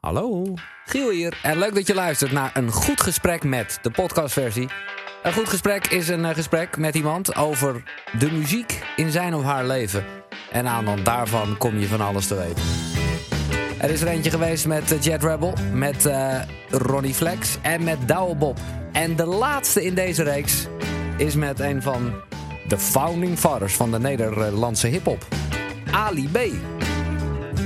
Hallo, 0.00 0.54
Giel 0.84 1.10
hier. 1.10 1.38
En 1.42 1.58
leuk 1.58 1.74
dat 1.74 1.86
je 1.86 1.94
luistert 1.94 2.32
naar 2.32 2.50
een 2.54 2.70
goed 2.70 3.00
gesprek 3.00 3.44
met 3.44 3.78
de 3.82 3.90
podcastversie. 3.90 4.68
Een 5.22 5.32
goed 5.32 5.48
gesprek 5.48 5.86
is 5.86 6.08
een 6.08 6.24
eh, 6.24 6.34
gesprek 6.34 6.76
met 6.76 6.94
iemand 6.94 7.36
over 7.36 7.82
de 8.18 8.32
muziek 8.32 8.82
in 8.96 9.10
zijn 9.10 9.34
of 9.34 9.42
haar 9.42 9.64
leven. 9.64 10.04
En 10.50 10.66
aan 10.66 10.84
de 10.84 10.90
hand 10.90 11.04
daarvan 11.04 11.56
kom 11.58 11.78
je 11.78 11.86
van 11.86 12.00
alles 12.00 12.26
te 12.26 12.34
weten. 12.34 12.62
Er 13.78 13.90
is 13.90 14.00
er 14.00 14.08
eentje 14.08 14.30
geweest 14.30 14.66
met 14.66 14.92
eh, 14.92 15.02
Jet 15.02 15.22
Rebel, 15.22 15.54
met 15.72 16.06
eh, 16.06 16.40
Ronnie 16.70 17.14
Flex 17.14 17.56
en 17.62 17.84
met 17.84 18.08
Douwe 18.08 18.34
Bob. 18.34 18.58
En 18.92 19.16
de 19.16 19.26
laatste 19.26 19.84
in 19.84 19.94
deze 19.94 20.22
reeks 20.22 20.66
is 21.16 21.34
met 21.34 21.60
een 21.60 21.82
van 21.82 22.12
de 22.68 22.78
founding 22.78 23.38
fathers 23.38 23.74
van 23.74 23.90
de 23.90 23.98
Nederlandse 23.98 24.86
hip-hop, 24.86 25.26
Ali 25.90 26.28
B. 26.28 26.38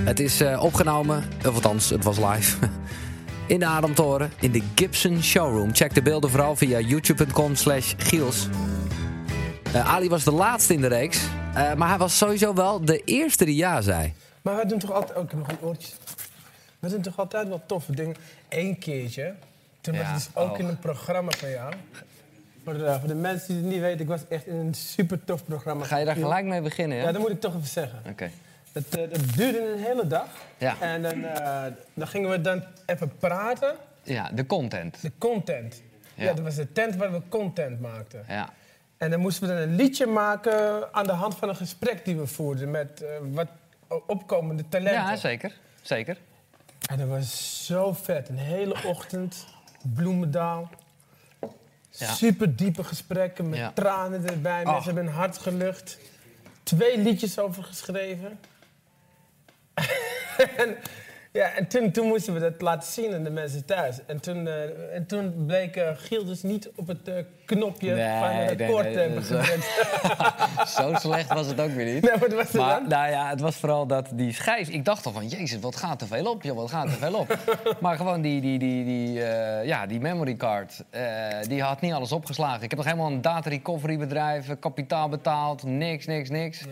Het 0.05 0.21
is 0.21 0.41
eh, 0.41 0.62
opgenomen, 0.62 1.25
of 1.46 1.55
althans, 1.55 1.91
het 1.91 2.04
was 2.04 2.18
live. 2.18 2.57
In 3.46 3.59
de 3.59 3.67
Ademtoren, 3.67 4.32
in 4.40 4.50
de 4.53 4.62
Gibson 4.75 5.22
Showroom. 5.22 5.75
Check 5.75 5.95
de 5.95 6.03
beelden 6.03 6.31
vooral 6.31 6.57
via 6.57 6.79
youtube.com 6.81 7.54
slash 7.54 7.95
Giels. 7.96 8.48
Eh, 9.72 9.95
Ali 9.95 10.09
was 10.09 10.25
de 10.25 10.32
laatste 10.32 10.75
in 10.75 10.81
de 10.81 10.86
reeks. 10.86 11.21
eh, 11.54 11.75
maar 11.75 11.89
hij 11.89 11.98
was 11.98 12.18
sowieso 12.18 12.54
wel 12.54 12.85
de 12.85 13.03
eerste 13.04 13.45
die 13.45 13.57
ja 13.57 13.81
zei. 13.81 14.12
Maar 14.43 14.54
wij 14.57 14.64
doen 14.64 14.79
toch 14.79 14.93
altijd... 14.93 15.18
Oh, 15.18 15.25
ik 15.25 15.31
heb 15.31 15.39
nog 15.39 15.48
een 15.48 15.59
oortje. 15.61 15.93
We 16.79 16.89
doen 16.89 17.00
toch 17.00 17.18
altijd 17.18 17.48
wel 17.48 17.62
toffe 17.67 17.95
dingen. 17.95 18.17
Eén 18.48 18.79
keertje, 18.79 19.34
toen 19.81 19.95
was 19.96 20.03
Ja, 20.03 20.09
ik 20.09 20.14
dus 20.14 20.29
ook 20.34 20.53
oh. 20.53 20.59
in 20.59 20.67
een 20.67 20.79
programma 20.79 21.31
van 21.31 21.50
jou. 21.50 21.75
Voor 22.64 22.73
de, 22.79 22.96
voor 22.98 23.09
de 23.09 23.14
mensen 23.14 23.48
die 23.48 23.57
het 23.57 23.67
niet 23.73 23.81
weten, 23.81 24.00
ik 24.00 24.09
was 24.09 24.21
echt 24.29 24.46
in 24.46 24.54
een 24.57 24.75
super 24.75 25.25
tof 25.25 25.45
programma. 25.45 25.84
Ga 25.84 25.96
je 25.96 26.04
daar 26.04 26.17
gelijk 26.17 26.45
mee 26.45 26.61
beginnen, 26.61 26.96
ja? 26.98 27.04
Ja, 27.04 27.12
dat 27.12 27.21
moet 27.21 27.31
ik 27.31 27.40
toch 27.40 27.54
even 27.54 27.67
zeggen. 27.68 28.03
Oké. 28.09 28.31
Dat, 28.75 28.85
eh, 28.85 29.11
dat 29.11 29.35
duurde 29.37 29.73
een 29.73 29.79
hele 29.79 30.07
dag. 30.07 30.29
Ja. 30.59 30.77
En 30.81 31.03
dan, 31.03 31.25
eh, 31.25 31.65
dan 31.95 32.09
gingen 32.09 32.31
we 32.31 32.41
dan 32.41 32.65
even 32.87 33.17
praten. 33.17 33.75
Ja, 34.03 34.31
de 34.33 34.47
content. 34.47 35.03
De 35.03 35.12
content. 35.19 35.83
Ja. 36.15 36.25
Ja. 36.25 36.33
dat 36.33 36.45
was 36.45 36.55
de 36.55 36.73
tent 36.73 36.97
waar 36.97 37.13
we 37.13 37.21
content 37.29 37.81
maakten. 37.81 38.25
Ja. 38.29 38.53
En 38.97 39.11
dan 39.11 39.21
moesten 39.21 39.48
we 39.48 39.55
dan 39.55 39.63
een 39.63 39.75
liedje 39.75 40.07
maken 40.07 40.89
aan 40.95 41.05
de 41.05 41.13
hand 41.13 41.35
van 41.37 41.48
een 41.48 41.57
gesprek 41.57 42.05
die 42.05 42.17
we 42.17 42.27
voerden 42.27 42.71
met 42.71 43.03
eh, 43.03 43.09
wat 43.33 43.48
opkomende 44.07 44.69
talenten. 44.69 45.03
ja, 45.03 45.17
zeker. 45.17 45.53
Zeker. 45.83 46.17
En 46.91 46.98
dat 46.98 47.09
was 47.09 47.67
zo 47.67 47.93
vet. 47.93 48.29
Een 48.29 48.39
hele 48.39 48.75
ochtend, 48.87 49.47
Bloemendaal. 49.95 50.70
Ja. 51.91 52.13
Super 52.13 52.57
diepe 52.57 52.85
gesprekken 52.85 53.48
met 53.48 53.77
tranen 53.77 54.29
erbij. 54.29 54.65
Mensen 54.65 54.85
hebben 54.85 55.05
hun 55.05 55.15
hart 55.15 55.39
gelucht. 55.39 55.98
Twee 56.63 56.98
liedjes 56.98 57.39
over 57.39 57.65
geschreven. 57.65 58.39
en 60.56 60.77
ja, 61.34 61.55
en 61.55 61.67
toen, 61.67 61.91
toen 61.91 62.06
moesten 62.06 62.34
we 62.34 62.41
dat 62.41 62.61
laten 62.61 62.92
zien 62.92 63.14
aan 63.14 63.25
de 63.25 63.30
mensen 63.30 63.64
thuis. 63.64 63.98
En 64.06 64.20
toen, 64.20 64.47
eh, 64.48 64.94
en 64.94 65.06
toen 65.06 65.47
bleek 65.47 65.77
eh, 65.77 65.91
Giel 65.97 66.25
dus 66.25 66.42
niet 66.42 66.70
op 66.77 66.86
het 66.86 67.08
eh, 67.08 67.25
knopje 67.45 67.95
Nee, 67.95 68.19
van 68.19 68.28
het 68.28 68.59
nee, 68.59 68.67
record 68.67 68.95
nee, 68.95 69.23
gedrukt. 69.23 69.67
Zo 70.77 70.95
slecht 70.95 71.33
was 71.33 71.47
het 71.47 71.61
ook 71.61 71.70
weer 71.70 71.95
niet. 71.95 72.11
Wat 72.20 72.33
was 72.33 72.51
Maar 72.51 72.81
nou 72.89 73.11
ja, 73.11 73.28
het 73.28 73.41
was 73.41 73.56
vooral 73.56 73.86
dat 73.86 74.09
die 74.12 74.33
schijf... 74.33 74.69
Ik 74.69 74.84
dacht 74.84 75.06
al 75.06 75.12
van, 75.12 75.28
jezus, 75.28 75.61
wat 75.61 75.77
gaat 75.77 76.01
er 76.01 76.06
veel 76.06 76.31
op, 76.31 76.42
joh, 76.42 76.56
wat 76.56 76.70
gaat 76.70 76.86
er 76.86 76.92
veel 76.92 77.14
op. 77.14 77.39
maar 77.81 77.97
gewoon 77.97 78.20
die, 78.20 78.41
die, 78.41 78.59
die, 78.59 78.84
die, 78.84 79.23
eh, 79.23 79.67
ja, 79.67 79.86
die 79.86 80.01
memory 80.01 80.36
card, 80.36 80.84
eh, 80.91 81.03
die 81.48 81.62
had 81.62 81.81
niet 81.81 81.92
alles 81.92 82.12
opgeslagen. 82.12 82.62
Ik 82.62 82.70
heb 82.70 82.78
nog 82.78 82.89
helemaal 82.89 83.11
een 83.11 83.20
data 83.20 83.51
recovery 83.51 83.98
bedrijf, 83.98 84.48
eh, 84.48 84.56
kapitaal 84.61 85.08
betaald, 85.08 85.62
niks, 85.62 86.06
niks, 86.06 86.31
niks. 86.31 86.64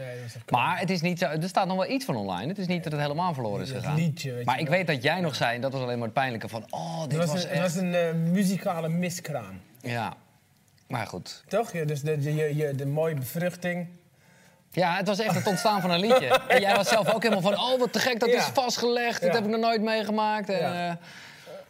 Maar 0.48 0.78
het 0.78 0.90
is 0.90 1.00
niet 1.00 1.18
zo, 1.18 1.26
er 1.26 1.48
staat 1.48 1.66
nog 1.66 1.76
wel 1.76 1.90
iets 1.90 2.04
van 2.04 2.16
online. 2.16 2.48
Het 2.48 2.58
is 2.58 2.66
niet 2.66 2.82
dat 2.82 2.92
het 2.92 3.00
helemaal 3.00 3.34
verloren 3.34 3.62
is 3.62 3.70
gegaan. 3.70 3.94
liedje, 3.94 4.30
weet 4.30 4.38
je 4.38 4.44
maar 4.44 4.58
ik 4.58 4.68
wel. 4.68 4.76
weet 4.76 4.86
dat 4.86 5.02
jij 5.02 5.20
nog 5.20 5.34
zei, 5.34 5.54
en 5.54 5.60
dat 5.60 5.72
was 5.72 5.82
alleen 5.82 5.98
maar 5.98 6.06
het 6.06 6.14
pijnlijke 6.14 6.48
van... 6.48 6.64
Oh, 6.70 7.02
dit 7.08 7.18
was, 7.18 7.26
was 7.26 7.44
een, 7.44 7.50
echt... 7.50 7.62
was 7.62 7.74
een 7.74 8.30
muzikale 8.32 8.88
miskraam. 8.88 9.60
Ja, 9.80 10.16
maar 10.92 11.06
goed. 11.06 11.42
Toch? 11.48 11.72
Ja, 11.72 11.84
dus 11.84 12.00
de, 12.00 12.18
de, 12.18 12.34
je- 12.34 12.56
je- 12.56 12.74
de 12.74 12.86
mooie 12.86 13.14
bevruchting. 13.14 13.86
Ja, 14.70 14.96
het 14.96 15.06
was 15.06 15.18
echt 15.18 15.34
het 15.34 15.46
ontstaan 15.46 15.80
van 15.80 15.90
een 15.90 16.00
liedje. 16.00 16.40
En 16.48 16.60
jij 16.60 16.74
was 16.76 16.88
zelf 16.88 17.14
ook 17.14 17.22
helemaal 17.22 17.42
van, 17.52 17.60
oh 17.60 17.78
wat 17.78 17.92
te 17.92 17.98
gek, 17.98 18.20
dat 18.20 18.28
is 18.28 18.44
vastgelegd. 18.44 19.20
Dat 19.22 19.32
heb 19.34 19.44
ik 19.44 19.50
nog 19.50 19.60
nooit 19.60 19.82
meegemaakt. 19.82 20.48
En, 20.48 20.58
Ja. 20.72 20.98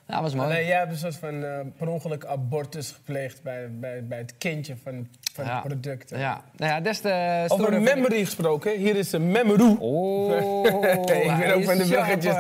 ja. 0.07 0.23
was 0.23 0.35
mooi. 0.35 0.49
Nee, 0.49 0.67
jij 0.67 0.79
hebt 0.79 0.91
een 0.91 0.99
soort 0.99 1.17
van 1.17 1.45
eh, 1.45 1.59
per 1.77 1.89
ongeluk 1.89 2.25
abortus 2.25 2.91
gepleegd 2.91 3.43
bij, 3.43 3.69
bij, 3.71 4.05
bij 4.07 4.19
het 4.19 4.35
kindje 4.39 4.77
van, 4.83 5.09
van 5.33 5.45
ja. 5.45 5.55
het 5.55 5.63
product. 5.65 6.11
Ja, 6.11 6.43
nou 6.57 6.73
ja, 6.73 6.81
des 6.81 6.99
te 7.01 7.45
Over 7.49 7.73
ik- 7.73 7.81
memory 7.81 8.25
gesproken, 8.25 8.79
hier 8.79 8.97
is 8.97 9.13
een 9.13 9.31
memory. 9.31 9.77
Oh, 9.79 10.31
Ik 10.85 11.37
ben 11.39 11.55
ook 11.55 11.65
van 11.65 11.79
de 11.79 11.85
bruggetjes. 11.89 12.35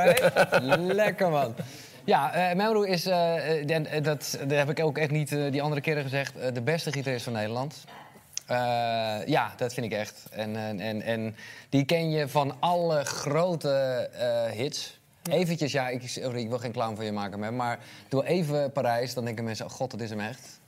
Lekker 1.02 1.30
man. 1.30 1.54
Ja, 2.04 2.32
eh 2.32 2.56
Memro 2.56 2.82
is, 2.82 3.06
eh, 3.06 3.60
eh, 3.60 3.70
en, 3.70 4.02
dat, 4.02 4.38
dat 4.40 4.50
heb 4.50 4.70
ik 4.70 4.80
ook 4.80 4.98
echt 4.98 5.10
niet 5.10 5.28
die 5.28 5.62
andere 5.62 5.80
keren 5.80 6.02
gezegd, 6.02 6.54
de 6.54 6.62
beste 6.62 6.92
gitarist 6.92 7.24
van 7.24 7.32
Nederland. 7.32 7.84
Eh, 8.46 9.26
ja, 9.26 9.52
dat 9.56 9.74
vind 9.74 9.86
ik 9.86 9.92
echt. 9.92 10.26
En, 10.30 10.56
en, 10.56 10.80
en, 10.80 11.02
en 11.02 11.36
die 11.68 11.84
ken 11.84 12.10
je 12.10 12.28
van 12.28 12.54
alle 12.60 13.04
grote 13.04 13.70
eh, 14.18 14.50
hits. 14.50 15.00
Eventjes, 15.30 15.72
ja, 15.72 15.88
ik, 15.88 16.08
sorry, 16.08 16.40
ik 16.40 16.48
wil 16.48 16.58
geen 16.58 16.72
clown 16.72 16.96
van 16.96 17.04
je 17.04 17.12
maken, 17.12 17.38
man, 17.38 17.56
maar 17.56 17.78
doe 18.08 18.26
even 18.26 18.72
Parijs, 18.72 19.14
dan 19.14 19.24
denken 19.24 19.44
mensen, 19.44 19.66
oh 19.66 19.72
god, 19.72 19.90
dat 19.90 20.00
is 20.00 20.10
hem 20.10 20.20
echt. 20.20 20.60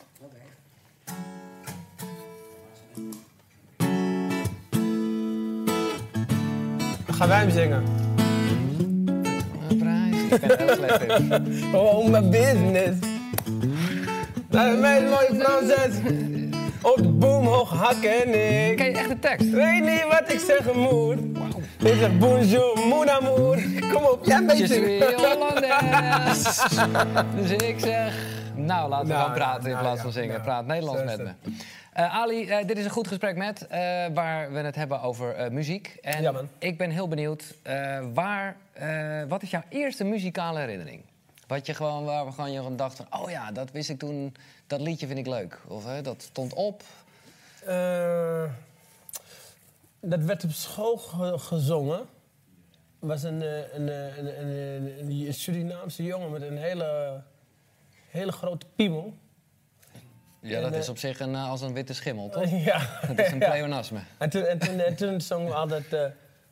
Dan 7.06 7.14
gaan 7.14 7.28
wij 7.28 7.38
hem 7.38 7.50
zingen. 7.50 8.03
Ik 10.34 10.40
ben 10.40 10.58
heel 10.58 10.76
slecht 10.76 11.02
in. 11.18 11.32
Oh, 11.74 12.06
my 12.08 12.28
business. 12.28 12.96
Een 14.50 14.80
mooie 14.80 15.30
Franses. 15.38 15.96
Op 16.82 16.96
de 16.96 17.08
boom 17.08 17.46
hoog 17.46 17.70
hakken 17.70 18.22
en 18.22 18.28
ik. 18.70 18.76
Ken 18.76 18.86
je 18.90 18.92
echt 18.98 19.08
de 19.08 19.18
tekst? 19.18 19.50
Weet 19.50 19.80
niet 19.84 20.04
wat 20.10 20.32
ik 20.32 20.38
zeggen 20.46 20.78
moet. 20.78 21.18
Ik 21.78 21.94
zeg 21.98 22.18
bonjour, 22.18 22.78
mon 22.88 23.10
amour. 23.10 23.58
Kom 23.92 24.02
op, 24.04 24.18
jij 24.24 24.42
Je 24.56 24.66
suis 24.66 24.98
het. 25.04 25.14
Hollandaise. 25.14 26.60
dus 27.36 27.50
ik 27.50 27.74
zeg, 27.78 28.14
nou 28.54 28.88
laten 28.88 29.06
we 29.06 29.12
Nou, 29.12 29.24
gaan 29.26 29.34
praten 29.34 29.64
in 29.64 29.70
nou, 29.70 29.80
plaats 29.82 29.96
ja, 29.96 30.02
van 30.02 30.12
zingen. 30.12 30.28
nou, 30.30 30.42
Praat 30.42 30.66
Nederlands 30.66 31.02
met 31.04 31.18
me. 31.18 31.30
Eh, 31.94 32.15
Ali, 32.15 32.49
eh, 32.49 32.66
dit 32.66 32.78
is 32.78 32.84
een 32.84 32.91
goed 32.91 33.09
gesprek 33.09 33.37
met, 33.37 33.66
eh, 33.66 33.78
waar 34.15 34.53
we 34.53 34.59
het 34.59 34.75
hebben 34.75 35.00
over 35.00 35.53
muziek. 35.53 35.99
En 36.03 36.22
Ja, 36.22 36.32
man. 36.32 36.49
ik 36.59 36.78
ben 36.78 36.91
heel 36.91 37.09
benieuwd, 37.09 37.55
waar, 38.15 38.56
wat 39.28 39.43
is 39.43 39.50
jouw 39.50 39.62
eerste 39.69 40.05
muzikale 40.05 40.59
herinnering? 40.59 41.03
Wat 41.47 41.66
je 41.66 41.75
gewoon, 41.75 42.05
waar 42.05 42.25
we 42.27 42.32
gewoon 42.32 42.53
je 42.53 42.59
gewoon 42.59 42.77
dacht 42.77 42.97
van, 42.97 43.06
oh 43.10 43.31
ja, 43.31 43.53
dat 43.53 43.71
wist 43.71 43.91
ik 43.91 43.99
toen, 43.99 44.34
dat 44.66 44.81
liedje 44.81 45.06
vind 45.06 45.19
ik 45.19 45.27
leuk. 45.27 45.59
Of 45.69 45.84
dat 45.84 46.22
stond 46.22 46.55
op. 46.55 46.82
Dat 50.00 50.21
werd 50.21 50.44
op 50.44 50.50
school 50.50 50.97
ge- 50.97 51.38
gezongen. 51.38 52.00
Was 52.99 53.22
een, 53.22 53.41
een, 53.41 53.88
een, 53.88 54.41
een, 54.41 55.00
een, 55.00 55.26
een 55.26 55.34
Surinaamse 55.34 56.03
jongen 56.03 56.31
met 56.31 56.43
een 56.43 56.56
hele, 56.56 57.21
hele 58.09 58.32
grote 58.32 58.66
piemel. 58.76 59.15
Ja, 60.49 60.60
dat 60.60 60.72
eh, 60.72 60.78
is 60.78 60.88
op 60.88 60.99
zich 60.99 61.21
een, 61.21 61.34
eh, 61.34 61.50
als 61.50 61.60
een 61.60 61.72
witte 61.72 61.94
schimmel, 61.94 62.28
toch? 62.28 62.50
ja. 62.71 62.81
Dat 63.06 63.19
is 63.19 63.32
een 63.32 63.38
pleonasme. 63.50 63.99
En 64.19 64.31
toen, 64.31 64.43
en 64.43 64.59
toen, 64.59 64.81
en 64.81 64.94
toen 64.94 65.21
zongen 65.21 65.47
we 65.49 65.55
altijd... 65.55 65.93
eh 65.93 66.05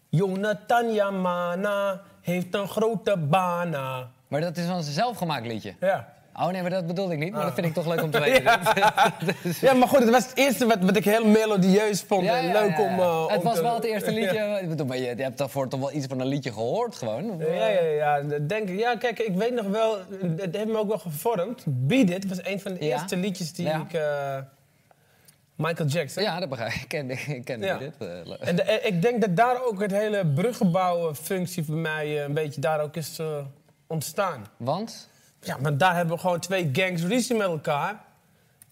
Jonathan 0.09 0.93
Yamana 0.93 2.01
heeft 2.21 2.55
een 2.55 2.69
grote 2.69 3.17
bana. 3.17 4.11
Maar 4.29 4.41
dat 4.41 4.57
is 4.57 4.67
wel 4.67 4.77
een 4.77 4.83
zelfgemaakt 4.83 5.47
liedje. 5.47 5.75
Ja. 5.81 6.13
Oh 6.37 6.47
nee, 6.49 6.61
maar 6.63 6.71
dat 6.71 6.87
bedoelde 6.87 7.13
ik 7.13 7.19
niet. 7.19 7.31
Maar 7.31 7.41
Ah. 7.41 7.47
dat 7.47 7.55
vind 7.55 7.67
ik 7.67 7.73
toch 7.75 7.87
leuk 7.87 8.03
om 8.03 8.11
te 8.11 8.21
weten. 8.21 8.43
ja, 9.69 9.73
maar 9.75 9.89
goed, 9.89 9.99
het 9.99 10.11
was 10.11 10.27
het 10.27 10.37
eerste 10.37 10.67
wat, 10.67 10.79
wat 10.81 10.97
ik 10.97 11.05
heel 11.05 11.27
melodieus 11.27 12.03
vond. 12.03 12.25
Ja, 12.25 12.37
en 12.39 12.47
ja, 12.47 12.53
leuk 12.61 12.77
ja, 12.77 12.83
om... 12.83 12.91
ja. 12.97 13.03
eh, 13.03 13.27
het 13.29 13.39
om 13.39 13.45
was 13.45 13.55
te- 13.55 13.63
wel 13.63 13.75
het 13.75 13.85
eerste 13.85 14.13
liedje. 14.13 14.59
Ik 14.63 14.69
bedoel, 14.69 14.87
maar 14.87 14.97
je, 14.99 15.17
je 15.17 15.23
hebt 15.23 15.39
daarvoor 15.39 15.69
toch 15.69 15.81
wel 15.81 15.93
iets 15.93 16.07
van 16.07 16.21
een 16.21 16.27
liedje 16.27 16.53
gehoord 16.53 16.95
gewoon? 16.97 17.37
Ja, 17.39 17.67
ja, 17.69 17.81
ja. 17.81 18.21
dat 18.21 18.49
Denk, 18.49 18.69
ja, 18.69 18.97
kijk, 18.97 19.19
ik 19.19 19.35
weet 19.35 19.55
nog 19.55 19.67
wel, 19.67 19.99
het 20.37 20.57
heeft 20.57 20.69
me 20.69 20.77
ook 20.79 20.89
wel 20.89 20.99
gevormd. 20.99 21.63
Beat 21.67 22.11
It 22.11 22.29
was 22.29 22.45
een 22.45 22.61
van 22.61 22.75
de 22.75 22.85
Ja. 22.85 22.93
eerste 22.93 23.17
liedjes 23.17 23.53
die 23.53 23.67
Ja. 23.67 23.81
ik... 23.89 23.93
eh, 23.93 24.37
Michael 25.57 25.89
Jackson. 25.89 26.23
Ja, 26.23 26.41
dat 26.41 26.49
begrijp 26.49 26.73
ik. 26.73 26.81
Ik 26.83 26.89
ken, 26.89 27.11
ik 27.11 27.45
ken 27.45 27.61
Ja. 27.61 27.79
dit. 27.79 27.95
eh. 27.99 28.49
En 28.49 28.57
de- 28.57 28.63
eh, 28.63 28.87
ik 28.93 29.03
denk 29.03 29.21
dat 29.21 29.37
daar 29.37 29.65
ook 29.65 29.81
het 29.81 29.91
hele 29.91 30.27
bruggenbouwen 30.27 31.17
functie 31.17 31.65
voor 31.65 31.77
mij 31.77 32.07
eh, 32.19 32.23
een 32.23 32.33
beetje 32.35 32.61
daar 32.61 32.81
ook 32.81 32.97
is 32.97 33.19
eh, 33.19 33.27
ontstaan. 33.87 34.47
Want? 34.57 35.11
Ja, 35.43 35.57
maar 35.61 35.77
daar 35.77 35.95
hebben 35.97 36.15
we 36.15 36.21
gewoon 36.21 36.41
twee 36.41 36.71
gangs 36.73 37.03
ruzie 37.03 37.37
met 37.37 37.47
elkaar. 37.47 38.01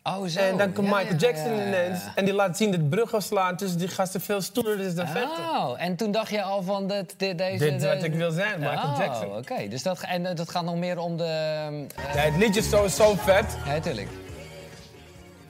Oh, 0.03 0.27
zo. 0.27 0.39
en 0.41 0.57
dan 0.57 0.73
komt 0.73 0.89
Ja, 0.89 0.95
Michael 0.97 1.13
ja, 1.19 1.27
Jackson 1.27 1.55
ja, 1.55 1.61
ja, 1.63 1.67
ineens. 1.67 2.01
En 2.15 2.25
die 2.25 2.35
laat 2.35 2.57
zien 2.57 2.71
dat 2.71 2.89
bruggen 2.89 3.23
slaan 3.23 3.57
tussen 3.57 3.79
die 3.79 3.89
gasten 3.89 4.21
veel 4.21 4.41
stoerder 4.41 4.81
is 4.87 4.95
dan. 4.95 5.07
Oh, 5.17 5.75
en 5.83 5.97
toen 5.97 6.11
dacht 6.11 6.31
je 6.31 6.43
al 6.43 6.63
van 6.63 6.89
dit, 6.89 7.15
dit, 7.17 7.39
deze... 7.39 7.59
Dit 7.59 7.83
is 7.83 7.89
wat 7.89 8.03
ik 8.03 8.15
wil 8.15 8.31
zijn, 8.31 8.59
Michael 8.61 8.89
oh, 8.93 8.99
Jackson. 8.99 9.37
oké. 9.37 9.69
Dus 9.69 9.83
dat, 9.83 10.01
en 10.01 10.27
eh, 10.27 10.37
dat 10.37 10.51
gaat 10.51 10.65
nog 10.65 10.77
meer 10.77 10.99
om 10.99 11.17
de... 11.17 11.25
eh, 11.25 12.15
Ja, 12.15 12.21
het 12.21 12.37
liedje 12.37 12.61
is 12.61 12.69
sowieso 12.69 13.15
vet. 13.15 13.57
ja, 13.67 13.81
tuurlijk. 13.81 14.09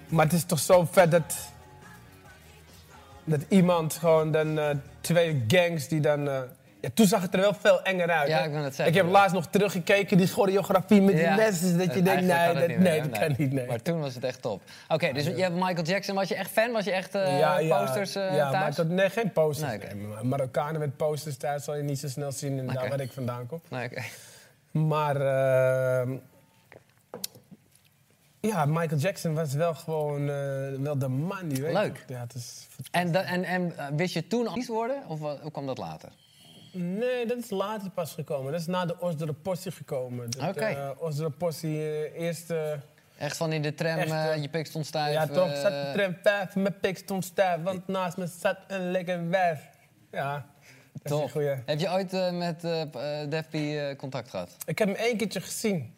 Maar 0.09 0.25
het 0.25 0.35
is 0.35 0.45
toch 0.45 0.59
zo 0.59 0.89
vet 0.91 1.11
dat... 1.11 1.37
Dat 3.25 3.41
iemand 3.49 3.95
gewoon 3.95 4.33
dan... 4.33 4.59
eh, 4.59 4.69
twee 5.01 5.45
gangs 5.49 5.89
die 5.89 6.01
dan... 6.01 6.29
Ja, 6.81 6.89
toen 6.95 7.07
zag 7.07 7.23
het 7.23 7.35
er 7.35 7.41
wel 7.41 7.55
veel 7.55 7.83
enger 7.83 8.11
uit. 8.11 8.29
Ja, 8.29 8.39
hè? 8.39 8.45
ik 8.45 8.53
wil 8.53 8.63
het 8.63 8.75
zeggen. 8.75 8.95
Ik 8.95 9.03
heb 9.03 9.11
laatst 9.11 9.35
nog 9.35 9.47
teruggekeken, 9.47 10.17
die 10.17 10.27
choreografie 10.27 11.03
met 11.03 11.17
die 11.17 11.29
mensen. 11.29 11.79
Dat 11.79 11.95
je 11.95 12.03
denkt, 12.03 12.23
nee, 12.23 12.55
dat, 12.55 12.79
nee, 12.79 13.03
dat 13.03 13.19
kan 13.19 13.35
niet. 13.37 13.53
Nee. 13.53 13.67
Maar 13.67 13.83
toen 13.83 14.01
was 14.01 14.15
het 14.15 14.25
echt 14.25 14.43
top. 14.43 14.63
Oké, 14.89 15.13
dus 15.13 15.25
je 15.25 15.43
hebt 15.43 15.55
Michael 15.55 15.83
Jackson. 15.83 16.15
Was 16.15 16.29
je 16.29 16.35
echt 16.35 16.51
fan? 16.51 16.73
Was 16.73 16.85
je 16.85 16.93
echt 16.93 17.13
ja, 17.13 17.79
posters 17.79 18.15
eh, 18.15 18.35
ja, 18.35 18.51
thuis? 18.51 18.77
Maar 18.77 18.87
dat, 18.87 18.89
nee, 18.89 19.11
geen 19.11 19.33
posters. 19.33 19.85
Marokkanen 20.23 20.81
met 20.81 20.97
posters 20.97 21.37
thuis 21.37 21.65
zal 21.65 21.77
je 21.77 21.83
niet 21.83 21.99
zo 21.99 22.09
snel 22.09 22.33
zien 22.33 22.71
Oké. 22.71 22.89
waar 22.89 23.01
ik 23.01 23.13
vandaan 23.13 23.47
kom. 23.47 23.61
Oké. 23.71 24.03
Maar 24.71 25.17
ehm, 25.17 26.13
ja, 28.41 28.65
Michael 28.65 29.01
Jackson 29.01 29.35
was 29.35 29.53
wel 29.53 29.75
gewoon 29.75 30.21
eh, 30.21 30.37
wel 30.79 30.99
de 30.99 31.09
man, 31.09 31.49
die 31.49 31.63
weet 31.63 31.73
Leuk. 31.73 32.05
Ja, 32.09 32.21
het 32.21 32.35
is 32.35 32.67
En, 32.91 33.15
en, 33.27 33.45
en 33.45 33.97
wist 33.97 34.15
je 34.15 34.27
toen 34.27 34.47
artiest 34.47 34.69
worden? 34.69 35.03
Of 35.09 35.21
hoe 35.21 35.51
kwam 35.51 35.67
dat 35.67 35.79
later? 35.79 36.09
Nee, 36.73 37.27
dat 37.27 37.39
is 37.39 37.51
later 37.51 37.91
pas 37.91 38.13
gekomen. 38.15 38.53
Dat 38.53 38.61
is 38.61 38.67
na 38.67 38.87
de 38.87 39.01
Osdere 39.01 39.33
Possie 39.33 39.73
gekomen. 39.73 40.29
Oké. 40.49 40.61
eh, 40.65 40.91
Osdere 40.99 41.31
Possie, 41.31 41.79
eh, 41.79 42.21
eerste... 42.21 42.79
Echt 43.19 43.37
van 43.37 43.53
in 43.53 43.63
de 43.63 43.75
tram, 43.75 43.99
Echt, 43.99 44.11
eh, 44.11 44.43
je 44.43 44.49
pik 44.49 44.67
stond 44.67 44.87
stijf. 44.87 45.13
ja, 45.13 45.27
toch? 45.27 45.57
Zat 45.57 45.71
de 45.71 45.91
tram 45.95 46.17
5, 46.23 46.55
mijn 46.55 46.79
pik 46.81 46.97
stond 46.99 47.25
stijf, 47.25 47.63
want 47.63 47.87
naast 47.89 48.17
me 48.17 48.27
zat 48.27 48.57
een 48.69 48.91
lekker 48.91 49.29
wijf. 49.29 49.61
Ja, 50.11 50.47
dat 51.03 51.19
is 51.19 51.25
een 51.25 51.31
goeie. 51.31 51.55
Heb 51.67 51.79
je 51.81 51.91
ooit 51.91 52.13
met 52.33 52.57
p- 52.91 53.31
Def 53.31 53.49
P 53.49 53.55
eh, 53.55 53.97
contact 53.97 54.31
gehad? 54.31 54.57
Ik 54.67 54.79
heb 54.79 54.89
hem 54.89 54.97
één 54.97 55.17
keertje 55.17 55.41
gezien. 55.41 55.95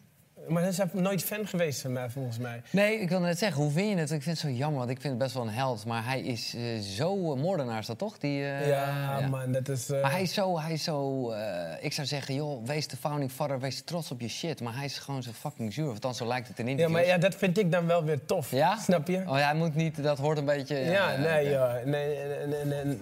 Maar 0.47 0.61
hij 0.61 0.71
is 0.71 0.79
nooit 0.91 1.23
fan 1.23 1.47
geweest 1.47 1.81
van 1.81 1.91
mij, 1.91 2.09
volgens 2.09 2.37
mij. 2.37 2.61
Nee, 2.69 2.99
ik 2.99 3.09
wilde 3.09 3.25
net 3.25 3.37
zeggen, 3.37 3.61
hoe 3.61 3.71
vind 3.71 3.89
je 3.89 3.95
het? 3.95 4.11
Ik 4.11 4.21
vind 4.21 4.41
het 4.41 4.51
zo 4.51 4.57
jammer, 4.57 4.79
want 4.79 4.89
ik 4.89 5.01
vind 5.01 5.13
het 5.13 5.23
best 5.23 5.33
wel 5.33 5.43
een 5.43 5.53
held. 5.53 5.85
Maar 5.85 6.05
hij 6.05 6.21
is 6.21 6.53
eh, 6.55 6.79
zo... 6.79 7.33
eh, 7.33 7.41
moordenaar 7.41 7.79
is 7.79 7.85
dat 7.85 7.97
toch? 7.97 8.17
Die, 8.17 8.45
eh, 8.45 8.67
ja, 8.67 9.27
man, 9.29 9.51
dat 9.51 9.67
is... 9.67 9.87
Maar 9.87 10.11
hij 10.11 10.21
is 10.21 10.33
zo, 10.33 10.59
hij 10.59 10.73
is 10.73 10.83
zo 10.83 11.31
ik 11.79 11.93
zou 11.93 12.07
zeggen, 12.07 12.35
joh, 12.35 12.65
wees 12.65 12.87
de 12.87 12.97
founding 12.97 13.31
father, 13.31 13.59
wees 13.59 13.81
trots 13.81 14.11
op 14.11 14.19
je 14.19 14.27
shit. 14.27 14.61
Maar 14.61 14.75
hij 14.75 14.85
is 14.85 14.97
gewoon 14.97 15.23
zo 15.23 15.31
fucking 15.31 15.73
zuur, 15.73 15.89
of 15.89 15.99
dan 15.99 16.15
zo 16.15 16.27
lijkt 16.27 16.47
het 16.47 16.59
in 16.59 16.65
ja, 16.65 16.71
interviews. 16.71 16.99
maar 16.99 17.09
ja, 17.09 17.17
dat 17.17 17.35
vind 17.35 17.57
ik 17.57 17.71
dan 17.71 17.87
wel 17.87 18.03
weer 18.03 18.25
tof. 18.25 18.51
Ja? 18.51 18.77
Snap 18.79 19.07
je? 19.07 19.17
Oh, 19.17 19.33
hij 19.33 19.55
moet 19.55 19.75
niet, 19.75 20.03
dat 20.03 20.17
hoort 20.17 20.37
een 20.37 20.45
beetje... 20.45 20.75
Ja, 20.75 21.17
nee, 21.17 21.49
ja. 21.49 21.79
Nee, 21.85 22.15
en, 22.15 22.79
en 22.79 23.01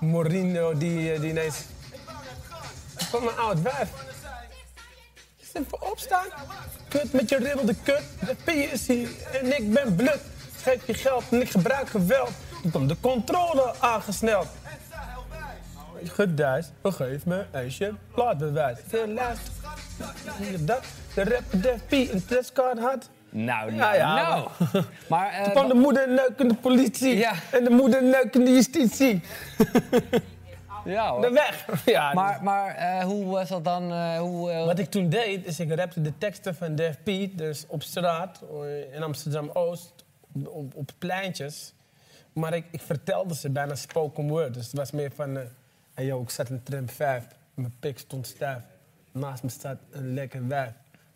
Morino, 0.00 0.78
die, 0.78 1.20
die 1.20 1.30
ineens... 1.30 1.64
Van 2.96 3.24
mijn 3.24 3.36
oud 3.36 3.62
wijf. 3.62 4.09
Even 5.52 5.90
opstaan. 5.90 6.26
Kut 6.88 7.12
met 7.12 7.28
je 7.28 7.36
ribbelde 7.36 7.74
kut. 7.82 8.02
De 8.26 8.34
P 8.44 8.48
is 8.48 8.86
hier 8.86 9.08
en 9.42 9.58
ik 9.58 9.72
ben 9.72 9.94
blut. 9.94 10.20
Geef 10.62 10.86
je 10.86 10.94
geld 10.94 11.24
en 11.30 11.40
ik 11.40 11.50
gebruik 11.50 11.88
geweld. 11.88 12.30
Dan 12.62 12.70
komt 12.70 12.88
de 12.88 12.96
controle 13.00 13.74
aangesneld. 13.78 14.46
Geduist, 16.04 16.72
geef 16.82 17.26
me 17.26 17.44
eens 17.52 17.78
je 17.78 17.94
plaatbewijs. 18.14 18.78
Luister. 18.92 19.52
Dat 20.58 20.84
de 21.14 21.24
rapper 21.24 21.60
Def 21.62 21.80
P 21.86 21.92
een 21.92 22.24
testcard 22.26 22.78
had. 22.78 23.08
Nou, 23.30 23.70
Ja, 23.74 23.76
nou, 23.76 23.96
ja, 23.96 24.14
nou. 24.28 24.48
Maar, 25.08 25.32
eh, 25.32 25.42
Toen 25.42 25.52
kwam 25.52 25.68
de 25.68 25.74
moeder 25.74 26.08
neukende 26.08 26.54
politie. 26.54 27.16
Ja. 27.16 27.32
En 27.50 27.64
de 27.64 27.70
moeder 27.70 28.02
neukende 28.02 28.50
justitie. 28.52 29.20
ja, 30.84 31.10
hoor. 31.10 31.20
De 31.20 31.30
weg. 31.30 31.66
Ja, 31.84 32.12
Maar, 32.12 32.42
maar 32.42 32.74
eh, 32.74 33.04
hoe 33.04 33.24
was 33.26 33.48
dat 33.48 33.64
dan? 33.64 33.92
eh, 33.92 34.18
hoe, 34.18 34.50
eh, 34.50 34.64
Wat 34.64 34.78
ik 34.78 34.90
toen 34.90 35.08
deed, 35.08 35.46
is 35.46 35.60
ik 35.60 35.74
rapte 35.74 36.00
de 36.00 36.18
teksten 36.18 36.54
van 36.54 36.74
Def 36.74 36.96
P, 37.02 37.38
dus 37.38 37.64
op 37.68 37.82
straat 37.82 38.42
in 38.92 39.02
Amsterdam-Oost, 39.02 40.04
op, 40.74 40.90
pleintjes. 40.98 41.72
Maar 42.32 42.54
ik, 42.54 42.64
ik 42.70 42.80
vertelde 42.80 43.34
ze 43.34 43.50
bijna 43.50 43.74
spoken 43.74 44.28
word. 44.28 44.54
Dus 44.54 44.66
het 44.66 44.76
was 44.76 44.90
meer 44.90 45.10
van, 45.14 45.38
hey 45.94 46.04
yo, 46.04 46.22
ik 46.22 46.30
zat 46.30 46.48
in 46.50 46.62
tram 46.62 46.88
5, 46.88 47.26
mijn 47.54 47.74
pik 47.80 47.98
stond 47.98 48.26
stijf. 48.26 48.62
Naast 49.12 49.42
me 49.42 49.48
staat 49.48 49.78
een 49.90 50.14
lekker 50.14 50.46
wijf. 50.48 50.70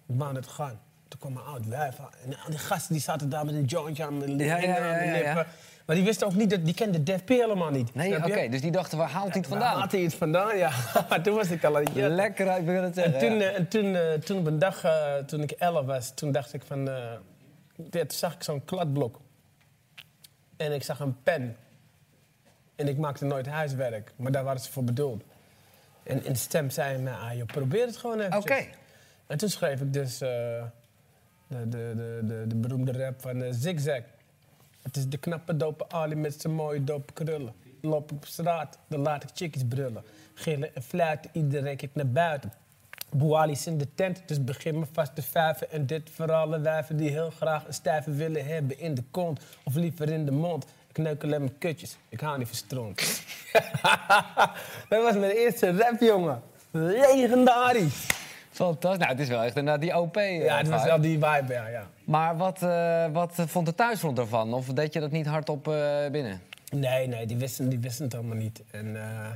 Ik 0.06 0.14
wou 0.16 0.34
het 0.34 0.46
gaan. 0.46 0.80
Toen 1.14 1.32
kwam 1.32 1.44
mijn 1.44 1.54
oud 1.54 1.66
wijf. 1.66 1.98
En 2.24 2.36
al 2.44 2.50
die 2.50 2.58
gasten 2.58 2.92
die 2.92 3.02
zaten 3.02 3.28
daar 3.28 3.44
met 3.44 3.54
een 3.54 3.64
jointje 3.64 4.04
aan 4.04 4.18
de, 4.18 4.44
Ja, 4.44 4.56
ja, 4.56 4.76
ja, 4.76 5.02
ja, 5.02 5.12
lippen. 5.12 5.46
Maar 5.84 5.96
die 5.96 6.04
wisten 6.04 6.26
ook 6.26 6.34
niet, 6.34 6.50
dat, 6.50 6.64
die 6.64 6.74
kenden 6.74 7.04
Def 7.04 7.24
P 7.24 7.28
helemaal 7.28 7.70
niet. 7.70 7.94
nee, 7.94 8.16
oké, 8.16 8.40
je? 8.40 8.50
dus 8.50 8.60
die 8.60 8.70
dachten, 8.70 8.98
waar 8.98 9.10
haalt 9.10 9.32
hij 9.32 9.40
het 9.40 9.48
Waar 9.48 9.58
vandaan? 9.58 9.80
Had 9.80 9.92
hij 9.92 10.00
iets 10.00 10.14
vandaan, 10.14 10.56
ja. 10.56 10.70
toen 11.22 11.34
was 11.34 11.50
ik 11.50 11.64
al 11.64 11.80
een. 11.80 12.08
Lekker, 12.08 12.58
ik 12.58 12.64
wil 12.64 12.82
het 12.82 12.94
zeggen. 12.94 13.14
En 13.14 13.20
toen, 13.20 13.38
ja. 13.38 13.44
eh, 13.44 13.56
en 13.58 13.68
toen, 13.68 13.94
eh, 13.94 14.12
toen 14.12 14.38
op 14.38 14.46
een 14.46 14.58
dag, 14.58 14.84
eh, 14.84 15.16
toen 15.16 15.42
ik 15.42 15.50
11 15.50 15.86
was, 15.86 16.12
toen 16.14 16.32
dacht 16.32 16.54
ik 16.54 16.62
van... 16.62 16.88
eh, 16.88 16.94
ja, 17.76 18.00
toen 18.00 18.10
zag 18.10 18.34
ik 18.34 18.42
zo'n 18.42 18.64
kladblok. 18.64 19.20
En 20.56 20.72
ik 20.72 20.82
zag 20.82 21.00
een 21.00 21.16
pen. 21.22 21.56
En 22.76 22.88
ik 22.88 22.96
maakte 22.98 23.24
nooit 23.24 23.46
huiswerk, 23.46 24.12
maar 24.16 24.32
daar 24.32 24.44
waren 24.44 24.60
ze 24.60 24.72
voor 24.72 24.84
bedoeld. 24.84 25.22
En 26.02 26.24
in 26.24 26.32
de 26.32 26.38
stem 26.38 26.70
zei 26.70 26.98
me, 26.98 27.10
ah 27.10 27.34
joh, 27.36 27.46
probeer 27.46 27.86
het 27.86 27.96
gewoon 27.96 28.20
even. 28.20 28.36
Oké. 28.36 28.66
En 29.26 29.38
toen 29.38 29.48
schreef 29.48 29.80
ik 29.80 29.92
dus 29.92 30.20
eh, 30.20 30.62
de, 31.54 31.68
de, 31.68 31.92
de, 31.96 32.20
de, 32.26 32.46
de 32.46 32.54
beroemde 32.54 32.92
rap 32.92 33.20
van 33.20 33.42
eh, 33.42 33.48
Zigzag. 33.52 34.00
Het 34.82 34.96
is 34.96 35.08
de 35.08 35.16
knappe 35.16 35.56
dope 35.56 35.88
Ali 35.88 36.14
met 36.14 36.40
zijn 36.40 36.52
mooie 36.52 36.84
dope 36.84 37.12
krullen. 37.12 37.54
Loop 37.80 38.12
op 38.12 38.24
straat, 38.26 38.78
dan 38.88 39.00
laat 39.00 39.22
ik 39.22 39.28
chickies 39.34 39.62
brullen. 39.68 40.02
Gillen 40.34 40.74
en 40.74 40.82
fluiten, 40.82 41.30
iedereen 41.32 41.76
kijkt 41.76 41.94
naar 41.94 42.08
buiten. 42.08 42.52
Boali 43.10 43.52
is 43.52 43.66
in 43.66 43.78
de 43.78 43.94
tent, 43.94 44.22
dus 44.26 44.44
begin 44.44 44.78
me 44.78 44.86
vast 44.92 45.14
te 45.14 45.22
vijven. 45.22 45.70
En 45.70 45.86
dit 45.86 46.10
voor 46.10 46.32
alle 46.32 46.60
wijven 46.60 46.96
die 46.96 47.10
heel 47.10 47.30
graag 47.30 47.66
een 47.66 47.74
stijve 47.74 48.10
willen 48.10 48.46
hebben 48.46 48.78
in 48.78 48.94
de 48.94 49.02
kont. 49.10 49.40
Of 49.64 49.74
liever 49.74 50.10
in 50.10 50.24
de 50.24 50.30
mond. 50.30 50.66
Ik 50.88 50.98
neuk 50.98 51.26
mijn 51.26 51.58
kutjes, 51.58 51.96
ik 52.08 52.20
hou 52.20 52.38
niet 52.38 52.48
van 52.48 52.94
dat 54.88 55.02
was 55.02 55.14
mijn 55.14 55.30
eerste 55.30 55.76
rap, 55.76 56.00
jongen. 56.00 56.42
Legendarisch. 56.70 58.23
Fantastisch. 58.54 58.98
Nou, 58.98 59.10
het 59.12 59.20
is 59.20 59.28
wel 59.28 59.42
echt 59.42 59.56
inderdaad 59.56 59.80
die 59.82 59.98
OP. 59.98 60.16
eh, 60.16 60.44
Ja, 60.44 60.56
het 60.58 60.68
was 60.68 60.84
wel 60.84 61.00
die 61.00 61.18
vibe, 61.18 61.52
ja. 61.52 61.66
ja. 61.68 61.86
Maar 62.04 62.36
wat, 62.36 62.62
eh, 62.62 63.06
wat 63.12 63.32
vond 63.46 63.66
de 63.66 63.74
thuisfront 63.74 64.18
ervan? 64.18 64.54
Of 64.54 64.66
deed 64.66 64.92
je 64.92 65.00
dat 65.00 65.10
niet 65.10 65.26
hardop 65.26 65.68
eh 65.68 66.10
binnen? 66.10 66.40
Nee, 66.70 67.06
nee, 67.06 67.26
die 67.26 67.36
wisten, 67.36 67.68
die 67.68 67.78
wisten 67.78 68.04
het 68.04 68.14
allemaal 68.14 68.36
niet. 68.36 68.62
En 68.70 68.96
eh, 68.96 69.30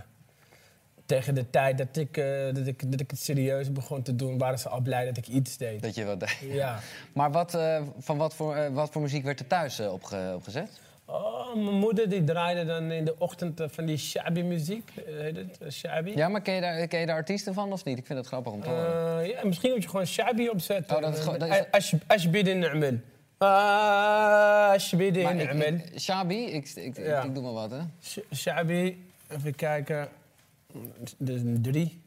tegen 1.06 1.34
de 1.34 1.50
tijd 1.50 1.78
dat 1.78 1.96
ik, 1.96 2.16
eh, 2.16 2.24
dat, 2.54 2.66
ik, 2.66 2.90
dat 2.92 3.00
ik 3.00 3.10
het 3.10 3.20
serieus 3.20 3.72
begon 3.72 4.02
te 4.02 4.16
doen, 4.16 4.38
waren 4.38 4.58
ze 4.58 4.68
al 4.68 4.80
blij 4.80 5.04
dat 5.04 5.16
ik 5.16 5.26
iets 5.28 5.56
deed. 5.56 5.82
Dat 5.82 5.94
je 5.94 6.04
wat 6.04 6.20
deed? 6.20 6.38
Ja. 6.40 6.78
Maar 7.12 7.30
wat, 7.30 7.54
eh, 7.54 7.82
van 7.98 8.16
wat 8.16 8.34
voor, 8.34 8.56
eh, 8.56 8.68
wat 8.72 8.90
voor 8.90 9.02
muziek 9.02 9.24
werd 9.24 9.40
er 9.40 9.46
thuis 9.46 9.78
eh, 9.78 9.92
opge- 9.92 10.32
opgezet? 10.34 10.80
Oh, 11.10 11.54
mijn 11.54 11.74
moeder 11.76 12.08
die 12.08 12.24
draaide 12.24 12.64
dan 12.64 12.90
in 12.90 13.04
de 13.04 13.14
ochtend 13.18 13.60
eh, 13.60 13.66
van 13.70 13.84
die 13.84 13.96
shabby 13.96 14.40
muziek. 14.42 14.90
eh, 14.96 15.14
heet 15.20 15.36
het? 15.36 15.58
Eh, 15.60 15.70
shabby. 15.70 16.10
Ja, 16.16 16.28
maar 16.28 16.42
ken 16.42 16.54
je, 16.54 16.60
daar, 16.60 16.86
ken 16.86 17.00
je 17.00 17.06
daar 17.06 17.16
artiesten 17.16 17.54
van 17.54 17.72
of 17.72 17.84
niet? 17.84 17.98
Ik 17.98 18.06
vind 18.06 18.18
het 18.18 18.28
grappig 18.28 18.52
om 18.52 18.62
te 18.62 18.68
horen. 18.68 19.28
Ja, 19.28 19.44
misschien 19.44 19.70
moet 19.72 19.82
je 19.82 19.88
gewoon 19.88 20.06
shabby 20.06 20.46
opzetten. 20.46 20.96
Oh, 20.96 21.02
dat 21.02 21.16
is 21.16 21.24
gewoon- 21.24 21.64
is- 22.14 22.30
binnen 22.30 22.58
na'mel. 22.58 22.98
Ah, 23.38 24.78
na'mel. 25.36 25.74
ik, 25.74 26.00
Shabi, 26.00 26.44
ik, 26.44 26.68
ik, 26.74 26.96
Ja. 26.96 27.22
ik 27.22 27.34
doe 27.34 27.42
maar 27.42 27.52
wat, 27.52 27.70
hè? 27.70 27.78
Sh- 28.02 28.18
Shabby, 28.34 28.96
even 29.28 29.54
kijken. 29.54 30.08
Dus 31.18 31.40
een 31.40 31.62
drie. 31.62 32.02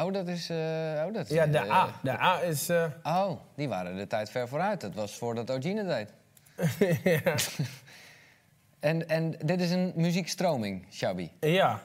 Oh, 0.00 0.12
dat 0.12 0.28
is... 0.28 0.50
oh, 0.50 1.12
dat 1.14 1.24
is 1.30 1.34
Ja, 1.36 1.46
de 1.46 1.58
A. 1.70 2.00
De 2.02 2.20
A 2.20 2.42
is... 2.42 2.70
Oh, 3.02 3.30
die 3.56 3.68
waren 3.68 3.96
de 3.96 4.06
tijd 4.06 4.30
ver 4.30 4.48
vooruit. 4.48 4.80
Dat 4.80 4.94
was 4.94 5.12
voordat 5.14 5.50
Ogine 5.50 5.84
deed. 5.86 6.08
ja. 7.24 7.34
En, 8.86 9.08
en 9.08 9.34
dit 9.44 9.60
is 9.60 9.70
een 9.70 9.92
muziekstroming, 9.94 10.84
Shabi. 10.92 11.30
ja. 11.40 11.80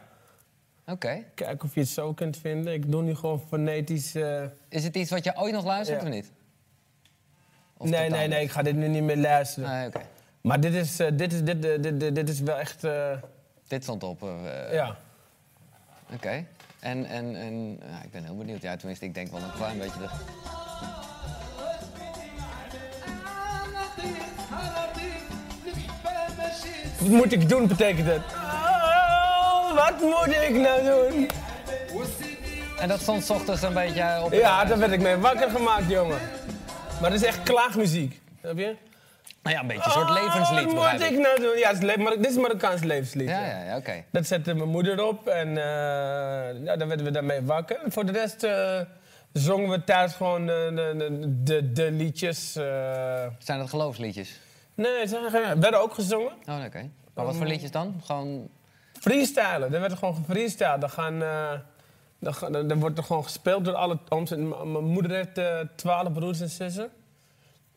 Oké. 0.86 1.24
Kijk 1.36 1.63
of 1.63 1.74
je 1.74 1.79
het 1.79 1.89
zo 1.89 2.13
kunt 2.13 2.38
vinden. 2.38 2.74
Ik 2.74 2.91
doe 2.91 3.01
nu 3.03 3.15
gewoon 3.15 3.41
fonetisch. 3.48 4.15
eh, 4.15 4.43
Is 4.70 4.84
het 4.84 4.96
iets 4.96 5.10
wat 5.10 5.24
je 5.24 5.38
ooit 5.38 5.53
nog 5.53 5.65
luistert 5.65 6.01
Ja. 6.01 6.08
of 6.08 6.13
niet? 6.13 6.31
Of 7.77 7.89
nee, 7.89 8.10
nee, 8.10 8.27
nee, 8.27 8.43
ik 8.43 8.51
ga 8.51 8.62
dit 8.62 8.75
nu 8.75 8.88
niet 8.88 9.03
meer 9.03 9.17
luisteren. 9.17 9.86
Oké. 9.88 10.01
Maar 10.41 10.60
dit 10.60 10.74
is, 10.74 11.00
eh, 11.00 11.08
dit, 11.13 11.34
is, 11.34 11.43
dit, 11.43 11.65
eh, 11.65 11.81
dit, 11.81 12.00
dit, 12.00 12.15
dit 12.15 12.29
is 12.29 12.39
wel 12.39 12.58
echt. 12.60 12.81
Dit 13.67 13.84
stond 13.84 14.03
op. 14.03 14.22
ja. 14.72 14.98
Oké. 16.13 16.46
En, 16.79 17.05
en, 17.05 17.36
en 17.36 17.79
ik 18.03 18.12
ben 18.12 18.24
heel 18.24 18.38
benieuwd. 18.38 18.62
Ja, 18.62 18.75
tenminste, 18.75 19.05
ik 19.05 19.13
denk 19.13 19.31
wel 19.31 19.41
een 19.41 19.51
klein 19.51 19.77
beetje... 19.77 20.00
De... 20.00 20.10
moet 27.10 27.31
ik 27.31 27.50
doen, 27.50 27.67
betekent 27.67 28.08
het? 28.08 28.22
Oh, 28.34 29.75
wat 29.75 30.00
moet 30.00 30.36
ik 30.36 30.51
nou 30.55 30.84
doen? 30.84 31.29
En 32.79 32.88
dat 32.88 33.00
stond 33.01 33.24
's 33.24 33.29
ochtends 33.29 33.62
een 33.62 33.74
beetje 33.74 34.20
op... 34.24 34.34
Ja, 34.34 34.65
daar 34.65 34.77
werd 34.79 34.91
ik 34.91 35.01
mee 35.01 35.15
wakker 35.17 35.50
gemaakt, 35.50 35.89
jongen. 35.89 36.17
Maar 37.01 37.12
het 37.12 37.22
is 37.22 37.27
echt 37.27 37.43
klaagmuziek. 37.43 38.22
Snap 38.39 38.58
je? 38.58 38.75
Nou 39.43 39.55
ja, 39.55 39.62
een 39.62 39.67
beetje 39.67 39.84
een 39.86 39.91
soort 39.91 40.10
levenslied, 40.10 40.63
Wat 40.65 40.74
begrijp 40.74 41.00
moet 41.00 41.12
ik 41.12 41.17
nou 41.20 41.39
doen? 41.41 41.58
Ja, 41.58 41.70
het 41.74 41.84
is 41.84 41.96
maar, 41.96 42.12
dit 42.17 42.29
is 42.29 42.36
Marokkaans 42.36 42.81
levenslied. 42.84 43.29
Ja, 43.29 43.63
ja. 43.65 43.77
oké. 43.77 44.03
Dat 44.12 44.27
zette 44.27 44.53
mijn 44.53 44.70
moeder 44.70 45.03
op 45.03 45.27
en 45.27 45.48
eh 45.48 45.63
ja, 46.63 46.75
daar 46.75 46.88
werden 46.88 47.05
we 47.05 47.12
daarmee 47.12 47.41
wakker. 47.41 47.77
En 47.84 47.91
voor 47.91 48.05
de 48.05 48.12
rest 48.12 48.43
eh, 48.43 48.79
zongen 49.34 49.70
we 49.70 49.84
thuis 49.84 50.13
gewoon 50.13 50.46
de, 50.46 50.72
de, 50.98 51.20
de, 51.43 51.72
de 51.72 51.91
liedjes. 51.91 52.55
eh. 52.55 52.63
Zijn 53.39 53.60
dat 53.60 53.70
geloofsliedjes? 53.70 54.39
Nee, 54.75 55.08
ze 55.08 55.56
werden 55.60 55.82
ook 55.82 55.94
gezongen. 55.94 56.32
Oh, 56.50 56.63
oké. 56.66 56.90
Maar 57.13 57.25
wat 57.25 57.36
voor 57.36 57.46
liedjes 57.46 57.72
dan? 57.72 58.01
Gewoon... 58.06 58.50
Freestylen, 59.00 59.74
er 59.74 59.80
werd 59.80 59.94
gewoon 59.94 60.16
gefreestyled. 60.16 60.82
Dan 60.82 60.90
gaan, 60.90 61.20
Dan, 62.20 62.34
ga- 62.34 62.50
dan, 62.50 62.68
dan 62.68 62.80
wordt 62.80 62.98
er 62.98 63.04
gewoon 63.04 63.24
gespeeld 63.24 63.66
door 63.66 63.74
alle 63.75 64.00
ooms. 64.10 64.30
Mijn 64.30 64.84
moeder 64.86 65.12
heeft 65.12 65.38
eh, 65.38 65.60
twaalf 65.75 66.13
broers 66.13 66.40
en 66.42 66.50
zussen. 66.50 66.90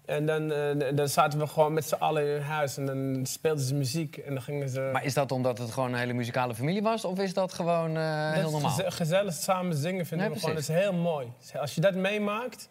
En 0.04 0.26
dan, 0.26 0.52
eh, 0.52 0.96
dan 0.96 1.08
zaten 1.08 1.38
we 1.38 1.46
gewoon 1.46 1.72
met 1.72 1.84
z'n 1.84 1.94
allen 1.94 2.22
in 2.26 2.32
hun 2.32 2.42
huis. 2.42 2.76
En 2.76 2.86
dan 2.86 3.26
speelden 3.26 3.64
ze 3.64 3.74
muziek. 3.74 4.16
En 4.16 4.32
dan 4.34 4.42
gingen 4.42 4.68
ze... 4.68 4.88
Maar 4.92 5.04
is 5.04 5.14
dat 5.14 5.32
omdat 5.32 5.58
het 5.58 5.70
gewoon 5.70 5.92
een 5.92 5.98
hele 5.98 6.12
muzikale 6.12 6.54
familie 6.54 6.82
was? 6.82 7.04
Of 7.04 7.18
is 7.18 7.34
dat 7.34 7.52
gewoon 7.52 7.94
Dat 7.94 8.34
heel 8.34 8.50
normaal? 8.50 8.70
geze- 8.70 8.90
gezellig 8.90 9.34
samen 9.34 9.76
zingen 9.76 10.06
vinden 10.06 10.26
Nee, 10.26 10.34
we 10.36 10.40
gewoon. 10.40 10.54
Dat 10.54 10.68
is 10.68 10.74
heel 10.76 10.92
mooi. 10.92 11.32
Als 11.60 11.74
je 11.74 11.80
dat 11.80 11.94
meemaakt... 11.94 12.68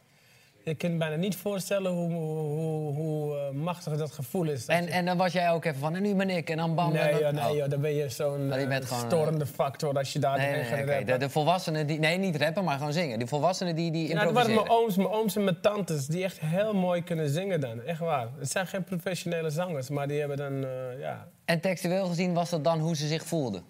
Je 0.65 0.75
kunt 0.75 0.97
bijna 0.97 1.15
niet 1.15 1.35
voorstellen 1.35 1.91
hoe, 1.91 2.11
hoe, 2.13 2.93
hoe, 2.93 3.37
eh, 3.37 3.49
machtig 3.51 3.97
dat 3.97 4.11
gevoel 4.11 4.45
is. 4.49 4.65
En, 4.65 4.83
je- 4.83 4.89
en 4.89 5.05
dan 5.05 5.17
was 5.17 5.31
jij 5.33 5.51
ook 5.51 5.65
even 5.65 5.79
van, 5.79 5.95
en 5.95 6.01
nu 6.01 6.15
ben 6.15 6.29
ik, 6.29 6.49
en 6.49 6.57
dan 6.57 6.75
bam. 6.75 6.85
en 6.87 6.93
Nee, 6.93 7.11
dan, 7.11 7.19
joh, 7.19 7.31
nee 7.31 7.51
oh. 7.51 7.57
joh, 7.57 7.69
dan 7.69 7.81
ben 7.81 7.93
je 7.93 8.09
zo'n 8.09 8.51
gewoon, 8.53 8.83
storende 9.07 9.45
factor 9.45 9.97
als 9.97 10.13
je 10.13 10.19
daar 10.19 10.37
Nee, 10.37 10.51
nee, 10.51 10.63
gaat 10.63 10.85
nee. 10.85 11.05
De, 11.05 11.17
de 11.17 11.29
volwassenen 11.29 11.87
die... 11.87 11.99
Nee, 11.99 12.17
niet 12.17 12.35
rappen, 12.35 12.63
maar 12.63 12.77
gewoon 12.77 12.93
zingen. 12.93 13.17
Die 13.19 13.27
volwassenen 13.27 13.75
die, 13.75 13.91
die 13.91 14.07
Ja, 14.07 14.07
dat 14.07 14.33
waren 14.33 14.33
improviseren. 14.35 14.67
mijn 14.67 14.79
ooms, 14.79 14.95
mijn 14.95 15.09
ooms 15.09 15.35
en 15.35 15.43
mijn 15.43 15.59
tantes 15.61 16.07
die 16.07 16.23
echt 16.23 16.39
heel 16.39 16.73
mooi 16.73 17.03
kunnen 17.03 17.29
zingen 17.29 17.59
dan. 17.59 17.81
Echt 17.81 17.99
waar. 17.99 18.27
Het 18.39 18.51
zijn 18.51 18.67
geen 18.67 18.83
professionele 18.83 19.49
zangers, 19.49 19.89
maar 19.89 20.07
die 20.07 20.19
hebben 20.19 20.37
dan, 20.37 20.65
ja... 20.99 21.27
En 21.45 21.59
textueel 21.59 22.05
gezien 22.07 22.33
was 22.33 22.49
dat 22.49 22.63
dan 22.63 22.79
hoe 22.79 22.95
ze 22.95 23.07
zich 23.07 23.25
voelden? 23.25 23.63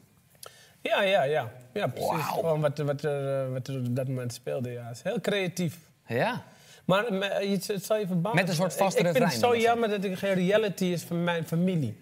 Ja, 0.81 1.01
ja, 1.03 1.23
ja. 1.23 1.51
Ja, 1.73 1.87
precies. 1.87 2.25
Gewoon 2.25 2.61
wat, 2.61 2.79
er- 2.79 2.85
wat, 2.85 3.01
er, 3.03 3.51
wat 3.51 3.67
er 3.67 3.77
op 3.79 3.95
dat 3.95 4.07
moment 4.07 4.33
speelde, 4.33 4.71
ja. 4.71 4.87
Het 4.87 4.95
is 4.97 5.03
heel 5.03 5.21
creatief. 5.21 5.77
Ja. 6.07 6.43
Maar 6.85 7.05
eh, 7.05 7.49
je- 7.49 7.73
het 7.73 7.85
zal 7.85 7.97
je 7.97 8.07
verbazen. 8.07 8.39
Met 8.39 8.49
een 8.49 8.55
soort 8.55 8.73
vaste 8.75 8.99
Ik, 8.99 9.05
ik 9.07 9.11
vind 9.11 9.23
het 9.31 9.39
zo 9.39 9.57
jammer 9.57 9.89
dat 9.89 10.03
ik 10.03 10.17
geen 10.17 10.33
reality 10.33 10.85
is 10.85 11.03
van 11.03 11.23
mijn 11.23 11.45
familie. 11.47 12.01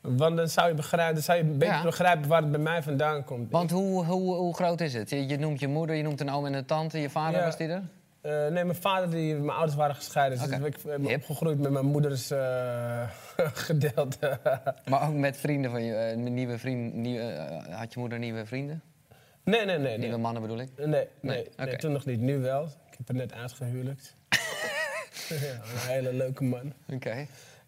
Want 0.00 0.36
dan 0.36 0.48
zou 0.48 0.68
je, 0.68 0.74
begrijpen, 0.74 1.14
dan 1.14 1.22
zou 1.22 1.38
je 1.38 1.44
beter 1.44 1.74
Ja. 1.74 1.82
begrijpen 1.82 2.28
waar 2.28 2.42
het 2.42 2.50
bij 2.50 2.60
mij 2.60 2.82
vandaan 2.82 3.24
komt. 3.24 3.50
Want 3.50 3.70
hoe, 3.70 4.04
hoe, 4.04 4.34
hoe 4.34 4.54
groot 4.54 4.80
is 4.80 4.94
het? 4.94 5.10
Je, 5.10 5.26
je 5.26 5.36
noemt 5.38 5.60
je 5.60 5.68
moeder, 5.68 5.96
je 5.96 6.02
noemt 6.02 6.20
een 6.20 6.30
oom 6.30 6.46
en 6.46 6.54
een 6.54 6.64
tante. 6.66 6.98
Je 6.98 7.10
vader, 7.10 7.38
Ja. 7.38 7.44
was 7.46 7.56
die 7.56 7.68
er? 7.68 7.82
Eh, 8.20 8.32
nee, 8.32 8.64
mijn 8.64 8.74
vader, 8.74 9.10
die, 9.10 9.34
mijn 9.34 9.50
ouders 9.56 9.74
waren 9.76 9.94
gescheiden. 9.94 10.38
Dus 10.38 10.46
ik 10.58 10.76
ben 10.84 11.00
Hip. 11.06 11.16
opgegroeid 11.20 11.58
met 11.58 11.70
mijn 11.70 11.86
moeders 11.86 12.30
eh, 12.30 13.02
gedeelte. 13.66 14.38
Maar 14.88 15.08
ook 15.08 15.14
met 15.14 15.36
vrienden 15.36 15.70
van 15.70 15.82
je, 15.84 15.94
eh, 15.94 16.16
nieuwe 16.16 16.58
vrienden. 16.58 17.00
Nieuwe, 17.00 17.22
eh, 17.24 17.78
had 17.78 17.92
je 17.92 18.00
moeder 18.00 18.18
nieuwe 18.18 18.46
vrienden? 18.46 18.82
nee, 19.44 19.64
nee, 19.64 19.78
nee. 19.78 19.98
Nieuwe 19.98 20.12
Nee, 20.14 20.22
mannen 20.22 20.42
bedoel 20.42 20.58
ik? 20.60 20.68
nee, 20.76 21.06
nee, 21.20 21.48
Nee, 21.56 21.76
toen 21.76 21.92
nog 21.92 22.04
niet. 22.04 22.20
Nu 22.20 22.38
wel. 22.38 22.68
Ik 22.98 23.06
heb 23.06 23.08
er 23.08 23.14
net 23.14 23.32
uitgehuwelijkt. 23.32 24.14
ja, 25.28 25.36
een 25.54 25.88
hele 25.88 26.12
leuke 26.12 26.44
man. 26.44 26.72
Oké. 26.92 27.26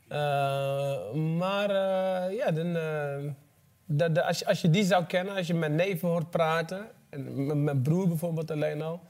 Eh, 0.08 1.12
maar 1.12 1.70
eh, 1.70 2.36
ja, 2.36 2.50
dan, 2.50 2.76
eh, 2.76 3.30
dat- 3.86 4.14
dat- 4.14 4.24
als, 4.24 4.38
je, 4.38 4.46
als 4.46 4.60
je 4.60 4.70
die 4.70 4.84
zou 4.84 5.04
kennen, 5.04 5.34
als 5.36 5.46
je 5.46 5.54
met 5.54 5.72
neven 5.72 6.08
hoort 6.08 6.30
praten, 6.30 6.86
en 7.10 7.64
mijn 7.64 7.82
broer 7.82 8.08
bijvoorbeeld 8.08 8.50
alleen 8.50 8.82
al, 8.82 9.00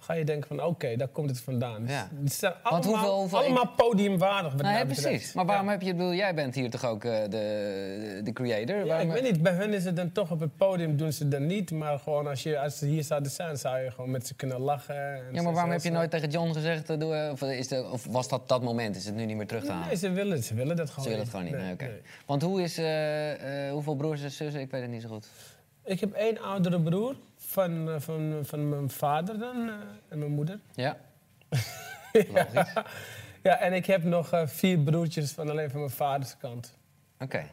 dan 0.00 0.08
ga 0.08 0.14
je 0.14 0.24
denken 0.24 0.48
van 0.48 0.62
oké, 0.64 0.96
daar 0.96 1.08
komt 1.08 1.30
het 1.30 1.40
vandaan. 1.40 1.86
Ja. 1.86 2.08
Die 2.12 2.30
zijn 2.30 2.52
Want 2.62 2.86
allemaal, 2.86 2.92
hoeveel- 3.02 3.18
hoeveel- 3.18 3.38
allemaal 3.38 3.72
podiumwaardig. 3.76 4.52
Wat 4.52 4.62
Nou, 4.62 4.76
ja, 4.78 4.84
precies. 4.84 5.32
Maar 5.32 5.46
waarom 5.46 5.66
Ja. 5.66 5.72
heb 5.72 5.82
je, 5.82 5.88
ik 5.88 5.96
bedoel, 5.96 6.14
jij 6.14 6.34
bent 6.34 6.54
hier 6.54 6.70
toch 6.70 6.84
ook 6.86 7.04
eh, 7.04 7.12
de, 7.28 8.20
de 8.24 8.32
creator? 8.32 8.76
Ja, 8.76 8.84
Waarom- 8.84 9.06
ik 9.06 9.12
weet 9.22 9.32
niet, 9.32 9.42
bij 9.42 9.52
hun 9.52 9.72
is 9.72 9.84
het 9.84 9.96
dan 9.96 10.12
toch 10.12 10.30
op 10.30 10.40
het 10.40 10.56
podium, 10.56 10.96
doen 10.96 11.12
ze 11.12 11.28
dat 11.28 11.40
niet. 11.40 11.70
Maar 11.70 11.98
gewoon 11.98 12.26
als, 12.26 12.42
je, 12.42 12.58
als 12.60 12.78
ze 12.78 12.86
hier 12.86 13.04
zouden 13.04 13.30
zijn, 13.30 13.56
zou 13.56 13.78
je 13.78 13.90
gewoon 13.90 14.10
met 14.10 14.26
ze 14.26 14.34
kunnen 14.34 14.60
lachen. 14.60 14.96
en 14.96 15.22
Ja, 15.32 15.42
maar 15.42 15.52
waarom 15.52 15.72
heb 15.72 15.82
je 15.82 15.90
nooit 15.90 16.10
tegen 16.10 16.30
John 16.30 16.52
gezegd, 16.52 17.00
doe, 17.00 17.14
eh, 17.14 17.32
of, 17.32 17.42
is 17.42 17.68
de, 17.68 17.88
of 17.92 18.06
was 18.10 18.28
dat 18.28 18.48
dat 18.48 18.62
moment? 18.62 18.96
Is 18.96 19.04
het 19.04 19.14
nu 19.14 19.24
niet 19.24 19.36
meer 19.36 19.46
terug 19.46 19.64
te 19.64 19.70
halen? 19.72 19.86
Nee, 19.86 19.96
ze 19.96 20.10
willen, 20.10 20.42
ze 20.42 20.54
willen 20.54 20.76
dat 20.76 20.88
gewoon 20.90 21.04
Ze 21.04 21.10
willen 21.10 21.24
het 21.24 21.34
gewoon 21.34 21.46
niet, 21.46 21.54
Nee, 21.54 21.64
nee, 21.64 21.72
oké. 21.72 21.84
nee. 21.84 22.00
Want 22.26 22.42
hoe 22.42 22.62
is, 22.62 22.78
eh, 22.78 23.66
eh, 23.66 23.72
hoeveel 23.72 23.94
broers 23.96 24.22
en 24.22 24.30
zussen? 24.30 24.60
Ik 24.60 24.70
weet 24.70 24.80
het 24.82 24.90
niet 24.90 25.02
zo 25.02 25.08
goed. 25.08 25.26
Ik 25.84 26.00
heb 26.00 26.12
één 26.12 26.38
oudere 26.40 26.80
broer 26.80 27.14
van, 27.50 27.88
eh, 27.88 27.94
van, 27.98 28.38
van 28.42 28.68
mijn 28.68 28.90
vader 28.90 29.38
dan, 29.38 29.68
eh, 29.68 29.74
en 30.08 30.18
mijn 30.18 30.30
moeder. 30.30 30.60
Ja? 30.74 30.96
ja. 32.12 32.66
ja, 33.42 33.58
en 33.58 33.72
ik 33.72 33.86
heb 33.86 34.02
nog 34.04 34.32
eh, 34.32 34.46
vier 34.46 34.78
broertjes 34.78 35.32
van 35.32 35.50
alleen 35.50 35.70
van 35.70 35.78
mijn 35.78 35.92
vaders 35.92 36.36
kant. 36.36 36.78
Oké. 37.18 37.44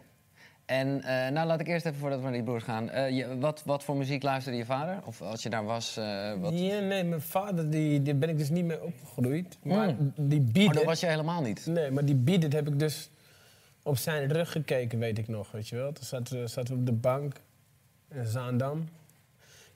En 0.66 0.98
nou, 1.34 1.48
laat 1.48 1.60
ik 1.60 1.68
eerst 1.68 1.86
even 1.86 2.00
voordat 2.00 2.18
we 2.18 2.24
naar 2.24 2.34
die 2.34 2.44
broers 2.44 2.64
gaan. 2.64 3.14
Je, 3.14 3.38
wat, 3.40 3.64
wat 3.66 3.84
voor 3.84 3.96
muziek 3.96 4.24
luisterde 4.24 4.58
je 4.58 4.66
vader? 4.66 5.00
Of 5.06 5.22
als 5.22 5.44
je 5.44 5.50
daar 5.50 5.66
was, 5.66 5.96
wat... 6.40 6.60
Ja, 6.60 6.80
nee, 6.80 7.04
mijn 7.04 7.22
vader, 7.22 7.70
die, 7.70 8.02
die 8.02 8.16
ben 8.16 8.30
ik 8.30 8.38
dus 8.38 8.50
niet 8.50 8.66
mee 8.66 8.84
opgegroeid. 8.84 9.58
Maar 9.64 9.88
Mm. 9.94 10.14
die 10.16 10.40
Oh, 10.40 10.52
bieden... 10.52 10.74
dat 10.74 10.84
was 10.84 11.00
je 11.00 11.06
helemaal 11.06 11.42
niet. 11.42 11.66
Nee, 11.66 11.92
maar 11.92 12.06
die 12.06 12.16
bieden 12.16 12.54
heb 12.54 12.68
ik 12.68 12.80
dus 12.80 13.10
op 13.84 13.98
zijn 13.98 14.32
rug 14.32 14.52
gekeken, 14.52 15.00
weet 15.00 15.18
ik 15.18 15.28
nog, 15.28 15.52
weet 15.52 15.68
je 15.68 15.76
wel. 15.76 15.92
Toen 15.92 16.06
zaten 16.06 16.42
we, 16.42 16.48
zaten 16.48 16.74
we 16.74 16.80
op 16.80 16.86
de 16.86 16.94
bank 16.94 17.36
in 18.12 18.26
Zaandam. 18.26 18.88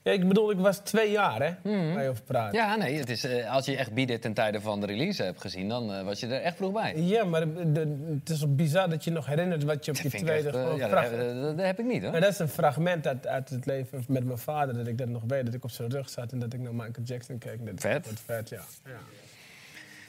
Ja, 0.03 0.11
ik 0.11 0.27
bedoel, 0.27 0.51
ik 0.51 0.57
was 0.57 0.77
twee 0.77 1.11
jaar, 1.11 1.41
hè, 1.41 1.71
waar 1.93 2.03
je 2.03 2.09
over 2.09 2.23
praat. 2.23 2.53
Ja, 2.53 2.75
nee, 2.75 2.97
het 2.99 3.09
is, 3.09 3.23
eh, 3.23 3.53
als 3.53 3.65
je 3.65 3.77
echt 3.77 3.93
bieden 3.93 4.19
ten 4.19 4.33
tijde 4.33 4.61
van 4.61 4.79
de 4.79 4.85
release 4.85 5.23
hebt 5.23 5.41
gezien, 5.41 5.69
dan 5.69 5.93
eh, 5.93 6.03
was 6.03 6.19
je 6.19 6.27
er 6.27 6.41
echt 6.41 6.55
vroeg 6.55 6.71
bij. 6.71 6.93
Ja, 6.97 7.23
maar 7.23 7.39
de- 7.53 7.71
de- 7.71 8.15
het 8.19 8.29
is 8.29 8.55
bizar 8.55 8.89
dat 8.89 9.03
je 9.03 9.11
nog 9.11 9.25
herinnert 9.25 9.63
wat 9.63 9.85
je 9.85 9.91
op 9.91 9.97
je 9.97 10.09
tweede 10.09 10.31
echt, 10.31 10.45
eh, 10.45 10.61
gewoon 10.63 10.77
ja, 10.77 10.87
dat, 10.87 11.11
dat- 11.41 11.57
dat 11.57 11.65
heb 11.65 11.79
ik 11.79 11.85
niet 11.85 12.01
hoor. 12.01 12.11
Maar 12.11 12.21
dat 12.21 12.31
is 12.31 12.39
een 12.39 12.47
fragment 12.49 13.07
uit, 13.07 13.27
uit 13.27 13.49
het 13.49 13.65
leven 13.65 14.03
met 14.07 14.25
mijn 14.25 14.37
vader, 14.37 14.75
dat 14.77 14.87
ik 14.87 14.97
dat 14.97 15.07
nog 15.07 15.23
weet. 15.27 15.45
Dat 15.45 15.53
ik 15.53 15.63
op 15.63 15.71
zijn 15.71 15.89
rug 15.89 16.09
zat 16.09 16.31
en 16.31 16.39
dat 16.39 16.53
ik 16.53 16.59
naar 16.59 16.73
Michael 16.75 17.03
Jackson 17.05 17.37
keek. 17.37 17.65
Dat 17.65 17.73
Vet. 17.79 18.07
vet, 18.25 18.49
ja. 18.49 18.61
ja. 18.85 18.91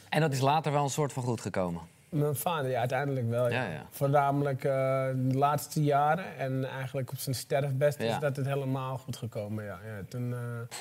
En 0.08 0.20
dat 0.20 0.32
is 0.32 0.40
later 0.40 0.72
wel 0.72 0.82
een 0.82 0.90
soort 0.90 1.12
van 1.12 1.22
goed 1.22 1.40
gekomen. 1.40 1.80
Mijn 2.12 2.36
vader, 2.36 2.70
ja, 2.70 2.78
uiteindelijk 2.78 3.28
wel. 3.28 3.50
Ja. 3.50 3.62
Ja, 3.62 3.70
ja. 3.70 3.86
Voornamelijk 3.90 4.64
eh, 4.64 4.72
de 5.14 5.38
laatste 5.38 5.82
jaren 5.82 6.36
en 6.38 6.64
eigenlijk 6.64 7.10
op 7.10 7.18
zijn 7.18 7.34
sterfbest 7.34 8.02
Ja. 8.02 8.14
is 8.14 8.18
dat 8.20 8.36
het 8.36 8.46
helemaal 8.46 8.98
goed 8.98 9.16
gekomen. 9.16 9.64
Ja, 9.64 9.78
ja, 9.86 10.02
toen, 10.08 10.34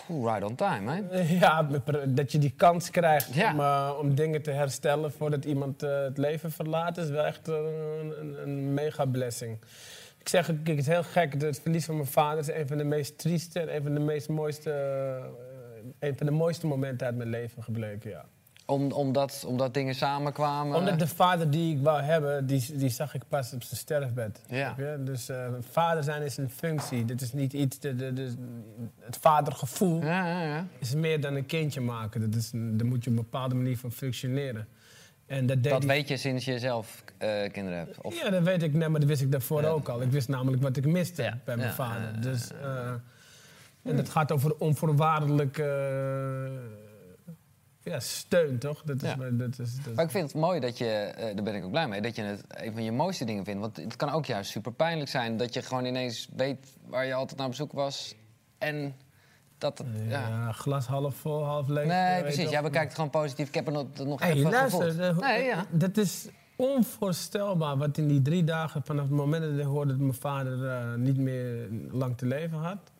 Oeh, 0.10 0.34
right 0.34 0.50
on 0.50 0.56
time, 0.56 0.92
hè? 0.92 1.22
ja, 1.46 1.68
dat 2.08 2.32
je 2.32 2.38
die 2.38 2.54
kans 2.58 2.90
krijgt 2.90 3.30
om, 3.30 3.60
eh, 3.60 3.92
om 4.00 4.16
dingen 4.16 4.42
te 4.42 4.52
herstellen 4.52 5.12
voordat 5.12 5.46
iemand 5.46 5.82
het 5.82 6.18
leven 6.18 6.52
verlaat, 6.52 6.98
is 6.98 7.10
wel 7.10 7.26
echt 7.26 7.48
een, 7.48 8.42
een, 8.42 8.74
mega 8.74 9.06
blessing. 9.06 9.58
Ik 10.18 10.30
zeg, 10.30 10.46
kijk, 10.46 10.68
het 10.68 10.78
is 10.78 10.88
heel 10.88 11.04
gek. 11.04 11.42
Het 11.42 11.60
verlies 11.62 11.86
van 11.86 11.96
mijn 11.96 12.08
vader 12.08 12.40
is 12.40 12.48
een 12.48 12.68
van 12.68 12.78
de 12.78 12.84
meest 12.84 13.18
trieste 13.18 13.60
en 13.60 13.76
een 13.76 13.84
van 13.84 13.94
de 13.94 14.00
meest 14.00 14.30
mooiste, 14.30 14.72
een 16.00 16.18
van 16.18 16.26
de 16.26 16.32
mooiste 16.32 16.68
momenten 16.68 17.08
uit 17.08 17.16
mijn 17.16 17.30
leven 17.30 17.64
gebleken. 17.64 18.10
Ja. 18.10 18.26
Om, 18.66 18.92
omdat, 18.92 19.44
omdat 19.48 19.74
dingen 19.74 19.96
samenkwamen. 19.96 20.78
Omdat 20.78 21.00
de 21.00 21.08
vader 21.08 21.50
die 21.52 21.76
ik 21.78 21.84
wou 21.84 22.02
hebben, 22.02 22.46
die, 22.46 22.78
die 22.78 22.90
zag 22.90 23.14
ik 23.14 23.22
pas 23.28 23.54
op 23.54 23.64
zijn 23.64 23.80
sterfbed. 23.80 24.42
Ja. 24.48 24.76
Dus 25.00 25.30
eh, 25.30 25.48
vader 25.72 26.04
zijn 26.04 26.22
is 26.22 26.38
een 26.38 26.50
functie. 26.50 27.06
Dit 27.06 27.22
is 27.22 27.34
niet 27.34 27.54
iets. 27.54 27.80
De, 27.80 27.96
de, 27.96 28.14
de- 28.14 28.34
het 29.00 29.18
vadergevoel 29.22 30.02
Ja, 30.04 30.28
ja, 30.28 30.42
ja. 30.44 30.66
is 30.80 30.94
meer 30.96 31.22
dan 31.22 31.36
een 31.36 31.46
kindje 31.46 31.82
maken. 31.82 32.22
Dat 32.32 32.36
is, 32.40 32.52
een- 32.52 32.78
daar 32.78 32.88
moet 32.88 33.04
je 33.04 33.10
op 33.10 33.16
een 33.18 33.24
bepaalde 33.24 33.56
manier 33.56 33.78
van 33.78 33.92
functioneren. 33.92 34.68
En 35.26 35.46
dat 35.46 35.64
Dat 35.64 35.84
weet 35.84 36.08
je 36.08 36.18
sinds 36.18 36.46
je 36.46 36.60
zelf 36.60 37.04
eh, 37.18 37.52
kinderen 37.52 37.78
hebt. 37.80 38.02
Of, 38.02 38.24
Ja, 38.24 38.30
dat 38.30 38.44
weet 38.44 38.64
ik. 38.64 38.74
Nee, 38.74 38.90
maar 38.90 39.00
dat 39.00 39.10
wist 39.10 39.22
ik 39.22 39.32
daarvoor 39.32 39.64
ook 39.64 39.88
al. 39.90 40.02
Ik 40.02 40.12
wist 40.12 40.28
namelijk 40.28 40.62
wat 40.62 40.78
ik 40.78 40.86
miste 40.86 41.34
bij 41.46 41.58
mijn 41.58 41.74
vader. 41.74 42.22
Dus, 42.22 42.52
eh, 42.52 42.92
en 43.84 43.98
het 43.98 44.10
gaat 44.10 44.32
over 44.32 44.56
onvoorwaardelijke 44.58 45.64
ja, 47.84 48.00
steun, 48.00 48.58
toch? 48.60 48.82
Dat 48.84 49.02
is, 49.02 49.10
Ja. 49.10 49.16
dat 49.32 49.60
is, 49.60 49.76
dat 49.84 49.94
Maar 49.96 50.06
ik 50.06 50.12
vind 50.12 50.32
het 50.32 50.42
mooi 50.42 50.60
dat 50.60 50.78
je, 50.78 50.86
eh, 50.86 51.36
daar 51.36 51.44
ben 51.44 51.56
ik 51.56 51.64
ook 51.64 51.72
blij 51.72 51.88
mee, 51.88 52.02
dat 52.02 52.16
je 52.16 52.22
het 52.22 52.44
een 52.48 52.74
van 52.74 52.84
je 52.84 52.92
mooiste 52.92 53.26
dingen 53.26 53.44
vindt. 53.46 53.60
Want 53.62 53.78
het 53.78 53.96
kan 53.96 54.10
ook 54.10 54.26
juist 54.26 54.52
super 54.52 54.72
pijnlijk 54.74 55.10
zijn 55.10 55.38
dat 55.38 55.54
je 55.54 55.62
gewoon 55.62 55.86
ineens 55.86 56.30
weet 56.36 56.76
waar 56.88 57.06
je 57.06 57.14
altijd 57.14 57.38
naar 57.40 57.48
op 57.48 57.56
zoek 57.56 57.72
was. 57.72 58.16
En 58.58 58.96
dat 59.58 59.78
het, 59.78 59.88
ja. 60.08 60.28
ja, 60.28 60.52
glas 60.52 60.86
half 60.86 61.16
vol, 61.16 61.44
half 61.44 61.68
leeg. 61.68 61.86
Nee, 61.86 62.22
precies. 62.22 62.50
Jij 62.50 62.62
bekijkt 62.62 62.86
het 62.86 62.96
gewoon 62.96 63.10
positief. 63.10 63.48
Ik 63.48 63.56
heb 63.56 63.66
er 63.68 63.74
nog, 63.74 63.86
nog 64.04 64.20
Hey, 64.20 64.32
even 64.32 64.52
luister, 64.52 64.92
gevoeld. 64.92 65.20
de- 65.20 65.26
Nee, 65.26 65.44
ja. 65.44 65.66
dat 65.70 65.98
is 65.98 66.28
onvoorstelbaar 66.56 67.78
wat 67.78 67.98
in 67.98 68.08
die 68.08 68.22
drie 68.22 68.44
dagen, 68.44 68.82
vanaf 68.84 69.04
het 69.04 69.14
moment 69.14 69.44
dat 69.44 69.60
ik 69.60 69.64
hoorde 69.66 69.92
dat 69.92 70.00
mijn 70.02 70.14
vader 70.14 70.68
eh, 70.70 70.94
niet 70.96 71.18
meer 71.18 71.68
lang 71.92 72.18
te 72.18 72.26
leven 72.26 72.58
had. 72.58 72.91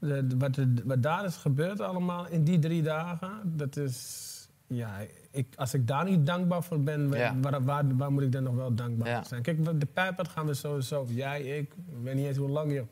De- 0.00 0.26
de- 0.26 0.36
wat, 0.36 0.56
wat 0.84 1.02
daar 1.02 1.24
is 1.24 1.36
gebeurd 1.36 1.80
allemaal 1.80 2.26
in 2.28 2.44
die 2.44 2.58
drie 2.58 2.82
dagen, 2.82 3.30
dat 3.44 3.76
is... 3.76 4.28
Ja, 4.66 4.96
ik, 5.30 5.46
als 5.56 5.74
ik 5.74 5.86
daar 5.86 6.04
niet 6.04 6.26
dankbaar 6.26 6.62
voor 6.62 6.80
ben, 6.80 7.10
Ja. 7.12 7.34
waar, 7.40 7.64
waar, 7.64 7.96
waar 7.96 8.12
moet 8.12 8.22
ik 8.22 8.32
dan 8.32 8.42
nog 8.42 8.54
wel 8.54 8.74
dankbaar 8.74 9.08
Ja. 9.08 9.16
voor 9.18 9.26
zijn? 9.26 9.42
Kijk, 9.42 9.80
de 9.80 9.86
pijpert 9.86 10.28
gaan 10.28 10.46
we 10.46 10.54
sowieso, 10.54 11.06
jij, 11.08 11.42
ik, 11.42 11.72
ik 11.72 12.02
weet 12.02 12.14
niet 12.14 12.26
eens 12.26 12.36
hoe 12.36 12.48
lang 12.48 12.72
joh. 12.72 12.86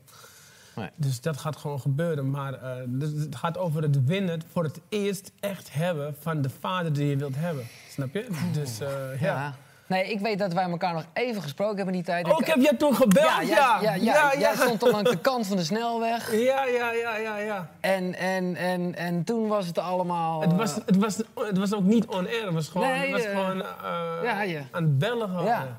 Nee. 0.75 0.89
Dus 0.95 1.21
dat 1.21 1.37
gaat 1.37 1.55
gewoon 1.55 1.79
gebeuren. 1.79 2.29
Maar 2.29 2.53
eh, 2.53 2.75
dus 2.87 3.11
het 3.11 3.35
gaat 3.35 3.57
over 3.57 3.81
het 3.81 4.05
winnen 4.05 4.41
voor 4.51 4.63
het 4.63 4.79
eerst 4.89 5.31
echt 5.39 5.73
hebben 5.73 6.15
van 6.19 6.41
de 6.41 6.49
vader 6.49 6.93
die 6.93 7.05
je 7.07 7.17
wilt 7.17 7.35
hebben. 7.35 7.63
Snap 7.89 8.13
je? 8.13 8.27
Dus 8.53 8.79
eh, 8.79 9.21
ja. 9.21 9.27
Ja. 9.41 9.55
Nee, 9.89 10.11
ik 10.11 10.19
weet 10.19 10.39
dat 10.39 10.53
wij 10.53 10.63
elkaar 10.63 10.93
nog 10.93 11.05
even 11.13 11.41
gesproken 11.41 11.75
hebben 11.75 11.93
in 11.95 12.01
die 12.03 12.09
tijd. 12.13 12.27
Oh, 12.31 12.39
ik 12.39 12.45
heb 12.47 12.61
jij 12.61 12.73
toen 12.73 12.95
gebeld? 12.95 13.25
ja, 13.25 13.41
Ja, 13.41 13.77
jij, 13.81 13.99
ja, 13.99 14.31
ja, 14.31 14.39
jij 14.39 14.55
stond 14.55 14.83
al 14.83 14.91
langs 14.91 15.09
de 15.09 15.17
kant 15.19 15.47
van 15.47 15.57
de 15.57 15.63
snelweg. 15.63 16.31
Ja, 16.49 16.65
ja, 16.65 16.91
ja, 16.91 17.17
ja, 17.17 17.37
ja. 17.37 17.67
En, 17.79 18.15
en, 18.15 18.55
en, 18.55 18.95
en 18.95 19.23
toen 19.23 19.47
was 19.47 19.67
het 19.67 19.77
allemaal... 19.77 20.41
Het 20.41 20.51
eh, 20.51 20.57
was, 20.57 20.75
het, 20.85 20.97
was, 20.97 21.17
het 21.35 21.57
was 21.57 21.73
ook 21.73 21.83
niet 21.83 22.05
on-air. 22.05 22.45
Het 22.45 22.53
was 22.53 22.67
gewoon, 22.67 22.87
Nee, 22.87 22.99
het 22.99 23.11
was 23.11 23.21
eh, 23.23 23.29
gewoon 23.39 23.61
eh, 23.61 24.23
ja, 24.23 24.41
ja. 24.41 24.61
aan 24.71 24.83
het 24.83 24.97
bellen 24.99 25.27
gewoon. 25.29 25.45
Ja. 25.45 25.77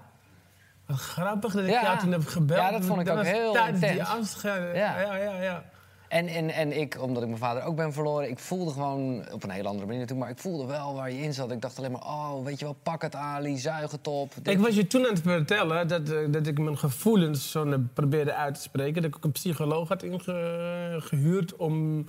Wat 0.86 0.98
grappig 0.98 1.52
dat 1.52 1.64
ik 1.64 1.70
Ja. 1.70 1.82
jou 1.82 1.98
toen 1.98 2.12
heb 2.12 2.26
gebeld. 2.26 2.60
Ja, 2.60 2.70
dat 2.70 2.84
vond 2.84 3.00
ik 3.00 3.08
ook 3.10 3.22
heel 3.24 3.52
die 3.52 3.62
intens. 3.62 4.08
afscheid. 4.08 4.76
Ja. 4.76 5.00
Ja, 5.00 5.16
ja, 5.16 5.42
ja. 5.42 5.62
En, 6.10 6.26
en, 6.26 6.50
en 6.50 6.80
ik, 6.80 7.02
omdat 7.02 7.22
ik 7.22 7.28
mijn 7.28 7.40
vader 7.40 7.62
ook 7.62 7.76
ben 7.76 7.92
verloren, 7.92 8.30
ik 8.30 8.38
voelde 8.38 8.72
gewoon, 8.72 9.24
op 9.32 9.42
een 9.42 9.50
hele 9.50 9.68
andere 9.68 9.86
manier 9.86 10.00
natuurlijk, 10.00 10.28
maar 10.28 10.36
ik 10.36 10.42
voelde 10.42 10.66
wel 10.66 10.94
waar 10.94 11.12
je 11.12 11.22
in 11.22 11.34
zat. 11.34 11.50
Ik 11.50 11.60
dacht 11.60 11.78
alleen 11.78 11.92
maar, 11.92 12.04
oh, 12.04 12.44
weet 12.44 12.58
je 12.58 12.64
wel, 12.64 12.76
pak 12.82 13.02
het 13.02 13.14
Ali, 13.14 13.58
zuig 13.58 13.90
het 13.90 14.06
op. 14.06 14.32
Ik 14.42 14.58
was 14.58 14.74
je 14.74 14.86
toen 14.86 15.04
aan 15.04 15.12
het 15.12 15.22
vertellen 15.22 15.88
dat, 15.88 16.08
eh, 16.08 16.18
dat 16.30 16.46
ik 16.46 16.58
mijn 16.58 16.78
gevoelens 16.78 17.50
zo 17.50 17.78
probeerde 17.94 18.34
uit 18.34 18.54
te 18.54 18.60
spreken. 18.60 19.02
Dat 19.02 19.16
ik 19.16 19.24
een 19.24 19.32
psycholoog 19.32 19.88
had 19.88 20.02
ingehuurd 20.02 21.56
om 21.56 22.06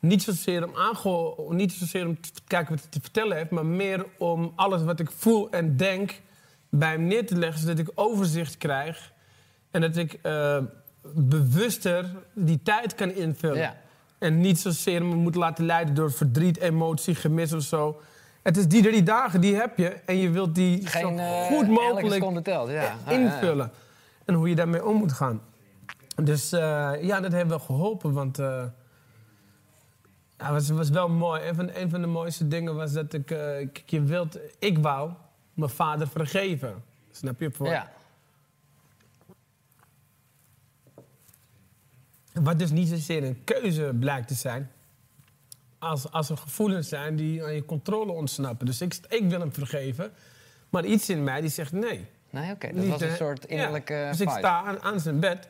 niet 0.00 0.22
zozeer 0.22 0.68
om, 1.04 1.56
niet 1.56 1.72
zozeer 1.72 2.06
om 2.06 2.20
te 2.20 2.30
kijken 2.46 2.70
wat 2.70 2.80
hij 2.80 2.90
te 2.90 3.00
vertellen 3.00 3.36
heeft, 3.36 3.50
maar 3.50 3.66
meer 3.66 4.06
om 4.18 4.52
alles 4.56 4.82
wat 4.82 5.00
ik 5.00 5.10
voel 5.10 5.50
en 5.50 5.76
denk 5.76 6.20
bij 6.68 6.90
hem 6.90 7.06
neer 7.06 7.26
te 7.26 7.36
leggen, 7.36 7.60
zodat 7.60 7.78
ik 7.78 7.90
overzicht 7.94 8.56
krijg 8.56 9.12
en 9.70 9.80
dat 9.80 9.96
ik 9.96 10.18
eh, 10.22 10.58
bewuster 11.14 12.14
die 12.32 12.62
tijd 12.62 12.94
kan 12.94 13.10
invullen. 13.10 13.58
Ja. 13.58 13.76
En 14.18 14.40
niet 14.40 14.58
zozeer 14.58 15.04
me 15.04 15.14
moet 15.14 15.34
laten 15.34 15.64
leiden 15.64 15.94
door 15.94 16.12
verdriet, 16.12 16.58
emotie, 16.58 17.14
gemis 17.14 17.52
of 17.52 17.62
zo. 17.62 18.00
Het 18.42 18.56
is 18.56 18.68
die 18.68 18.82
drie 18.82 19.02
dagen, 19.02 19.40
die 19.40 19.54
heb 19.54 19.78
je. 19.78 19.88
En 19.88 20.16
je 20.16 20.30
wilt 20.30 20.54
die 20.54 20.86
Geen, 20.86 21.16
zo 21.16 21.22
eh, 21.22 21.46
goed 21.46 21.68
mogelijk 21.68 22.12
seconde 22.12 22.42
telt, 22.42 22.70
ja. 22.70 22.82
Ah, 22.82 23.12
ja. 23.12 23.18
invullen. 23.18 23.70
En 24.24 24.34
hoe 24.34 24.48
je 24.48 24.54
daarmee 24.54 24.84
om 24.84 24.96
moet 24.96 25.12
gaan. 25.12 25.40
Dus 26.22 26.52
eh, 26.52 26.92
ja, 27.00 27.20
dat 27.20 27.32
heeft 27.32 27.48
wel 27.48 27.58
geholpen. 27.58 28.12
Want 28.12 28.38
eh, 28.38 28.64
ja, 30.38 30.44
het 30.44 30.52
was, 30.52 30.68
was 30.68 30.90
wel 30.90 31.08
mooi. 31.08 31.48
Een 31.48 31.54
van, 31.54 31.70
een 31.74 31.90
van 31.90 32.00
de 32.00 32.06
mooiste 32.06 32.48
dingen 32.48 32.74
was 32.74 32.92
dat 32.92 33.12
ik... 33.12 33.26
kijk, 33.26 33.82
je 33.86 34.02
wilt, 34.02 34.38
ik 34.58 34.78
wou 34.78 35.10
mijn 35.54 35.70
vader 35.70 36.08
vergeven. 36.08 36.82
Snap 37.10 37.40
je? 37.40 37.50
Voor, 37.50 37.68
Ja. 37.68 37.90
Wat 42.42 42.58
dus 42.58 42.70
niet 42.70 42.88
zozeer 42.88 43.24
een 43.24 43.44
keuze 43.44 43.92
blijkt 44.00 44.28
te 44.28 44.34
zijn. 44.34 44.70
Als, 45.78 46.10
als 46.10 46.30
er 46.30 46.36
gevoelens 46.36 46.88
zijn 46.88 47.16
die 47.16 47.44
aan 47.44 47.54
je 47.54 47.64
controle 47.64 48.12
ontsnappen. 48.12 48.66
Dus 48.66 48.80
ik, 48.80 48.98
ik 49.08 49.28
wil 49.28 49.40
hem 49.40 49.52
vergeven. 49.52 50.12
Maar 50.68 50.84
iets 50.84 51.08
in 51.08 51.24
mij 51.24 51.40
die 51.40 51.50
zegt 51.50 51.72
nee. 51.72 52.06
Nee, 52.30 52.52
oké, 52.52 52.66
dat 52.66 52.76
Niet, 52.76 52.88
was 52.88 53.00
een 53.00 53.16
soort 53.16 53.42
ja. 53.42 53.48
innerlijke 53.48 54.08
Dus 54.10 54.20
ik 54.20 54.30
sta 54.30 54.62
aan, 54.62 54.80
aan 54.80 55.00
zijn 55.00 55.20
bed. 55.20 55.48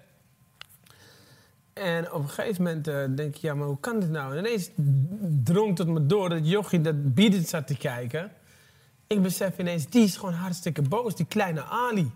En 1.72 2.12
op 2.12 2.22
een 2.22 2.28
gegeven 2.28 2.62
moment 2.62 2.88
eh, 2.88 3.04
denk 3.16 3.34
ik, 3.34 3.36
ja, 3.36 3.54
maar 3.54 3.66
hoe 3.66 3.80
kan 3.80 4.00
dit 4.00 4.10
nou? 4.10 4.32
En 4.32 4.38
ineens 4.38 4.70
drong 5.44 5.76
tot 5.76 5.86
me 5.86 6.06
door 6.06 6.28
dat 6.28 6.48
jochie 6.48 6.80
dat 6.80 7.14
Biedit 7.14 7.48
zat 7.48 7.66
te 7.66 7.76
kijken. 7.76 8.32
Ik 9.06 9.22
besef 9.22 9.58
ineens, 9.58 9.86
die 9.86 10.04
is 10.04 10.16
gewoon 10.16 10.34
hartstikke 10.34 10.82
boos, 10.82 11.16
die 11.16 11.26
kleine 11.26 11.62
Ali. 11.62 12.10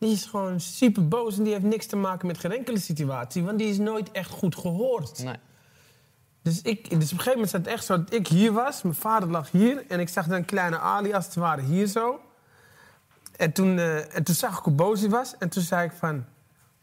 Die 0.00 0.12
is 0.12 0.24
gewoon 0.24 0.60
super 0.60 1.08
boos 1.08 1.36
en 1.38 1.42
die 1.44 1.52
heeft 1.52 1.64
niks 1.64 1.86
te 1.86 1.96
maken 1.96 2.26
met 2.26 2.38
geen 2.38 2.52
enkele 2.52 2.78
situatie. 2.78 3.42
Want 3.44 3.58
die 3.58 3.68
is 3.68 3.78
nooit 3.78 4.10
echt 4.10 4.30
goed 4.30 4.56
gehoord. 4.56 5.22
Nee. 5.24 5.34
Dus, 6.42 6.62
ik, 6.62 6.82
dus 6.82 6.92
op 6.92 7.00
een 7.00 7.08
gegeven 7.08 7.32
moment 7.32 7.50
zat 7.50 7.60
het 7.60 7.70
echt 7.74 7.84
zo 7.84 7.96
dat 7.96 8.12
ik 8.12 8.26
hier 8.28 8.52
was. 8.52 8.82
Mijn 8.82 8.94
vader 8.94 9.28
lag 9.30 9.50
hier. 9.50 9.84
En 9.88 10.00
ik 10.00 10.08
zag 10.08 10.26
dan 10.26 10.44
kleine 10.44 10.78
Ali 10.78 11.12
als 11.12 11.24
het 11.24 11.34
ware 11.34 11.62
hier 11.62 11.86
zo. 11.86 12.20
En 13.36 13.52
toen, 13.52 13.78
eh, 13.78 14.16
en 14.16 14.22
toen 14.24 14.34
zag 14.34 14.58
ik 14.58 14.64
hoe 14.64 14.72
boos 14.72 15.00
hij 15.00 15.08
was. 15.10 15.34
En 15.38 15.48
toen 15.48 15.62
zei 15.62 15.84
ik 15.86 15.92
van... 15.92 16.24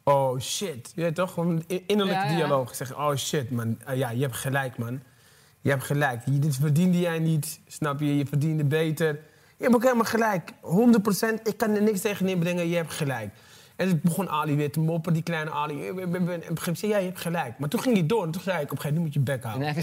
Oh 0.03 0.39
shit. 0.39 0.91
Je 0.95 1.01
weet 1.01 1.15
toch? 1.15 1.33
Gewoon 1.33 1.63
in- 1.67 1.83
innerlijke 1.87 2.23
Ja, 2.23 2.29
ja. 2.29 2.35
dialoog. 2.35 2.69
Ik 2.69 2.75
zeg, 2.75 2.95
oh 2.97 3.15
shit 3.15 3.51
man. 3.51 3.79
Ah, 3.85 3.95
ja, 3.97 4.09
je 4.09 4.21
hebt 4.21 4.35
gelijk 4.35 4.77
man. 4.77 5.01
Je 5.61 5.69
hebt 5.69 5.83
gelijk. 5.83 6.21
Je- 6.25 6.39
Dit 6.39 6.55
verdiende 6.55 6.99
jij 6.99 7.19
niet. 7.19 7.59
Snap 7.67 7.99
je? 7.99 8.17
Je 8.17 8.25
verdiende 8.25 8.63
beter. 8.63 9.19
Je 9.57 9.63
hebt 9.63 9.75
ook 9.75 9.83
helemaal 9.83 10.05
gelijk. 10.05 10.51
100%. 10.51 11.41
Ik 11.43 11.57
kan 11.57 11.75
er 11.75 11.81
niks 11.81 12.01
tegen 12.01 12.27
inbrengen. 12.27 12.67
Je 12.67 12.75
hebt 12.75 12.93
gelijk. 12.93 13.29
En 13.75 13.89
toen 13.89 13.99
begon 14.03 14.29
Ali 14.29 14.55
weer 14.55 14.71
te 14.71 14.79
moppen, 14.79 15.13
die 15.13 15.23
kleine 15.23 15.51
Ali. 15.51 15.87
En 15.87 15.91
op 15.91 15.97
een 15.97 16.11
gegeven 16.11 16.43
moment 16.49 16.79
zei 16.79 16.91
ja, 16.91 16.97
je 16.97 17.05
hebt 17.05 17.19
gelijk. 17.19 17.59
Maar 17.59 17.69
toen 17.69 17.79
ging 17.79 17.95
hij 17.95 18.05
door. 18.05 18.23
En 18.23 18.31
toen 18.31 18.41
zei 18.41 18.57
ik, 18.57 18.63
op 18.63 18.71
een 18.71 18.77
gegeven 18.77 19.01
moment, 19.01 19.15
nu 19.15 19.21
moet 19.21 19.27
je 19.29 19.33
bek 19.33 19.43
houden. 19.43 19.75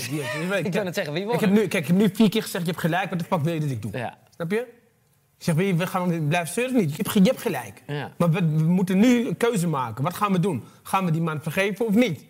Nee, 0.50 0.62
ik 0.66 0.72
kan 0.72 0.86
het 0.86 0.94
zeggen, 0.94 1.12
wie 1.12 1.22
ik 1.22 1.28
won 1.28 1.38
heb, 1.38 1.50
nu, 1.50 1.66
kijk, 1.66 1.74
ik 1.74 1.86
heb 1.86 1.96
nu 1.96 2.10
vier 2.14 2.28
keer 2.28 2.42
gezegd, 2.42 2.64
je 2.64 2.70
hebt 2.70 2.82
gelijk. 2.82 3.10
Wat 3.10 3.18
de 3.18 3.24
fuck 3.24 3.40
wil 3.40 3.54
je 3.54 3.60
dat 3.60 3.70
ik 3.70 3.82
doe? 3.82 3.98
Ja. 3.98 4.18
Snap 4.34 4.50
je? 4.50 4.66
Ik 5.38 5.44
zeg, 5.44 5.54
we 5.54 5.86
gaan 5.86 6.28
blijven 6.28 6.52
surfen 6.52 6.76
of 6.76 6.80
niet? 6.80 6.96
Je 6.96 7.02
hebt, 7.02 7.12
je 7.12 7.22
hebt 7.22 7.40
gelijk. 7.40 7.82
Ja. 7.87 8.10
Maar 8.18 8.30
we, 8.30 8.38
we 8.38 8.62
moeten 8.62 8.98
nu 8.98 9.26
een 9.26 9.37
keuze 9.37 9.68
maken. 9.68 10.04
Wat 10.04 10.14
gaan 10.14 10.32
we 10.32 10.40
doen? 10.40 10.64
Gaan 10.82 11.04
we 11.04 11.10
die 11.10 11.22
man 11.22 11.42
vergeven 11.42 11.87
of 11.87 11.94
niet? 11.94 12.24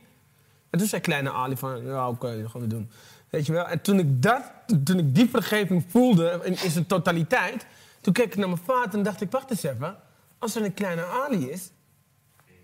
En 0.71 0.79
toen 0.79 0.89
zei 0.89 1.01
kleine 1.01 1.33
Ali 1.33 1.57
van, 1.57 1.85
ja 1.85 2.09
oké, 2.09 2.43
dat 2.43 2.51
gaan 2.51 2.61
we 2.61 2.67
doen. 2.67 2.91
Weet 3.31 3.47
je 3.47 3.53
wel? 3.53 3.67
En 3.67 3.81
toen 3.81 3.99
ik, 3.99 4.23
dat, 4.23 4.43
toen 4.85 4.99
ik 4.99 5.15
die 5.15 5.29
vergeving 5.31 5.85
voelde 5.89 6.41
in, 6.45 6.57
in 6.63 6.71
zijn 6.71 6.87
totaliteit... 6.87 7.67
toen 8.01 8.13
keek 8.13 8.27
ik 8.27 8.37
naar 8.37 8.49
mijn 8.49 8.61
vader 8.65 8.95
en 8.95 9.03
dacht 9.03 9.21
ik, 9.21 9.31
wacht 9.31 9.51
eens 9.51 9.63
even. 9.63 9.97
Als 10.39 10.55
er 10.57 10.65
een 10.65 10.75
kleine 10.75 11.05
Ali 11.05 11.51
is, 11.51 11.71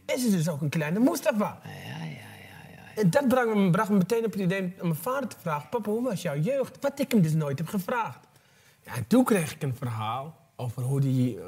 is 0.06 0.24
er 0.24 0.30
dus 0.30 0.48
ook 0.48 0.60
een 0.60 0.68
kleine 0.68 0.98
Mustafa. 0.98 1.60
Ja, 1.64 1.70
ja, 1.70 2.04
ja, 2.04 2.14
ja. 2.74 3.02
En 3.02 3.10
dat 3.10 3.28
bracht 3.28 3.54
me, 3.54 3.70
bracht 3.70 3.88
me 3.88 3.96
meteen 3.96 4.24
op 4.24 4.32
het 4.32 4.40
idee 4.40 4.60
om 4.60 4.88
mijn 4.88 4.94
vader 4.94 5.28
te 5.28 5.36
vragen... 5.40 5.68
papa, 5.68 5.90
hoe 5.90 6.02
was 6.02 6.22
jouw 6.22 6.38
jeugd? 6.38 6.76
Wat 6.80 7.00
ik 7.00 7.10
hem 7.12 7.22
dus 7.22 7.34
nooit 7.34 7.58
heb 7.58 7.68
gevraagd. 7.68 8.26
Ja, 8.84 8.94
en 8.94 9.06
toen 9.06 9.24
kreeg 9.24 9.54
ik 9.54 9.62
een 9.62 9.76
verhaal 9.76 10.38
over 10.56 10.82
hoe 10.82 11.00
hij 11.00 11.38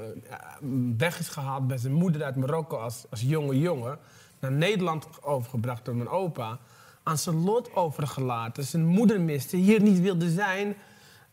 weg 0.96 1.18
is 1.18 1.28
gehaald 1.28 1.66
bij 1.66 1.76
zijn 1.76 1.92
moeder 1.92 2.22
uit 2.22 2.36
Marokko 2.36 2.76
als, 2.76 3.04
als 3.10 3.20
jonge 3.20 3.58
jongen. 3.58 3.98
Naar 4.38 4.52
Nederland 4.52 5.22
overgebracht 5.22 5.84
door 5.84 5.96
mijn 5.96 6.08
opa. 6.08 6.58
Aan 7.02 7.18
zijn 7.18 7.36
lot 7.44 7.74
overgelaten. 7.74 8.64
Zijn 8.64 8.86
moeder 8.86 9.20
miste, 9.20 9.56
hier 9.56 9.80
niet 9.82 10.00
wilde 10.00 10.30
zijn. 10.30 10.74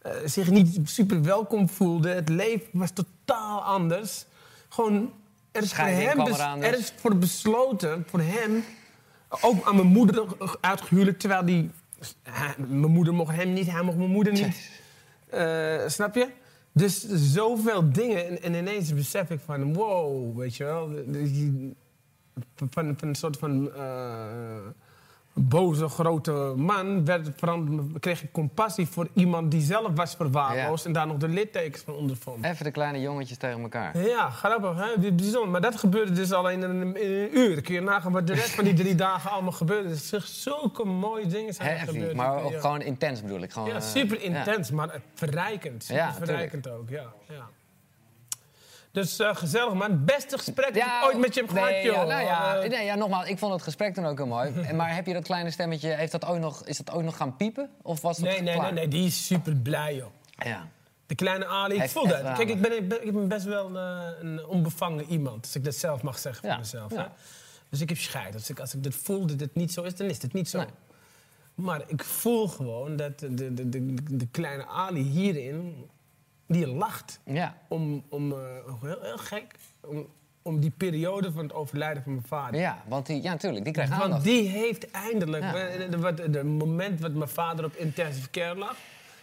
eh, 0.01 0.11
zich 0.25 0.49
niet 0.49 0.79
super 0.83 1.23
welkom 1.23 1.69
voelde. 1.69 2.09
Het 2.09 2.29
leven 2.29 2.67
was 2.71 2.91
totaal 2.91 3.61
anders. 3.63 4.25
Gewoon, 4.69 5.13
er 5.51 5.63
is, 5.63 5.73
voor 5.73 5.85
hem, 5.85 6.19
eraan 6.19 6.61
er 6.63 6.71
dus. 6.71 6.79
is 6.79 6.93
voor 6.95 7.15
besloten, 7.17 8.03
voor 8.07 8.19
hem... 8.21 8.63
Ook 9.41 9.67
aan 9.67 9.75
mijn 9.75 9.87
moeder 9.87 10.25
uitgehuwelijk, 10.61 11.19
terwijl 11.19 11.45
die... 11.45 11.69
hij- 12.23 12.55
mijn 12.57 12.91
moeder 12.91 13.13
mocht 13.13 13.35
hem 13.35 13.53
niet, 13.53 13.71
hij 13.71 13.81
mocht 13.83 13.97
mijn 13.97 14.09
moeder 14.09 14.33
niet. 14.33 14.71
Eh, 15.29 15.87
snap 15.87 16.15
je? 16.15 16.27
Dus 16.71 17.07
zoveel 17.09 17.91
dingen. 17.91 18.27
En, 18.27 18.41
en 18.41 18.53
ineens 18.53 18.93
besef 18.93 19.29
ik 19.29 19.39
van, 19.45 19.73
wow, 19.73 20.37
weet 20.37 20.55
je 20.55 20.63
wel. 20.63 20.89
Van, 22.55 22.69
van 22.71 22.95
een 23.09 23.15
soort 23.15 23.37
van 23.37 23.73
eh, 23.73 24.57
boze 25.47 25.87
grote 25.87 26.31
man 26.55 27.05
werd 27.05 27.29
kreeg 27.99 28.23
ik 28.23 28.31
compassie 28.31 28.87
voor 28.87 29.07
iemand 29.13 29.51
die 29.51 29.61
zelf 29.61 29.87
was 29.95 30.15
verwaarloosd... 30.15 30.81
Ja. 30.83 30.87
en 30.89 30.93
daar 30.95 31.07
nog 31.07 31.17
de 31.17 31.27
littekens 31.27 31.81
van 31.83 31.93
ondervond. 31.93 32.45
Even 32.45 32.65
de 32.65 32.71
kleine 32.71 33.01
jongetjes 33.01 33.37
tegen 33.37 33.61
elkaar. 33.61 33.97
Ja, 34.07 34.29
grappig, 34.29 34.77
hè? 34.77 35.11
Bijzonder. 35.11 35.49
Maar 35.49 35.61
dat 35.61 35.75
gebeurde 35.75 36.11
dus 36.11 36.31
al 36.31 36.49
in 36.49 36.61
een, 36.61 36.95
in 36.97 37.11
een 37.11 37.37
uur. 37.37 37.61
Kun 37.61 37.73
je 37.73 37.81
nagaan 37.81 38.11
wat 38.11 38.27
de 38.27 38.33
rest 38.33 38.49
van 38.49 38.63
die 38.63 38.73
drie 38.73 38.95
dagen 39.07 39.31
allemaal 39.31 39.51
gebeurde. 39.51 39.89
Dus 39.89 40.11
zulke 40.41 40.85
mooie 40.85 41.27
dingen 41.27 41.53
zijn 41.53 41.69
Heftig, 41.69 41.89
gebeurd. 41.93 42.15
maar 42.15 42.43
ook 42.43 42.59
gewoon 42.59 42.81
intens 42.81 43.21
bedoel 43.21 43.41
ik. 43.41 43.51
Gewoon, 43.51 43.67
Ja, 43.69 43.75
eh, 43.75 43.81
super 43.81 44.17
ja. 44.23 44.37
intens, 44.37 44.71
maar 44.71 45.01
verrijkend. 45.13 45.83
Super 45.83 46.01
Ja, 46.01 46.13
verrijkend 46.13 46.69
ook, 46.69 46.89
ja. 46.89 47.05
ja. 47.29 47.49
Dus 48.99 49.19
eh, 49.19 49.35
gezellig, 49.35 49.73
man. 49.73 49.91
Het 49.91 50.05
beste 50.05 50.37
gesprek 50.37 50.73
dat 50.73 50.83
ik 50.83 51.03
ooit 51.05 51.17
met 51.17 51.33
je 51.33 51.41
heb 51.41 51.49
gehad, 51.49 51.69
joh. 51.69 51.83
Ja, 51.83 52.03
nou 52.03 52.23
ja, 52.23 52.67
nee, 52.67 52.85
ja, 52.85 52.95
nogmaals, 52.95 53.27
ik 53.27 53.37
vond 53.37 53.53
het 53.53 53.61
gesprek 53.61 53.93
toen 53.93 54.05
ook 54.05 54.17
heel 54.17 54.27
mooi. 54.27 54.51
Maar 54.73 54.95
heb 54.95 55.05
je 55.05 55.13
dat 55.13 55.23
kleine 55.23 55.51
stemmetje, 55.51 55.89
heeft 55.89 56.11
dat 56.11 56.25
ook 56.25 56.37
nog, 56.37 56.65
is 56.65 56.77
dat 56.77 56.91
ook 56.91 57.03
nog 57.03 57.17
gaan 57.17 57.35
piepen? 57.35 57.69
Of 57.81 58.01
was 58.01 58.17
dat 58.17 58.29
nee, 58.29 58.41
nee, 58.41 58.59
nee, 58.59 58.71
nee, 58.71 58.87
die 58.87 59.05
is 59.05 59.25
super 59.25 59.55
blij, 59.55 59.95
joh. 59.95 60.07
Ja. 60.37 60.67
De 61.05 61.15
kleine 61.15 61.45
Ali, 61.45 61.73
ik 61.73 61.79
Heeft 61.79 61.93
voel 61.93 62.07
dat. 62.07 62.21
Kijk, 62.21 62.49
ik 62.49 62.61
ben, 62.61 62.77
ik, 62.77 62.87
ben, 62.87 63.07
ik 63.07 63.13
ben 63.13 63.27
best 63.27 63.45
wel 63.45 63.77
eh, 63.77 63.99
een 64.19 64.45
onbevangen 64.45 65.05
iemand. 65.05 65.45
Als 65.45 65.55
ik 65.55 65.63
dat 65.63 65.75
zelf 65.75 66.01
mag 66.01 66.19
zeggen 66.19 66.47
Ja, 66.47 66.53
van 66.53 66.59
mezelf. 66.61 66.95
Hè? 66.95 67.05
Dus 67.69 67.81
ik 67.81 67.89
heb 67.89 67.97
scheid. 67.97 68.33
Als 68.33 68.49
ik, 68.49 68.59
als 68.59 68.73
ik 68.73 68.83
dit 68.83 68.95
voel 68.95 69.25
dat 69.25 69.39
het 69.39 69.55
niet 69.55 69.73
zo 69.73 69.83
is, 69.83 69.95
dan 69.95 70.07
is 70.07 70.21
het 70.21 70.33
niet 70.33 70.49
zo. 70.49 70.57
Nee. 70.57 70.67
Maar 71.55 71.81
ik 71.87 72.03
voel 72.03 72.47
gewoon 72.47 72.95
dat 72.95 73.19
de, 73.19 73.53
de, 73.53 73.69
de, 73.69 73.93
de 74.11 74.27
kleine 74.31 74.65
Ali 74.65 75.01
hierin, 75.01 75.89
die 76.49 76.67
lacht. 76.67 77.19
Ja. 77.25 77.57
Om, 77.67 78.03
om 78.09 78.31
eh, 78.31 78.37
heel, 78.81 79.01
heel 79.01 79.17
gek, 79.17 79.55
om, 79.81 80.07
om 80.41 80.59
die 80.59 80.71
periode 80.77 81.31
van 81.31 81.43
het 81.43 81.53
overlijden 81.53 82.03
van 82.03 82.11
mijn 82.11 82.25
vader. 82.27 82.59
Ja, 82.59 82.83
want 82.87 83.05
die, 83.05 83.21
ja, 83.21 83.31
natuurlijk, 83.31 83.63
die 83.63 83.73
krijgt 83.73 83.91
Want 83.91 84.03
aandacht. 84.03 84.23
die 84.23 84.47
heeft 84.49 84.91
eindelijk, 84.91 85.43
het 85.53 85.95
wat- 85.95 86.17
de 86.17 86.43
moment 86.43 87.01
dat 87.01 87.13
mijn 87.13 87.29
vader 87.29 87.65
op 87.65 87.75
intensive 87.75 88.29
care 88.29 88.55
lag, 88.55 88.75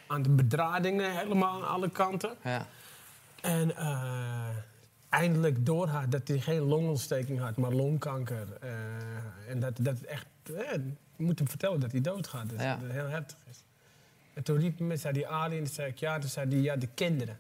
aan 0.07 0.23
de 0.23 0.31
bedradingen 0.31 1.17
helemaal 1.19 1.55
aan 1.63 1.69
alle 1.69 1.91
kanten. 1.91 2.31
Ja. 2.45 2.67
En 3.41 3.77
eh, 3.77 4.49
eindelijk 5.09 5.67
door 5.67 5.89
had 5.89 6.11
dat 6.11 6.29
hij 6.29 6.39
geen 6.41 6.61
longontsteking 6.61 7.41
had, 7.41 7.57
maar 7.57 7.73
longkanker. 7.73 8.47
Eh, 8.61 8.71
en 9.51 9.61
dat, 9.61 9.73
dat 9.81 9.95
het 9.99 10.05
echt, 10.05 10.27
eh, 10.45 10.73
je 11.17 11.25
moet 11.25 11.39
hem 11.39 11.49
vertellen 11.49 11.81
dat 11.81 11.93
hij 11.93 12.01
doodgaat. 12.01 12.49
Dus 12.49 12.63
Ja. 12.63 12.73
dat 12.75 12.83
het 12.83 12.93
heel 12.93 13.09
heftig 13.09 13.37
is. 13.51 13.63
En 14.37 14.43
toen 14.43 14.59
riep 14.59 14.79
hij 14.79 14.87
me, 14.87 14.97
zei 14.97 15.13
die 15.13 15.29
Ali, 15.29 15.57
en 15.59 15.65
toen 15.65 15.73
zei 15.75 15.89
ik 15.91 15.99
ja, 15.99 16.19
toen 16.19 16.29
zei 16.31 16.49
hij 16.49 16.59
ja, 16.59 16.77
de 16.77 16.87
kinderen. 16.95 17.39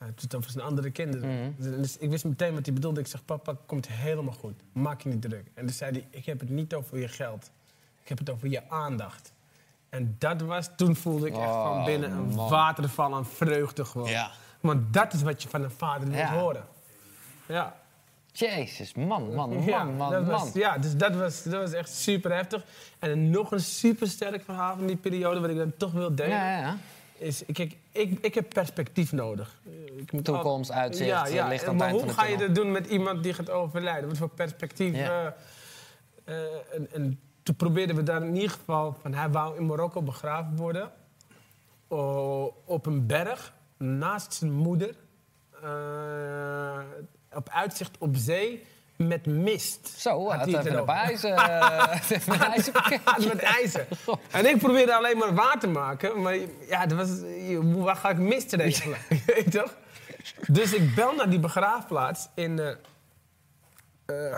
Ja, 0.00 0.06
het 0.06 0.22
was 0.28 0.38
over 0.38 0.50
zijn 0.50 0.64
andere 0.64 0.90
kinderen. 0.90 1.54
Dus 1.58 1.96
ik 1.98 2.10
wist 2.10 2.24
meteen 2.24 2.54
wat 2.54 2.64
hij 2.66 2.74
bedoelde. 2.74 3.00
Ik 3.00 3.06
zeg, 3.06 3.24
papa, 3.24 3.56
komt 3.66 3.88
helemaal 3.88 4.34
goed. 4.34 4.60
Maak 4.72 5.00
je 5.00 5.08
niet 5.08 5.22
druk. 5.22 5.46
En 5.54 5.66
toen 5.66 5.74
zei 5.74 5.90
hij, 5.92 6.06
ik 6.10 6.26
heb 6.26 6.40
het 6.40 6.48
niet 6.48 6.74
over 6.74 6.98
je 6.98 7.08
geld. 7.08 7.50
Ik 8.02 8.08
heb 8.08 8.18
het 8.18 8.30
over 8.30 8.48
je 8.48 8.68
aandacht. 8.70 9.32
En 9.88 10.16
dat 10.18 10.40
was, 10.40 10.68
toen 10.76 10.96
voelde 10.96 11.26
ik 11.26 11.32
echt 11.36 11.42
Oh, 11.46 11.74
van 11.74 11.84
binnen 11.84 12.10
een 12.10 12.26
man. 12.34 12.48
waterval 12.50 13.14
aan 13.14 13.26
vreugde 13.26 13.84
gewoon. 13.84 14.08
Ja. 14.10 14.30
Want 14.60 14.92
dat 14.92 15.12
is 15.12 15.22
wat 15.22 15.42
je 15.42 15.48
van 15.48 15.62
een 15.62 15.70
vader 15.70 16.06
moet 16.08 16.16
Ja. 16.16 16.32
horen. 16.38 16.64
Ja. 17.46 17.80
Jezus, 18.32 18.94
man, 18.94 19.34
man, 19.34 19.34
man, 19.34 19.62
ja, 19.64 19.84
man, 19.84 20.10
dat 20.10 20.20
man. 20.26 20.30
Was, 20.30 20.52
ja, 20.52 20.78
dus 20.78 20.96
dat 20.96 21.14
was, 21.14 21.42
dat 21.42 21.60
was 21.60 21.72
echt 21.72 21.94
super 21.94 22.34
heftig. 22.34 22.64
En 22.98 23.30
nog 23.30 23.52
een 23.52 23.60
super 23.60 24.08
sterk 24.08 24.44
verhaal 24.44 24.76
van 24.76 24.86
die 24.86 24.96
periode, 24.96 25.40
wat 25.40 25.50
ik 25.50 25.56
dan 25.56 25.72
toch 25.76 25.92
wil 25.92 26.14
delen. 26.14 26.36
Ja, 26.36 26.58
ja. 26.58 26.76
Is, 27.16 27.42
kijk, 27.52 27.76
ik, 27.92 28.18
ik 28.20 28.34
heb 28.34 28.48
perspectief 28.48 29.12
nodig. 29.12 29.60
Ik 29.96 30.12
moet 30.12 30.24
Toekomst, 30.24 30.70
al- 30.70 30.76
uitzicht, 30.76 31.08
ja, 31.08 31.26
ja. 31.26 31.44
aan 31.44 31.50
het 31.50 31.76
Maar 31.76 31.90
hoe 31.90 32.08
ga 32.08 32.26
je 32.26 32.36
dat 32.36 32.54
doen 32.54 32.72
met 32.72 32.86
iemand 32.86 33.22
die 33.22 33.34
gaat 33.34 33.50
overlijden? 33.50 34.08
Wat 34.08 34.18
voor 34.18 34.28
perspectief? 34.28 34.96
Ja. 34.96 35.34
eh, 36.24 36.34
eh, 36.34 36.52
en, 36.72 36.92
en 36.92 37.20
toen 37.42 37.54
probeerden 37.56 37.96
we 37.96 38.02
daar 38.02 38.22
in 38.22 38.34
ieder 38.34 38.50
geval... 38.50 38.96
Van, 39.02 39.14
hij 39.14 39.30
wou 39.30 39.56
in 39.56 39.66
Marokko 39.66 40.02
begraven 40.02 40.56
worden. 40.56 40.90
O- 41.88 42.54
op 42.64 42.86
een 42.86 43.06
berg, 43.06 43.52
naast 43.76 44.34
zijn 44.34 44.52
moeder. 44.52 44.94
Op 47.34 47.48
uitzicht 47.48 47.98
op 47.98 48.16
zee, 48.16 48.64
met 48.96 49.26
mist. 49.26 49.94
Zo, 49.96 50.28
Had 50.28 50.38
had 50.38 50.50
hij 50.50 50.54
het 50.54 50.66
even 50.66 50.86
ijzer. 50.86 51.32
eh, 51.38 52.10
even 52.10 52.34
een 52.34 52.40
ijzerpakketje. 52.40 53.28
met 53.28 53.38
ijzer. 53.38 53.86
En 54.30 54.46
ik 54.46 54.58
probeerde 54.58 54.94
alleen 54.94 55.18
maar 55.18 55.34
water 55.34 55.68
maken. 55.68 56.20
Maar 56.22 56.36
ja, 56.68 56.86
dat 56.86 56.98
was, 56.98 57.08
waar 57.62 57.96
ga 57.96 58.10
ik 58.10 58.18
mist 58.18 58.52
regelen? 58.52 58.98
Weet 59.26 59.44
je 59.44 59.50
toch? 59.50 59.74
Dus 60.46 60.72
ik 60.72 60.94
bel 60.94 61.14
naar 61.14 61.30
die 61.30 61.38
begraafplaats 61.38 62.28
in... 62.34 62.76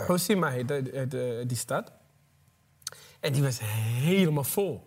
Hoshima 0.07 0.49
heet, 0.51 0.71
heet, 0.71 1.11
die 1.49 1.57
stad. 1.57 1.93
En 3.21 3.33
die 3.33 3.43
was 3.43 3.59
helemaal 3.61 4.45
vol. 4.45 4.87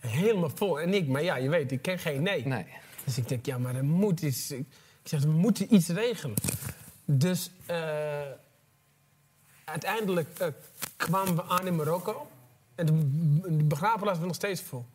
Helemaal 0.00 0.50
vol. 0.54 0.80
En 0.80 0.94
ik, 0.94 1.08
maar 1.08 1.22
ja, 1.22 1.36
je 1.36 1.48
weet, 1.48 1.72
ik 1.72 1.82
ken 1.82 1.98
geen 1.98 2.22
nee. 2.22 2.46
Nee. 2.46 2.66
Dus 3.04 3.18
ik 3.18 3.28
denk, 3.28 3.46
ja, 3.46 3.58
maar 3.58 3.74
er 3.74 3.84
moet 3.84 4.20
iets... 4.20 4.50
Ik 4.50 4.66
zeg, 5.02 5.20
we 5.20 5.30
moeten 5.30 5.74
iets 5.74 5.88
regelen. 5.88 6.36
Dus 7.10 7.50
eh, 7.66 7.76
uiteindelijk 9.64 10.38
eh, 10.38 10.48
kwamen 10.96 11.36
we 11.36 11.42
aan 11.42 11.66
in 11.66 11.76
Marokko. 11.76 12.28
En 12.74 12.86
de, 12.86 12.92
begraafplaats 13.64 14.18
was 14.18 14.26
nog 14.26 14.34
steeds 14.34 14.60
vol. 14.60 14.86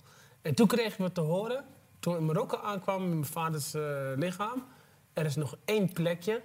En 0.41 0.53
toen 0.53 0.67
kregen 0.67 1.03
we 1.03 1.11
te 1.11 1.21
horen, 1.21 1.65
toen 1.99 2.13
we 2.13 2.19
in 2.19 2.25
Marokko 2.25 2.57
aankwamen 2.57 3.07
met 3.07 3.17
mijn 3.17 3.31
vaders 3.31 3.73
eh, 3.73 3.81
lichaam... 4.15 4.63
er 5.13 5.25
is 5.25 5.35
nog 5.35 5.55
één 5.65 5.93
plekje, 5.93 6.41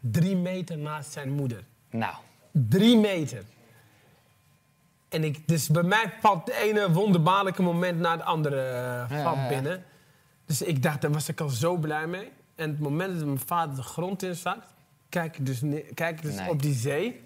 drie 0.00 0.36
meter 0.36 0.78
naast 0.78 1.12
zijn 1.12 1.30
moeder. 1.30 1.64
Nou, 1.90 2.14
Drie 2.50 2.96
meter. 2.96 3.44
En 5.08 5.24
ik, 5.24 5.48
dus 5.48 5.68
bij 5.68 5.82
mij 5.82 6.12
valt 6.20 6.46
het 6.46 6.54
ene 6.54 6.92
wonderbaarlijke 6.92 7.62
moment 7.62 7.98
na 7.98 8.12
het 8.12 8.22
andere 8.22 8.56
ja, 8.56 9.06
ja. 9.10 9.48
binnen. 9.48 9.84
Dus 10.46 10.62
ik 10.62 10.82
dacht, 10.82 11.00
daar 11.00 11.12
was 11.12 11.28
ik 11.28 11.40
al 11.40 11.48
zo 11.48 11.76
blij 11.76 12.06
mee. 12.06 12.30
En 12.54 12.70
het 12.70 12.80
moment 12.80 13.18
dat 13.18 13.26
mijn 13.26 13.38
vader 13.38 13.76
de 13.76 13.82
grond 13.82 14.22
inzakt, 14.22 14.74
kijk 15.12 15.46
dus, 15.46 15.60
kijk 15.94 16.22
dus 16.22 16.34
Nee. 16.34 16.48
op 16.50 16.62
die 16.62 16.74
zee. 16.74 17.20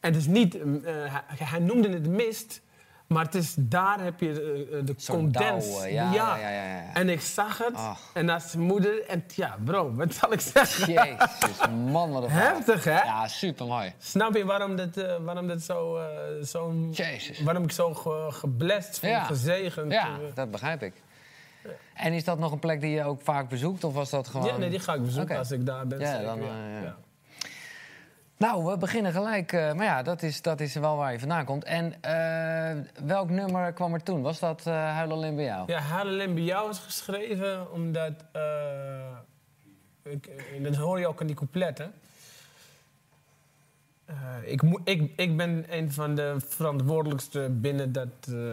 En 0.00 0.12
dus 0.12 0.26
niet, 0.26 0.54
eh, 0.56 0.62
hij, 0.84 1.46
hij 1.46 1.58
noemde 1.58 1.88
het 1.88 2.08
mist, 2.08 2.60
maar 3.06 3.24
het 3.24 3.34
is, 3.34 3.54
daar 3.58 4.00
heb 4.00 4.20
je 4.20 4.28
eh, 4.72 4.78
eh, 4.78 4.86
de 4.86 4.94
condens. 5.06 5.66
ja, 5.84 6.12
ja, 6.12 6.36
ja, 6.36 6.50
ja. 6.50 6.94
En 6.94 7.08
ik 7.08 7.20
zag 7.20 7.58
het, 7.58 7.78
en 8.12 8.24
naast 8.24 8.50
zijn 8.50 8.62
moeder, 8.62 9.06
en 9.06 9.24
ja, 9.34 9.56
bro, 9.64 9.94
wat 9.94 10.14
zal 10.14 10.32
ik 10.32 10.40
zeggen? 10.40 10.92
jezus, 10.92 11.68
man, 11.90 12.10
wat 12.12 12.22
een. 12.22 12.30
Heftig, 12.30 12.84
hè? 12.84 13.02
Ja, 13.02 13.28
super 13.28 13.66
mooi. 13.66 13.92
Snap 13.98 14.36
je 14.36 14.44
waarom 14.44 14.78
eh, 14.78 15.16
waarom 15.24 15.46
dit 15.46 15.62
zo, 15.62 15.96
eh, 15.96 16.06
zo 16.44 16.74
Jezus. 16.90 17.40
waarom 17.42 17.62
ik 17.62 17.72
zo 17.72 17.94
ge, 17.94 18.26
geblest 18.30 18.98
vond, 18.98 19.12
Ja. 19.12 19.24
gezegend? 19.24 19.92
Ja, 19.92 20.18
dat 20.34 20.50
begrijp 20.50 20.82
ik. 20.82 20.92
En 21.94 22.12
is 22.12 22.24
dat 22.24 22.38
nog 22.38 22.52
een 22.52 22.58
plek 22.58 22.80
die 22.80 22.90
je 22.90 23.04
ook 23.04 23.22
vaak 23.22 23.48
bezoekt? 23.48 23.84
Of 23.84 23.94
was 23.94 24.10
dat 24.10 24.28
gewoon... 24.28 24.46
ja, 24.46 24.56
nee, 24.56 24.70
die 24.70 24.78
ga 24.80 24.94
ik 24.94 25.02
bezoeken 25.02 25.38
als 25.38 25.50
ik 25.50 25.66
daar 25.66 25.86
ben. 25.86 26.00
Ja, 26.00 26.06
zeker, 26.10 26.24
dan, 26.26 26.42
ja. 26.42 26.80
ja. 26.82 26.96
Nou, 28.42 28.64
we 28.64 28.76
beginnen 28.76 29.12
gelijk. 29.12 29.52
eh, 29.52 29.72
maar 29.72 29.84
ja, 29.86 30.02
dat 30.02 30.22
is, 30.22 30.42
dat 30.42 30.60
is 30.60 30.74
wel 30.74 30.96
waar 30.96 31.12
je 31.12 31.18
vandaan 31.18 31.44
komt. 31.44 31.64
En 31.64 31.94
eh, 32.00 33.04
welk 33.04 33.30
nummer 33.30 33.72
kwam 33.72 33.94
er 33.94 34.02
toen? 34.02 34.22
Was 34.22 34.38
dat 34.38 34.66
eh 34.66 34.72
Huil 34.74 35.10
alleen 35.12 35.34
bij 35.36 35.44
jou? 35.44 35.64
Ja, 35.72 35.78
Huil 35.78 36.06
alleen 36.06 36.34
bij 36.34 36.42
jou 36.42 36.70
is 36.70 36.78
geschreven 36.78 37.72
omdat... 37.72 38.12
ik, 40.02 40.28
dat 40.62 40.74
hoor 40.76 40.98
je 40.98 41.06
ook 41.06 41.20
in 41.20 41.26
die 41.26 41.36
coupletten. 41.36 41.92
Eh, 44.04 44.14
ik, 44.44 44.62
moet- 44.62 44.80
ik, 44.84 45.10
ik 45.16 45.36
ben 45.36 45.64
een 45.68 45.92
van 45.92 46.14
de 46.14 46.34
verantwoordelijkste 46.48 47.48
binnen 47.50 47.92
dat... 47.92 48.08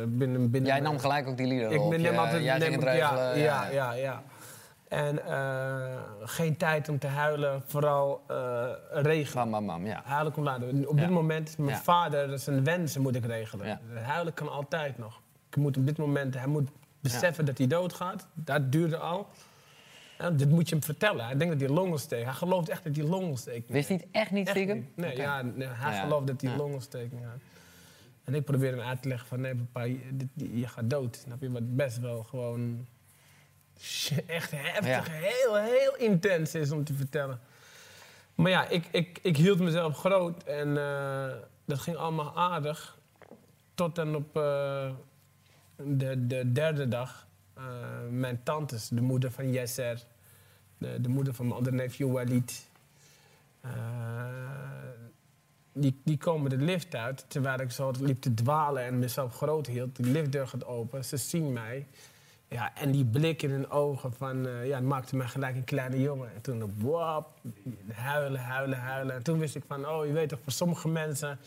binnen, 0.08 0.52
binnen 0.52 0.65
Jij 0.71 0.80
nam 0.80 0.99
gelijk 0.99 1.28
ook 1.28 1.38
die 1.38 1.47
liederen 1.47 1.71
Ik 1.73 1.80
op. 1.82 1.89
ben 1.89 2.02
Je- 2.02 2.17
altijd... 2.17 2.43
jij 2.43 2.58
neem 2.58 2.71
het 2.71 2.84
regelen. 2.84 3.38
ja, 3.39 3.69
ja, 3.69 3.69
ja, 3.71 3.91
ja. 3.93 4.23
En 4.89 5.25
eh, 5.25 6.02
geen 6.23 6.58
tijd 6.58 6.89
om 6.89 6.99
te 6.99 7.08
huilen, 7.08 7.62
vooral 7.67 8.21
eh 8.28 8.67
regelen. 8.91 9.49
Bam, 9.52 9.65
bam, 9.65 9.86
ja. 9.86 10.02
Huilen 10.06 10.34
komt 10.34 10.45
later. 10.45 10.88
Op 10.88 10.97
Ja. 10.97 11.02
dit 11.06 11.10
moment, 11.13 11.58
mijn 11.58 11.69
Ja. 11.69 11.82
vader, 11.82 12.39
zijn 12.39 12.63
wensen 12.63 13.02
moet 13.02 13.15
ik 13.15 13.25
regelen. 13.25 13.67
Ja. 13.67 13.80
Huilen 14.02 14.34
kan 14.34 14.49
altijd 14.52 14.97
nog. 14.97 15.21
Ik 15.49 15.56
moet 15.56 15.78
op 15.78 15.86
dit 15.86 15.97
moment, 15.97 16.34
hij 16.34 16.47
moet 16.47 16.69
beseffen 16.99 17.45
dat 17.45 17.58
hij 17.58 17.67
doodgaat. 17.67 18.28
Dat 18.34 18.71
duurde 18.71 18.97
al. 18.97 19.28
En 20.17 20.38
dit 20.38 20.49
moet 20.49 20.69
je 20.69 20.75
hem 20.75 20.84
vertellen. 20.84 21.25
Hij 21.25 21.38
denkt 21.38 21.60
dat 21.60 21.67
hij 21.69 21.78
longontsteking 21.78 22.28
Hij 22.28 22.36
gelooft 22.38 22.69
echt 22.69 22.84
dat 22.84 22.95
hij 22.95 23.06
longontsteking 23.06 23.71
Wist 23.71 23.89
niet 23.89 24.06
echt 24.12 24.32
niet 24.32 24.54
niet. 24.54 24.95
Nee, 24.97 25.15
ja, 25.17 25.41
nee, 25.41 25.67
hij 25.67 25.93
Ja. 25.93 26.02
gelooft 26.02 26.28
dat 26.28 26.41
hij 26.41 26.52
Ja. 26.52 26.58
longontsteking 26.58 27.21
had. 27.25 27.39
En 28.23 28.36
ik 28.36 28.45
probeer 28.45 28.71
hem 28.71 28.88
uit 28.88 29.02
te 29.02 29.08
leggen 29.08 29.28
van 29.28 29.41
nee, 29.41 29.56
papa, 29.56 29.82
je, 29.86 30.60
je 30.60 30.67
gaat 30.67 30.89
dood. 30.89 31.15
Snap 31.15 31.41
je? 31.41 31.52
Wat 31.52 31.75
best 31.75 31.99
wel 31.99 32.23
gewoon 32.23 32.88
shit, 33.80 34.26
echt 34.26 34.52
heftig, 34.52 34.86
Ja. 34.86 35.04
heel, 35.08 35.56
heel 35.56 35.96
intens 35.96 36.56
is 36.56 36.72
om 36.72 36.84
te 36.84 36.94
vertellen. 36.94 37.39
Maar 38.36 38.52
ja, 38.52 38.68
ik, 38.68 38.88
ik, 38.92 39.20
ik 39.22 39.38
hield 39.38 39.60
mezelf 39.60 39.98
groot 39.98 40.44
en 40.44 40.78
eh, 40.78 41.36
dat 41.65 41.80
ging 41.80 41.98
allemaal 41.98 42.38
aardig. 42.38 42.98
Tot 43.74 43.96
dan 43.96 44.15
op 44.15 44.38
eh, 44.38 44.92
de, 45.76 46.28
de 46.28 46.52
derde 46.52 46.88
dag 46.88 47.28
eh, 47.54 47.63
mijn 48.10 48.44
tantes, 48.44 48.88
de 48.88 49.02
moeder 49.02 49.32
van 49.32 49.52
Yasser, 49.52 50.04
de, 50.78 51.02
de 51.02 51.10
moeder 51.10 51.34
van 51.34 51.46
mijn 51.46 51.58
andere 51.58 51.76
neefje 51.76 52.08
Walid, 52.12 52.68
die, 55.74 56.02
die 56.04 56.18
komen 56.18 56.50
de 56.50 56.58
lift 56.58 56.96
uit 56.96 57.26
terwijl 57.28 57.60
ik 57.60 57.72
zo 57.72 57.92
liep 58.00 58.22
te 58.22 58.34
dwalen 58.34 58.84
en 58.84 59.00
mezelf 59.00 59.36
groot 59.36 59.68
hield. 59.68 59.96
De 59.96 60.04
liftdeur 60.04 60.48
gaat 60.48 60.65
open, 60.65 61.06
ze 61.06 61.18
zien 61.18 61.54
mij. 61.54 61.88
Ja, 62.50 62.76
en 62.76 62.92
die 62.92 63.06
blik 63.06 63.42
in 63.42 63.50
hun 63.52 63.70
ogen 63.70 64.14
van, 64.14 64.48
eh, 64.48 64.68
ja, 64.68 64.76
het 64.76 64.86
maakte 64.86 65.16
mij 65.16 65.28
gelijk 65.28 65.56
een 65.56 65.64
kleine 65.64 66.02
jongen. 66.02 66.30
En 66.36 66.42
toen, 66.42 66.74
wap, 66.78 67.28
huilen, 67.94 68.40
huilen, 68.42 68.80
huilen. 68.80 69.16
En 69.16 69.24
toen 69.24 69.40
wist 69.40 69.56
ik 69.56 69.64
van, 69.68 69.88
oh, 69.90 70.06
je 70.06 70.12
weet 70.12 70.30
toch, 70.30 70.40
voor 70.44 70.52
sommige 70.52 70.88
mensen 70.88 71.40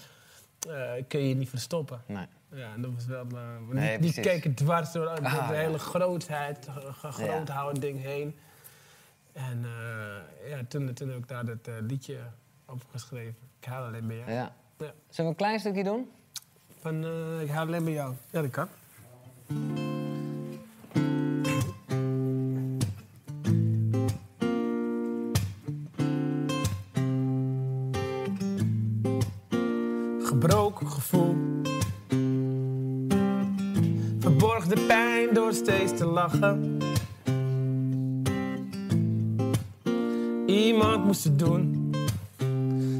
eh, 0.69 0.91
kun 1.09 1.21
je 1.21 1.29
je 1.29 1.35
niet 1.35 1.49
verstoppen. 1.49 2.03
Nee. 2.07 2.27
Ja, 2.55 2.73
en 2.75 2.83
dat 2.83 2.91
was 2.95 3.07
wel... 3.07 3.27
eh, 3.35 3.39
Nee, 3.75 3.99
die, 3.99 4.13
die 4.13 4.23
keken 4.23 4.55
dwars 4.55 4.93
door, 4.93 5.05
door 5.05 5.15
Ah, 5.25 5.49
de 5.49 5.55
ja. 5.55 5.61
hele 5.61 5.79
grootheid, 5.79 6.69
Ja. 7.03 7.11
groothouden 7.11 7.81
ding 7.81 8.03
heen. 8.03 8.35
En 9.33 9.65
eh, 9.65 10.51
ja, 10.51 10.61
toen, 10.69 10.93
toen 10.93 11.09
heb 11.09 11.19
ik 11.19 11.29
daar 11.29 11.45
dat 11.45 11.67
eh, 11.67 11.75
liedje 11.81 12.17
opgeschreven. 12.67 13.37
Ik 13.61 13.65
huil 13.69 13.85
alleen 13.85 14.07
bij 14.07 14.17
jou. 14.17 14.31
Ja. 14.31 14.37
Ja. 14.37 14.53
Zullen 14.79 14.93
we 15.17 15.23
een 15.23 15.35
klein 15.35 15.61
stukje 15.61 15.85
doen? 15.85 16.11
Van, 16.81 17.05
eh, 17.05 17.41
ik 17.41 17.49
huil 17.51 17.67
alleen 17.67 17.85
bij 17.85 17.93
jou. 17.93 18.15
Ja, 18.31 18.41
dat 18.43 18.51
kan. 18.51 18.69
Gebroken 30.23 30.87
gevoel. 30.87 31.37
Verborg 34.19 34.67
de 34.67 34.85
pijn 34.87 35.35
door 35.35 35.53
steeds 35.53 35.97
te 35.97 36.05
lachen. 36.05 36.79
Iemand 40.47 41.05
moest 41.05 41.25
het 41.25 41.39
doen. 41.39 41.91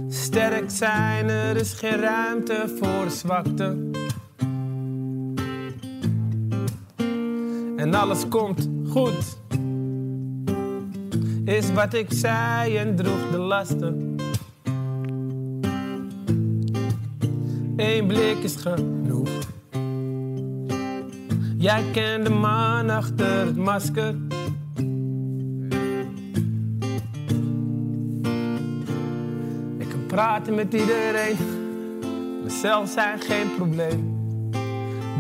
Sterk 0.09 0.71
zijn, 0.71 1.29
er 1.29 1.57
is 1.57 1.73
geen 1.73 2.01
ruimte 2.01 2.75
voor 2.79 3.11
zwakte. 3.11 3.91
En 7.83 7.95
alles 7.95 8.29
komt 8.29 8.69
goed. 8.89 9.37
Is 11.45 11.73
wat 11.73 11.95
ik 11.95 12.07
zei 12.09 12.77
en 12.77 12.97
droeg 12.97 13.31
de 13.31 13.39
lasten. 13.39 14.17
Eén 17.77 18.07
blik 18.07 18.37
is 18.43 18.57
genoeg. 18.57 19.29
Jij 21.57 21.85
kent 21.93 22.27
de 22.27 22.33
man 22.33 22.91
achter 22.91 23.47
het 23.47 23.57
masker. 23.57 24.15
Ik 29.79 29.89
kan 29.89 30.07
praten 30.07 30.55
met 30.55 30.75
iedereen. 30.75 31.37
Mezelf 32.43 32.89
zijn 32.89 33.21
geen 33.21 33.55
probleem. 33.57 34.21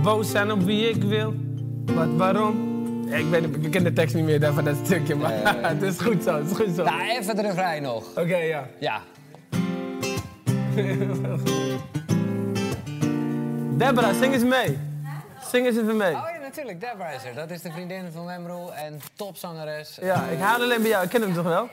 Boos 0.03 0.31
zijn 0.31 0.53
op 0.53 0.62
wie 0.62 0.88
ik 0.88 1.03
wil. 1.03 1.41
Wat, 1.85 2.09
waarom? 2.16 2.71
Ik, 3.09 3.27
weet, 3.31 3.45
ik 3.45 3.71
ken 3.71 3.85
de 3.85 3.92
tekst 3.92 4.14
niet 4.14 4.25
meer 4.25 4.53
van 4.53 4.64
dat 4.64 4.77
stukje, 4.85 5.14
maar 5.14 5.33
het 5.62 5.83
is 5.83 6.01
goed 6.01 6.23
zo. 6.23 6.35
Het 6.35 6.51
is 6.51 6.57
goed 6.57 6.75
zo. 6.75 6.85
Nou, 6.85 7.01
even 7.09 7.37
de 7.37 7.42
refrein 7.42 7.83
nog. 7.83 8.05
Oké, 8.16 8.37
ja. 8.37 8.66
Ja. 8.79 9.01
Deborah, 13.77 14.14
zing 14.14 14.33
eens 14.33 14.45
mee. 14.45 14.79
Zing 15.51 15.66
eens 15.66 15.77
even 15.77 15.97
mee. 15.97 16.14
Oh 16.14 16.29
ja, 16.35 16.40
natuurlijk. 16.42 16.81
Deborah 16.81 17.14
is 17.14 17.25
er. 17.25 17.35
Dat 17.35 17.51
is 17.51 17.62
de 17.62 17.71
vriendin 17.73 18.05
van 18.12 18.25
Memro 18.25 18.71
en 18.71 19.01
topzangeres. 19.14 19.99
Ja, 20.01 20.25
ik 20.25 20.38
haal 20.38 20.61
alleen 20.61 20.81
bij 20.81 20.90
jou. 20.90 21.05
Ik 21.05 21.11
ken 21.11 21.21
hem 21.21 21.35
toch 21.35 21.45
wel? 21.45 21.68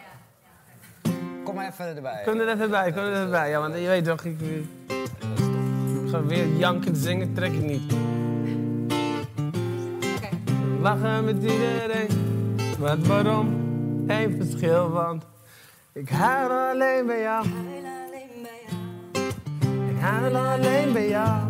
Kom 1.43 1.55
maar 1.55 1.69
even 1.71 1.95
erbij. 1.95 2.21
Kom 2.25 2.39
er 2.39 2.49
even 2.49 2.69
bij, 2.69 2.91
kom 2.91 3.03
er 3.03 3.13
even 3.13 3.29
bij. 3.29 3.49
Ja, 3.49 3.59
want 3.59 3.73
je 3.73 3.87
weet 3.87 4.05
toch, 4.05 4.23
ik, 4.23 4.39
ik 4.41 6.09
ga 6.11 6.23
weer 6.23 6.47
janken 6.47 6.95
zingen, 6.95 7.33
trek 7.33 7.51
ik 7.51 7.61
niet. 7.61 7.93
Lachen 10.81 11.23
met 11.23 11.35
iedereen, 11.35 12.07
maar 12.79 12.97
waarom? 12.99 13.47
Geen 14.07 14.35
verschil, 14.41 14.89
want 14.89 15.23
ik 15.93 16.09
huil 16.09 16.71
alleen 16.71 17.05
bij 17.05 17.21
jou. 17.21 17.45
Ik 19.89 19.99
huil 19.99 20.35
alleen 20.35 20.93
bij 20.93 21.09
jou. 21.09 21.41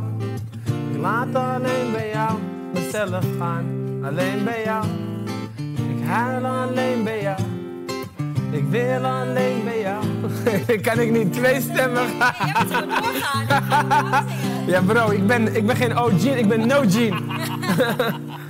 Ik 0.91 1.01
laat 1.01 1.35
alleen 1.35 1.91
bij 1.91 2.09
jou 2.09 2.39
mezelf 2.73 3.25
gaan. 3.39 3.65
Alleen 4.03 4.43
bij 4.43 4.63
jou. 4.63 4.85
Ik 5.97 6.05
huil 6.05 6.45
alleen 6.45 7.03
bij 7.03 7.21
jou. 7.21 7.39
Ik 8.51 8.63
wil 8.69 9.05
alleen 9.05 9.63
bij 9.63 9.79
jou. 9.79 10.05
kan 10.87 10.99
ik 10.99 11.11
niet 11.11 11.33
twee 11.33 11.61
stemmen 11.61 12.07
gaan? 12.19 12.47
Je 12.47 12.53
hebt 12.53 12.59
het 12.59 12.73
gewoon 12.73 12.89
doorgaan. 12.89 14.25
Ja 14.67 14.81
bro, 14.81 15.09
ik 15.09 15.27
ben, 15.27 15.55
ik 15.55 15.65
ben 15.65 15.75
geen 15.75 15.97
OG, 15.97 16.23
ik 16.23 16.47
ben 16.47 16.67
no 16.67 16.81
Gene. 16.87 17.17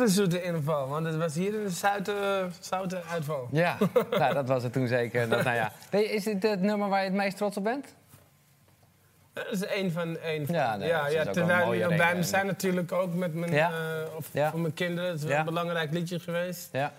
echt 0.00 0.08
een 0.08 0.14
zoete 0.14 0.42
inval, 0.42 0.88
want 0.88 1.06
het 1.06 1.16
was 1.16 1.34
hier 1.34 1.54
een 1.54 1.70
zoute, 1.70 2.46
zoute 2.60 3.02
uitval. 3.10 3.48
Ja, 3.52 3.76
nou, 4.18 4.34
dat 4.34 4.48
was 4.48 4.62
het 4.62 4.72
toen 4.72 4.86
zeker. 4.86 5.28
Dat, 5.28 5.44
nou 5.44 5.56
ja. 5.56 5.72
Is 5.98 6.24
dit 6.24 6.42
het 6.42 6.60
nummer 6.60 6.88
waar 6.88 6.98
je 6.98 7.04
het 7.04 7.14
meest 7.14 7.36
trots 7.36 7.56
op 7.56 7.64
bent? 7.64 7.94
Dat 9.32 9.46
is 9.50 9.64
één 9.64 9.92
van 9.92 10.18
één. 10.18 10.46
van- 10.46 10.54
Ja, 10.54 10.76
nee, 10.76 10.88
ja, 10.88 11.06
ja, 11.08 11.24
terwijl 11.24 11.74
een 11.74 11.96
bij 11.96 12.14
me 12.16 12.22
zijn 12.22 12.46
natuurlijk 12.46 12.92
ook 12.92 13.14
met 13.14 13.34
mijn, 13.34 13.52
Ja. 13.52 13.70
eh, 13.70 14.16
of, 14.16 14.28
Ja. 14.32 14.50
voor 14.50 14.60
mijn 14.60 14.74
kinderen. 14.74 15.10
Het 15.10 15.18
is 15.20 15.24
wel 15.26 15.38
een 15.38 15.44
belangrijk 15.44 15.92
liedje 15.92 16.20
geweest. 16.20 16.68
Ja. 16.72 16.92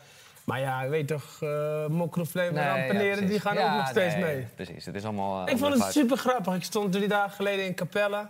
Maar 0.43 0.59
ja, 0.59 0.87
weet 0.89 1.07
toch, 1.07 1.39
uh, 1.43 1.83
en 1.83 2.53
ja, 2.53 2.75
Rampeneren, 2.77 3.27
die 3.27 3.39
gaan 3.39 3.57
ook 3.57 3.77
nog 3.77 3.87
steeds 3.87 4.13
nee, 4.15 4.23
mee. 4.23 4.47
Precies, 4.55 4.85
het 4.85 4.95
is 4.95 5.03
allemaal... 5.03 5.45
eh, 5.47 5.53
Ik 5.53 5.59
vond 5.59 5.83
het 5.83 5.91
super 5.93 6.17
grappig. 6.17 6.55
Ik 6.55 6.63
stond 6.63 6.91
drie 6.91 7.07
dagen 7.07 7.31
geleden 7.31 7.65
in 7.65 7.75
Capelle. 7.75 8.25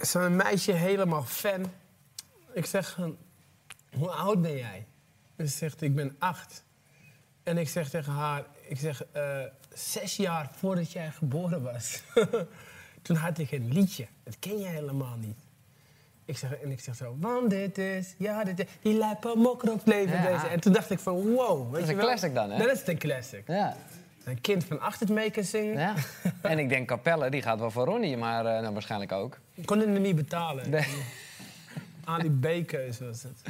Zo'n 0.00 0.36
meisje 0.36 0.72
helemaal 0.72 1.22
fan. 1.22 1.72
Ik 2.54 2.66
zeg, 2.66 2.98
hoe 3.96 4.10
oud 4.10 4.42
ben 4.42 4.56
jij? 4.56 4.86
En 5.36 5.48
ze 5.48 5.56
zegt, 5.56 5.80
ik 5.82 5.94
ben 5.94 6.16
acht. 6.18 6.64
En 7.42 7.58
ik 7.58 7.68
zeg 7.68 7.88
tegen 7.90 8.12
haar, 8.12 8.44
ik 8.68 8.78
zeg, 8.78 9.02
eh, 9.12 9.38
zes 9.74 10.16
jaar 10.16 10.50
voordat 10.56 10.92
jij 10.92 11.10
geboren 11.10 11.62
was. 11.62 12.02
Toen 13.02 13.16
had 13.16 13.38
ik 13.38 13.50
een 13.52 13.72
liedje. 13.72 14.06
Dat 14.24 14.38
ken 14.38 14.58
je 14.58 14.66
helemaal 14.66 15.16
niet. 15.16 15.38
Ik 16.24 16.38
zeg, 16.38 16.52
en 16.54 16.70
ik 16.70 16.80
zeg 16.80 16.94
zo, 16.96 17.16
want 17.20 17.50
dit 17.50 17.78
is, 17.78 18.14
ja, 18.18 18.44
dit 18.44 18.58
is, 18.58 18.66
die 18.82 18.94
lijpe 18.98 19.32
mokrop 19.36 19.80
leven 19.86 20.16
Ja. 20.22 20.32
deze. 20.32 20.46
En 20.46 20.60
toen 20.60 20.72
dacht 20.72 20.90
ik 20.90 20.98
van, 20.98 21.32
wow. 21.34 21.72
Weet 21.72 21.80
is 21.82 21.86
je 21.88 21.92
een 21.92 21.98
wel? 21.98 22.06
classic 22.06 22.34
dan, 22.34 22.50
hè? 22.50 22.58
Dat 22.66 22.76
is 22.76 22.86
een 22.86 22.98
classic. 22.98 23.42
Ja, 23.46 23.76
Een 24.24 24.40
kind 24.40 24.64
van 24.64 24.80
acht 24.80 25.00
het 25.00 25.08
mee 25.08 25.30
kan 25.30 25.44
zingen. 25.44 25.78
ja. 25.78 25.94
En 26.42 26.58
ik 26.58 26.68
denk 26.68 26.88
Capelle, 26.88 27.30
die 27.30 27.42
gaat 27.42 27.58
wel 27.58 27.70
voor 27.70 27.84
Ronnie, 27.84 28.16
maar 28.16 28.46
eh, 28.46 28.60
nou, 28.60 28.72
waarschijnlijk 28.72 29.12
ook. 29.12 29.38
Ik 29.54 29.66
kon 29.66 29.78
het 29.78 29.88
niet 30.00 30.16
betalen. 30.16 30.70
Nee. 30.70 30.86
Ali 32.10 32.30
B-keuze 32.30 33.04
was 33.06 33.22
het. 33.22 33.42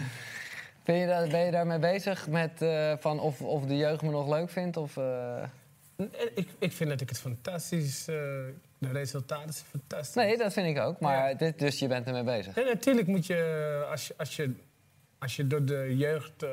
Ben 0.85 0.97
je, 0.97 1.07
daar, 1.07 1.29
ben 1.29 1.41
je 1.45 1.51
daarmee 1.51 1.79
bezig 1.79 2.29
met 2.29 2.63
eh, 2.63 2.93
van 2.99 3.21
of, 3.21 3.43
of 3.43 3.65
de 3.67 3.77
jeugd 3.77 4.03
me 4.03 4.11
nog 4.11 4.29
leuk 4.29 4.51
vindt? 4.51 4.77
Of, 4.77 4.97
eh? 4.97 5.43
Ik, 6.35 6.49
ik 6.59 6.73
vind 6.73 6.91
dat 6.91 7.01
ik 7.01 7.09
het 7.09 7.19
fantastisch... 7.19 8.09
eh, 8.09 8.15
de 8.79 8.91
resultaten 8.93 9.53
zijn 9.53 9.67
fantastisch. 9.71 10.15
Nee, 10.15 10.37
dat 10.39 10.53
vind 10.53 10.77
ik 10.77 10.83
ook. 10.83 11.01
Maar 11.01 11.29
Ja. 11.31 11.35
dit, 11.35 11.59
dus 11.59 11.79
je 11.79 11.87
bent 11.89 12.07
ermee 12.07 12.23
bezig. 12.25 12.57
En 12.57 12.65
natuurlijk 12.65 13.07
moet 13.07 13.27
je, 13.27 13.87
als 13.91 14.07
je, 14.07 14.15
als 14.17 14.37
je, 14.37 14.53
als 15.19 15.37
je 15.37 15.47
door 15.47 15.65
de 15.65 15.97
jeugd... 15.97 16.45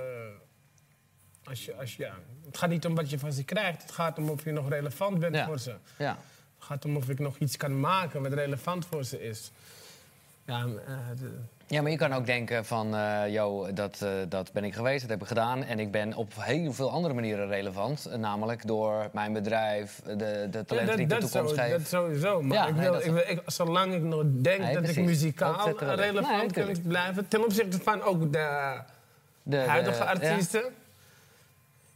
als 1.43 1.65
je, 1.65 1.75
als 1.75 1.95
je, 1.95 2.03
ja, 2.03 2.13
het 2.45 2.57
gaat 2.57 2.69
niet 2.69 2.85
om 2.85 2.95
wat 2.95 3.09
je 3.09 3.19
van 3.19 3.33
ze 3.33 3.43
krijgt. 3.43 3.81
Het 3.81 3.91
gaat 3.91 4.17
om 4.17 4.29
of 4.29 4.43
je 4.43 4.51
nog 4.51 4.69
relevant 4.69 5.19
bent 5.19 5.35
Ja. 5.35 5.45
voor 5.45 5.59
ze. 5.59 5.75
Ja. 5.97 6.17
Het 6.57 6.65
gaat 6.65 6.85
om 6.85 6.97
of 6.97 7.09
ik 7.09 7.19
nog 7.19 7.37
iets 7.37 7.57
kan 7.57 7.79
maken 7.79 8.21
wat 8.21 8.33
relevant 8.33 8.85
voor 8.85 9.03
ze 9.03 9.21
is. 9.23 9.51
Ja, 10.45 10.65
de- 10.65 11.39
ja, 11.67 11.81
maar 11.81 11.91
je 11.91 11.97
kan 11.97 12.13
ook 12.13 12.25
denken 12.25 12.65
van, 12.65 12.95
yo, 13.31 13.73
dat, 13.73 14.01
eh, 14.01 14.09
dat 14.29 14.51
ben 14.51 14.63
ik 14.63 14.73
geweest, 14.73 15.01
dat 15.01 15.09
heb 15.09 15.21
ik 15.21 15.27
gedaan. 15.27 15.63
En 15.63 15.79
ik 15.79 15.91
ben 15.91 16.13
op 16.13 16.33
heel 16.39 16.73
veel 16.73 16.91
andere 16.91 17.13
manieren 17.13 17.47
relevant. 17.47 18.07
Namelijk 18.17 18.67
door 18.67 19.09
mijn 19.13 19.33
bedrijf, 19.33 20.01
de, 20.05 20.47
de 20.51 20.65
talenten 20.65 20.95
die 20.95 21.05
ik 21.05 21.09
de 21.09 21.17
toekomst 21.27 21.55
zo- 21.55 21.61
geef. 21.61 21.71
dat 21.71 21.87
sowieso. 21.87 22.41
Maar 22.41 22.57
Ja, 22.57 22.67
ik 22.67 22.75
wil, 22.75 22.95
ik 22.95 23.11
wil, 23.11 23.23
ik, 23.27 23.41
zolang 23.45 23.93
ik 23.93 24.01
nog 24.01 24.23
denk 24.25 24.59
Nee, 24.61 24.73
dat 24.73 24.81
precies. 24.83 24.97
ik 24.97 25.05
muzikaal 25.05 25.65
Dat 25.65 25.81
relevant 25.81 26.55
Nee, 26.55 26.65
kan 26.65 26.81
blijven... 26.83 27.27
ten 27.27 27.43
opzichte 27.43 27.79
van 27.79 28.01
ook 28.01 28.21
de 28.21 28.27
De- 28.29 28.81
de- 29.43 29.57
huidige 29.57 30.03
ja. 30.03 30.09
artiesten... 30.09 30.63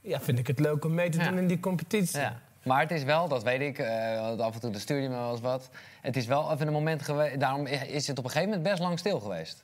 Ja. 0.01 0.19
vind 0.21 0.39
ik 0.39 0.47
het 0.47 0.59
leuk 0.59 0.85
om 0.85 0.93
mee 0.93 1.09
te 1.09 1.17
Ja. 1.17 1.29
doen 1.29 1.37
in 1.37 1.47
die 1.47 1.59
competitie. 1.59 2.21
Maar 2.63 2.81
het 2.81 2.91
is 2.91 3.03
wel, 3.03 3.27
dat 3.27 3.43
weet 3.43 3.61
ik, 3.61 3.79
eh, 3.79 4.37
af 4.37 4.53
en 4.53 4.59
toe 4.59 4.79
stuurde 4.79 5.03
je 5.03 5.09
me 5.09 5.15
wel 5.15 5.31
eens 5.31 5.41
wat. 5.41 5.69
Het 6.01 6.15
is 6.15 6.25
wel 6.25 6.51
even 6.51 6.67
een 6.67 6.73
moment 6.73 7.01
geweest, 7.01 7.39
daarom 7.39 7.65
is 7.65 8.07
het 8.07 8.17
op 8.17 8.23
een 8.23 8.29
gegeven 8.29 8.53
moment 8.53 8.69
best 8.69 8.81
lang 8.81 8.99
stil 8.99 9.19
geweest. 9.19 9.63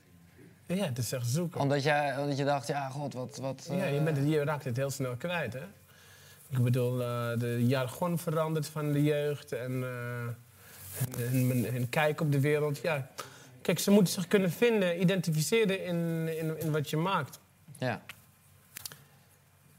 Ja, 0.66 0.84
het 0.84 0.98
is 0.98 1.12
echt 1.12 1.26
zoeken. 1.26 1.60
Omdat, 1.60 1.82
jij, 1.82 2.18
omdat 2.18 2.38
je 2.38 2.44
dacht, 2.44 2.66
ja, 2.66 2.88
god, 2.88 3.14
wat... 3.14 3.36
wat 3.36 3.68
Ja, 3.70 3.84
je, 3.84 3.98
eh, 3.98 4.04
bent 4.04 4.30
je 4.30 4.44
raakt 4.44 4.64
het 4.64 4.76
heel 4.76 4.90
snel 4.90 5.16
kwijt, 5.16 5.52
hè? 5.52 5.64
Ik 6.50 6.62
bedoel, 6.62 7.02
eh, 7.02 7.38
de 7.38 7.66
jargon 7.66 8.18
verandert 8.18 8.66
van 8.66 8.92
de 8.92 9.02
jeugd 9.02 9.52
en 9.52 9.72
hun 11.30 11.86
kijk 11.90 12.20
op 12.20 12.32
de 12.32 12.40
wereld. 12.40 12.78
Ja, 12.78 13.08
kijk, 13.62 13.78
ze 13.78 13.90
moeten 13.90 14.12
zich 14.12 14.28
kunnen 14.28 14.50
vinden, 14.50 15.00
identificeren 15.00 15.84
in, 15.84 16.28
in, 16.38 16.60
in 16.60 16.72
wat 16.72 16.90
je 16.90 16.96
maakt. 16.96 17.40
Ja, 17.78 18.02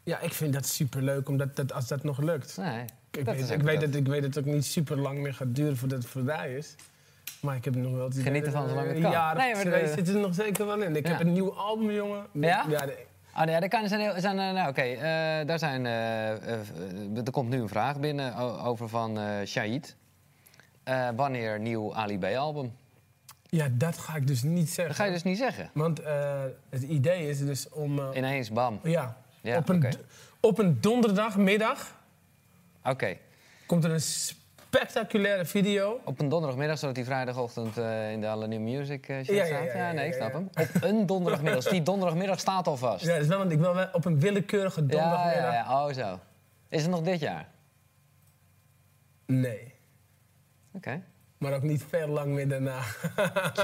Ja, 0.03 0.19
ik 0.19 0.33
vind 0.33 0.53
dat 0.53 0.65
superleuk, 0.65 1.29
omdat 1.29 1.55
dat, 1.55 1.73
als 1.73 1.87
dat 1.87 2.03
nog 2.03 2.17
lukt. 2.17 2.57
nee. 2.57 2.85
Ik, 3.11 3.25
dat 3.25 3.35
weet, 3.35 3.49
ik, 3.49 3.61
weet 3.61 3.81
dat. 3.81 3.95
ik 3.95 4.07
weet 4.07 4.21
dat 4.21 4.35
het 4.35 4.47
ook 4.47 4.53
niet 4.53 4.65
super 4.65 4.97
lang 4.97 5.19
meer 5.19 5.33
gaat 5.33 5.55
duren 5.55 5.77
voordat 5.77 5.97
het 5.97 6.07
voorbij 6.07 6.55
is. 6.55 6.75
Maar 7.41 7.55
ik 7.55 7.65
heb 7.65 7.75
nog 7.75 7.91
wel 7.93 8.09
Geniet 8.11 8.45
ervan 8.45 8.67
zolang 8.69 8.87
het 8.87 8.95
eh, 8.95 9.01
kan. 9.01 9.11
Jaar 9.11 9.35
Nee, 9.35 9.53
twee 9.55 9.87
zit 9.87 10.07
er 10.07 10.19
nog 10.19 10.33
zeker 10.35 10.65
wel 10.65 10.81
in. 10.81 10.95
Ik 10.95 11.05
Ja. 11.07 11.11
heb 11.11 11.21
een 11.21 11.33
nieuw 11.33 11.53
album, 11.53 11.91
jongen. 11.91 12.25
Ja? 12.33 12.63
de- 12.65 13.07
Ah, 13.33 13.45
nee, 13.45 13.55
ja, 13.55 13.61
er 13.61 13.67
kan, 13.67 13.87
zijn, 13.87 14.21
zijn, 14.21 14.39
eh, 14.39 14.51
nou, 14.53 14.69
oké, 14.69 14.81
eh, 14.81 15.01
daar 15.47 15.59
zijn, 15.59 15.85
er 15.85 17.31
komt 17.31 17.49
nu 17.49 17.61
een 17.61 17.67
vraag 17.69 17.99
binnen 17.99 18.35
over 18.63 18.89
van 18.89 19.19
eh 19.19 19.45
Shahid. 19.45 19.95
Eh, 20.83 21.07
wanneer 21.15 21.59
nieuw 21.59 21.95
Ali 21.95 22.17
B-album? 22.19 22.71
ja, 23.43 23.67
dat 23.71 23.97
ga 23.97 24.15
ik 24.15 24.27
dus 24.27 24.43
niet 24.43 24.67
zeggen. 24.67 24.87
Dat 24.87 24.95
ga 24.95 25.03
je 25.03 25.11
dus 25.11 25.23
niet 25.23 25.37
zeggen. 25.37 25.69
Want 25.73 25.99
eh, 25.99 26.41
het 26.69 26.81
idee 26.81 27.29
is 27.29 27.39
dus 27.45 27.69
om... 27.69 27.99
eh, 27.99 28.05
Ineens, 28.13 28.51
bam. 28.51 28.79
ja, 28.83 29.17
Ja, 29.41 29.57
op, 29.57 29.69
een, 29.69 29.93
op 30.39 30.59
een 30.59 30.77
donderdagmiddag 30.81 31.98
Oké. 32.83 33.17
komt 33.65 33.83
er 33.83 33.91
een 33.91 34.01
spectaculaire 34.01 35.45
video. 35.45 35.99
Op 36.05 36.19
een 36.19 36.29
donderdagmiddag, 36.29 36.77
zodat 36.79 36.95
die 36.95 37.05
vrijdagochtend 37.05 37.77
eh, 37.77 38.11
in 38.11 38.21
de 38.21 38.27
alle 38.27 38.47
New 38.47 38.59
Music 38.59 39.07
eh, 39.09 39.23
Ja, 39.23 39.33
ja, 39.33 39.45
staat. 39.45 39.65
ja, 39.65 39.87
ja, 39.87 39.91
nee, 39.91 40.07
ik 40.07 40.13
snap 40.13 40.33
hem. 40.33 40.49
Op 40.53 40.69
een 40.81 41.05
donderdagmiddag. 41.05 41.63
Die 41.63 41.81
donderdagmiddag 41.83 42.39
staat 42.39 42.67
al 42.67 42.77
vast. 42.77 43.05
Ja, 43.05 43.13
dat 43.13 43.21
is 43.21 43.27
wel, 43.27 43.37
want 43.37 43.51
ik 43.51 43.59
wil 43.59 43.85
op 43.93 44.05
een 44.05 44.19
willekeurige 44.19 44.85
donderdagmiddag. 44.85 45.53
ja, 45.53 45.53
ja. 45.53 45.85
Oh, 45.87 45.93
zo. 45.93 46.19
Is 46.69 46.81
het 46.81 46.91
nog 46.91 47.01
dit 47.01 47.19
jaar? 47.19 47.47
Nee, 49.25 49.73
Oké. 50.73 51.01
Maar 51.39 51.53
ook 51.53 51.61
niet 51.61 51.85
veel 51.89 52.07
lang 52.07 52.27
meer 52.33 52.47
daarna. 52.47 52.79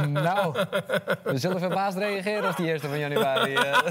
Nou, 0.07 0.53
we 1.23 1.37
zullen 1.37 1.59
verbaasd 1.59 1.97
reageren 1.97 2.49
op 2.49 2.55
die 2.57 2.65
eerste 2.65 2.87
van 2.87 2.99
januari. 2.99 3.53
eh. 3.53 3.61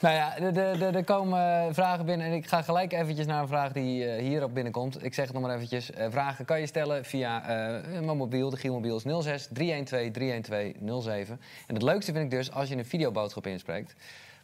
nou 0.00 0.14
ja, 0.14 0.36
er- 0.38 1.04
komen 1.04 1.74
vragen 1.74 2.06
binnen 2.06 2.26
en 2.26 2.32
ik 2.32 2.46
ga 2.46 2.62
gelijk 2.62 2.92
eventjes 2.92 3.26
naar 3.26 3.42
een 3.42 3.48
vraag 3.48 3.72
die 3.72 4.04
eh, 4.10 4.22
hierop 4.22 4.54
binnenkomt. 4.54 5.04
Ik 5.04 5.14
zeg 5.14 5.24
het 5.24 5.34
nog 5.34 5.42
maar 5.42 5.54
eventjes. 5.54 5.90
Eh, 5.90 6.06
vragen 6.10 6.44
kan 6.44 6.60
je 6.60 6.66
stellen 6.66 7.04
via 7.04 7.42
eh, 7.42 8.00
mijn 8.00 8.16
mobiel, 8.16 8.50
de 8.50 8.56
Gielmobiel 8.56 8.96
is 8.96 9.02
06 9.24 9.48
312 9.52 10.10
312 10.10 11.02
07. 11.02 11.40
En 11.66 11.74
het 11.74 11.82
leukste 11.82 12.12
vind 12.12 12.24
ik 12.24 12.30
dus 12.30 12.52
als 12.52 12.68
je 12.68 12.76
een 12.76 12.84
videoboodschap 12.86 13.46
inspreekt. 13.46 13.94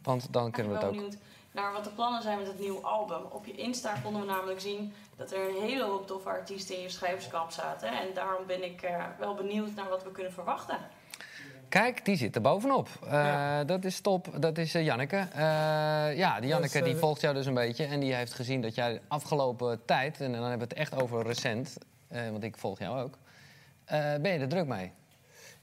Want 0.03 0.27
dan 0.33 0.51
kunnen 0.51 0.73
we 0.73 0.79
het 0.79 0.87
ook... 0.87 0.95
benieuwd. 0.95 1.17
naar 1.53 1.73
wat 1.73 1.85
de 1.85 1.91
plannen 1.91 2.23
zijn 2.23 2.39
met 2.39 2.47
het 2.47 2.59
nieuwe 2.61 2.81
album. 2.81 3.21
Op 3.31 3.47
je 3.47 3.53
Insta 3.53 3.95
konden 4.03 4.21
we 4.21 4.27
namelijk 4.29 4.61
zien 4.61 4.93
dat 5.23 5.33
er 5.33 5.49
een 5.49 5.63
hele 5.63 5.85
hoop 5.85 6.07
toffe 6.07 6.29
artiesten 6.29 6.77
in 6.77 6.83
je 6.83 6.89
schrijverskamp 6.89 7.51
zaten. 7.51 7.89
En 7.89 8.07
daarom 8.15 8.47
ben 8.47 8.65
ik 8.65 8.83
eh, 8.83 9.05
wel 9.19 9.35
benieuwd 9.35 9.75
naar 9.75 9.89
wat 9.89 10.03
we 10.05 10.11
kunnen 10.11 10.33
verwachten. 10.33 10.79
Kijk, 11.69 12.05
die 12.05 12.17
zit 12.17 12.35
er 12.35 12.41
bovenop. 12.41 12.89
Eh, 13.05 13.13
Ja. 13.13 13.65
Dat 13.65 13.85
is 13.85 14.01
top. 14.01 14.27
Dat 14.43 14.59
is 14.59 14.75
eh, 14.75 14.85
Janneke. 14.85 15.17
Eh, 15.17 15.39
ja, 16.17 16.41
die 16.41 16.49
Janneke 16.49 16.79
Dus, 16.79 16.89
die 16.89 16.97
volgt 16.97 17.21
jou 17.21 17.35
dus 17.35 17.47
een 17.47 17.55
beetje. 17.55 17.85
En 17.85 18.01
die 18.01 18.15
heeft 18.15 18.33
gezien 18.35 18.61
dat 18.63 18.75
jij 18.75 18.93
de 18.93 19.01
afgelopen 19.09 19.85
tijd... 19.85 20.21
en 20.21 20.33
dan 20.33 20.41
hebben 20.41 20.59
we 20.59 20.65
het 20.65 20.73
echt 20.75 21.03
over 21.03 21.23
recent... 21.27 21.79
eh, 22.09 22.31
want 22.31 22.45
ik 22.45 22.57
volg 22.57 22.79
jou 22.79 23.03
ook... 23.03 23.15
eh, 23.85 24.15
ben 24.21 24.33
je 24.33 24.39
er 24.39 24.49
druk 24.49 24.67
mee? 24.67 24.93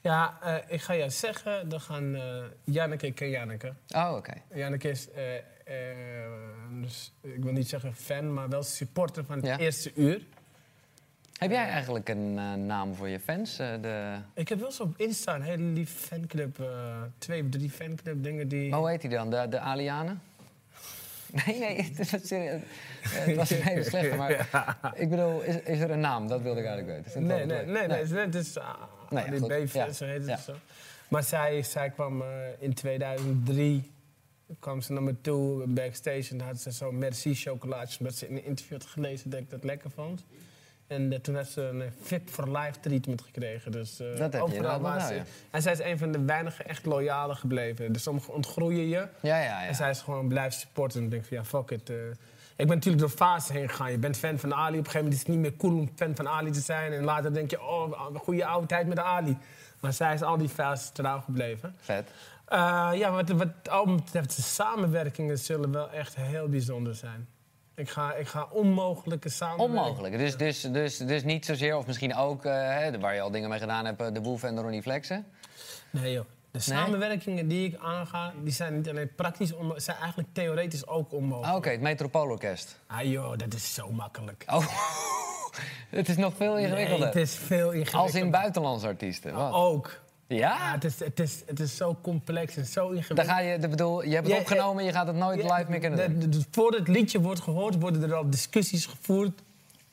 Ja, 0.02 0.38
eh, 0.42 0.56
ik 0.68 0.82
ga 0.82 0.96
jou 0.96 1.10
zeggen, 1.10 1.70
dan 1.70 1.82
gaan 1.82 2.16
eh 2.16 2.22
Janneke, 2.64 3.06
ik 3.08 3.16
ken 3.16 3.30
Janneke. 3.30 3.74
Oh, 3.96 4.14
oké. 4.16 4.34
Janneke 4.54 4.90
is, 4.90 5.08
dus, 6.82 7.14
ik 7.22 7.44
wil 7.44 7.54
niet 7.54 7.70
zeggen 7.70 7.96
fan, 7.96 8.34
maar 8.34 8.50
wel 8.50 8.64
supporter 8.64 9.26
van 9.26 9.36
het 9.38 9.46
Ja. 9.46 9.58
eerste 9.58 9.92
uur. 9.96 10.22
Heb 11.38 11.52
jij 11.52 11.66
eigenlijk 11.68 12.10
een 12.10 12.38
eh, 12.38 12.54
naam 12.54 12.96
voor 12.96 13.08
je 13.10 13.20
fans? 13.20 13.60
Eh, 13.60 13.68
de... 13.82 14.16
Ik 14.34 14.50
heb 14.50 14.60
wel 14.60 14.72
zo 14.72 14.84
op 14.84 14.94
Insta 14.98 15.36
een 15.36 15.42
hele 15.42 15.64
lief 15.64 15.92
fanclub, 15.92 16.60
eh, 16.60 17.02
twee 17.18 17.44
of 17.44 17.50
drie 17.50 17.70
fanclub 17.70 18.24
dingen 18.24 18.48
die... 18.48 18.70
Maar 18.70 18.80
hoe 18.80 18.90
heet 18.90 19.02
die 19.02 19.10
dan? 19.10 19.30
De, 19.30 19.46
de 19.50 19.60
Alianen? 19.60 20.22
Nee, 21.46 21.60
nee, 21.60 21.92
het 21.96 22.12
was, 22.12 22.28
serieus. 22.28 22.62
Eh, 23.04 23.10
het 23.12 23.36
was 23.36 23.50
een 23.50 23.62
hele 23.62 23.84
slechte. 23.84 24.16
Maar 24.16 24.32
ik 25.04 25.10
bedoel, 25.10 25.42
is, 25.42 25.56
is 25.62 25.80
er 25.80 25.92
een 25.92 26.00
naam? 26.00 26.28
Dat 26.28 26.42
wilde 26.42 26.60
ik 26.60 26.66
eigenlijk 26.66 27.06
weten. 27.06 27.26
Nee, 27.26 27.38
nee, 27.38 27.48
leuk. 27.48 27.66
nee, 27.66 27.88
nee, 27.88 27.98
het 28.26 28.36
is 28.36 28.58
uh, 28.58 28.64
Nee, 29.10 29.26
ja. 29.26 29.32
ADB, 29.32 29.74
Ja. 29.74 29.92
zo 29.92 30.06
heet 30.06 30.28
het 30.28 30.40
zo. 30.40 30.54
Maar 31.08 31.24
zij, 31.24 31.64
zij 31.64 31.90
kwam 31.90 32.22
eh, 32.22 32.28
in 32.60 32.74
2003, 32.74 33.92
kwam 34.60 34.82
ze 34.82 34.94
naar 34.94 35.04
me 35.04 35.22
toe 35.22 35.68
backstage 35.68 36.26
en 36.32 36.40
had 36.40 36.60
ze 36.62 36.72
zo'n 36.72 36.98
merci 36.98 37.36
chocolaatjes, 37.36 37.98
omdat 38.00 38.16
ze 38.16 38.28
in 38.28 38.36
een 38.36 38.46
interview 38.46 38.78
had 38.78 38.86
gelezen 38.90 39.30
dat 39.30 39.40
ik 39.40 39.50
dat 39.50 39.64
lekker 39.64 39.90
vond. 39.92 40.26
En 40.88 41.14
eh, 41.14 41.20
toen 41.20 41.36
heeft 41.36 41.52
ze 41.52 41.62
een 41.62 41.82
eh, 41.82 41.88
Fit 42.02 42.22
for 42.26 42.58
Life 42.58 42.80
treatment 42.80 43.22
gekregen. 43.22 43.72
Dus, 43.72 44.00
eh, 44.00 44.08
Dat 44.18 44.34
heb 44.34 44.48
je 44.48 44.62
wel, 44.62 44.82
ja. 44.86 45.24
En 45.52 45.62
zij 45.62 45.72
is 45.72 45.80
een 45.80 45.98
van 45.98 46.12
de 46.12 46.26
weinigen 46.26 46.68
echt 46.68 46.86
loyale 46.86 47.36
gebleven. 47.36 47.94
Dus 47.94 48.04
sommigen 48.04 48.34
ontgroeien 48.34 48.88
je. 48.88 48.96
Ja, 48.98 49.08
ja, 49.22 49.42
ja. 49.42 49.66
En 49.66 49.76
zij 49.76 49.90
is 49.90 50.02
gewoon 50.02 50.28
blijven 50.28 50.60
supporten. 50.60 51.00
En 51.00 51.06
ik 51.06 51.12
denk 51.12 51.26
van 51.26 51.38
ja, 51.38 51.46
fuck 51.46 51.70
it. 51.72 51.90
eh. 51.90 51.96
ik 52.56 52.68
ben 52.68 52.68
natuurlijk 52.68 53.00
door 53.00 53.10
fases 53.10 53.56
heen 53.56 53.70
gegaan. 53.70 53.92
Je 53.92 53.98
bent 53.98 54.18
fan 54.18 54.40
van 54.40 54.54
Ali. 54.54 54.78
Op 54.78 54.86
een 54.86 54.92
gegeven 54.92 54.98
moment 55.00 55.14
is 55.14 55.20
het 55.20 55.28
niet 55.28 55.40
meer 55.40 55.56
cool 55.58 55.78
om 55.80 55.92
fan 55.96 56.16
van 56.16 56.28
Ali 56.28 56.52
te 56.52 56.60
zijn. 56.60 56.92
En 56.94 57.04
later 57.04 57.34
denk 57.34 57.50
je, 57.52 57.62
oh, 57.62 58.10
een 58.14 58.20
goede 58.20 58.46
oude 58.46 58.68
tijd 58.68 58.88
met 58.88 59.00
Ali. 59.00 59.38
Maar 59.80 59.94
zij 59.94 60.14
is 60.14 60.22
al 60.22 60.38
die 60.38 60.50
fases 60.50 60.90
trouw 60.90 61.20
gebleven. 61.20 61.76
Vet. 61.80 62.12
Eh, 62.50 62.90
ja, 62.94 63.12
wat, 63.12 63.30
wat 63.30 63.48
het 63.58 63.70
album 63.70 63.96
betreft, 63.96 64.36
de 64.36 64.42
samenwerkingen 64.42 65.38
zullen 65.38 65.72
wel 65.72 65.90
echt 65.90 66.16
heel 66.16 66.48
bijzonder 66.48 66.96
zijn. 66.96 67.28
Ik 67.76 67.90
ga, 67.90 68.14
ik 68.14 68.28
ga 68.28 68.48
onmogelijke 68.52 69.30
samenwerkingen... 69.30 69.82
Onmogelijk. 69.84 70.18
Dus, 70.18 70.38
dus, 70.38 70.62
dus, 70.62 70.98
dus 70.98 71.24
niet 71.24 71.46
zozeer, 71.46 71.78
of 71.78 71.86
misschien 71.88 72.16
ook, 72.16 72.46
eh, 72.46 72.54
hè, 72.54 73.00
waar 73.00 73.14
je 73.14 73.22
al 73.22 73.32
dingen 73.32 73.50
mee 73.50 73.60
gedaan 73.60 73.86
hebt, 73.86 74.02
eh, 74.02 74.08
de 74.14 74.22
Boef 74.22 74.44
en 74.44 74.56
de 74.56 74.62
Ronnie 74.62 74.82
Flexen. 74.82 75.26
Nee 75.90 76.12
joh. 76.14 76.26
De 76.52 76.60
samenwerkingen 76.60 77.48
die 77.48 77.68
ik 77.68 77.80
aanga, 77.82 78.34
die 78.44 78.54
zijn 78.54 78.76
niet 78.76 78.90
alleen 78.90 79.16
praktisch 79.16 79.52
onmogelijk, 79.54 79.84
zijn 79.84 79.98
eigenlijk 79.98 80.30
theoretisch 80.34 80.88
ook 80.88 81.12
onmogelijk. 81.14 81.52
Ah, 81.52 81.56
Oké, 81.58 81.70
het 81.70 81.82
Metropoolorkest. 81.82 82.80
Ah 82.88 83.02
joh, 83.04 83.38
dat 83.38 83.54
is 83.54 83.74
zo 83.74 83.92
makkelijk. 83.92 84.44
Oh, 84.48 84.66
het 85.90 86.10
is 86.10 86.18
nog 86.18 86.34
veel 86.36 86.54
Nee, 86.54 86.64
ingewikkelder. 86.64 87.06
het 87.08 87.16
is 87.16 87.36
veel 87.36 87.66
ingewikkelder. 87.72 88.02
Als 88.08 88.16
in 88.16 88.32
buitenlandse 88.32 88.88
artiesten. 88.88 89.34
Wat? 89.34 89.54
Ook. 89.54 90.00
Ja, 90.30 90.38
Ja? 90.38 90.72
het, 90.74 90.84
is, 90.84 91.00
het, 91.00 91.20
is, 91.20 91.44
het 91.46 91.60
is 91.60 91.76
zo 91.78 91.98
complex 92.02 92.58
en 92.58 92.66
zo 92.66 92.88
Dan 92.88 92.96
ingewikkeld. 92.96 93.28
ga 93.30 93.40
je, 93.40 93.54
ik 93.54 93.70
bedoel, 93.70 94.04
je 94.04 94.14
hebt 94.14 94.26
het 94.28 94.36
Ja, 94.36 94.42
opgenomen, 94.42 94.84
je 94.84 94.92
gaat 94.92 95.08
het 95.08 95.16
nooit 95.16 95.42
Ja, 95.42 95.56
live 95.58 95.70
meer 95.70 95.80
kunnen 95.80 96.00
doen. 96.10 96.20
de- 96.20 96.30
de- 96.30 96.38
de- 96.38 96.46
Voordat 96.52 96.80
het 96.80 96.88
liedje 96.90 97.22
wordt 97.22 97.42
gehoord, 97.42 97.80
worden 97.80 98.04
er 98.04 98.14
al 98.16 98.30
discussies 98.30 98.86
gevoerd 98.86 99.42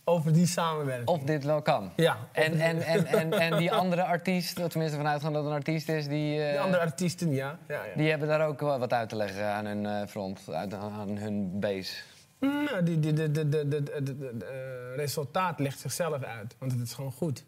over 0.04 0.32
die 0.32 0.46
samenwerking. 0.46 1.08
Of 1.08 1.22
dit 1.22 1.44
wel 1.44 1.62
kan. 1.62 1.92
Ja, 1.96 2.18
En, 2.32 2.60
en, 2.60 2.80
en, 2.82 3.06
en, 3.06 3.32
en 3.32 3.56
die 3.58 3.72
andere 3.72 4.04
artiest, 4.04 4.58
of 4.58 4.68
tenminste 4.68 4.96
vanuitgaan 4.98 5.32
dat 5.32 5.42
het 5.42 5.50
een 5.50 5.56
artiest 5.58 5.88
is, 5.88 6.08
die, 6.08 6.42
eh, 6.44 6.52
de 6.52 6.58
andere 6.58 6.82
artiesten, 6.82 7.30
ja. 7.32 7.58
ja, 7.68 7.84
ja. 7.84 7.96
die 7.96 8.10
hebben 8.10 8.28
daar 8.28 8.46
ook 8.46 8.60
wat 8.60 8.92
uit 8.92 9.08
te 9.08 9.16
leggen 9.16 9.44
aan 9.46 9.64
hun 9.66 9.86
eh, 9.86 10.06
front, 10.08 10.40
aan 10.52 11.16
hun 11.16 11.60
base. 11.60 11.92
Nou, 12.40 12.82
die, 12.82 13.00
die, 13.00 13.12
de, 13.12 13.30
de, 13.30 13.48
de, 13.48 13.68
de, 13.68 13.82
de, 13.82 14.02
de- 14.02 14.36
de- 14.38 14.44
eh, 14.44 14.96
resultaat 14.96 15.58
legt 15.60 15.78
zichzelf 15.78 16.22
uit, 16.22 16.54
want 16.58 16.72
het 16.72 16.80
is 16.80 16.92
gewoon 16.92 17.12
goed. 17.12 17.44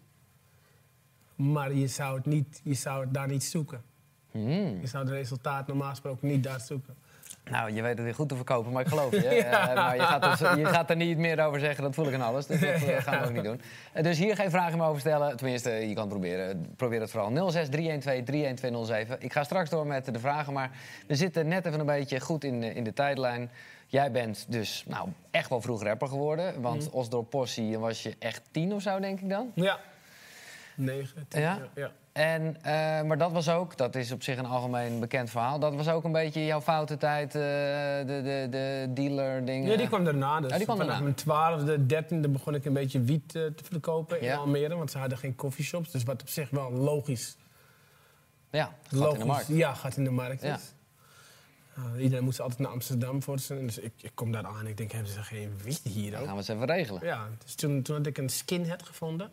Maar 1.39 1.73
je 1.75 1.87
zou 1.87 2.17
het, 2.17 2.27
niet, 2.27 2.61
je 2.65 2.75
zou 2.75 3.01
het 3.01 3.15
daar 3.15 3.29
niet 3.29 3.45
zoeken. 3.45 3.83
Hmm. 4.31 4.81
Je 4.81 4.87
zou 4.87 5.05
het 5.05 5.13
resultaat 5.13 5.67
normaal 5.67 5.91
gesproken 5.91 6.29
niet 6.29 6.43
daar 6.43 6.61
zoeken. 6.61 6.95
Nou, 7.51 7.73
je 7.73 7.83
weet 7.83 7.95
het 7.95 8.03
weer 8.05 8.15
goed 8.15 8.29
te 8.29 8.35
verkopen, 8.37 8.73
maar 8.73 8.83
ik 8.83 8.89
geloof 8.89 9.11
je. 9.11 9.23
Ja. 9.35 9.69
Eh, 9.69 9.75
maar 9.75 9.97
je 9.97 10.03
gaat, 10.03 10.41
er, 10.41 10.59
je 10.59 10.65
gaat 10.65 10.91
er 10.91 10.97
niet 10.97 11.19
meer 11.19 11.45
over 11.47 11.61
zeggen, 11.61 11.83
dat 11.85 11.95
voel 11.95 12.07
ik 12.09 12.15
aan 12.15 12.21
alles. 12.23 12.47
Dus 12.47 12.61
dat 12.61 12.69
eh, 12.71 12.97
gaan 13.03 13.21
we 13.21 13.27
ook 13.27 13.33
niet 13.33 13.45
doen. 13.45 13.61
Eh, 13.93 14.03
dus 14.03 14.19
hier 14.19 14.37
geen 14.37 14.51
vragen 14.51 14.79
meer 14.79 14.87
over 14.87 15.01
stellen. 15.01 15.37
Tenminste, 15.37 15.71
je 15.71 15.93
kan 15.95 16.03
het 16.03 16.09
proberen. 16.09 16.73
Probeer 16.77 17.01
het 17.01 17.11
vooral. 17.11 17.51
06 17.51 17.69
312 17.69 18.25
31207. 18.25 19.17
Ik 19.23 19.33
ga 19.33 19.45
straks 19.45 19.71
door 19.71 19.87
met 19.87 20.05
de 20.05 20.19
vragen, 20.19 20.53
maar 20.53 20.71
we 21.07 21.15
zitten 21.15 21.49
net 21.49 21.67
even 21.67 21.81
een 21.81 21.87
beetje 21.87 22.21
goed 22.21 22.45
in, 22.45 22.61
de- 22.61 22.75
in 22.75 22.85
de 22.85 22.93
tijdlijn. 22.93 23.51
Jij 23.87 24.11
bent 24.11 24.47
dus 24.49 24.85
nou, 24.89 25.09
echt 25.31 25.49
wel 25.51 25.61
vroeg 25.61 25.83
rapper 25.83 26.09
geworden. 26.09 26.61
Want 26.61 26.85
Mhm. 26.87 26.95
Osdorp 26.97 27.31
Possie 27.31 27.79
was 27.79 28.03
je 28.03 28.17
echt 28.19 28.43
tien 28.51 28.73
of 28.73 28.83
zo, 28.83 29.01
denk 29.01 29.21
ik 29.21 29.29
dan. 29.29 29.51
Ja. 29.55 29.79
Negen, 30.79 31.27
tien, 31.29 31.41
Ja? 31.41 31.55
ja. 31.57 31.69
ja. 31.75 31.91
En, 32.13 32.57
eh, 32.63 33.03
maar 33.03 33.19
dat 33.19 33.33
was 33.33 33.49
ook, 33.49 33.77
dat 33.77 33.95
is 33.95 34.13
op 34.13 34.23
zich 34.23 34.39
een 34.39 34.47
algemeen 34.47 35.01
bekend 35.01 35.31
verhaal. 35.31 35.59
Dat 35.59 35.75
was 35.75 35.89
ook 35.89 36.05
een 36.05 36.13
beetje 36.13 36.45
jouw 36.45 36.61
foute 36.61 36.97
tijd, 36.97 37.27
eh, 37.35 37.41
de, 37.41 38.21
de, 38.25 38.47
de 38.51 38.87
dealer 38.95 39.45
dingen. 39.45 39.71
Ja, 39.71 39.77
die 39.77 39.87
kwam 39.87 40.05
daarna. 40.05 40.41
Dus 40.41 40.51
Oh, 40.51 40.57
die 40.57 40.65
kwam 40.65 40.77
vanaf 40.77 40.91
daarna. 40.91 41.03
mijn 41.05 41.15
twaalfde, 41.17 41.87
dertiende 41.87 42.29
begon 42.29 42.55
ik 42.55 42.65
een 42.65 42.73
beetje 42.73 43.01
wiet 43.01 43.35
eh, 43.35 43.43
te 43.43 43.65
verkopen 43.65 44.23
Ja. 44.23 44.33
in 44.33 44.39
Almere. 44.39 44.77
Want 44.77 44.91
ze 44.91 44.99
hadden 44.99 45.19
geen 45.19 45.35
coffeeshops. 45.35 45.91
Dus 45.91 46.03
wat 46.05 46.21
op 46.23 46.29
zich 46.29 46.51
wel 46.51 46.73
logisch. 46.73 47.37
Ja, 48.51 48.65
gaat 48.83 48.93
logisch 48.93 49.13
in 49.15 49.21
de 49.21 49.27
markt. 49.27 49.49
Ja, 49.49 49.75
gaat 49.75 49.97
in 49.97 50.05
de 50.05 50.11
markt. 50.11 50.43
Ja. 50.43 50.55
is. 50.55 50.73
Uh, 51.97 52.03
iedereen 52.03 52.25
moest 52.25 52.41
altijd 52.41 52.59
naar 52.61 52.71
Amsterdam 52.71 53.23
voor 53.23 53.39
zijn. 53.39 53.67
Dus 53.67 53.79
ik, 53.79 53.93
ik 54.01 54.11
kom 54.15 54.33
daar 54.33 54.47
aan 54.47 54.59
en 54.61 54.67
ik 54.67 54.77
denk, 54.77 54.93
hebben 54.93 55.13
ze 55.13 55.23
geen 55.23 55.53
wiet 55.63 55.81
hier 55.83 56.11
Dan 56.11 56.21
ook? 56.21 56.27
gaan 56.27 56.35
we 56.35 56.41
eens 56.41 56.49
even 56.49 56.67
regelen. 56.67 57.05
Ja, 57.05 57.29
dus 57.45 57.55
toen, 57.55 57.83
toen 57.83 57.97
had 57.97 58.07
ik 58.07 58.19
een 58.19 58.29
skinhead 58.29 58.83
gevonden. 58.83 59.31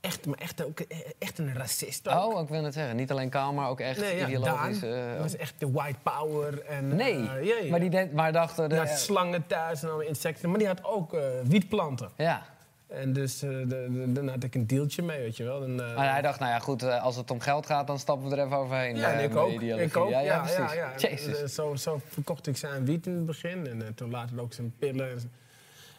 Echt, 0.00 0.26
maar 0.26 0.38
echt, 0.38 0.64
ook, 0.64 0.80
eh, 0.80 0.98
echt 1.18 1.38
een 1.38 1.54
racist 1.54 2.08
ook. 2.08 2.32
Oh, 2.34 2.40
ik 2.42 2.48
wil 2.48 2.64
het 2.64 2.74
zeggen. 2.74 2.96
Niet 2.96 3.10
alleen 3.10 3.28
kaal, 3.28 3.52
maar 3.52 3.68
ook 3.68 3.80
echt 3.80 4.00
nee, 4.00 4.16
ja, 4.16 4.26
ideologisch. 4.26 4.80
Daan. 4.80 4.90
eh, 4.92 5.12
Dat 5.12 5.22
was 5.22 5.36
echt 5.36 5.54
de 5.58 5.70
white 5.70 5.98
power. 6.02 6.62
En, 6.62 6.96
nee, 6.96 7.12
eh, 7.28 7.44
ja, 7.44 7.56
ja. 7.62 7.70
maar 7.70 7.80
die 7.80 7.90
deed, 7.90 8.12
maar 8.12 8.32
dachten... 8.32 8.68
Die 8.68 8.78
De, 8.78 8.88
had 8.88 8.98
slangen 8.98 9.46
thuis 9.46 9.82
en 9.82 9.88
allemaal 9.88 10.06
insecten. 10.06 10.48
Maar 10.50 10.58
die 10.58 10.68
had 10.68 10.84
ook 10.84 11.16
wietplanten. 11.44 12.10
ja, 12.16 12.42
En 12.86 13.12
dus 13.12 13.38
de, 13.38 13.64
de- 13.66 14.12
dan 14.12 14.28
had 14.28 14.42
ik 14.42 14.54
een 14.54 14.66
dealtje 14.66 15.02
mee, 15.02 15.18
weet 15.20 15.36
je 15.36 15.44
wel. 15.44 15.62
Eh, 15.64 15.68
maar 15.96 16.10
hij 16.12 16.22
dacht, 16.22 16.38
nou 16.40 16.52
ja, 16.52 16.58
goed, 16.58 16.82
als 16.82 17.16
het 17.16 17.30
om 17.30 17.40
geld 17.40 17.66
gaat, 17.66 17.86
dan 17.86 17.98
stappen 17.98 18.28
we 18.30 18.36
er 18.36 18.44
even 18.44 18.56
overheen. 18.56 18.96
ja, 18.96 19.12
en 19.12 19.24
ik 19.30 19.36
ook. 19.36 19.60
Ik 19.60 19.96
ook. 19.96 20.08
Ja, 20.10 20.20
ja, 20.20 20.44
ja, 20.48 20.72
ja, 20.72 20.92
Jezus. 20.96 21.54
Zo, 21.54 21.74
zo 21.74 22.00
verkocht 22.08 22.46
ik 22.46 22.56
zijn 22.56 22.84
wiet 22.84 23.06
in 23.06 23.14
het 23.14 23.26
begin. 23.26 23.66
En 23.66 23.94
toen 23.94 24.10
later 24.10 24.40
ook 24.40 24.52
zijn 24.52 24.74
pillen. 24.78 25.10
En, 25.10 25.32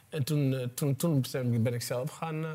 en 0.09 0.23
toen, 0.23 0.71
toen, 0.75 0.95
toen 0.95 1.63
ben 1.63 1.73
ik 1.73 1.81
zelf 1.81 2.09
gaan... 2.09 2.45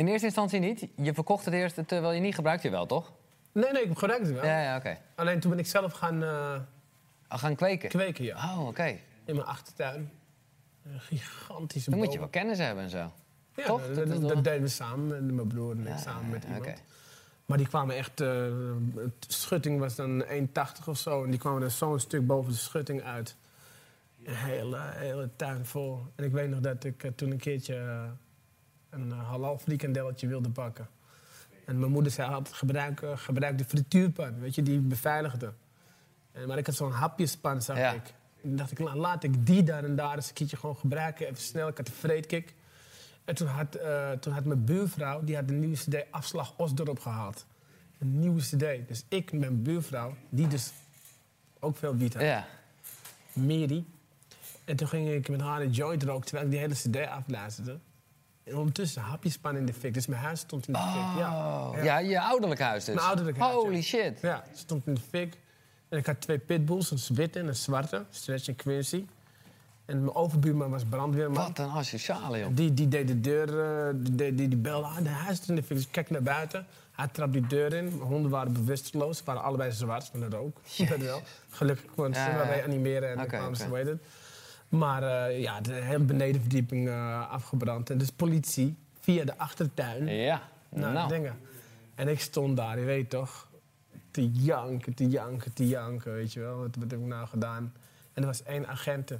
eh, 0.00 0.06
In 0.06 0.12
eerste 0.12 0.26
instantie 0.26 0.60
niet. 0.60 0.86
Je 0.96 1.14
verkocht 1.14 1.44
het 1.44 1.54
eerst 1.54 1.74
terwijl 1.86 2.12
je 2.12 2.20
niet 2.20 2.34
gebruikte 2.34 2.66
je 2.66 2.72
wel, 2.72 2.86
toch? 2.86 3.12
Nee, 3.52 3.72
nee, 3.72 3.82
ik 3.82 3.98
gebruikte 3.98 4.26
het 4.26 4.34
wel. 4.40 4.44
Ja, 4.50 4.62
ja, 4.62 4.76
oké. 4.76 4.98
Alleen 5.14 5.40
toen 5.40 5.50
ben 5.50 5.58
ik 5.58 5.66
zelf 5.66 5.92
gaan 5.92 6.22
eh, 6.22 6.54
Al 7.28 7.38
gaan 7.38 7.54
kweken. 7.54 7.88
kweken, 7.88 8.24
ja. 8.24 8.36
Oh, 8.36 8.66
oké. 8.66 8.98
In 9.24 9.34
mijn 9.34 9.46
achtertuin. 9.46 10.10
Een 10.84 11.00
gigantische 11.00 11.90
Dan 11.90 11.98
moet 11.98 12.12
je 12.12 12.18
wel 12.18 12.28
kennis 12.28 12.58
hebben 12.58 12.84
en 12.84 12.90
zo. 12.90 13.12
Ja, 13.56 13.64
toch? 13.64 13.86
Dat, 13.86 13.94
Dat 13.94 14.04
is 14.06 14.10
dat, 14.10 14.18
wel- 14.20 14.28
dat 14.28 14.44
deden 14.44 14.62
we 14.62 14.68
samen, 14.68 15.06
met 15.26 15.34
mijn 15.34 15.48
broer 15.48 15.72
en 15.72 15.80
ik 15.80 15.88
Ja, 15.88 15.96
samen 15.96 16.30
met 16.30 16.44
iemand. 16.44 16.82
Maar 17.46 17.58
die 17.58 17.68
kwamen 17.68 17.96
echt... 17.96 18.20
eh, 18.20 18.46
het 18.96 19.24
schutting 19.28 19.78
was 19.80 19.94
dan 19.94 20.24
1,80 20.24 20.84
of 20.86 20.98
zo. 20.98 21.24
En 21.24 21.30
die 21.30 21.38
kwamen 21.40 21.62
er 21.62 21.70
zo'n 21.70 21.98
stuk 22.00 22.26
boven 22.26 22.52
de 22.52 22.58
schutting 22.58 23.02
uit. 23.02 23.36
Een 24.24 24.34
hele, 24.34 24.78
hele 24.94 25.30
tuin 25.36 25.66
vol. 25.66 26.00
En 26.14 26.24
ik 26.24 26.32
weet 26.32 26.48
nog 26.50 26.60
dat 26.60 26.84
ik 26.84 27.04
eh, 27.04 27.10
toen 27.16 27.30
een 27.30 27.38
keertje 27.38 27.76
eh, 27.76 28.02
een 28.90 29.08
uh, 29.08 29.28
halal 29.28 29.58
frikandelletje 29.58 30.26
wilde 30.26 30.48
bakken. 30.48 30.88
En 31.66 31.78
mijn 31.78 31.92
moeder 31.92 32.12
zei 32.12 32.32
altijd, 32.32 32.54
gebruik, 32.56 33.02
eh, 33.02 33.16
gebruik 33.16 33.58
de 33.58 33.64
frituurpan. 33.64 34.40
Weet 34.40 34.54
je, 34.54 34.62
die 34.62 34.78
beveiligde. 34.80 35.52
En, 36.32 36.46
maar 36.48 36.58
ik 36.58 36.66
had 36.66 36.74
zo'n 36.74 36.92
hapjespan, 36.92 37.62
zag 37.62 37.76
Ja. 37.76 37.92
ik. 37.92 38.06
En 38.06 38.48
toen 38.48 38.56
dacht 38.56 38.70
ik, 38.70 38.78
la- 38.78 38.96
laat 38.96 39.22
ik 39.22 39.46
die 39.46 39.62
daar 39.62 39.84
en 39.84 39.96
daar 39.96 40.14
eens 40.16 40.28
een 40.28 40.34
keertje 40.34 40.56
gewoon 40.56 40.76
gebruiken. 40.76 41.26
Even 41.26 41.42
snel, 41.42 41.68
ik 41.68 41.76
had 41.76 41.88
een 41.88 41.94
vreedkick. 41.94 42.54
En 43.24 43.34
toen 43.34 43.46
had, 43.46 43.74
eh, 43.74 44.10
toen 44.10 44.32
had 44.32 44.44
mijn 44.44 44.64
buurvrouw, 44.64 45.24
die 45.24 45.34
had 45.36 45.48
de 45.48 45.54
nieuwe 45.54 45.76
cd 45.76 45.96
Afslag 46.10 46.54
Osdorp 46.56 46.98
gehaald. 46.98 47.46
Een 47.98 48.18
nieuwe 48.18 48.40
cd. 48.40 48.88
Dus 48.88 49.04
ik 49.08 49.32
mijn 49.32 49.62
buurvrouw, 49.62 50.14
die 50.28 50.46
dus 50.46 50.72
ook 51.60 51.76
veel 51.76 51.96
wiet 51.96 52.14
had. 52.14 52.22
Ja. 52.22 52.46
Mary. 53.32 53.84
En 54.64 54.76
toen 54.76 54.88
ging 54.88 55.08
ik 55.10 55.28
met 55.28 55.40
haar 55.40 55.60
een 55.60 55.70
joint 55.70 56.02
roken 56.02 56.24
terwijl 56.26 56.44
ik 56.44 56.50
die 56.50 56.60
hele 56.60 56.74
cd 56.74 57.08
afluisterde. 57.10 57.78
En 58.44 58.56
ondertussen 58.56 59.02
hapjespan 59.02 59.56
in 59.56 59.66
de 59.66 59.72
fik. 59.72 59.94
Dus 59.94 60.06
mijn 60.06 60.22
huis 60.22 60.40
stond 60.40 60.66
in 60.66 60.72
de 60.72 60.78
fik. 60.78 61.18
Ja. 61.18 61.68
Oh, 61.68 61.84
ja, 61.84 61.98
je 61.98 62.20
ouderlijk 62.20 62.60
huis 62.60 62.84
dus. 62.84 62.94
Mijn 62.94 63.06
ouderlijk 63.06 63.38
huis, 63.38 63.54
Holy 63.54 63.74
ja. 63.74 63.82
shit. 63.82 64.20
Ja, 64.20 64.44
stond 64.54 64.86
in 64.86 64.94
de 64.94 65.00
fik. 65.08 65.38
En 65.88 65.98
ik 65.98 66.06
had 66.06 66.20
twee 66.20 66.38
pitbulls, 66.38 66.90
een 66.90 67.16
witte 67.16 67.38
en 67.38 67.46
een 67.46 67.56
zwarte, 67.56 68.04
Stretch 68.10 68.48
en 68.48 68.56
Quincy. 68.56 69.06
En 69.84 70.04
mijn 70.04 70.14
overbuurman 70.14 70.70
was 70.70 70.84
brandweerman. 70.84 71.46
Wat 71.46 71.58
een 71.58 71.70
asociale, 71.70 72.38
joh. 72.38 72.48
Die, 72.52 72.74
die 72.74 72.88
deed 72.88 73.08
de 73.08 73.20
deur, 73.20 73.60
eh, 73.60 73.94
die, 73.94 74.14
die, 74.14 74.34
die, 74.34 74.48
die 74.48 74.58
belde 74.58 74.86
aan 74.86 75.02
de 75.02 75.08
huis. 75.08 75.46
En 75.48 75.56
ik 75.58 75.86
kijk 75.90 76.10
naar 76.10 76.22
buiten. 76.22 76.66
Hij 76.92 77.08
trapte 77.08 77.38
die 77.38 77.46
deur 77.48 77.72
in. 77.72 77.84
Mijn 77.84 78.00
honden 78.00 78.30
waren 78.30 78.52
bewusteloos. 78.52 79.18
Ze 79.18 79.24
waren 79.24 79.42
allebei 79.42 79.72
zwart 79.72 80.04
van 80.04 80.20
de 80.20 80.28
rook. 80.28 80.60
Dat 80.88 80.98
wel. 80.98 81.22
Gelukkig 81.50 81.90
kon 81.94 82.14
ze 82.14 82.20
Ja, 82.20 82.34
wel 82.34 82.44
ja. 82.44 82.52
reanimeren 82.52 83.10
en 83.10 83.18
Oké, 83.18 83.26
kwamen 83.26 83.56
ze, 83.56 83.98
Maar 84.70 85.02
eh, 85.28 85.40
ja, 85.40 85.60
de 85.60 85.72
hele 85.72 86.04
benedenverdieping 86.04 86.88
eh, 86.88 87.30
afgebrand. 87.30 87.90
En 87.90 87.98
dus 87.98 88.10
politie 88.10 88.76
via 89.00 89.24
de 89.24 89.38
achtertuin 89.38 90.06
Ja, 90.06 90.42
naar 90.68 90.92
nou. 90.92 91.08
dingen. 91.08 91.38
En 91.94 92.08
ik 92.08 92.20
stond 92.20 92.56
daar, 92.56 92.78
je 92.78 92.84
weet 92.84 93.10
toch, 93.10 93.48
te 94.10 94.30
janken, 94.30 94.94
te 94.94 95.08
janken, 95.08 95.52
te 95.52 95.68
janken, 95.68 96.12
weet 96.12 96.32
je 96.32 96.40
wel. 96.40 96.56
Wat, 96.58 96.76
wat 96.78 96.90
heb 96.90 97.00
ik 97.00 97.06
nou 97.06 97.26
gedaan? 97.26 97.72
En 98.12 98.22
er 98.22 98.26
was 98.28 98.42
één 98.42 98.68
agent. 98.68 99.12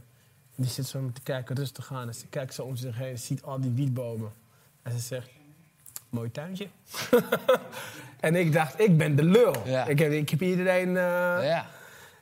Die 0.54 0.68
zit 0.70 0.86
zo 0.86 1.10
te 1.12 1.20
kijken, 1.22 1.56
rustig 1.56 1.92
aan. 1.92 2.06
En 2.08 2.14
ze 2.14 2.26
kijkt 2.26 2.54
zo 2.54 2.62
om 2.62 2.76
zich 2.76 2.96
heen, 2.96 3.18
ziet 3.18 3.42
al 3.42 3.60
die 3.60 3.70
wietbomen. 3.72 4.32
En 4.82 4.92
ze 4.92 4.98
zegt, 4.98 5.28
mooi 6.08 6.30
tuintje. 6.30 6.66
en 8.20 8.34
ik 8.34 8.52
dacht, 8.52 8.80
ik 8.80 8.96
ben 8.98 9.16
de 9.16 9.22
lul. 9.24 9.54
Ja. 9.64 9.86
Ik, 9.86 9.98
heb, 9.98 10.12
ik 10.12 10.28
heb 10.30 10.42
iedereen... 10.42 10.88
eh, 10.88 10.94
Ja. 11.42 11.66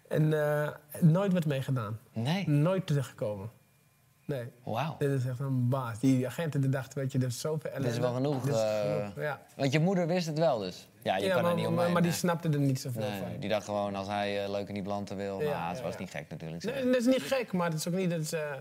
En 0.09 0.33
eh, 0.63 0.69
nooit 1.01 1.33
wat 1.33 1.47
meegedaan. 1.47 1.99
Nee. 2.13 2.49
Nooit 2.49 2.87
teruggekomen. 2.87 3.51
Nee. 4.25 4.45
Wauw. 4.65 4.95
Dit 4.99 5.11
is 5.11 5.27
echt 5.27 5.39
een 5.39 5.69
baas. 5.69 5.99
Die 5.99 6.27
agenten 6.27 6.61
die 6.61 6.71
dachten, 6.71 6.99
weet 6.99 7.13
je, 7.13 7.19
er 7.19 7.27
is 7.27 7.41
zoveel 7.41 7.71
ellende. 7.71 7.89
is 7.89 7.99
wel 7.99 8.15
genoeg, 8.15 8.43
Dit 8.45 8.55
is 8.55 8.61
eh, 8.61 8.97
genoeg, 8.97 9.15
Ja. 9.25 9.41
Want 9.57 9.73
je 9.73 9.81
moeder 9.81 10.07
wist 10.07 10.27
het 10.27 10.39
wel 10.39 10.59
dus. 10.59 10.89
Ja, 11.03 11.17
je 11.17 11.25
Ja, 11.27 11.33
kan 11.35 11.43
maar, 11.43 11.51
er 11.51 11.57
niet 11.57 11.67
omheen. 11.67 11.93
maar 11.93 12.03
die 12.03 12.13
snapte 12.13 12.49
er 12.49 12.59
niet 12.59 12.81
zoveel 12.81 13.03
Nee, 13.03 13.21
van. 13.21 13.29
die 13.41 13.49
dacht 13.49 13.65
gewoon 13.65 13.95
als 13.95 14.07
hij 14.07 14.45
eh, 14.45 14.51
leuk 14.51 14.69
in 14.69 14.75
die 14.75 14.83
planten 14.83 15.17
wil. 15.17 15.41
Ja, 15.43 15.59
maar 15.61 15.71
het 15.71 15.81
was 15.83 15.97
niet 15.99 16.11
gek 16.11 16.27
natuurlijk. 16.31 16.63
Nee, 16.65 16.85
dat 16.85 16.97
is 16.97 17.07
niet 17.07 17.23
gek, 17.23 17.53
maar 17.53 17.71
het 17.71 17.79
is 17.79 17.89
ook 17.89 17.95
niet 17.95 18.11
dat 18.11 18.27
ze... 18.27 18.59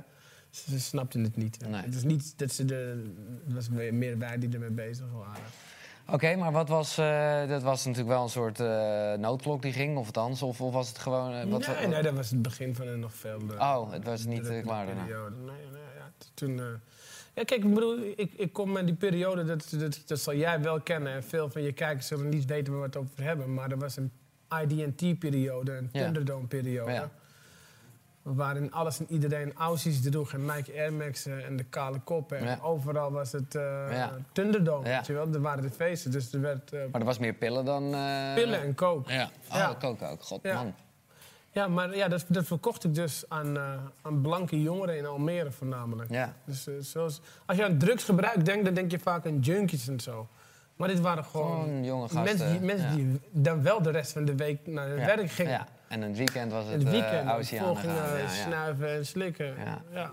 Ze, 0.50 0.80
snapten 0.80 1.24
het 1.24 1.36
niet. 1.36 1.68
Nee. 1.70 1.82
Het 1.82 1.96
is 1.96 2.04
niet 2.04 2.34
dat 2.40 2.52
ze 2.52 2.66
er... 2.66 2.88
Het 3.46 3.54
was 3.54 3.70
meer 3.70 3.94
meer 3.94 4.18
wij 4.18 4.38
die 4.40 4.50
ermee 4.54 4.70
bezig 4.70 5.06
waren. 5.12 5.44
Oké, 6.12 6.36
maar 6.36 6.52
wat 6.52 6.70
was... 6.70 6.98
eh, 6.98 7.48
dat 7.48 7.64
was 7.64 7.86
natuurlijk 7.86 8.14
wel 8.14 8.24
een 8.24 8.30
soort 8.30 8.60
eh, 8.60 9.14
noodklok 9.14 9.62
die 9.62 9.74
ging, 9.74 9.98
of 9.98 10.06
althans. 10.06 10.42
Of, 10.42 10.62
of 10.62 10.74
was 10.74 10.88
het 10.88 10.98
gewoon... 10.98 11.34
eh, 11.34 11.50
wat, 11.50 11.68
nee, 11.68 11.88
nee, 11.88 12.02
dat 12.02 12.14
was 12.14 12.30
het 12.30 12.42
begin 12.42 12.76
van 12.76 12.88
een 12.88 13.00
nog 13.00 13.14
veel... 13.14 13.40
Oh, 13.60 13.92
het 13.92 14.04
was 14.04 14.26
niet 14.26 14.62
klaar 14.64 14.86
daarna. 14.86 15.04
periode. 15.04 15.36
Nee, 15.36 15.46
nee, 15.72 15.82
ja, 15.98 16.12
toen... 16.34 16.56
ja, 17.34 17.44
kijk, 17.44 17.64
ik 17.64 17.74
bedoel, 17.74 17.98
ik, 18.16 18.34
ik 18.36 18.54
kom 18.54 18.72
met 18.72 18.86
die 18.86 18.96
periode, 18.96 19.44
dat, 19.44 19.74
dat, 19.80 20.02
dat 20.06 20.20
zal 20.20 20.36
jij 20.36 20.62
wel 20.62 20.82
kennen. 20.82 21.14
En 21.14 21.24
veel 21.24 21.50
van 21.50 21.62
je 21.62 21.72
kijkers 21.72 22.08
zullen 22.08 22.30
niet 22.30 22.46
weten 22.46 22.72
waar 22.74 22.82
we 22.82 22.88
het 22.88 22.98
over 22.98 23.24
hebben. 23.24 23.54
Maar 23.54 23.72
er 23.72 23.78
was 23.78 23.98
een 23.98 24.12
IDT-periode, 24.62 25.72
een. 25.72 25.90
Thunderdome-periode. 25.92 26.92
Ja. 26.92 27.10
Waarin 28.36 28.72
alles 28.74 29.00
en 29.00 29.06
iedereen 29.10 29.54
Aussies 29.58 30.02
droeg 30.02 30.34
en 30.34 30.46
Nike 30.46 30.74
Air 30.74 30.94
Max'en 30.94 31.46
en 31.46 31.56
de 31.58 31.64
kale 31.64 32.00
koppen. 32.00 32.44
Ja. 32.44 32.50
En 32.50 32.62
overal 32.62 33.12
was 33.12 33.32
het 33.32 33.54
Ja. 33.54 34.12
Thunderdome, 34.32 34.88
Ja. 34.90 34.96
weet 34.96 35.08
je 35.08 35.14
wel. 35.14 35.28
Er 35.34 35.42
waren 35.42 35.64
de 35.64 35.70
feesten, 35.72 36.12
dus 36.12 36.34
er 36.34 36.42
werd 36.42 36.74
eh, 36.74 36.80
Maar 36.92 37.00
er 37.02 37.06
was 37.08 37.18
meer 37.20 37.34
pillen 37.34 37.66
dan... 37.66 37.94
eh, 37.94 38.34
pillen 38.34 38.62
en 38.62 38.76
coke. 38.76 39.14
Ja. 39.14 39.30
Oh, 39.52 39.70
coke 39.80 40.06
ook. 40.06 40.24
God, 40.24 40.40
Ja. 40.44 40.54
man. 40.54 40.74
Ja, 41.52 41.68
maar 41.68 41.96
ja, 41.96 42.08
dat, 42.08 42.26
dat 42.28 42.46
verkocht 42.46 42.84
ik 42.84 42.96
dus 42.96 43.24
aan, 43.28 43.58
aan 44.02 44.22
blanke 44.22 44.62
jongeren 44.62 44.98
in 44.98 45.06
Almere 45.06 45.52
voornamelijk. 45.52 46.12
Ja. 46.12 46.34
Dus, 46.46 46.68
zoals, 46.80 47.22
als 47.46 47.58
je 47.58 47.64
aan 47.66 47.78
drugsgebruik 47.78 48.46
denkt, 48.46 48.66
dan 48.66 48.74
denk 48.74 48.92
je 48.92 49.00
vaak 49.00 49.26
aan 49.26 49.40
junkies 49.40 49.88
en 49.88 50.00
zo. 50.00 50.28
Maar 50.76 50.88
dit 50.88 51.00
waren 51.00 51.24
gewoon, 51.26 51.62
Gewoon 51.64 51.84
jonge 51.84 52.02
gasten. 52.02 52.24
mensen, 52.24 52.52
die, 52.52 52.60
mensen 52.60 52.96
die 52.96 53.20
dan 53.32 53.62
wel 53.64 53.82
de 53.82 53.90
rest 53.90 54.12
van 54.12 54.26
de 54.26 54.36
week 54.36 54.68
naar 54.68 54.88
hun 54.88 54.98
werk 55.06 55.32
gingen. 55.32 55.68
En 55.88 56.02
het 56.02 56.18
weekend 56.18 56.52
was 56.52 56.64
het, 56.64 56.74
het 56.74 56.82
het 56.84 56.92
weekend 56.92 57.26
uh, 57.86 58.22
ja, 58.22 58.28
snuiven 58.28 58.90
en 58.90 59.06
slikken. 59.06 59.56
Ja. 59.94 60.12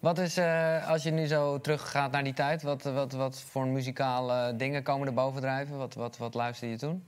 Wat 0.00 0.18
is, 0.18 0.36
eh, 0.36 0.88
als 0.88 1.02
je 1.02 1.10
nu 1.10 1.26
zo 1.26 1.60
teruggaat 1.60 2.10
naar 2.10 2.24
die 2.24 2.32
tijd, 2.34 2.62
wat, 2.62 2.82
wat, 2.82 3.12
wat 3.12 3.40
voor 3.40 3.66
muzikale 3.66 4.56
dingen 4.56 4.82
komen 4.82 5.06
er 5.06 5.14
bovendrijven? 5.14 5.76
Wat, 5.78 5.94
wat, 5.94 6.16
wat 6.16 6.34
luister 6.34 6.68
je 6.68 6.76
toen? 6.76 7.04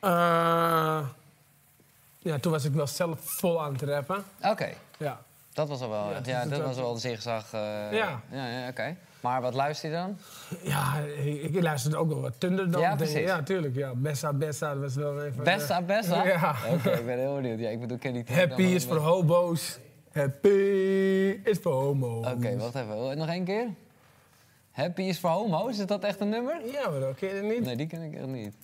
Eh, 0.00 1.08
ja, 2.18 2.38
toen 2.40 2.52
was 2.52 2.64
ik 2.64 2.72
wel 2.72 2.86
zelf 2.86 3.18
vol 3.20 3.62
aan 3.62 3.72
het 3.72 3.82
rappen. 3.82 4.24
Oké, 4.42 4.68
Ja. 4.98 5.20
dat 5.52 5.68
was 5.68 5.80
al 5.80 5.88
wel, 5.88 6.10
Ja, 6.10 6.20
ja, 6.24 6.44
dat- 6.46 6.60
was 6.62 6.76
wel 6.76 6.94
de 6.94 7.00
zigzag. 7.00 7.52
eh, 7.52 7.60
Ja. 7.92 8.20
ja, 8.30 8.46
ja 8.46 8.68
oké. 8.68 8.96
Maar 9.20 9.40
wat 9.40 9.54
luister 9.54 9.90
je 9.90 9.94
dan? 9.96 10.16
Ja, 10.62 10.98
ik, 11.24 11.42
ik 11.42 11.62
luisterde 11.62 11.96
ook 11.96 12.08
wel 12.08 12.20
wat 12.20 12.40
Thunderdome 12.40 12.78
Ja, 12.84 12.96
dingen. 12.96 12.96
precies. 13.12 13.28
Ja, 13.28 13.42
tuurlijk. 13.42 13.74
Ja. 13.74 13.94
Bessa 13.94 14.32
Bessa 14.32 14.72
dat 14.72 14.82
was 14.82 14.94
wel 14.94 15.24
een 15.24 15.34
van 15.34 15.44
de- 15.44 15.50
Besta, 15.50 15.82
besta? 15.82 16.24
Ja. 16.26 16.54
Oké, 16.72 16.90
ik 16.90 17.06
ben 17.06 17.18
heel 17.18 17.34
benieuwd. 17.34 17.58
Ja, 17.58 17.68
ik 17.68 17.80
bedoel, 17.80 17.98
ken 17.98 18.12
die 18.12 18.24
Happy 18.32 18.62
dan 18.62 18.72
is 18.72 18.84
voor 18.84 18.96
hobo's. 18.96 19.78
Happy 20.12 20.48
is 21.44 21.58
voor 21.58 21.72
homo's. 21.72 22.26
Oké, 22.32 22.56
wacht 22.56 22.74
even. 22.74 23.18
Nog 23.18 23.28
één 23.28 23.44
keer? 23.44 23.66
Happy 24.70 25.02
is 25.02 25.18
voor 25.20 25.30
homo's? 25.30 25.78
Is 25.78 25.86
dat 25.86 26.04
echt 26.04 26.20
een 26.20 26.28
nummer? 26.28 26.60
Ja, 26.72 26.90
maar 26.90 27.00
dat 27.00 27.14
ken 27.14 27.34
je 27.34 27.42
niet? 27.42 27.60
Nee, 27.64 27.76
die 27.76 27.86
ken 27.86 28.02
ik 28.02 28.14
echt 28.14 28.26
niet. 28.26 28.54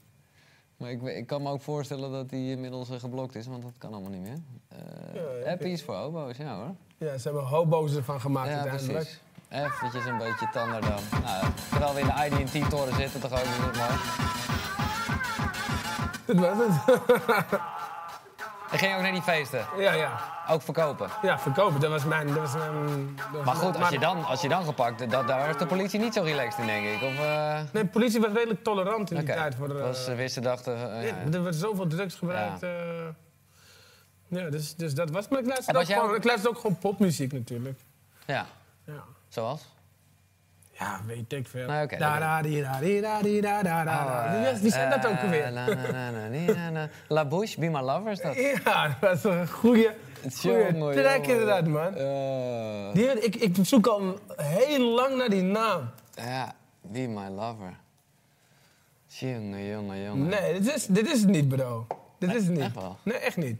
Maar 0.76 0.90
ik, 0.90 1.02
ik 1.02 1.26
kan 1.26 1.42
me 1.42 1.50
ook 1.50 1.62
voorstellen 1.62 2.10
dat 2.10 2.30
die 2.30 2.50
inmiddels 2.50 2.90
eh, 2.90 2.98
geblokt 2.98 3.34
is, 3.34 3.46
want 3.46 3.62
dat 3.62 3.72
kan 3.78 3.92
allemaal 3.92 4.10
niet 4.10 4.22
meer. 4.22 4.38
Eh, 4.68 4.78
Ja, 5.42 5.48
happy 5.48 5.68
is 5.68 5.82
voor 5.82 5.94
homo's, 5.94 6.36
ja 6.36 6.56
hoor. 6.56 6.74
Ja, 7.08 7.18
ze 7.18 7.28
hebben 7.28 7.46
hobo's 7.46 7.94
ervan 7.96 8.20
gemaakt 8.20 8.48
Ja, 8.50 8.54
uiteindelijk. 8.54 8.98
precies. 8.98 9.20
Eventjes 9.48 10.04
een 10.04 10.18
beetje 10.18 10.48
tander 10.52 10.80
dan. 10.80 11.00
Nou, 11.24 11.44
terwijl 11.70 11.94
we 11.94 12.00
in 12.00 12.06
de 12.06 12.42
IDT-toren 12.42 12.94
zitten, 12.94 13.20
toch 13.20 13.32
ook 13.32 13.44
niet 13.44 13.76
mooi. 13.76 13.90
Dat 16.26 16.36
was 16.36 16.56
het. 16.66 16.98
En 18.70 18.78
ging 18.78 18.90
je 18.90 18.96
ook 18.96 19.02
naar 19.02 19.12
die 19.12 19.22
feesten? 19.22 19.66
ja, 19.78 19.92
ja. 19.92 20.20
Ook 20.48 20.62
verkopen? 20.62 21.08
Ja, 21.22 21.38
verkopen. 21.38 21.80
Dat 21.80 21.90
was 21.90 22.04
mijn... 22.04 22.26
Dat 22.26 22.36
was 22.36 22.52
mijn 22.54 23.16
dat 23.16 23.26
was 23.32 23.44
Maar 23.44 23.54
goed, 23.54 23.70
mijn- 23.72 23.82
als 23.82 23.92
je 23.92 23.98
dan, 23.98 24.24
als 24.24 24.40
je 24.40 24.48
dan 24.48 24.64
gepakt, 24.64 25.10
dat, 25.10 25.28
daar 25.28 25.46
was 25.46 25.56
de 25.58 25.66
politie 25.66 26.00
niet 26.00 26.14
zo 26.14 26.22
relaxed 26.22 26.58
in, 26.60 26.66
denk 26.66 26.86
ik. 26.86 27.02
Of, 27.02 27.18
eh, 27.18 27.60
Nee, 27.72 27.82
de 27.82 27.88
politie 27.88 28.20
was 28.20 28.32
redelijk 28.32 28.62
tolerant 28.64 29.10
in 29.10 29.16
die 29.16 29.26
tijd. 29.26 29.54
Voor, 29.54 29.76
eh, 29.76 29.82
was, 29.82 30.04
ze 30.04 30.14
wisten, 30.14 30.42
dachten... 30.42 30.92
eh, 31.00 31.06
ja, 31.08 31.14
er 31.32 31.42
werd 31.42 31.54
zoveel 31.54 31.86
drugs 31.86 32.14
gebruikt. 32.14 32.60
Ja. 32.60 32.68
Ja, 34.28 34.50
dus, 34.50 34.74
dus 34.74 34.94
dat 34.94 35.10
was... 35.10 35.28
Maar 35.28 35.38
ik 35.40 35.46
luisterde, 35.46 35.78
ook 35.80 35.86
jij 35.86 35.98
gewoon, 35.98 36.14
ik 36.14 36.24
luisterde 36.24 36.56
ook 36.56 36.60
gewoon 36.62 36.78
popmuziek 36.78 37.32
natuurlijk. 37.32 37.78
ja, 38.26 38.46
Ja. 38.84 38.92
Zoals? 39.34 39.72
Ja, 40.78 41.00
weet 41.06 41.32
ik 41.32 41.48
veel. 41.48 41.66
Nee, 41.66 41.84
oké, 41.84 41.96
da 41.98 42.18
da 42.18 42.42
di 42.42 42.62
da 42.62 42.78
di 42.80 43.00
da 43.00 43.22
di 43.22 43.40
da 43.40 43.62
da 43.62 43.84
da 43.84 44.04
da. 44.04 44.36
Wie 44.36 44.50
was- 44.50 44.60
Wie 44.60 44.70
zijn 44.70 44.90
dat 44.90 45.06
ook 45.06 45.12
Eh, 45.12 45.22
alweer? 45.22 45.50
la, 45.50 46.70
na. 46.70 46.88
La 47.08 47.24
Bouche, 47.24 47.60
Be 47.60 47.68
My 47.68 47.80
Lover 47.80 48.10
is 48.12 48.20
dat? 48.20 48.34
Ja, 48.64 48.96
dat 49.00 49.20
was 49.22 49.24
een 49.24 49.48
goede, 49.48 49.94
track 50.20 50.42
jongen. 50.42 51.24
inderdaad, 51.24 51.66
man. 51.66 51.94
Eh, 51.96 52.92
Die, 52.94 53.22
ik, 53.24 53.34
ik 53.36 53.56
zoek 53.62 53.86
al 53.86 54.18
heel 54.36 54.80
lang 54.94 55.16
naar 55.16 55.28
die 55.28 55.42
naam. 55.42 55.90
ja, 56.14 56.54
Be 56.80 56.98
My 57.06 57.28
Lover. 57.28 57.76
Jongen, 59.06 59.66
jongen, 59.66 60.02
jongen. 60.02 60.26
Nee, 60.28 60.52
dit 60.60 60.74
is, 60.74 60.86
dit 60.86 61.06
is 61.10 61.20
het 61.20 61.28
niet, 61.30 61.48
bro. 61.48 61.86
Dit 62.18 62.34
is 62.34 62.42
het 62.42 62.50
niet. 62.50 62.60
echt 62.60 62.74
wel? 62.74 62.96
Nee, 63.02 63.16
echt 63.18 63.36
niet. 63.36 63.58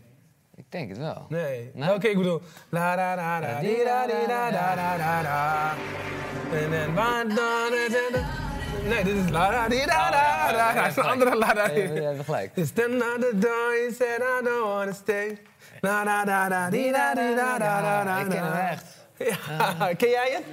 Ik 0.75 0.81
denk 0.81 0.93
het 0.93 0.99
wel. 0.99 1.27
Nee. 1.29 1.71
Nee? 1.75 1.93
Oké, 1.95 2.07
ik 2.09 2.17
bedoel... 2.17 2.41
La 2.69 2.97
da 2.97 3.17
da 3.17 3.41
da 3.41 3.61
di 3.61 3.77
da 3.85 4.07
di 4.07 4.27
da 4.27 4.51
da 4.51 4.75
da 4.97 5.23
da. 5.23 5.73
En 6.53 7.35
dan... 7.35 7.79
Nee, 8.89 9.05
dit 9.05 9.15
is 9.25 9.31
la 9.31 9.51
da 9.51 9.69
di 9.69 9.77
da 9.87 10.11
da 10.11 10.53
da. 10.53 10.73
Dat 10.75 10.87
is 10.91 10.97
een 10.97 11.03
andere 11.03 11.37
la 11.37 11.53
da 11.53 11.71
Je 11.71 11.93
di. 11.93 12.01
hebt 12.01 12.25
gelijk. 12.25 12.51
It's 12.55 12.71
the 12.73 13.33
door, 13.39 13.73
he 13.73 13.91
said 13.99 14.21
I 14.21 14.45
don't 14.45 14.67
wanna 14.67 14.93
stay. 14.93 15.39
La 15.81 16.05
da 16.05 16.25
da 16.25 16.49
da 16.49 16.71
di 16.71 16.91
da 16.93 17.15
di 17.15 17.35
da 17.35 17.59
da 17.59 17.81
da 17.81 18.05
da. 18.05 18.19
Ik 18.19 18.29
ken 18.29 18.43
hem 18.43 18.69
echt. 18.69 18.85
Ja, 19.19 19.95
ken 20.03 20.09
jij 20.11 20.31
het? 20.33 20.45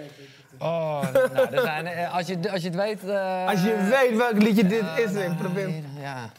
Oh, 0.60 1.02
nou, 1.34 1.48
zijn, 1.62 1.88
eh, 1.88 2.14
als, 2.16 2.28
je, 2.28 2.52
als 2.52 2.62
je 2.62 2.68
het 2.68 2.76
weet... 2.78 3.04
eh, 3.10 3.48
Als 3.48 3.62
je 3.62 3.76
weet 3.90 4.18
welk 4.18 4.42
liedje 4.42 4.66
dit 4.68 4.84
is, 4.96 5.14
ik 5.14 5.38
probeer... 5.38 5.70
Ja. 6.02 6.30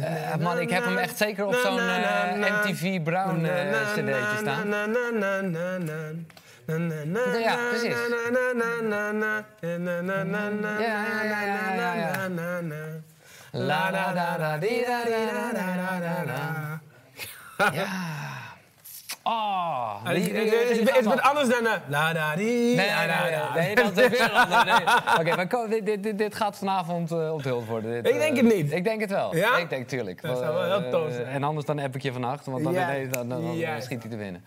Eh, 0.00 0.36
man, 0.40 0.58
ik 0.58 0.70
heb 0.70 0.84
hem 0.84 0.96
echt 0.96 1.16
zeker 1.16 1.46
op 1.46 1.54
zo'n 1.54 1.78
eh, 1.78 2.34
MTV 2.34 3.02
Brown 3.02 3.44
eh, 3.44 3.70
cd'tje 3.92 4.36
staan. 4.40 4.68
Ja, 7.40 7.56
precies. 7.70 7.96
La 13.50 13.90
da 13.90 14.12
da 14.12 14.36
da 14.38 14.58
da. 16.24 16.80
Ja. 17.72 18.23
Oh, 19.26 20.04
die- 20.04 20.30
is- 20.30 20.78
het 20.78 20.96
is- 20.98 21.04
wat 21.04 21.20
anders 21.22 21.48
dan... 21.48 21.66
eh, 21.66 21.72
da 22.12 22.36
di, 22.36 22.42
Nee, 22.44 22.74
nee, 22.74 22.86
nee, 22.86 23.30
nee, 23.54 23.64
nee, 23.64 23.74
dat 23.74 23.96
is 23.98 24.08
weer 24.08 24.30
anders. 24.30 24.64
Nee. 24.64 24.74
Oké, 25.20 25.68
dit, 25.68 25.86
dit, 25.86 26.02
dit, 26.02 26.18
dit 26.18 26.34
gaat 26.34 26.58
vanavond 26.58 27.10
eh 27.12 27.32
onthuld 27.32 27.66
worden. 27.66 27.90
Dit, 28.02 28.12
Ik 28.12 28.18
denk 28.18 28.36
eh, 28.36 28.44
het 28.44 28.54
niet. 28.54 28.72
Ik 28.72 28.84
denk 28.84 29.00
het 29.00 29.10
wel. 29.10 29.36
Ja? 29.36 29.56
Ik 29.56 29.68
denk 29.70 29.88
tuurlijk. 29.88 30.22
Dat 30.22 30.38
zou 30.38 30.54
wel 30.54 30.80
heel 30.80 30.90
tof 30.90 31.12
zijn. 31.12 31.26
Eh, 31.26 31.34
En 31.34 31.42
anders 31.42 31.66
dan 31.66 31.78
app 31.78 31.94
ik 31.94 32.02
je 32.02 32.12
vannacht, 32.12 32.46
want 32.46 32.64
dan, 32.64 32.72
schiet 33.80 34.02
hij 34.02 34.10
te 34.10 34.16
winnen. 34.16 34.44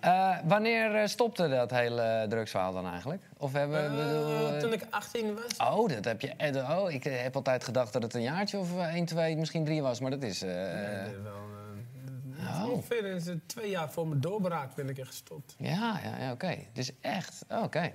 Eh, 0.00 0.30
wanneer 0.44 0.94
eh, 0.94 1.06
stopte 1.06 1.48
dat 1.48 1.70
hele 1.70 2.26
drugsverhaal 2.28 2.72
dan 2.72 2.90
eigenlijk? 2.90 3.22
Of 3.38 3.52
hebben 3.52 3.82
we... 3.82 4.02
bedoel, 4.02 4.48
Eh, 4.48 4.54
eh, 4.54 4.60
Toen 4.60 4.72
ik 4.72 4.82
18 4.90 5.34
was. 5.34 5.68
Oh, 5.78 5.88
dat 5.88 6.04
heb 6.04 6.20
je. 6.20 6.32
eh, 6.36 6.78
Oh, 6.80 6.90
ik 6.92 7.04
eh, 7.04 7.22
heb 7.22 7.36
altijd 7.36 7.64
gedacht 7.64 7.92
dat 7.92 8.02
het 8.02 8.14
een 8.14 8.22
jaartje 8.22 8.58
of 8.58 8.68
1, 8.94 9.04
2, 9.04 9.36
misschien 9.36 9.64
3 9.64 9.82
was, 9.82 10.00
maar 10.00 10.10
dat 10.10 10.22
is. 10.22 10.42
eh, 10.42 10.48
Nee, 10.48 10.56
wel, 11.22 11.32
ongeveer 12.70 13.04
is 13.04 13.26
het 13.26 13.48
twee 13.48 13.70
jaar 13.70 13.90
voor 13.92 14.08
mijn 14.08 14.20
doorbraak 14.20 14.74
ben 14.74 14.88
ik 14.88 14.98
er 14.98 15.06
gestopt. 15.06 15.54
Ja, 15.58 16.00
ja, 16.04 16.18
ja 16.18 16.32
oké. 16.32 16.56
Dus 16.72 16.90
echt, 17.00 17.44
oh, 17.48 17.62
oké. 17.62 17.92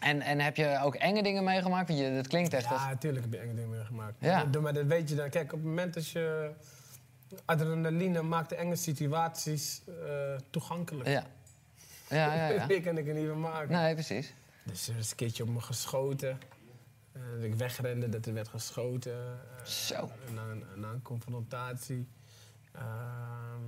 En, 0.00 0.20
en 0.20 0.40
heb 0.40 0.56
je 0.56 0.78
ook 0.82 0.94
enge 0.94 1.22
dingen 1.22 1.44
meegemaakt? 1.44 1.88
Want 1.88 2.00
je, 2.00 2.14
dat 2.14 2.26
klinkt 2.26 2.52
echt 2.54 2.70
als... 2.70 2.80
Ja, 2.82 2.88
natuurlijk 2.88 3.24
heb 3.24 3.32
je 3.32 3.38
enge 3.38 3.54
dingen 3.54 3.70
meegemaakt. 3.70 4.14
Ja. 4.18 4.44
Maar, 4.44 4.62
maar 4.62 4.72
dat 4.74 4.86
weet 4.86 5.08
je 5.08 5.14
dan. 5.14 5.30
Kijk, 5.30 5.52
op 5.52 5.58
het 5.58 5.68
moment 5.68 5.94
dat 5.94 6.08
je... 6.08 6.50
Adrenaline 7.44 8.22
maakt 8.22 8.48
de 8.48 8.54
enge 8.54 8.76
situaties 8.76 9.82
eh, 9.86 9.94
toegankelijk. 10.50 11.08
Ja. 11.08 11.24
Ja, 12.08 12.34
ja, 12.34 12.48
ja. 12.48 12.66
Die 12.74 12.80
kan 12.80 12.98
ik 12.98 13.08
er 13.08 13.14
niet 13.14 13.28
van 13.28 13.40
maken. 13.40 13.72
Nee, 13.72 13.94
precies. 13.94 14.32
Dus 14.64 14.88
er 14.88 14.96
is 14.96 15.10
een 15.10 15.16
keertje 15.16 15.42
op 15.42 15.48
me 15.48 15.60
geschoten. 15.60 16.38
Eh, 17.12 17.20
dat 17.34 17.42
ik 17.44 17.54
wegrende, 17.54 18.08
dat 18.08 18.26
er 18.26 18.34
werd 18.34 18.48
geschoten. 18.48 19.12
eh, 19.12 19.64
Zo. 19.64 20.10
Na 20.34 20.42
na 20.74 20.88
een 20.88 21.02
confrontatie. 21.02 22.06
Ehm, 22.74 23.62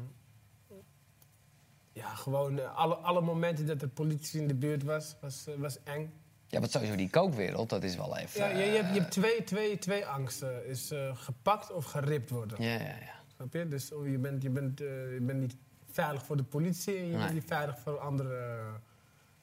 ja, 1.92 2.14
gewoon 2.14 2.58
eh, 2.58 2.74
alle, 2.76 2.94
alle 2.94 3.20
momenten 3.20 3.66
dat 3.66 3.82
er 3.82 3.88
politie 3.88 4.40
in 4.40 4.48
de 4.48 4.54
buurt 4.54 4.82
was, 4.82 5.16
was, 5.20 5.46
eh, 5.46 5.54
was 5.54 5.82
eng. 5.82 6.12
Ja, 6.48 6.58
want 6.60 6.70
sowieso 6.72 6.96
die 6.96 7.10
kookwereld, 7.10 7.68
dat 7.68 7.82
is 7.82 7.96
wel 7.96 8.16
even... 8.16 8.40
Ja, 8.40 8.48
je, 8.48 8.64
je 8.64 8.76
hebt, 8.76 8.94
je 8.94 9.00
hebt 9.00 9.12
twee, 9.12 9.44
twee, 9.44 9.78
twee 9.78 10.06
angsten. 10.06 10.66
Is 10.66 10.90
eh, 10.90 11.16
gepakt 11.16 11.72
of 11.72 11.84
geript 11.84 12.30
worden. 12.30 12.62
ja, 12.62 12.72
ja, 12.72 12.78
ja. 12.80 13.14
Snap 13.36 13.52
je? 13.52 13.68
Dus 13.68 13.92
oh, 13.92 14.06
je, 14.08 14.18
bent, 14.18 14.42
je, 14.42 14.50
bent, 14.50 14.80
eh, 14.80 14.86
je 15.12 15.20
bent 15.20 15.40
niet 15.40 15.56
veilig 15.90 16.24
voor 16.24 16.36
de 16.36 16.42
politie 16.42 16.96
en 16.96 17.04
je 17.06 17.10
Nee. 17.12 17.18
bent 17.20 17.32
niet 17.32 17.44
veilig 17.46 17.78
voor 17.78 17.98
andere 17.98 18.58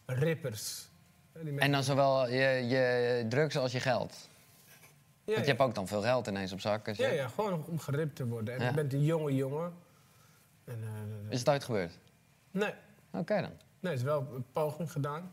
eh, 0.05 0.17
rippers. 0.17 0.89
En 1.57 1.71
dan 1.71 1.83
zowel 1.83 2.29
je, 2.29 2.65
je 2.67 3.25
drugs 3.29 3.57
als 3.57 3.71
je 3.71 3.79
geld. 3.79 4.29
Ja, 5.25 5.33
Want 5.33 5.45
je 5.45 5.51
hebt 5.51 5.61
ook 5.63 5.75
dan 5.75 5.87
veel 5.87 6.01
geld 6.01 6.27
ineens 6.27 6.51
op 6.51 6.59
zak. 6.59 6.87
als 6.87 6.97
je- 6.97 7.03
ja, 7.03 7.09
ja, 7.09 7.27
gewoon 7.27 7.65
om 7.65 7.79
geript 7.79 8.15
te 8.15 8.27
worden. 8.27 8.53
En 8.59 8.65
je 8.65 8.73
bent 8.73 8.93
een 8.93 9.03
jonge 9.03 9.35
jongen. 9.35 9.73
En, 10.65 10.83
eh, 10.83 11.31
Is 11.31 11.39
het 11.39 11.49
ooit 11.49 11.63
gebeurd? 11.63 11.99
nee, 12.51 12.73
Oké 13.11 13.41
dan. 13.41 13.51
nee, 13.79 13.91
er 13.91 13.97
is 13.97 14.03
wel 14.03 14.27
een 14.33 14.45
poging 14.53 14.91
gedaan. 14.91 15.31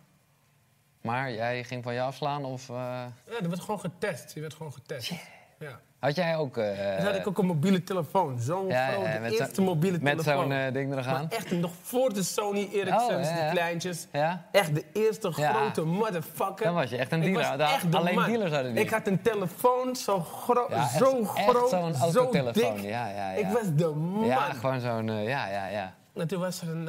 Maar 1.03 1.33
jij 1.33 1.65
ging 1.65 1.83
van 1.85 1.95
je 1.95 2.01
afslaan 2.01 2.45
of... 2.45 2.69
eh, 2.69 2.75
Ja, 2.77 3.41
er 3.43 3.49
werd 3.49 3.61
gewoon 3.61 3.81
getest. 3.81 4.35
Je 4.35 4.41
werd 4.41 4.55
gewoon 4.55 4.73
getest. 4.73 5.13
Ja. 5.59 5.81
Had 6.01 6.15
jij 6.15 6.37
ook... 6.37 6.55
Toen 6.55 7.05
had 7.07 7.15
ik 7.15 7.27
ook 7.27 7.39
een 7.39 7.47
mobiele 7.47 7.83
telefoon. 7.85 8.39
Zo'n 8.41 8.67
ja, 8.67 8.87
ja, 8.89 8.93
grote, 8.93 9.19
met 9.21 9.33
zo- 9.35 9.39
eerste 9.39 9.63
mobiele 9.63 9.99
met 10.01 10.19
telefoon. 10.19 10.43
zo'n 10.43 10.53
eh, 10.53 10.73
ding 10.73 10.93
eraan? 10.93 11.13
maar 11.13 11.27
echt 11.39 11.51
nog 11.51 11.71
voor 11.83 12.13
de 12.15 12.23
Sony 12.23 12.69
Ericssons, 12.73 13.13
Oh, 13.13 13.23
ja, 13.23 13.37
ja. 13.37 13.45
de 13.45 13.51
kleintjes. 13.51 14.07
Ja? 14.13 14.45
Echt 14.53 14.75
de 14.75 14.85
eerste 14.93 15.33
Ja. 15.37 15.53
grote 15.53 15.83
motherfucker. 15.83 16.65
Dan 16.65 16.75
was 16.75 16.91
je 16.91 16.97
echt 16.97 17.13
een 17.13 17.21
dealer. 17.21 17.49
was 17.49 17.57
Da- 17.59 17.73
echt 17.75 17.93
de 17.93 17.97
alleen 17.99 18.15
man. 18.15 18.25
dealers 18.29 18.53
hadden 18.53 18.73
die. 18.75 18.83
Ik 18.83 18.91
had 18.91 19.07
een 19.07 19.23
telefoon 19.23 19.97
zo, 19.97 20.21
gro 20.21 20.67
Ja, 20.71 20.77
echt- 20.77 20.91
zo 20.93 21.25
groot, 21.25 21.69
zo'n 21.69 21.95
zo 21.95 22.03
autotelefoon. 22.03 22.75
dik. 22.77 22.85
Ja, 22.85 23.09
ja, 23.09 23.31
ja. 23.33 23.39
Ik 23.39 23.47
was 23.47 23.75
de 23.75 23.87
man. 23.89 24.27
Ja, 24.27 24.53
gewoon 24.53 24.81
zo'n... 24.81 25.09
eh, 25.09 25.29
ja, 25.29 25.49
ja, 25.51 25.67
ja. 25.69 25.95
En 26.15 26.27
toen 26.29 26.41
was 26.41 26.61
er 26.63 26.69
een, 26.69 26.89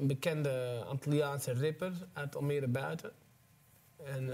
bekende 0.00 0.82
Antilliaanse 0.88 1.54
rapper 1.60 1.92
uit 2.12 2.36
Almere 2.36 2.68
buiten. 2.68 3.10
En 4.04 4.30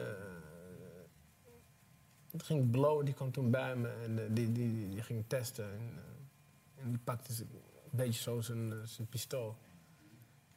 toen 2.38 2.46
ging 2.46 2.70
Blow, 2.70 3.04
die 3.04 3.14
kwam 3.14 3.30
toen 3.30 3.50
bij 3.50 3.76
me 3.76 3.88
en 3.88 4.18
eh, 4.18 4.24
die, 4.30 4.52
die, 4.52 4.88
die 4.88 5.02
ging 5.02 5.24
testen. 5.26 5.64
En, 5.64 5.90
eh, 5.96 6.82
en 6.82 6.90
die 6.90 7.00
pakte 7.04 7.32
een 7.42 7.48
beetje 7.90 8.22
zo 8.22 8.40
zijn, 8.40 8.72
eh, 8.72 8.78
zijn 8.84 9.08
pistool. 9.08 9.56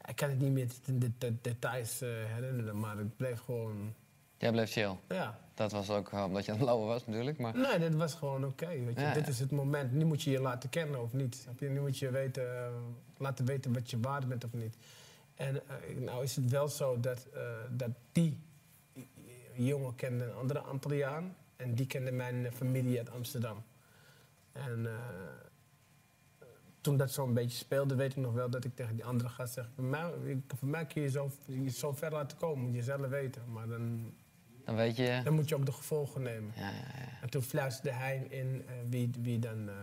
Ik 0.08 0.16
kan 0.16 0.28
het 0.28 0.40
niet 0.40 0.52
meer 0.52 0.68
in 0.86 0.98
de, 0.98 1.10
de 1.18 1.34
details 1.40 2.00
herinneren, 2.00 2.80
maar 2.80 2.96
het 2.96 3.16
bleef 3.16 3.40
gewoon... 3.40 3.94
Jij 4.36 4.50
bleef 4.50 4.70
chill. 4.70 4.96
Ja. 5.08 5.38
Dat 5.54 5.72
was 5.72 5.90
ook 5.90 6.12
omdat 6.12 6.44
je 6.44 6.52
aan 6.52 6.58
het 6.58 6.68
was 6.68 7.06
natuurlijk. 7.06 7.38
Maar... 7.38 7.56
Nee, 7.56 7.78
dit 7.78 7.94
was 7.94 8.14
gewoon 8.14 8.44
oké. 8.44 8.66
weet 8.66 8.94
je. 8.94 9.00
Ja, 9.00 9.12
Dit 9.12 9.24
ja. 9.24 9.30
is 9.30 9.40
het 9.40 9.50
moment. 9.50 9.92
Nu 9.92 10.04
moet 10.04 10.22
je 10.22 10.30
je 10.30 10.40
laten 10.40 10.68
kennen 10.68 11.02
of 11.02 11.12
niet. 11.12 11.46
Nu 11.58 11.80
moet 11.80 11.98
je 11.98 12.10
weten, 12.10 12.72
laten 13.16 13.44
weten 13.44 13.72
wat 13.72 13.90
je 13.90 14.00
waard 14.00 14.28
bent 14.28 14.44
of 14.44 14.52
niet. 14.52 14.76
En 15.34 15.62
nou 15.98 16.22
is 16.22 16.36
het 16.36 16.50
wel 16.50 16.68
zo 16.68 17.00
dat, 17.00 17.26
dat 17.70 17.90
die 18.12 18.38
jongen 19.54 19.94
kende 19.94 20.24
een 20.24 20.34
andere 20.34 20.60
Antilliaan. 20.60 21.34
En 21.58 21.74
die 21.74 21.86
kende 21.86 22.12
mijn 22.12 22.52
familie 22.52 22.98
uit 22.98 23.10
Amsterdam. 23.10 23.62
En 24.52 24.86
eh, 24.86 24.92
toen 26.80 26.96
dat 26.96 27.10
zo'n 27.10 27.34
beetje 27.34 27.56
speelde, 27.56 27.94
weet 27.94 28.10
ik 28.10 28.16
nog 28.16 28.32
wel 28.32 28.50
dat 28.50 28.64
ik 28.64 28.74
tegen 28.76 28.94
die 28.94 29.04
andere 29.04 29.28
gast 29.28 29.54
zeg... 29.54 29.68
Voor 29.74 29.84
mij, 29.84 30.10
voor 30.46 30.68
mij 30.68 30.86
kun 30.86 31.02
je 31.02 31.10
zo, 31.10 31.30
je 31.46 31.70
zo 31.70 31.92
ver 31.92 32.12
laten 32.12 32.36
komen, 32.38 32.64
moet 32.64 32.74
je 32.74 32.82
zelf 32.82 33.08
weten. 33.08 33.42
Maar 33.52 33.68
dan, 33.68 34.12
Dan 34.64 34.76
weet 34.76 34.96
je... 34.96 35.20
dan 35.24 35.34
moet 35.34 35.48
je 35.48 35.54
ook 35.54 35.66
de 35.66 35.72
gevolgen 35.72 36.22
nemen. 36.22 36.52
Ja, 36.56 36.68
ja, 36.68 36.76
ja. 36.76 37.20
En 37.22 37.30
toen 37.30 37.42
fluisterde 37.42 37.98
hij 37.98 38.26
in 38.28 38.64
eh, 38.66 38.74
wie, 38.88 39.10
wie, 39.20 39.38
dan, 39.38 39.68
eh, 39.68 39.74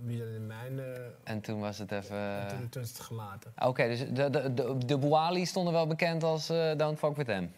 wie 0.00 0.18
dan 0.18 0.28
in 0.28 0.46
mijn... 0.46 0.80
En 1.24 1.40
toen 1.40 1.60
was 1.60 1.78
het 1.78 1.92
even... 1.92 2.40
en 2.40 2.48
toen, 2.48 2.68
toen 2.68 2.82
is 2.82 2.88
het 2.88 3.00
gelaten. 3.00 3.52
Oké, 3.62 3.86
dus 3.86 3.98
de, 3.98 4.30
de, 4.30 4.54
de, 4.54 4.78
de 4.86 4.98
Boali 4.98 5.46
stonden 5.46 5.72
wel 5.72 5.86
bekend 5.86 6.22
als 6.22 6.46
Don't 6.76 6.98
Fuck 6.98 7.16
With 7.16 7.26
Them. 7.26 7.50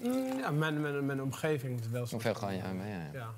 Mm, 0.00 0.38
ja, 0.38 0.50
mijn, 0.50 0.80
mijn, 0.80 1.06
mijn 1.06 1.22
omgeving 1.22 1.80
is 1.80 1.88
wel 1.88 2.06
zo. 2.06 2.12
Hoeveel 2.12 2.34
gewoon, 2.34 2.54
ja, 2.54 2.72
maar 2.72 2.88
ja, 2.88 2.98
ja. 2.98 3.10
Ja, 3.12 3.34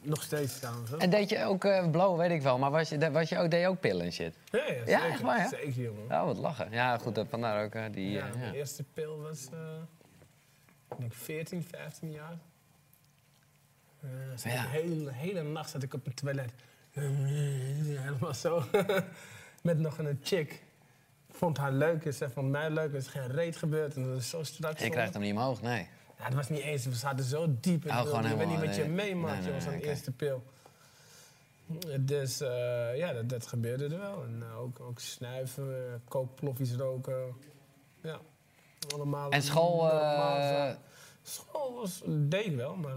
nog 0.00 0.22
steeds 0.22 0.58
trouwens. 0.58 0.90
hoor. 0.90 0.98
En 0.98 1.10
deed 1.10 1.28
je 1.30 1.44
ook 1.44 1.64
eh 1.64 1.90
blow, 1.90 2.18
weet 2.18 2.30
ik 2.30 2.42
wel, 2.42 2.58
maar 2.58 2.70
was 2.70 2.88
je, 2.88 3.10
was 3.10 3.28
je 3.28 3.38
ook, 3.38 3.50
deed 3.50 3.60
je 3.60 3.68
ook 3.68 3.80
pillen 3.80 4.04
en 4.04 4.12
shit? 4.12 4.34
Ja, 4.50 4.58
ja, 4.58 4.72
Ja, 4.72 4.84
zeker, 4.84 5.04
echt 5.04 5.20
waar, 5.20 5.38
ja? 5.38 5.48
Zeker, 5.48 5.82
jongen. 5.82 6.04
Ja, 6.08 6.24
wat 6.24 6.36
lachen. 6.36 6.70
Ja, 6.70 6.98
goed, 6.98 7.14
dat 7.14 7.26
vandaar 7.28 7.64
ook 7.64 7.74
eh, 7.74 7.84
die... 7.92 8.10
Ja, 8.10 8.26
eh, 8.26 8.34
mijn 8.34 8.46
ja. 8.46 8.52
eerste 8.52 8.84
pil 8.94 9.20
was, 9.20 9.48
eh 9.52 9.58
ik 10.90 10.98
denk 10.98 11.12
14, 11.12 11.62
15 11.62 12.10
jaar. 12.10 12.38
Eh. 14.00 14.08
De 14.42 14.48
hele, 14.48 15.12
hele 15.12 15.42
nacht 15.42 15.70
zat 15.70 15.82
ik 15.82 15.94
op 15.94 16.04
het 16.04 16.16
toilet. 16.16 16.52
Helemaal 16.92 18.34
zo. 18.34 18.64
Met 19.62 19.78
nog 19.78 19.98
een 19.98 20.20
chick. 20.22 20.52
Ik 21.28 21.34
vond 21.34 21.56
haar 21.56 21.72
leuk, 21.72 22.04
en 22.04 22.14
ze 22.14 22.30
vond 22.30 22.50
mij 22.50 22.70
leuk. 22.70 22.90
Er 22.90 22.96
is 22.96 23.06
geen 23.06 23.26
reet 23.26 23.56
gebeurd 23.56 23.96
en 23.96 24.08
dat 24.08 24.16
is 24.16 24.28
zo 24.28 24.42
strak. 24.42 24.78
Je 24.78 24.90
krijgt 24.90 25.12
hem 25.12 25.22
niet 25.22 25.32
omhoog, 25.32 25.62
nee. 25.62 25.88
Ja, 26.18 26.24
het 26.24 26.34
was 26.34 26.48
niet 26.48 26.60
eens, 26.60 26.84
we 26.84 26.94
zaten 26.94 27.24
zo 27.24 27.56
diep. 27.60 27.84
in 27.84 27.90
Oh, 27.90 28.02
de- 28.02 28.06
gewoon 28.08 28.28
je 28.28 28.36
weet 28.36 28.46
niet 28.48 28.60
wat 28.60 28.76
je 28.76 28.84
meemaakt, 28.84 29.36
Nee, 29.38 29.46
jongens, 29.46 29.66
aan 29.66 29.78
de 29.78 29.82
eerste 29.86 30.12
pil. 30.12 30.42
Dus 32.00 32.40
eh, 32.40 32.96
ja, 32.96 33.12
dat, 33.12 33.28
dat 33.28 33.46
gebeurde 33.46 33.84
er 33.84 33.98
wel. 33.98 34.22
En 34.24 34.42
eh, 34.42 34.58
ook, 34.60 34.80
ook 34.80 35.00
snuiven, 35.00 36.02
kookploffies 36.08 36.72
roken. 36.72 37.34
Ja, 38.02 38.20
allemaal. 38.94 39.30
En 39.30 39.42
school, 39.42 39.80
zaken. 39.88 40.78
School 41.22 41.74
was, 41.74 42.02
deed 42.06 42.46
ik 42.46 42.56
wel, 42.56 42.76
maar 42.76 42.96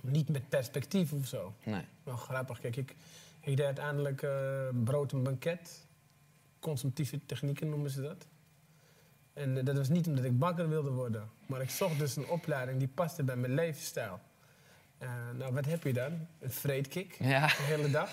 niet 0.00 0.28
met 0.28 0.48
perspectief 0.48 1.12
of 1.12 1.26
zo. 1.26 1.54
Nee. 1.64 1.84
Wel 2.02 2.16
grappig. 2.16 2.60
Kijk, 2.60 2.76
ik, 2.76 2.94
ik 3.40 3.56
deed 3.56 3.66
uiteindelijk 3.66 4.26
brood 4.84 5.12
en 5.12 5.22
banket. 5.22 5.86
Consumptieve 6.60 7.20
technieken 7.26 7.68
noemen 7.68 7.90
ze 7.90 8.02
dat. 8.02 8.26
En 9.32 9.64
dat 9.64 9.76
was 9.76 9.88
niet 9.88 10.06
omdat 10.06 10.24
ik 10.24 10.38
bakker 10.38 10.68
wilde 10.68 10.90
worden. 10.90 11.30
Maar 11.48 11.60
ik 11.60 11.70
zocht 11.70 11.98
dus 11.98 12.16
een 12.16 12.26
opleiding 12.28 12.78
die 12.78 12.88
paste 12.88 13.22
bij 13.22 13.36
mijn 13.36 13.54
levensstijl. 13.54 14.20
Eh, 14.98 15.08
nou, 15.38 15.52
wat 15.52 15.64
heb 15.64 15.82
je 15.82 15.92
dan? 15.92 16.26
Een 16.40 16.50
vreetkik. 16.50 17.16
Ja. 17.18 17.46
De 17.46 17.52
hele 17.62 17.90
dag. 17.90 18.10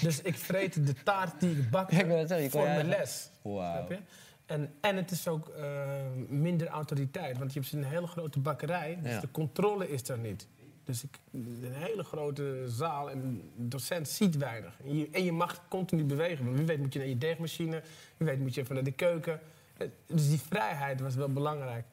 Dus 0.00 0.20
ik 0.20 0.34
vreet 0.38 0.86
de 0.86 0.94
taart 1.02 1.40
die 1.40 1.56
ik 1.56 1.70
kon 1.70 2.50
voor 2.50 2.62
mijn 2.64 2.88
les. 2.88 3.30
Snap 3.42 3.88
je? 3.90 3.98
En, 4.46 4.74
en 4.80 4.96
het 4.96 5.10
is 5.10 5.28
ook 5.28 5.48
eh, 5.48 5.90
minder 6.28 6.66
autoriteit. 6.66 7.38
Want 7.38 7.52
je 7.52 7.60
hebt 7.60 7.72
een 7.72 7.84
hele 7.84 8.06
grote 8.06 8.38
bakkerij. 8.40 8.98
Dus 9.02 9.12
Ja. 9.12 9.20
de 9.20 9.30
controle 9.30 9.90
is 9.90 10.08
er 10.08 10.18
niet. 10.18 10.46
Dus 10.84 11.02
ik, 11.04 11.18
een 11.32 11.72
hele 11.74 12.02
grote 12.04 12.64
zaal 12.66 13.10
en 13.10 13.42
de 13.56 13.68
docent 13.68 14.08
ziet 14.08 14.36
weinig. 14.36 14.74
En 14.84 14.98
je, 14.98 15.08
en 15.12 15.24
je 15.24 15.32
mag 15.32 15.68
continu 15.68 16.04
bewegen. 16.04 16.44
Want 16.44 16.56
wie 16.56 16.66
weet 16.66 16.78
moet 16.78 16.92
je 16.92 16.98
naar 16.98 17.08
je 17.08 17.18
deegmachine. 17.18 17.82
Wie 18.16 18.28
weet 18.28 18.38
moet 18.38 18.54
je 18.54 18.60
even 18.60 18.74
naar 18.74 18.84
de 18.84 18.92
keuken. 18.92 19.40
Eh, 19.76 19.86
Dus 20.06 20.28
die 20.28 20.40
vrijheid 20.40 21.00
was 21.00 21.14
wel 21.14 21.28
belangrijk. 21.32 21.84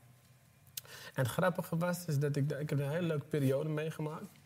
En 1.14 1.24
het 1.24 1.28
grappige 1.28 1.78
was 1.78 2.06
is 2.06 2.20
dat 2.20 2.36
ik, 2.36 2.52
ik 2.52 2.70
heb 2.70 2.80
een 2.80 2.90
hele 2.90 3.08
leuke 3.08 3.26
periode 3.26 3.70
meegemaakt. 3.70 4.40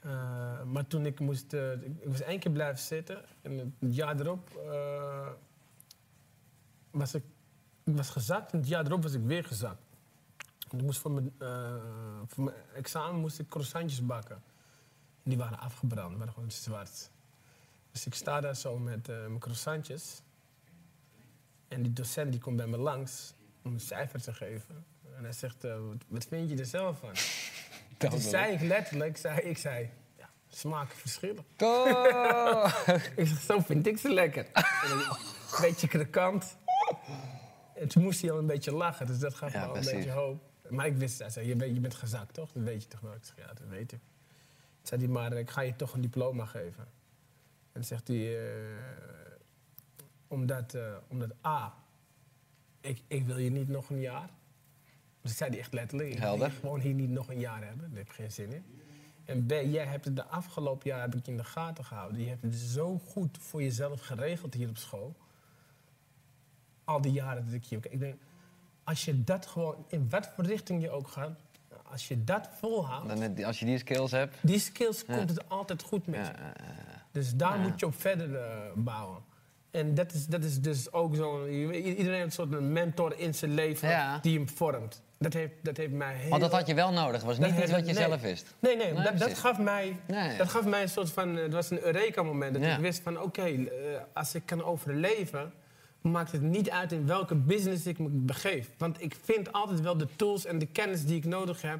Eh, 0.00 0.62
maar 0.62 0.86
toen 0.86 1.06
ik 1.06 1.20
moest... 1.20 1.52
eh, 1.52 1.72
ik, 1.72 1.92
was 2.04 2.20
één 2.20 2.38
keer 2.38 2.52
blijven 2.52 2.82
zitten. 2.82 3.24
En 3.42 3.74
het 3.78 3.96
jaar 3.96 4.20
erop 4.20 4.56
eh, 4.56 5.28
was 6.90 7.14
ik... 7.14 7.24
Ik 7.84 7.96
was 7.96 8.10
gezakt 8.10 8.52
en 8.52 8.58
het 8.58 8.68
jaar 8.68 8.86
erop 8.86 9.02
was 9.02 9.12
ik 9.12 9.22
weer 9.22 9.44
gezakt. 9.44 9.82
Ik 10.70 10.82
moest 10.82 11.00
voor, 11.00 11.10
mijn, 11.10 11.32
voor 12.26 12.44
mijn 12.44 12.56
examen 12.74 13.20
moest 13.20 13.38
ik 13.38 13.48
croissantjes 13.48 14.06
bakken. 14.06 14.42
En 15.22 15.30
die 15.30 15.36
waren 15.36 15.58
afgebrand, 15.58 16.16
waren 16.16 16.32
gewoon 16.32 16.50
zwart. 16.50 17.10
Dus 17.92 18.06
ik 18.06 18.14
sta 18.14 18.40
daar 18.40 18.56
zo 18.56 18.78
met 18.78 19.06
mijn 19.06 19.38
croissantjes. 19.38 20.22
En 21.68 21.82
die 21.82 21.92
docent 21.92 22.30
die 22.30 22.40
komt 22.40 22.56
bij 22.56 22.66
me 22.66 22.76
langs 22.76 23.34
om 23.62 23.72
een 23.72 23.80
cijfer 23.80 24.22
te 24.22 24.34
geven. 24.34 24.84
En 25.20 25.26
hij 25.26 25.34
zegt, 25.34 25.64
eh, 25.64 25.86
wat, 25.86 26.04
wat 26.08 26.24
vind 26.24 26.50
je 26.50 26.56
er 26.56 26.66
zelf 26.66 26.98
van? 26.98 27.10
En 27.98 28.08
toen 28.10 28.20
zei 28.20 28.52
ik 28.52 28.60
letterlijk, 28.60 29.16
zei, 29.16 29.40
ik 29.40 29.58
zei, 29.58 29.90
ja, 30.16 30.28
smaken 30.48 30.96
verschillen. 30.96 31.44
Oh. 31.58 32.74
Ik 33.16 33.26
zeg, 33.26 33.40
zo 33.40 33.60
vind 33.60 33.86
ik 33.86 33.98
ze 33.98 34.12
lekker. 34.12 34.46
En 34.52 34.90
een 34.90 35.60
beetje 35.60 35.88
krokant. 35.88 36.56
En 37.74 37.88
toen 37.88 38.02
moest 38.02 38.20
hij 38.20 38.30
al 38.30 38.38
een 38.38 38.46
beetje 38.46 38.72
lachen, 38.72 39.06
dus 39.06 39.18
dat 39.18 39.34
gaf 39.34 39.52
Ja, 39.52 39.60
me 39.60 39.66
al 39.66 39.76
een 39.76 39.84
beetje 39.84 40.10
hoop. 40.10 40.42
Maar 40.68 40.86
ik 40.86 40.96
wist, 40.96 41.18
hij 41.18 41.30
zei, 41.30 41.46
je, 41.46 41.56
weet, 41.56 41.74
je 41.74 41.80
bent 41.80 41.94
gezakt 41.94 42.34
toch? 42.34 42.52
Dat 42.52 42.62
weet 42.62 42.82
je 42.82 42.88
toch 42.88 43.00
wel? 43.00 43.14
Ik 43.14 43.24
zeg, 43.24 43.36
ja, 43.36 43.46
dat 43.46 43.66
weet 43.68 43.92
ik. 43.92 44.00
Toen 44.00 44.00
zei 44.82 45.00
hij, 45.00 45.10
maar 45.10 45.32
ik 45.32 45.50
ga 45.50 45.60
je 45.60 45.76
toch 45.76 45.92
een 45.92 46.00
diploma 46.00 46.44
geven. 46.44 46.84
En 46.84 47.72
dan 47.72 47.84
zegt 47.84 48.08
hij, 48.08 48.50
eh, 48.50 48.64
Omdat, 50.28 50.74
eh, 50.74 50.96
omdat 51.08 51.30
A, 51.46 51.74
ik, 52.80 53.02
ik 53.06 53.26
wil 53.26 53.38
je 53.38 53.50
niet 53.50 53.68
nog 53.68 53.90
een 53.90 54.00
jaar. 54.00 54.30
Dus 55.22 55.30
ik 55.30 55.36
zei 55.36 55.50
die 55.50 55.58
echt 55.60 55.72
letterlijk. 55.72 56.10
Ik 56.10 56.18
wil 56.18 56.50
gewoon 56.60 56.80
hier 56.80 56.94
niet 56.94 57.10
nog 57.10 57.28
een 57.28 57.38
jaar 57.38 57.64
hebben. 57.64 57.88
Daar 57.88 57.98
heb 57.98 58.06
ik 58.08 58.12
geen 58.12 58.32
zin 58.32 58.52
in. 58.52 58.64
En 59.24 59.46
B, 59.46 59.50
jij 59.50 59.84
hebt 59.84 60.04
het 60.04 60.16
de 60.16 60.24
afgelopen 60.24 60.90
jaar 60.90 61.00
heb 61.00 61.14
ik 61.14 61.26
in 61.26 61.36
de 61.36 61.44
gaten 61.44 61.84
gehouden. 61.84 62.20
Je 62.20 62.28
hebt 62.28 62.42
het 62.42 62.54
zo 62.54 62.98
goed 62.98 63.38
voor 63.40 63.62
jezelf 63.62 64.00
geregeld 64.00 64.54
hier 64.54 64.68
op 64.68 64.76
school. 64.76 65.16
Al 66.84 67.00
die 67.00 67.12
jaren 67.12 67.44
dat 67.44 67.54
ik 67.54 67.64
hier... 67.64 67.78
Ik 67.90 67.98
denk, 68.00 68.14
als 68.84 69.04
je 69.04 69.24
dat 69.24 69.46
gewoon, 69.46 69.84
in 69.88 70.08
wat 70.10 70.26
voor 70.34 70.44
richting 70.44 70.82
je 70.82 70.90
ook 70.90 71.08
gaat... 71.08 71.38
Als 71.82 72.08
je 72.08 72.24
dat 72.24 72.48
volhoudt, 72.58 73.08
Dan 73.08 73.44
Als 73.44 73.58
je 73.58 73.64
die 73.64 73.78
skills 73.78 74.10
hebt. 74.10 74.36
die 74.40 74.58
skills 74.58 75.04
Ja. 75.06 75.16
komt 75.16 75.30
het 75.30 75.48
altijd 75.48 75.82
goed 75.82 76.06
met 76.06 76.26
je. 76.26 76.32
Dus 77.10 77.34
daar 77.34 77.58
moet 77.58 77.80
je 77.80 77.86
op 77.86 78.00
verder 78.00 78.34
eh, 78.36 78.72
bouwen. 78.74 79.18
En 79.70 79.94
dat 79.94 80.12
is, 80.12 80.26
dat 80.26 80.44
is 80.44 80.60
dus 80.60 80.92
ook 80.92 81.16
zo. 81.16 81.46
Iedereen 81.46 82.12
heeft 82.12 82.24
een 82.24 82.30
soort 82.30 82.60
mentor 82.60 83.18
in 83.18 83.34
zijn 83.34 83.54
leven 83.54 83.88
Ja. 83.88 84.18
die 84.22 84.38
hem 84.38 84.48
vormt. 84.48 85.02
Dat 85.18 85.32
heeft, 85.32 85.52
dat 85.62 85.76
heeft 85.76 85.92
mij 85.92 86.14
heel. 86.14 86.28
want 86.30 86.42
dat 86.42 86.52
had 86.52 86.66
je 86.66 86.74
wel 86.74 86.92
nodig. 86.92 87.22
Was 87.22 87.38
dat 87.38 87.50
niet 87.50 87.60
iets 87.60 87.70
wat 87.70 87.86
je 87.86 87.92
nee. 87.92 88.02
zelf 88.08 88.20
wist. 88.20 88.54
Nee, 88.58 88.76
nee, 88.76 88.92
Nee, 88.92 89.02
dat, 89.04 89.18
dat, 89.18 89.38
gaf 89.38 89.58
mij, 89.58 89.96
Nee. 90.06 90.36
dat 90.36 90.48
gaf 90.48 90.64
mij 90.66 90.82
een 90.82 90.88
soort 90.88 91.10
van. 91.10 91.36
eh, 91.36 91.42
Het 91.42 91.52
was 91.52 91.70
een 91.70 91.82
Eureka-moment. 91.84 92.54
Dat 92.54 92.62
Ja. 92.62 92.74
ik 92.74 92.80
wist 92.80 93.00
van: 93.02 93.20
oké, 93.20 93.42
eh, 93.42 93.66
als 94.12 94.34
ik 94.34 94.42
kan 94.44 94.64
overleven. 94.64 95.52
maakt 96.00 96.32
het 96.32 96.42
niet 96.42 96.70
uit 96.70 96.92
in 96.92 97.06
welke 97.06 97.34
business 97.34 97.86
ik 97.86 97.98
me 97.98 98.08
begeef. 98.08 98.70
Want 98.78 99.02
ik 99.02 99.16
vind 99.22 99.52
altijd 99.52 99.80
wel 99.80 99.96
de 99.96 100.06
tools 100.16 100.44
en 100.44 100.58
de 100.58 100.66
kennis 100.66 101.04
die 101.04 101.16
ik 101.16 101.24
nodig 101.24 101.62
heb. 101.62 101.78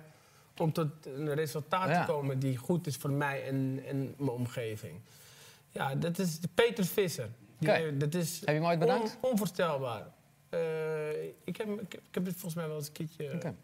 om 0.58 0.72
tot 0.72 0.88
een 1.16 1.34
resultaat 1.34 1.88
Ja. 1.88 2.04
te 2.04 2.12
komen 2.12 2.38
die 2.38 2.56
goed 2.56 2.86
is 2.86 2.96
voor 2.96 3.10
mij 3.10 3.44
en, 3.46 3.80
en 3.88 4.14
mijn 4.16 4.30
omgeving. 4.30 4.92
Ja, 5.70 5.94
dat 5.94 6.18
is 6.18 6.38
Peter 6.54 6.84
Visser. 6.84 7.28
Die, 7.60 7.70
eh, 7.72 7.92
dat 7.98 8.14
is 8.14 8.38
Heb 8.40 8.48
je 8.48 8.54
hem 8.54 8.64
ooit 8.64 8.78
bedankt? 8.78 9.18
on- 9.20 9.30
onvoorstelbaar. 9.30 10.06
Eh, 10.48 11.22
ik, 11.44 11.56
heb, 11.56 11.66
ik, 11.68 11.92
heb, 11.92 12.00
ik 12.08 12.14
heb 12.14 12.24
het 12.24 12.32
volgens 12.32 12.54
mij 12.54 12.66
wel 12.66 12.76
eens 12.76 12.86
een 12.86 12.92
keertje. 12.92 13.54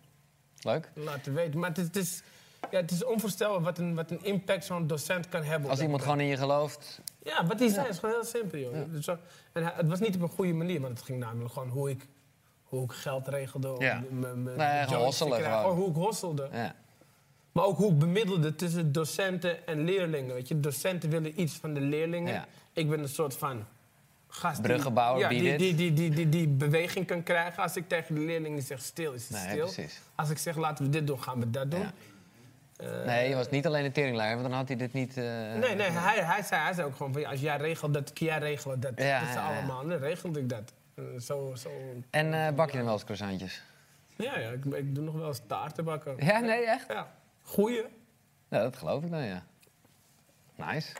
Leuk. 0.60 0.90
laten 0.94 1.34
weten. 1.34 1.60
Maar 1.60 1.68
het 1.68 1.78
is, 1.78 1.84
het 1.86 1.96
is, 1.96 2.22
ja, 2.70 2.80
het 2.80 2.90
is 2.90 3.04
onvoorstelbaar 3.04 3.60
wat 3.60 3.78
een, 3.78 3.94
wat 3.94 4.10
een 4.10 4.24
impact 4.24 4.64
zo'n 4.64 4.86
docent 4.86 5.28
kan 5.28 5.42
hebben. 5.42 5.70
Als 5.70 5.80
iemand 5.80 6.02
gewoon 6.02 6.20
in 6.20 6.26
je 6.26 6.36
gelooft. 6.36 7.00
Ja, 7.22 7.46
wat 7.46 7.58
hij 7.58 7.68
zei 7.68 7.88
is 7.88 7.98
gewoon 7.98 8.14
heel 8.14 8.24
simpel, 8.24 8.58
joh. 8.58 8.74
Dus 8.92 9.06
en 9.52 9.64
het 9.74 9.88
was 9.88 10.00
niet 10.00 10.14
op 10.14 10.20
een 10.20 10.28
goede 10.28 10.52
manier, 10.52 10.80
maar 10.80 10.90
het 10.90 11.02
ging 11.02 11.18
namelijk 11.18 11.52
gewoon 11.52 11.68
hoe 11.68 11.90
ik, 11.90 12.06
hoe 12.62 12.84
ik 12.84 12.92
geld 12.92 13.28
regelde. 13.28 13.72
om 13.72 13.82
Ja. 13.82 14.02
Nee, 14.56 14.84
hosselen 14.94 15.62
hoe 15.62 15.88
ik 15.88 15.94
hosselde. 15.94 16.48
Ja. 16.52 16.74
Maar 17.52 17.64
ook 17.64 17.76
hoe 17.76 17.90
ik 17.92 17.98
bemiddelde 17.98 18.54
tussen 18.54 18.92
docenten 18.92 19.66
en 19.66 19.84
leerlingen. 19.84 20.34
Weet 20.34 20.48
je, 20.48 20.60
docenten 20.60 21.10
willen 21.10 21.40
iets 21.40 21.52
van 21.54 21.74
de 21.74 21.80
leerlingen. 21.80 22.32
Ja. 22.32 22.46
Ik 22.72 22.88
ben 22.90 22.98
een 23.00 23.08
soort 23.08 23.36
van 23.36 23.64
gast 24.28 24.66
ja, 24.66 25.28
die 25.28 25.56
die, 25.56 25.74
die, 25.74 25.92
die, 25.94 26.10
die, 26.10 26.28
die, 26.28 26.48
beweging 26.48 27.06
kan 27.06 27.22
krijgen. 27.22 27.62
Als 27.62 27.76
ik 27.76 27.88
tegen 27.88 28.14
de 28.14 28.20
leerlingen 28.20 28.62
zeg 28.62 28.80
stil, 28.80 29.12
is 29.12 29.28
het 29.28 29.30
Nee, 29.38 29.50
stil. 29.50 29.64
precies. 29.64 30.00
Als 30.14 30.30
ik 30.30 30.38
zeg 30.38 30.56
laten 30.56 30.84
we 30.84 30.90
dit 30.90 31.06
doen, 31.06 31.22
gaan 31.22 31.40
we 31.40 31.50
dat 31.50 31.70
doen. 31.70 31.80
Ja. 31.80 31.92
Nee, 33.04 33.28
je 33.28 33.34
was 33.34 33.50
niet 33.50 33.66
alleen 33.66 33.84
een 33.84 33.92
teringleider, 33.92 34.36
want 34.36 34.48
dan 34.48 34.58
had 34.58 34.68
hij 34.68 34.76
dit 34.76 34.92
niet... 34.92 35.16
eh, 35.16 35.24
Nee, 35.24 35.74
nee, 35.74 35.90
hij, 35.90 36.24
hij, 36.24 36.42
zei, 36.42 36.62
hij 36.62 36.72
zei 36.72 36.86
ook 36.86 36.96
gewoon 36.96 37.12
van 37.12 37.26
als 37.26 37.40
jij 37.40 37.56
regelt 37.56 37.94
dat, 37.94 38.12
kun 38.12 38.26
jij 38.26 38.38
regelen 38.38 38.80
dat. 38.80 38.92
Ja, 38.96 39.20
dat 39.20 39.28
is 39.28 39.36
allemaal. 39.36 39.86
Dan 39.86 39.98
regelde 39.98 40.40
ik 40.40 40.48
dat. 40.48 40.72
Eh, 40.94 41.04
zo, 41.20 41.54
zo. 41.54 41.70
En 42.10 42.46
eh, 42.46 42.52
bak 42.54 42.70
je 42.70 42.76
dan 42.76 42.84
wel 42.84 42.94
eens 42.94 43.04
croissantjes? 43.04 43.62
Ja, 44.16 44.38
ja 44.38 44.50
ik, 44.50 44.64
ik 44.64 44.94
doe 44.94 45.04
nog 45.04 45.14
wel 45.14 45.26
eens 45.28 45.40
taarten 45.46 45.84
bakken. 45.84 46.16
Ja, 46.18 46.38
nee, 46.38 46.66
echt? 46.66 46.88
Ja. 46.88 47.10
Goeie. 47.42 47.84
Ja, 48.48 48.62
dat 48.62 48.76
geloof 48.76 49.04
ik 49.04 49.10
dan, 49.10 49.22
ja. 49.24 49.44
Nice. 50.54 50.92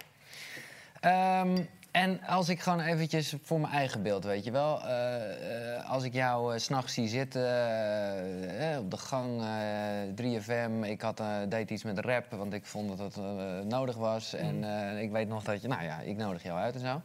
Ehm, 1.01 1.63
en 2.03 2.21
als 2.27 2.49
ik 2.49 2.61
gewoon 2.61 2.81
eventjes 2.81 3.35
voor 3.43 3.61
mijn 3.61 3.73
eigen 3.73 4.03
beeld, 4.03 4.25
weet 4.25 4.45
je 4.45 4.51
wel. 4.51 4.81
eh, 4.83 5.75
eh, 5.77 5.91
als 5.91 6.05
ik 6.05 6.13
jou 6.15 6.53
eh, 6.55 6.59
s 6.61 6.65
s'nachts 6.65 6.95
zie 6.95 7.09
zitten 7.09 7.43
eh, 7.47 8.73
eh, 8.75 8.79
op 8.81 8.91
de 8.91 8.97
gang, 8.97 9.41
eh 9.43 10.41
3FM. 10.41 10.85
Ik 10.85 11.01
had, 11.01 11.21
eh, 11.21 11.37
deed 11.49 11.71
iets 11.71 11.83
met 11.83 11.99
rap, 11.99 12.31
want 12.31 12.53
ik 12.53 12.65
vond 12.67 12.89
dat 12.89 12.99
dat 12.99 13.17
eh, 13.17 13.61
nodig 13.61 13.97
was. 13.97 14.35
En 14.35 14.65
eh, 14.65 15.03
ik 15.03 15.11
weet 15.11 15.29
nog 15.29 15.43
dat 15.45 15.63
je, 15.63 15.69
nou 15.69 15.83
ja, 15.85 16.01
ik 16.01 16.17
nodig 16.17 16.43
jou 16.43 16.59
uit 16.59 16.75
en 16.75 16.81
zo. 16.81 17.03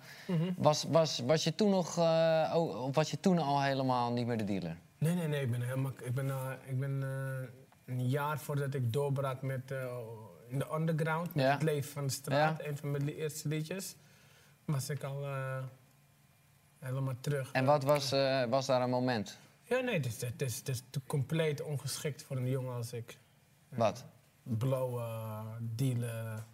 was, 0.58 0.84
was, 0.90 1.20
was 1.26 1.44
je 1.44 1.56
toen 1.56 1.70
nog, 1.70 1.98
eh, 1.98 2.54
oh, 2.56 2.84
of 2.84 2.96
was 2.96 3.12
je 3.12 3.20
toen 3.20 3.40
al 3.40 3.62
helemaal 3.62 4.12
niet 4.12 4.28
meer 4.28 4.38
de 4.38 4.44
dealer? 4.44 4.78
Nee, 4.98 5.14
nee, 5.16 5.28
nee. 5.28 5.42
Ik 5.42 5.52
ben, 5.52 5.62
helemaal, 5.62 5.92
ik 6.04 6.14
ben, 6.14 6.30
eh, 6.30 6.52
ik 6.66 6.80
ben 6.80 7.04
eh, 7.04 7.96
een 7.96 8.10
jaar 8.10 8.40
voordat 8.40 8.74
ik 8.74 8.94
doorbrak 8.94 9.42
met, 9.42 9.72
eh, 9.72 9.78
in 10.48 10.60
de 10.60 10.66
underground, 10.76 11.36
met 11.36 11.44
Ja. 11.46 11.52
het 11.52 11.64
leven 11.64 11.92
van 11.92 12.06
de 12.06 12.12
straat, 12.14 12.62
Ja. 12.62 12.68
een 12.70 12.78
van 12.78 12.92
mijn 12.92 13.08
eerste 13.08 13.48
liedjes, 13.48 13.96
was 14.66 14.90
ik 14.90 15.04
al 15.04 15.24
eh, 15.26 15.58
helemaal 16.80 17.16
terug. 17.22 17.52
En 17.52 17.66
wat 17.66 17.84
was, 17.84 18.12
eh, 18.12 18.44
was 18.44 18.66
daar 18.66 18.82
een 18.82 18.90
moment? 18.90 19.38
Ja, 19.64 19.80
nee, 19.80 19.96
het 19.96 20.06
is, 20.06 20.22
het, 20.22 20.42
is, 20.42 20.58
het 20.58 20.68
is 20.70 20.82
compleet 21.08 21.62
ongeschikt 21.62 22.24
voor 22.24 22.38
een 22.38 22.50
jongen 22.50 22.74
als 22.76 22.94
ik. 22.94 23.18
Wat? 23.70 24.06
Blowen, 24.44 25.72
dealen. 25.76 26.46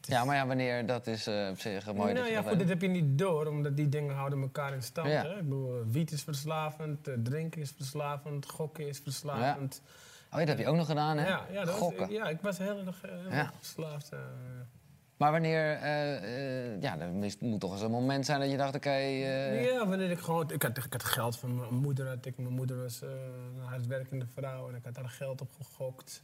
Is- 0.00 0.08
Ja, 0.08 0.24
maar 0.24 0.36
ja, 0.36 0.46
wanneer, 0.46 0.86
dat 0.86 1.06
is 1.06 1.26
eh, 1.26 1.48
op 1.50 1.58
zich 1.60 1.92
mooi. 1.92 2.12
nou 2.12 2.26
ja, 2.26 2.42
goed, 2.42 2.58
dit 2.58 2.68
heb 2.68 2.80
je 2.82 2.88
niet 2.88 3.18
door, 3.18 3.46
omdat 3.46 3.76
die 3.76 3.88
dingen 3.88 4.14
houden 4.14 4.40
elkaar 4.42 4.72
in 4.72 4.82
stand. 4.82 5.08
Ja. 5.08 5.22
Hè? 5.22 5.30
Ik 5.36 5.42
bedoel, 5.42 5.78
eh, 5.80 5.82
wiet 5.86 6.10
is 6.10 6.22
verslavend, 6.22 7.08
eh, 7.08 7.14
drinken 7.22 7.60
is 7.60 7.70
verslavend, 7.76 8.46
gokken 8.48 8.88
is 8.88 8.98
verslavend. 8.98 9.80
Oh, 10.32 10.38
dat 10.38 10.48
heb 10.48 10.58
je 10.58 10.66
ook 10.66 10.76
nog 10.76 10.86
gedaan, 10.86 11.16
hè? 11.18 11.28
Ja, 11.28 11.46
ja, 11.50 11.64
was- 11.64 11.74
Gokken. 11.74 12.10
ja, 12.10 12.28
ik 12.28 12.40
was 12.40 12.58
heel 12.58 12.78
erg, 12.86 13.02
eh, 13.04 13.10
Ja. 13.30 13.52
verslaafd. 13.58 14.08
eh. 14.12 14.18
Maar 15.16 15.32
wanneer, 15.32 15.72
eh, 15.72 16.74
eh, 16.74 16.82
ja, 16.82 16.98
er 16.98 17.08
moet 17.40 17.60
toch 17.60 17.72
eens 17.72 17.80
een 17.82 17.90
moment 17.90 18.26
zijn 18.26 18.40
dat 18.40 18.50
je 18.50 18.56
dacht, 18.56 18.74
oké, 18.74 18.88
eh, 18.90 19.64
ja, 19.64 19.86
wanneer 19.88 20.10
ik 20.10 20.18
gewoon... 20.18 20.50
Ik 20.50 20.62
had, 20.62 20.76
ik 20.76 20.92
had 20.92 21.04
geld 21.04 21.38
van 21.38 21.56
mijn 21.56 21.74
moeder. 21.74 22.08
Had 22.08 22.26
ik, 22.26 22.38
mijn 22.38 22.54
moeder 22.54 22.82
was 22.82 23.00
een 23.00 23.60
hardwerkende 23.64 24.26
vrouw 24.26 24.68
en 24.68 24.74
ik 24.74 24.84
had 24.84 24.94
daar 24.94 25.08
geld 25.08 25.40
op 25.40 25.50
gegokt. 25.62 26.22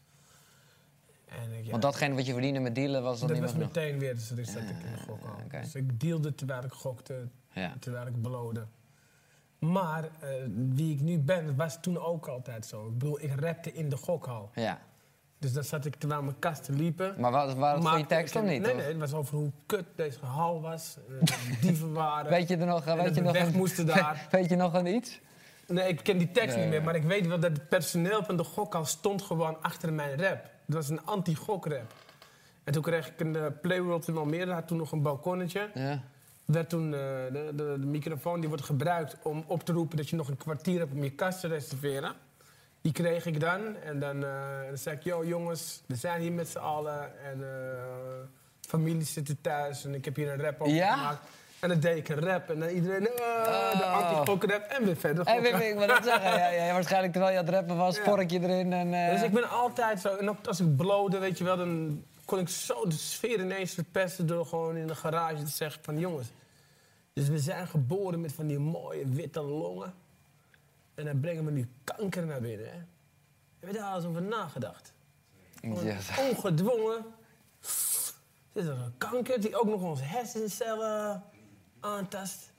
En 1.28 1.52
ik, 1.52 1.64
ja, 1.64 1.70
want 1.70 1.82
datgene 1.82 2.14
wat 2.14 2.26
je 2.26 2.32
verdiende 2.32 2.60
met 2.60 2.74
dealen 2.74 3.02
was 3.02 3.18
dan 3.18 3.28
dat 3.28 3.36
niet 3.36 3.44
was 3.46 3.54
genoeg. 3.54 3.74
meteen 3.74 3.98
weer, 3.98 4.14
dus 4.14 4.28
dat 4.28 4.46
zat 4.46 4.62
ik 4.62 4.68
in 4.68 4.92
de 4.92 4.98
gokhal. 5.06 5.34
oké. 5.44 5.60
Dus 5.60 5.74
ik 5.74 6.00
dealde 6.00 6.34
terwijl 6.34 6.64
ik 6.64 6.72
gokte, 6.72 7.28
Ja. 7.52 7.74
terwijl 7.80 8.06
ik 8.06 8.22
belode. 8.22 8.66
Maar 9.58 10.08
wie 10.68 10.94
ik 10.94 11.00
nu 11.00 11.18
ben, 11.18 11.56
was 11.56 11.78
toen 11.80 11.98
ook 11.98 12.26
altijd 12.26 12.66
zo. 12.66 12.86
Ik 12.86 12.98
bedoel, 12.98 13.20
ik 13.22 13.40
rapte 13.40 13.72
in 13.72 13.88
de 13.88 13.96
gokhal. 13.96 14.50
ja. 14.54 14.80
Dus 15.42 15.52
dan 15.52 15.64
zat 15.64 15.84
ik 15.84 15.94
terwijl 15.96 16.22
mijn 16.22 16.38
kasten 16.38 16.76
liepen. 16.76 17.14
Maar 17.18 17.30
wa- 17.30 17.54
waren 17.54 17.80
het 17.80 17.88
goede 17.88 18.06
tekst 18.06 18.36
of 18.36 18.42
niet? 18.42 18.62
Nee, 18.62 18.74
nee, 18.74 18.84
het 18.86 18.96
was 18.98 19.12
over 19.14 19.36
hoe 19.36 19.50
kut 19.66 19.84
deze 19.96 20.18
hal 20.24 20.60
was. 20.60 20.96
eh, 21.08 21.14
dat 21.20 21.36
dieven 21.60 21.92
waren. 22.02 22.30
Weet 22.30 22.48
je 22.48 22.56
er 22.56 22.66
nog, 22.66 22.86
en 22.86 22.96
weet 22.96 23.04
dat 23.06 23.14
je 23.14 23.20
nog 23.22 23.32
weg 23.32 23.46
een- 23.46 23.52
moesten 23.56 23.86
daar. 23.96 24.26
weet 24.30 24.48
je 24.48 24.56
nog 24.56 24.74
aan 24.74 24.86
iets? 24.86 25.20
Nee, 25.66 25.88
ik 25.88 26.02
ken 26.02 26.18
die 26.18 26.30
tekst 26.30 26.54
Nee, 26.56 26.64
niet 26.64 26.74
meer, 26.74 26.82
maar 26.82 26.94
ik 26.94 27.02
weet 27.02 27.26
wel 27.26 27.38
dat 27.40 27.50
het 27.52 27.68
personeel 27.68 28.24
van 28.24 28.36
de 28.36 28.44
gokhal 28.44 28.84
stond 28.84 29.22
gewoon 29.22 29.56
achter 29.62 29.92
mijn 29.92 30.20
rap. 30.22 30.42
Het 30.66 30.74
was 30.74 30.88
een 30.88 31.04
anti-gokrap. 31.06 31.92
En 32.64 32.72
toen 32.72 32.82
kreeg 32.82 33.08
ik 33.08 33.20
een 33.20 33.34
uh, 33.36 33.46
Playworld 33.62 34.08
in 34.08 34.16
Almere, 34.16 34.52
had 34.52 34.66
toen 34.66 34.78
nog 34.78 34.92
een 34.92 35.02
balkonnetje. 35.02 35.70
Ja. 35.74 36.00
Werd 36.44 36.68
toen, 36.68 36.84
eh, 36.84 37.00
de, 37.32 37.52
de, 37.56 37.76
de 37.80 37.86
microfoon 37.86 38.40
die 38.40 38.48
wordt 38.48 38.64
gebruikt 38.64 39.16
om 39.22 39.44
op 39.46 39.64
te 39.64 39.72
roepen 39.72 39.96
dat 39.96 40.08
je 40.08 40.16
nog 40.16 40.28
een 40.28 40.36
kwartier 40.36 40.78
hebt 40.78 40.92
om 40.92 41.02
je 41.02 41.10
kast 41.10 41.40
te 41.40 41.48
reserveren. 41.48 42.12
Die 42.82 42.92
kreeg 42.92 43.26
ik 43.26 43.40
dan. 43.40 43.76
En 43.84 43.98
dan, 43.98 44.24
eh, 44.24 44.30
dan 44.68 44.78
zei 44.78 44.96
ik, 44.96 45.02
yo 45.02 45.24
jongens, 45.24 45.82
we 45.86 45.94
zijn 45.96 46.20
hier 46.20 46.32
met 46.32 46.48
z'n 46.48 46.58
allen. 46.58 47.22
En 47.24 47.42
eh 47.42 47.80
familie 48.68 49.04
zitten 49.04 49.38
thuis 49.40 49.84
en 49.84 49.94
ik 49.94 50.04
heb 50.04 50.16
hier 50.16 50.32
een 50.32 50.40
rap 50.40 50.60
over 50.60 50.74
Ja? 50.74 50.96
gemaakt. 50.96 51.26
En 51.60 51.68
dan 51.68 51.80
deed 51.80 51.96
ik 51.96 52.08
een 52.08 52.20
rap 52.20 52.50
en 52.50 52.58
dan 52.60 52.68
iedereen, 52.68 53.06
eh, 53.06 53.78
de 53.78 53.84
anti-gokrap 53.84 54.62
en 54.62 54.84
weer 54.84 54.96
verder. 54.96 55.24
Hey, 55.24 55.36
gokken. 55.36 55.68
ik, 55.68 55.76
wil 55.78 55.86
dat 55.86 56.04
zeggen. 56.04 56.30
Ja, 56.38 56.48
ja, 56.66 56.72
waarschijnlijk 56.72 57.12
terwijl 57.12 57.32
je 57.32 57.38
aan 57.38 57.44
het 57.46 57.54
rappen 57.54 57.76
was, 57.76 57.96
Ja. 57.96 58.02
vorkje 58.04 58.40
erin 58.40 58.72
en... 58.72 59.10
Dus 59.12 59.22
ik 59.22 59.32
ben 59.32 59.48
altijd 59.50 60.00
zo. 60.00 60.16
En 60.16 60.28
ook 60.30 60.46
als 60.46 60.60
ik 60.60 60.76
blode, 60.76 61.18
weet 61.18 61.38
je 61.38 61.44
wel, 61.44 61.56
dan 61.56 62.04
kon 62.24 62.38
ik 62.38 62.48
zo 62.48 62.86
de 62.86 62.94
sfeer 62.94 63.40
ineens 63.40 63.74
verpesten 63.74 64.26
door 64.26 64.46
gewoon 64.46 64.76
in 64.76 64.86
de 64.86 64.94
garage 64.94 65.42
te 65.42 65.50
zeggen 65.50 65.80
van 65.84 65.98
jongens. 65.98 66.28
Dus 67.12 67.28
we 67.28 67.38
zijn 67.38 67.66
geboren 67.66 68.20
met 68.20 68.32
van 68.32 68.46
die 68.46 68.58
mooie 68.58 69.08
witte 69.08 69.40
longen. 69.40 69.94
En 71.02 71.08
dan 71.08 71.20
brengen 71.20 71.44
we 71.44 71.50
nu 71.50 71.68
kanker 71.84 72.26
naar 72.26 72.40
binnen. 72.40 72.66
Hè? 72.66 72.76
Heb 73.60 73.70
je 73.70 73.76
daar 73.78 73.88
al 73.90 73.96
eens 73.96 74.04
over 74.04 74.22
nagedacht? 74.22 74.92
Ongedwongen. 76.18 77.04
Dit 78.52 78.62
is 78.64 78.66
een 78.68 78.94
kanker 78.98 79.40
die 79.40 79.60
ook 79.60 79.66
nog 79.68 79.82
onze 79.82 80.02
hersencellen 80.02 81.22
aantast. 81.80 82.52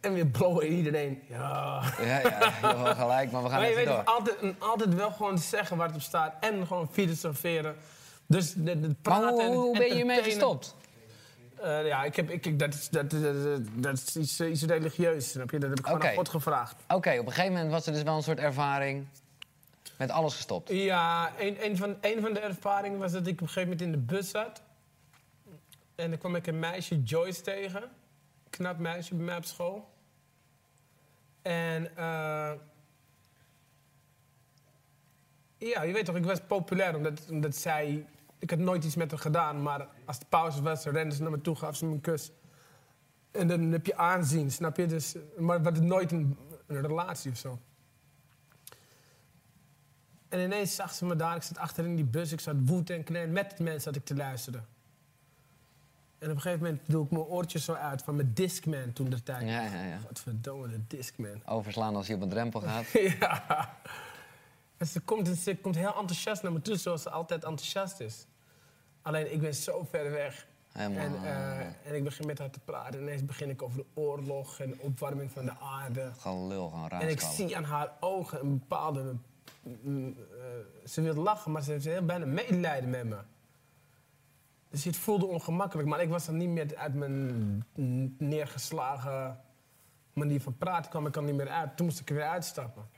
En 0.00 0.12
weer 0.12 0.26
blowen 0.26 0.66
iedereen. 0.66 1.22
Ja. 1.28 1.82
Ja, 1.98 2.04
ja, 2.18 2.52
je 2.86 2.94
gelijk, 2.94 3.30
maar 3.30 3.42
we 3.42 3.48
gaan 3.48 3.58
Maar 3.60 3.60
je 3.60 3.66
even 3.66 3.76
weet 3.76 3.86
door. 3.86 4.04
altijd, 4.04 4.54
altijd 4.58 4.94
wel 4.94 5.10
gewoon 5.12 5.38
zeggen 5.38 5.76
waar 5.76 5.86
het 5.86 5.96
op 5.96 6.02
staat. 6.02 6.34
En 6.40 6.66
gewoon 6.66 6.88
filosoferen. 6.92 7.76
Dus 8.26 8.52
de, 8.54 8.62
de 8.62 8.76
Maar 8.86 8.94
praten 9.02 9.38
en 9.40 9.46
hoe, 9.52 9.56
hoe 9.56 9.78
ben 9.78 9.86
je 9.86 9.94
hiermee 9.94 10.16
entertainen. 10.16 10.56
gestopt? 10.58 10.74
Eh, 11.62 11.86
ja, 11.86 12.04
ik 12.04 12.16
heb, 12.16 12.30
ik, 12.30 12.58
dat 12.58 12.74
is, 12.74 12.88
dat, 12.88 13.10
dat, 13.10 13.60
dat 13.74 13.92
is 13.92 14.16
iets, 14.16 14.38
eh, 14.38 14.50
iets 14.50 14.62
religieus, 14.62 15.30
snap 15.30 15.50
je? 15.50 15.58
Dat 15.58 15.68
heb 15.68 15.78
ik 15.78 15.86
gewoon 15.86 16.02
aan 16.02 16.14
God 16.14 16.28
gevraagd. 16.28 16.76
Oké, 16.88 17.18
op 17.18 17.26
een 17.26 17.32
gegeven 17.32 17.52
moment 17.52 17.70
was 17.70 17.86
er 17.86 17.92
dus 17.92 18.02
wel 18.02 18.16
een 18.16 18.22
soort 18.22 18.38
ervaring 18.38 19.06
met 19.98 20.10
alles 20.10 20.34
gestopt. 20.34 20.68
Ja, 20.68 21.32
een, 21.38 21.64
een, 21.64 21.76
van, 21.76 21.96
een 22.00 22.20
van 22.20 22.32
de 22.32 22.40
ervaringen 22.40 22.98
was 22.98 23.12
dat 23.12 23.26
ik 23.26 23.32
op 23.32 23.40
een 23.40 23.46
gegeven 23.46 23.68
moment 23.68 23.80
in 23.80 23.92
de 23.92 24.14
bus 24.14 24.30
zat. 24.30 24.62
En 25.94 26.10
dan 26.10 26.18
kwam 26.18 26.34
ik 26.34 26.46
een 26.46 26.58
meisje, 26.58 27.02
Joyce, 27.02 27.42
tegen. 27.42 27.82
knap 28.50 28.78
meisje 28.78 29.14
bij 29.14 29.24
mij 29.24 29.36
op 29.36 29.44
school. 29.44 29.90
En 31.42 31.96
eh, 31.96 32.52
ja, 35.58 35.82
je 35.82 35.92
weet 35.92 36.04
toch, 36.04 36.16
ik 36.16 36.24
was 36.24 36.40
populair 36.40 36.96
omdat, 36.96 37.26
omdat 37.30 37.56
zij... 37.56 38.06
Ik 38.42 38.50
had 38.50 38.58
nooit 38.58 38.84
iets 38.84 38.96
met 38.96 39.10
haar 39.10 39.20
gedaan, 39.20 39.62
maar 39.62 39.88
als 40.04 40.18
de 40.18 40.26
pauze 40.28 40.62
was, 40.62 40.84
rende 40.84 41.14
ze 41.14 41.22
naar 41.22 41.30
me 41.30 41.40
toe, 41.40 41.56
gaf 41.56 41.76
ze 41.76 41.86
me 41.86 41.92
een 41.92 42.00
kus. 42.00 42.32
En 43.30 43.48
dan 43.48 43.60
heb 43.60 43.86
je 43.86 43.96
aanzien, 43.96 44.50
snap 44.50 44.76
je? 44.76 44.86
Dus, 44.86 45.16
maar 45.38 45.62
wat 45.62 45.80
nooit 45.80 46.12
een, 46.12 46.38
een 46.66 46.80
relatie 46.80 47.30
of 47.30 47.36
zo. 47.36 47.58
En 50.28 50.40
ineens 50.40 50.74
zag 50.74 50.92
ze 50.94 51.04
me 51.04 51.16
daar, 51.16 51.36
ik 51.36 51.42
zat 51.42 51.58
achter 51.58 51.84
in 51.84 51.96
die 51.96 52.04
bus, 52.04 52.32
ik 52.32 52.40
zat 52.40 52.54
woed 52.64 52.90
en 52.90 53.04
knijn, 53.04 53.32
met 53.32 53.58
mensen 53.58 53.80
zat 53.80 53.96
ik 53.96 54.04
te 54.04 54.14
luisteren. 54.14 54.66
En 56.18 56.30
op 56.30 56.34
een 56.34 56.40
gegeven 56.40 56.64
moment 56.64 56.82
doe 56.86 57.04
ik 57.04 57.10
mijn 57.10 57.24
oortjes 57.24 57.64
zo 57.64 57.72
uit 57.72 58.02
van 58.02 58.16
mijn 58.16 58.30
Discman 58.34 58.92
toen 58.92 59.10
de 59.10 59.22
tijd. 59.22 59.48
Ja, 59.48 59.62
ja, 59.62 59.84
ja. 59.84 59.98
Godverdomme, 59.98 60.68
de 60.68 60.86
Discman. 60.86 61.42
Overslaan 61.46 61.96
als 61.96 62.06
hij 62.06 62.16
op 62.16 62.22
een 62.22 62.28
drempel 62.28 62.60
gaat. 62.66 62.90
ja. 62.90 63.76
En 64.76 64.86
ze 64.86 65.00
komt, 65.00 65.28
ze 65.28 65.56
komt 65.56 65.74
heel 65.74 65.96
enthousiast 65.96 66.42
naar 66.42 66.52
me 66.52 66.60
toe, 66.60 66.76
zoals 66.76 67.02
ze 67.02 67.10
altijd 67.10 67.44
enthousiast 67.44 68.00
is. 68.00 68.26
Alleen 69.02 69.32
ik 69.32 69.40
ben 69.40 69.54
zo 69.54 69.86
ver 69.90 70.10
weg. 70.10 70.46
Helemaal. 70.72 71.04
En, 71.04 71.24
eh, 71.24 71.60
en 71.60 71.94
ik 71.94 72.04
begin 72.04 72.26
met 72.26 72.38
haar 72.38 72.50
te 72.50 72.60
praten. 72.60 72.94
En 72.94 73.00
ineens 73.00 73.24
begin 73.24 73.50
ik 73.50 73.62
over 73.62 73.78
de 73.78 73.86
oorlog 73.94 74.60
en 74.60 74.70
de 74.70 74.78
opwarming 74.80 75.30
van 75.30 75.44
de 75.44 75.58
aarde. 75.58 76.10
Gewoon 76.18 76.46
lul, 76.46 76.68
gewoon 76.68 76.88
raar. 76.88 77.00
En 77.00 77.08
ik 77.08 77.20
zie 77.20 77.56
aan 77.56 77.64
haar 77.64 77.92
ogen 78.00 78.40
een 78.40 78.58
bepaalde... 78.58 79.16
mm, 79.82 80.16
eh, 80.16 80.88
ze 80.88 81.00
wil 81.00 81.14
lachen, 81.14 81.52
maar 81.52 81.62
ze 81.62 81.70
heeft 81.70 81.84
heel 81.84 82.04
bijna 82.04 82.24
medelijden 82.24 82.90
met 82.90 83.04
me. 83.04 83.18
Dus 84.68 84.84
het 84.84 84.96
voelde 84.96 85.26
ongemakkelijk. 85.26 85.88
Maar 85.88 86.00
ik 86.00 86.08
was 86.08 86.26
dan 86.26 86.36
niet 86.36 86.48
meer 86.48 86.76
uit 86.76 86.94
mijn 86.94 87.66
neergeslagen 88.18 89.40
manier 90.12 90.40
van 90.40 90.58
praten. 90.58 90.90
kwam 90.90 91.06
ik 91.06 91.16
er 91.16 91.22
niet 91.22 91.34
meer 91.34 91.48
uit. 91.48 91.76
Toen 91.76 91.86
moest 91.86 92.00
ik 92.00 92.08
er 92.08 92.14
weer 92.14 92.28
uitstappen. 92.28 92.88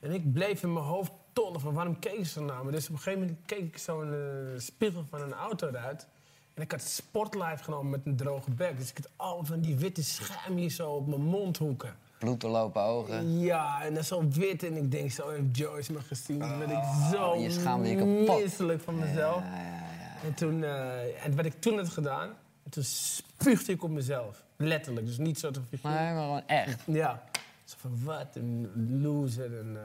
En 0.00 0.12
ik 0.12 0.32
bleef 0.32 0.62
in 0.62 0.72
mijn 0.72 0.84
hoofd 0.84 1.12
van 1.52 1.74
waarom 1.74 1.98
keek 1.98 2.26
ze 2.26 2.40
naar 2.40 2.64
me. 2.64 2.70
Dus 2.70 2.88
op 2.88 2.92
een 2.92 2.98
gegeven 2.98 3.20
moment 3.20 3.38
keek 3.46 3.58
ik 3.58 3.78
zo'n 3.78 4.14
spiegel 4.56 5.04
van 5.10 5.20
een 5.20 5.32
auto 5.32 5.68
eruit. 5.68 6.06
En 6.54 6.62
ik 6.62 6.70
had 6.70 6.82
Sportlife 6.82 7.64
genomen 7.64 7.90
met 7.90 8.00
een 8.04 8.16
droge 8.16 8.50
bek. 8.50 8.78
Dus 8.78 8.90
ik 8.90 8.96
had 8.96 9.08
al 9.16 9.44
van 9.44 9.60
die 9.60 9.76
witte 9.76 10.04
schuim 10.04 10.56
hier 10.56 10.70
zo 10.70 10.90
op 10.90 11.06
mijn 11.06 11.22
mondhoeken. 11.22 11.94
Bloeddoorlopen 12.18 12.82
ogen. 12.82 13.38
Ja, 13.38 13.82
en 13.82 13.94
dat 13.94 14.02
is 14.02 14.08
zo 14.08 14.28
wit. 14.28 14.62
En 14.62 14.76
ik 14.76 14.90
denk, 14.90 15.10
zo 15.10 15.28
heeft 15.28 15.56
Joyce 15.56 15.92
me 15.92 16.00
gezien. 16.00 16.38
Dan 16.38 16.58
ben 16.58 16.70
ik 16.70 16.82
zo 17.12 17.36
je 17.36 17.50
schaamde 17.50 17.88
je 17.88 17.96
kapot. 17.96 18.40
misselijk 18.40 18.80
van 18.80 18.98
mezelf. 18.98 19.42
Ja, 19.42 19.56
ja, 19.56 19.62
ja. 19.62 20.22
En, 20.24 20.34
toen, 20.34 20.64
eh, 20.64 21.24
en 21.24 21.36
wat 21.36 21.44
ik 21.44 21.60
toen 21.60 21.76
had 21.76 21.88
gedaan, 21.88 22.30
toen 22.70 22.84
spuugde 22.84 23.72
ik 23.72 23.82
op 23.82 23.90
mezelf. 23.90 24.44
Letterlijk, 24.56 25.06
dus 25.06 25.18
niet 25.18 25.38
zo 25.38 25.50
te 25.50 25.60
figuur. 25.68 25.92
Maar 25.92 26.08
gewoon 26.08 26.42
echt. 26.46 26.82
Ja. 26.86 27.22
Zo 27.64 27.76
van, 27.78 28.04
wat 28.04 28.36
een 28.36 28.70
loser. 29.02 29.58
En, 29.58 29.76
eh, 29.76 29.82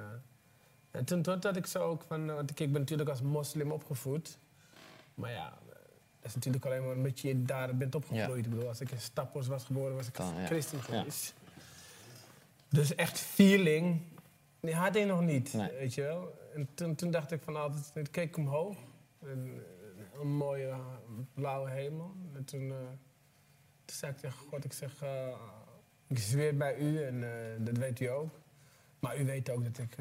en 0.94 1.06
toen, 1.06 1.22
toen 1.22 1.38
had 1.42 1.56
ik 1.56 1.66
zo 1.66 1.84
ook 1.84 2.04
van... 2.08 2.26
Want 2.26 2.60
ik, 2.60 2.72
ben 2.72 2.82
natuurlijk 2.82 3.10
als 3.10 3.22
moslim 3.22 3.72
opgevoed. 3.72 4.38
Maar 5.16 5.32
ja, 5.32 5.58
dat 5.68 5.78
is 6.22 6.36
natuurlijk 6.36 6.66
alleen 6.66 6.84
maar 6.86 6.96
omdat 6.96 7.20
je 7.20 7.42
daar 7.44 7.78
bent 7.78 7.96
opgegroeid. 7.96 8.46
Ik 8.46 8.52
bedoel, 8.52 8.68
als 8.68 8.82
ik 8.82 8.92
in 8.92 9.00
Stappers 9.00 9.48
was 9.48 9.64
geboren, 9.64 9.96
was 9.96 10.08
ik 10.08 10.18
ja. 10.18 10.46
christen 10.46 10.78
Ja. 10.78 10.84
geweest. 10.84 11.34
Dus 12.70 12.96
echt 12.96 13.20
feeling, 13.20 14.02
die 14.60 14.76
had 14.76 14.96
ik 14.96 15.06
nog 15.06 15.22
niet, 15.22 15.54
Nee. 15.54 15.72
weet 15.72 15.94
je 15.94 16.02
wel. 16.02 16.40
En 16.54 16.68
toen, 16.74 16.96
toen 16.96 17.12
dacht 17.12 17.32
ik 17.32 17.42
van 17.42 17.56
altijd, 17.56 17.92
ik 17.94 18.12
keek 18.12 18.38
omhoog. 18.38 18.78
En, 19.22 19.52
eh, 19.56 20.20
een 20.22 20.28
mooie 20.36 20.68
eh, 20.68 20.86
blauwe 21.34 21.70
hemel. 21.70 22.12
En 22.36 22.44
toen, 22.46 22.62
eh, 22.72 22.78
toen 23.86 23.96
zei 23.96 24.12
ik 24.12 24.18
tegen 24.18 24.38
God, 24.50 24.64
ik 24.66 24.74
zeg, 24.74 25.02
eh, 25.02 25.28
ik 26.08 26.20
zweer 26.20 26.58
bij 26.58 26.78
u 26.78 27.04
en 27.04 27.24
dat 27.64 27.78
weet 27.78 28.00
u 28.00 28.06
ook. 28.06 28.30
Maar 29.00 29.20
u 29.20 29.26
weet 29.26 29.50
ook 29.50 29.64
dat 29.64 29.78
ik 29.78 29.96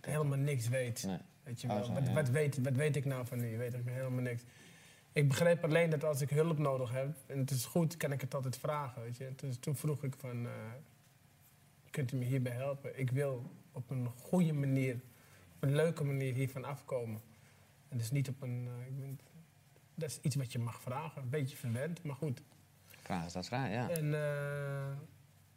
helemaal 0.00 0.38
niks 0.38 0.68
weet. 0.68 1.04
Nee. 1.06 1.18
Weet 1.42 1.60
je 1.60 1.68
Oh, 1.68 1.74
wel? 1.74 1.84
zo, 1.84 1.92
wat, 1.92 2.06
ja. 2.06 2.12
wat, 2.12 2.28
weet, 2.28 2.62
wat 2.62 2.72
weet 2.76 2.96
ik 2.96 3.04
nou 3.04 3.26
van 3.26 3.40
u? 3.40 3.46
Je 3.46 3.56
weet 3.56 3.76
ook 3.76 3.88
helemaal 3.88 4.22
niks. 4.22 4.42
Ik 5.12 5.28
begreep 5.28 5.64
alleen 5.64 5.90
dat 5.90 6.04
als 6.04 6.20
ik 6.20 6.30
hulp 6.30 6.58
nodig 6.58 6.90
heb, 6.90 7.16
en 7.26 7.38
het 7.38 7.50
is 7.50 7.64
goed, 7.64 7.96
kan 7.96 8.12
ik 8.12 8.20
het 8.20 8.34
altijd 8.34 8.58
vragen. 8.58 9.02
Weet 9.02 9.16
je? 9.16 9.32
Dus 9.36 9.56
toen 9.58 9.76
vroeg 9.76 10.02
ik 10.04 10.14
van, 10.18 10.46
eh, 10.46 10.52
kunt 11.90 12.12
u 12.12 12.16
me 12.16 12.24
hierbij 12.24 12.52
helpen? 12.52 12.98
Ik 12.98 13.10
wil 13.10 13.50
op 13.72 13.90
een 13.90 14.08
goede 14.08 14.52
manier, 14.52 14.94
op 15.56 15.62
een 15.62 15.74
leuke 15.74 16.04
manier 16.04 16.34
hiervan 16.34 16.64
afkomen. 16.64 17.20
En 17.88 17.96
dus 17.98 18.10
niet 18.10 18.28
op 18.28 18.42
een, 18.42 18.68
eh, 18.78 18.86
ik 18.86 19.00
ben, 19.00 19.20
dat 19.94 20.10
is 20.10 20.18
iets 20.22 20.36
wat 20.36 20.52
je 20.52 20.58
mag 20.58 20.80
vragen. 20.80 21.22
Een 21.22 21.30
beetje 21.30 21.56
verwend, 21.56 22.02
maar 22.02 22.16
goed. 22.16 22.42
Vraag 23.02 23.26
is 23.26 23.32
dat 23.32 23.46
vraag, 23.46 23.70
ja. 23.70 23.88
En 23.90 24.14
eh, 24.14 24.96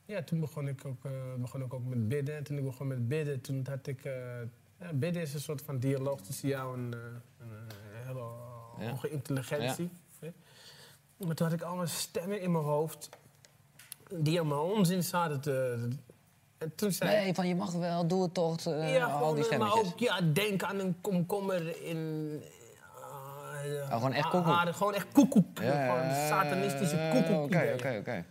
ja, 0.07 0.23
toen 0.23 0.39
begon 0.39 0.67
ik, 0.67 0.85
ook, 0.85 1.05
eh, 1.05 1.11
begon 1.37 1.61
ik 1.63 1.73
ook 1.73 1.85
met 1.85 2.07
bidden. 2.07 2.35
En 2.35 2.43
toen 2.43 2.57
ik 2.57 2.63
begon 2.63 2.87
met 2.87 3.07
bidden, 3.07 3.41
toen 3.41 3.65
had 3.69 3.87
ik... 3.87 4.05
eh, 4.05 4.13
ja, 4.79 4.93
bidden 4.93 5.21
is 5.21 5.33
een 5.33 5.39
soort 5.39 5.61
van 5.61 5.79
dialoog 5.79 6.21
tussen 6.21 6.47
jou 6.49 6.77
en 6.77 6.93
eh, 6.93 6.99
een 7.39 7.51
eh, 7.69 8.07
hele 8.07 8.19
Ja. 8.79 8.89
hoge 8.89 9.09
intelligentie. 9.09 9.89
hè. 10.19 10.31
Maar 11.25 11.35
toen 11.35 11.47
had 11.47 11.55
ik 11.55 11.61
allemaal 11.65 11.87
stemmen 11.87 12.41
in 12.41 12.51
mijn 12.51 12.63
hoofd 12.63 13.09
die 14.13 14.39
allemaal 14.39 14.63
onzin 14.71 15.03
zaten 15.03 15.41
te... 15.41 15.87
En 16.57 16.75
toen 16.75 16.91
zei 16.91 17.11
Nee, 17.15 17.33
van 17.33 17.47
je 17.47 17.55
mag 17.55 17.71
wel, 17.71 18.07
doe 18.07 18.23
het 18.23 18.33
toch. 18.33 18.65
eh, 18.65 18.93
ja, 18.93 19.05
al 19.05 19.33
die 19.33 19.49
eh, 19.49 19.57
maar 19.59 19.67
stemmetjes. 19.69 19.93
ook 19.93 19.99
ja, 19.99 20.21
denk 20.33 20.63
aan 20.63 20.79
een 20.79 20.95
komkommer 21.01 21.83
in... 21.83 22.41
Oh, 23.65 23.93
gewoon 23.93 24.13
echt 24.13 24.29
koekoek. 24.29 24.53
aarde, 24.53 24.73
gewoon 24.73 24.93
echt 24.93 25.07
koekoek. 25.13 25.59
Ja, 25.59 25.63
ja, 25.63 25.85
gewoon 25.93 26.07
ja, 26.09 26.27
satanistische 26.27 26.95
ja, 26.95 27.11
koekoek. 27.11 27.43
Oké, 27.43 27.71
oké, 27.75 27.97
oké. 27.99 28.25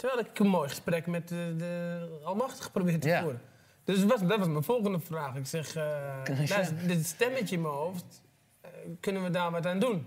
Terwijl 0.00 0.20
ik 0.20 0.38
een 0.38 0.46
mooi 0.46 0.68
gesprek 0.68 1.06
met 1.06 1.28
de, 1.28 1.54
de 1.58 2.06
Almachtige 2.24 2.70
probeerde 2.70 2.98
te 2.98 3.08
Ja. 3.08 3.20
voeren. 3.22 3.40
Dus 3.84 4.00
dat 4.00 4.08
was, 4.10 4.28
dat 4.28 4.38
was 4.38 4.48
mijn 4.48 4.62
volgende 4.62 5.00
vraag. 5.00 5.36
Ik 5.36 5.46
zeg, 5.46 5.74
luister, 6.48 6.74
dit 6.86 7.06
stemmetje 7.06 7.56
in 7.56 7.62
mijn 7.62 7.74
hoofd, 7.74 8.22
eh, 8.60 8.70
kunnen 9.00 9.22
we 9.22 9.30
daar 9.30 9.50
wat 9.50 9.66
aan 9.66 9.78
doen? 9.78 10.06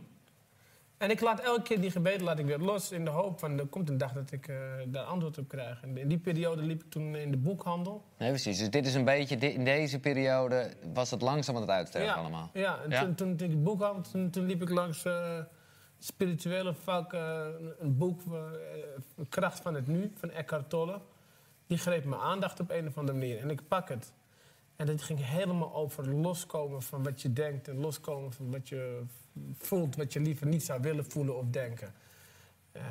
En 0.98 1.10
ik 1.10 1.22
laat 1.22 1.40
elke 1.40 1.62
keer 1.62 1.82
die 1.82 1.92
gebeden 1.92 2.24
laat 2.24 2.40
ik 2.40 2.46
weer 2.46 2.58
los 2.60 2.92
in 2.92 3.06
de 3.06 3.12
hoop 3.12 3.40
van 3.40 3.60
er 3.60 3.66
komt 3.66 3.90
een 3.90 3.98
dag 3.98 4.14
dat 4.14 4.32
ik 4.32 4.48
eh, 4.48 4.56
daar 4.88 5.04
antwoord 5.04 5.38
op 5.38 5.48
krijg. 5.48 5.82
En 5.82 5.98
in 5.98 6.08
die 6.08 6.18
periode 6.18 6.62
liep 6.62 6.84
ik 6.84 6.90
toen 6.90 7.16
in 7.16 7.32
de 7.32 7.38
boekhandel. 7.38 8.04
Nee, 8.18 8.30
precies. 8.30 8.58
Dus 8.60 8.70
dit 8.70 8.86
is 8.86 8.94
een 8.96 9.06
beetje, 9.06 9.38
di- 9.38 9.48
in 9.54 9.64
deze 9.66 10.00
periode 10.00 10.70
was 10.94 11.12
het 11.12 11.22
langzaam 11.22 11.56
aan 11.56 11.62
het 11.62 11.70
uitsterven 11.70 12.10
ja, 12.10 12.16
allemaal. 12.16 12.50
Ja, 12.54 12.80
en 12.84 12.90
Ja? 12.90 13.02
Toen, 13.02 13.16
toen 13.16 13.32
ik 13.32 13.42
in 13.42 13.50
de 13.50 13.56
boekhandel, 13.58 14.12
toen, 14.12 14.30
toen 14.30 14.46
liep 14.46 14.62
ik 14.62 14.70
langs 14.70 15.04
spirituele 16.04 16.74
vak, 16.74 17.14
eh, 17.14 17.46
een 17.80 17.98
boek, 17.98 18.22
eh, 18.34 19.26
Kracht 19.30 19.60
van 19.60 19.74
het 19.74 19.88
Nu, 19.88 20.12
van 20.16 20.30
Eckhart 20.30 20.70
Tolle. 20.70 21.02
Die 21.68 21.78
greep 21.78 22.06
mijn 22.06 22.22
aandacht 22.22 22.60
op 22.60 22.70
een 22.70 22.88
of 22.88 22.98
andere 22.98 23.18
manier 23.18 23.40
en 23.40 23.50
ik 23.50 23.68
pak 23.68 23.90
het. 23.90 24.14
En 24.76 24.88
het 24.88 25.02
ging 25.02 25.26
helemaal 25.26 25.76
over 25.76 26.10
loskomen 26.10 26.82
van 26.82 27.04
wat 27.04 27.22
je 27.22 27.34
denkt 27.34 27.68
en 27.68 27.78
loskomen 27.78 28.34
van 28.34 28.52
wat 28.52 28.70
je 28.70 29.02
voelt, 29.58 29.96
wat 29.96 30.14
je 30.14 30.20
liever 30.20 30.48
niet 30.48 30.64
zou 30.64 30.82
willen 30.82 31.06
voelen 31.12 31.38
of 31.38 31.46
denken. 31.46 31.94
Eh, 32.72 32.84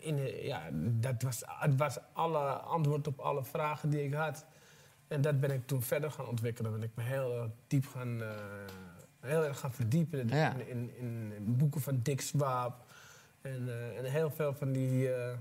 in, 0.00 0.44
ja, 0.44 0.68
dat 0.72 1.22
was, 1.22 1.42
het 1.46 1.76
was 1.76 1.98
alle 2.12 2.52
antwoord 2.52 3.06
op 3.06 3.18
alle 3.18 3.44
vragen 3.44 3.90
die 3.90 4.04
ik 4.04 4.14
had. 4.14 4.46
En 5.08 5.20
dat 5.20 5.40
ben 5.40 5.50
ik 5.50 5.66
toen 5.66 5.82
verder 5.82 6.10
gaan 6.10 6.28
ontwikkelen. 6.28 6.72
Ben 6.72 6.82
ik 6.82 6.94
me 6.94 7.02
heel 7.02 7.50
diep 7.66 7.86
gaan, 7.86 8.22
heel 9.24 9.44
erg 9.44 9.58
gaan 9.58 9.72
verdiepen 9.72 10.28
Ja. 10.28 10.54
in, 10.54 10.90
in, 10.98 11.32
in 11.36 11.56
boeken 11.56 11.80
van 11.80 12.00
Dick 12.02 12.20
Swaap. 12.20 12.84
En, 13.42 13.68
eh, 13.68 13.98
en 13.98 14.04
heel 14.04 14.30
veel 14.30 14.54
van 14.54 14.72
die 14.72 15.12
eh 15.12 15.36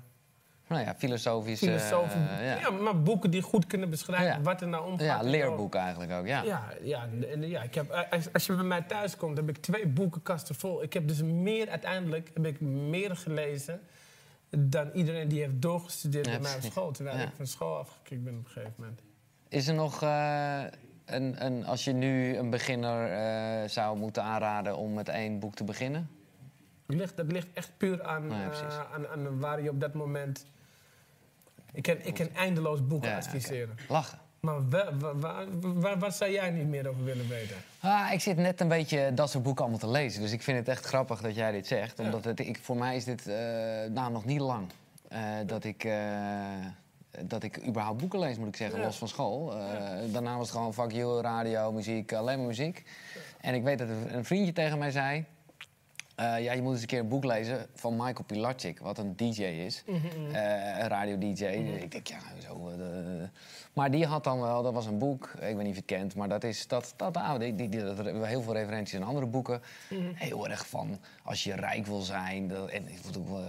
Nou 0.67 0.81
ja, 0.81 0.95
filosofische... 0.95 1.65
filosofen. 1.65 2.29
eh, 2.29 2.45
ja. 2.45 2.59
ja. 2.59 2.69
maar 2.69 3.01
boeken 3.01 3.31
die 3.31 3.41
goed 3.41 3.67
kunnen 3.67 3.89
beschrijven 3.89 4.43
wat 4.43 4.61
er 4.61 4.67
nou 4.67 4.85
omgaat. 4.85 5.07
ja, 5.07 5.19
en 5.19 5.29
leerboeken 5.29 5.79
eigenlijk 5.79 6.11
ook, 6.11 6.27
ja. 6.27 6.43
ja, 6.43 6.73
ja, 6.81 7.07
en, 7.31 7.49
ja 7.49 7.63
ik 7.63 7.75
heb, 7.75 8.07
als, 8.09 8.33
als 8.33 8.45
je 8.45 8.55
bij 8.55 8.63
mij 8.63 8.81
thuis 8.81 9.17
komt, 9.17 9.37
heb 9.37 9.49
ik 9.49 9.57
twee 9.57 9.87
boekenkasten 9.87 10.55
vol. 10.55 10.83
Ik 10.83 10.93
heb 10.93 11.07
dus 11.07 11.21
meer, 11.21 11.69
uiteindelijk 11.69 12.31
heb 12.33 12.45
ik 12.45 12.61
meer 12.61 13.15
gelezen 13.15 13.81
dan 14.49 14.89
iedereen 14.93 15.27
die 15.27 15.39
heeft 15.39 15.61
doorgestudeerd 15.61 16.25
bij 16.29 16.39
mij 16.39 16.55
op 16.55 16.61
school. 16.61 16.91
Terwijl 16.91 17.19
ik 17.19 17.29
van 17.35 17.47
school 17.47 17.77
afgekikt 17.77 18.23
ben 18.23 18.33
op 18.37 18.45
een 18.45 18.51
gegeven 18.51 18.73
moment. 18.77 19.01
Is 19.47 19.67
er 19.67 19.73
nog 19.73 20.01
een, 21.05 21.45
een... 21.45 21.65
Als 21.65 21.83
je 21.83 21.91
nu 21.93 22.37
een 22.37 22.49
beginner 22.49 23.11
eh, 23.11 23.69
zou 23.69 23.97
moeten 23.97 24.23
aanraden 24.23 24.77
om 24.77 24.93
met 24.93 25.09
één 25.09 25.39
boek 25.39 25.55
te 25.55 25.63
beginnen? 25.63 26.09
Dat 26.85 26.95
ligt, 26.97 27.17
dat 27.17 27.31
ligt 27.31 27.47
echt 27.53 27.71
puur 27.77 28.03
aan, 28.03 28.29
Ja, 28.29 28.49
eh, 28.51 28.93
aan, 28.93 29.07
aan 29.07 29.39
waar 29.39 29.61
je 29.61 29.69
op 29.69 29.79
dat 29.79 29.93
moment... 29.93 30.45
Ik 31.73 31.83
kan, 31.83 31.95
ik 32.03 32.13
kan 32.13 32.29
eindeloos 32.35 32.87
boeken 32.87 33.09
Ja, 33.09 33.17
adviseren. 33.17 33.75
Lachen. 33.89 34.19
Maar 34.39 34.69
wa- 34.69 34.97
wa- 34.97 35.15
wa- 35.15 35.45
waar, 35.59 35.99
waar 35.99 36.11
zou 36.11 36.31
jij 36.31 36.49
niet 36.49 36.67
meer 36.67 36.87
over 36.87 37.03
willen 37.03 37.27
weten? 37.27 37.55
Ah, 37.79 38.09
ik 38.13 38.19
zit 38.19 38.37
net 38.37 38.61
een 38.61 38.67
beetje 38.67 39.13
dat 39.13 39.29
soort 39.29 39.43
boeken 39.43 39.61
allemaal 39.63 39.79
te 39.79 39.89
lezen. 39.89 40.21
Dus 40.21 40.31
ik 40.31 40.41
vind 40.41 40.57
het 40.57 40.67
echt 40.67 40.85
grappig 40.85 41.21
dat 41.21 41.35
jij 41.35 41.51
dit 41.51 41.67
zegt. 41.67 41.97
Ja. 41.97 42.03
Omdat 42.03 42.23
het, 42.23 42.39
ik, 42.39 42.59
voor 42.61 42.77
mij 42.77 42.95
is 42.95 43.03
dit 43.03 43.27
eh, 43.27 43.35
nou, 43.89 44.11
nog 44.11 44.25
niet 44.25 44.39
lang. 44.39 44.67
dat, 45.45 45.63
ik, 45.63 45.87
dat 47.21 47.43
ik 47.43 47.67
überhaupt 47.67 47.99
boeken 47.99 48.19
lees, 48.19 48.37
moet 48.37 48.47
ik 48.47 48.55
zeggen, 48.55 48.79
Ja. 48.79 48.85
los 48.85 48.97
van 48.97 49.07
school. 49.07 49.53
Eh, 49.57 50.13
Daarna 50.13 50.37
was 50.37 50.47
het 50.47 50.57
gewoon 50.57 50.73
fuck 50.73 50.91
you, 50.91 51.21
radio, 51.21 51.71
muziek, 51.71 52.13
alleen 52.13 52.37
maar 52.37 52.47
muziek. 52.47 52.83
En 53.41 53.53
ik 53.53 53.63
weet 53.63 53.77
dat 53.77 53.87
een 54.07 54.25
vriendje 54.25 54.53
tegen 54.53 54.77
mij 54.77 54.91
zei... 54.91 55.25
Eh, 56.15 56.43
ja, 56.43 56.51
je 56.53 56.61
moet 56.61 56.71
eens 56.71 56.81
een 56.81 56.87
keer 56.87 56.99
een 56.99 57.07
boek 57.07 57.23
lezen 57.23 57.67
van 57.75 57.95
Michael 57.95 58.23
Pilarczyk, 58.25 58.79
wat 58.79 58.97
een 58.97 59.15
DJ 59.15 59.41
is. 59.43 59.83
Mhm, 59.87 60.35
Eh, 60.35 60.79
een 60.79 60.87
radio-DJ. 60.87 61.43
Ik 61.45 61.91
denk, 61.91 62.07
ja, 62.07 62.17
zo. 62.45 62.69
eh, 62.69 62.75
maar 63.73 63.91
die 63.91 64.05
had 64.05 64.23
dan 64.23 64.39
wel, 64.41 64.63
dat 64.63 64.73
was 64.73 64.85
een 64.85 64.97
boek, 64.97 65.31
ik 65.33 65.39
weet 65.39 65.55
niet 65.57 65.59
of 65.59 65.65
je 65.67 65.73
het 65.75 65.85
kent, 65.85 66.15
maar 66.15 66.29
dat 66.29 66.43
is 66.43 66.67
dat, 66.67 66.93
dat, 66.95 67.17
ah, 67.17 67.39
die, 67.39 67.55
die, 67.55 67.69
die- 67.69 67.83
dat 67.83 68.05
heel 68.05 68.41
veel 68.41 68.53
referenties 68.53 68.93
in 68.93 69.03
andere 69.03 69.25
boeken. 69.25 69.61
Mhm. 69.89 70.01
Heel 70.15 70.47
erg 70.49 70.67
van 70.67 70.99
als 71.23 71.43
je 71.43 71.53
rijk 71.55 71.85
wil 71.85 72.01
zijn. 72.01 72.47
Dat, 72.47 72.69
en 72.69 72.87
ik, 72.87 73.01
bedoel, 73.05 73.39
eh, 73.39 73.45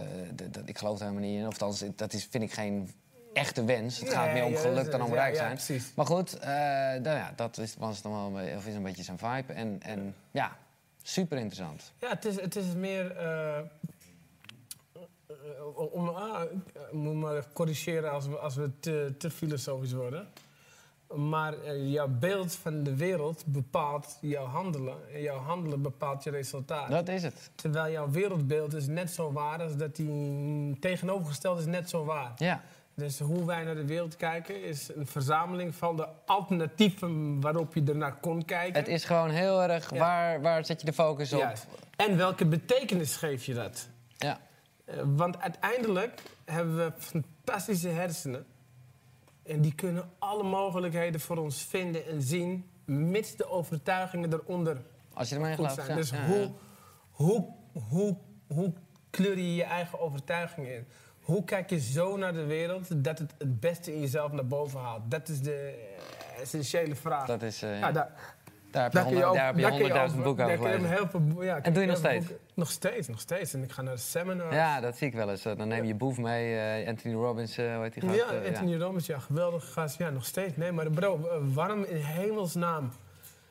dat, 0.50 0.62
ik 0.68 0.78
geloof 0.78 0.98
er 1.00 1.06
helemaal 1.06 1.28
niet 1.28 1.38
in. 1.40 1.46
Of 1.46 1.58
dat 1.96 2.12
is, 2.12 2.24
vind 2.30 2.42
ik 2.44 2.52
geen 2.52 2.90
echte 3.35 3.64
wens. 3.64 4.01
Het 4.01 4.09
gaat 4.12 4.32
meer 4.32 4.45
om 4.45 4.57
geluk 4.57 4.91
dan 4.91 5.03
om 5.03 5.12
rijk 5.12 5.37
zijn. 5.37 5.82
Maar 5.95 6.07
goed, 6.07 6.39
eh, 6.39 6.49
nou 6.49 7.03
ja, 7.03 7.32
dat 7.37 7.59
is, 7.59 7.74
was 7.78 8.03
dan 8.03 8.32
wel, 8.32 8.57
of 8.57 8.66
is 8.66 8.74
een 8.74 8.82
beetje 8.82 9.03
zijn 9.03 9.18
vibe. 9.18 9.53
En, 9.53 9.78
en 9.82 10.14
ja, 10.30 10.57
super 11.03 11.37
interessant. 11.39 11.93
Ja, 12.01 12.09
het 12.09 12.24
is, 12.24 12.41
het 12.41 12.57
is 12.57 12.74
meer. 12.74 13.16
eh, 13.16 13.59
eh, 15.26 15.93
om, 15.93 16.09
ah, 16.09 16.43
ik 16.43 16.93
moet 16.93 17.14
maar 17.14 17.45
corrigeren 17.53 18.11
als 18.11 18.26
we, 18.26 18.39
als 18.39 18.55
we 18.55 18.70
te, 18.80 19.14
te 19.18 19.30
filosofisch 19.30 19.93
worden. 19.93 20.28
Maar 21.14 21.76
jouw 21.76 22.09
beeld 22.09 22.55
van 22.55 22.82
de 22.82 22.97
wereld 22.97 23.43
bepaalt 23.47 24.18
jouw 24.20 24.45
handelen. 24.45 24.97
En 25.14 25.20
jouw 25.20 25.39
handelen 25.39 25.82
bepaalt 25.82 26.24
je 26.24 26.30
resultaat. 26.30 26.91
Dat 26.91 27.09
is 27.09 27.22
het. 27.22 27.51
Terwijl 27.55 27.93
jouw 27.93 28.11
wereldbeeld 28.11 28.74
is 28.74 28.87
net 28.87 29.11
zo 29.11 29.32
waar 29.32 29.62
als 29.62 29.76
dat 29.76 29.97
die 29.97 30.78
tegenovergesteld 30.78 31.59
is 31.59 31.66
net 31.66 31.91
zo 31.91 32.05
waar. 32.05 32.32
Ja, 32.37 32.62
Dus 32.97 33.18
hoe 33.18 33.45
wij 33.45 33.64
naar 33.64 33.74
de 33.74 33.84
wereld 33.86 34.16
kijken 34.16 34.62
is 34.62 34.88
een 34.95 35.07
verzameling 35.07 35.74
van 35.74 35.97
de 35.97 36.07
alternatieven 36.26 37.40
waarop 37.40 37.74
je 37.74 37.82
ernaar 37.84 38.14
kon 38.20 38.45
kijken. 38.45 38.78
het 38.80 38.88
is 38.88 39.05
gewoon 39.05 39.30
heel 39.30 39.62
erg, 39.62 39.90
Ja. 39.90 39.99
waar, 39.99 40.40
waar 40.40 40.64
zet 40.64 40.80
je 40.80 40.86
de 40.86 40.92
focus 40.92 41.32
op? 41.32 41.38
Juist. 41.38 41.66
En 41.97 42.16
welke 42.16 42.47
betekenis 42.47 43.16
geef 43.16 43.45
je 43.45 43.55
dat? 43.55 43.88
Ja, 44.16 44.38
Eh, 44.84 44.95
want 45.05 45.40
uiteindelijk 45.40 46.22
hebben 46.45 46.76
we 46.76 46.92
fantastische 46.99 47.88
hersenen. 47.88 48.47
En 49.42 49.61
die 49.61 49.74
kunnen 49.74 50.11
alle 50.18 50.42
mogelijkheden 50.42 51.20
voor 51.20 51.36
ons 51.36 51.62
vinden 51.62 52.07
en 52.07 52.22
zien, 52.22 52.68
mits 52.84 53.36
de 53.36 53.49
overtuigingen 53.51 54.32
eronder 54.32 54.76
als 55.12 55.28
je 55.28 55.34
ermee 55.34 55.55
gelooft. 55.55 55.74
zijn. 55.74 55.88
ja, 55.88 55.95
dus 55.95 56.11
ja, 56.11 56.26
hoe. 56.26 56.51
Hoe, 57.11 57.47
hoe, 57.88 58.16
hoe 58.47 58.72
kleur 59.11 59.38
je 59.38 59.55
je 59.55 59.64
eigen 59.64 60.01
overtuiging 60.01 60.66
in? 60.68 60.86
Hoe 61.24 61.44
kijk 61.44 61.70
je 61.70 61.80
zo 61.80 62.16
naar 62.16 62.32
de 62.32 62.44
wereld 62.44 63.04
dat 63.04 63.18
het 63.18 63.34
het 63.38 63.60
beste 63.60 63.94
in 63.94 64.00
jezelf 64.00 64.32
naar 64.32 64.46
boven 64.46 64.80
haalt? 64.80 65.02
Dat 65.10 65.28
is 65.28 65.40
de 65.40 65.74
eh, 66.34 66.40
essentiële 66.40 66.94
vraag. 66.94 67.26
Dat 67.26 67.42
is, 67.42 67.62
eh, 67.62 67.78
ja, 67.78 67.92
daar, 67.92 68.10
daar 68.70 68.82
heb 68.82 68.92
je 68.92 69.22
honderd- 69.24 69.68
honderdduizend 69.70 70.22
boeken 70.22 70.44
over 70.44 70.58
gelezen. 70.58 70.90
heel 70.90 71.08
veel 71.08 71.42
ja, 71.42 71.60
En 71.62 71.72
doe 71.72 71.82
je 71.82 71.88
nog 71.88 71.96
steeds? 71.98 72.26
boeken- 72.26 72.44
Nog 72.54 72.70
steeds, 72.70 73.08
nog 73.08 73.20
steeds. 73.20 73.54
En 73.54 73.62
ik 73.62 73.72
ga 73.72 73.82
naar 73.82 73.98
seminars. 73.98 74.54
Ja, 74.54 74.80
dat 74.80 74.96
zie 74.96 75.06
ik 75.06 75.14
wel 75.14 75.30
eens. 75.30 75.42
Dan 75.42 75.68
neem 75.68 75.84
je 75.84 75.94
boef 75.94 76.18
mee, 76.18 76.56
eh, 76.58 76.88
Anthony 76.88 77.14
Robbins, 77.14 77.56
eh, 77.58 77.74
hoe 77.74 77.82
heet 77.82 77.94
die 77.94 78.02
gast? 78.02 78.14
Ja, 78.16 78.46
Anthony 78.48 78.76
Robbins, 78.76 79.06
ja, 79.06 79.18
geweldige 79.18 79.66
gast. 79.72 79.98
Ja, 79.98 80.10
nog 80.10 80.24
steeds. 80.24 80.56
Nee, 80.56 80.72
maar 80.72 80.90
bro, 80.90 81.20
waarom 81.54 81.84
in 81.84 81.96
hemelsnaam? 81.96 82.90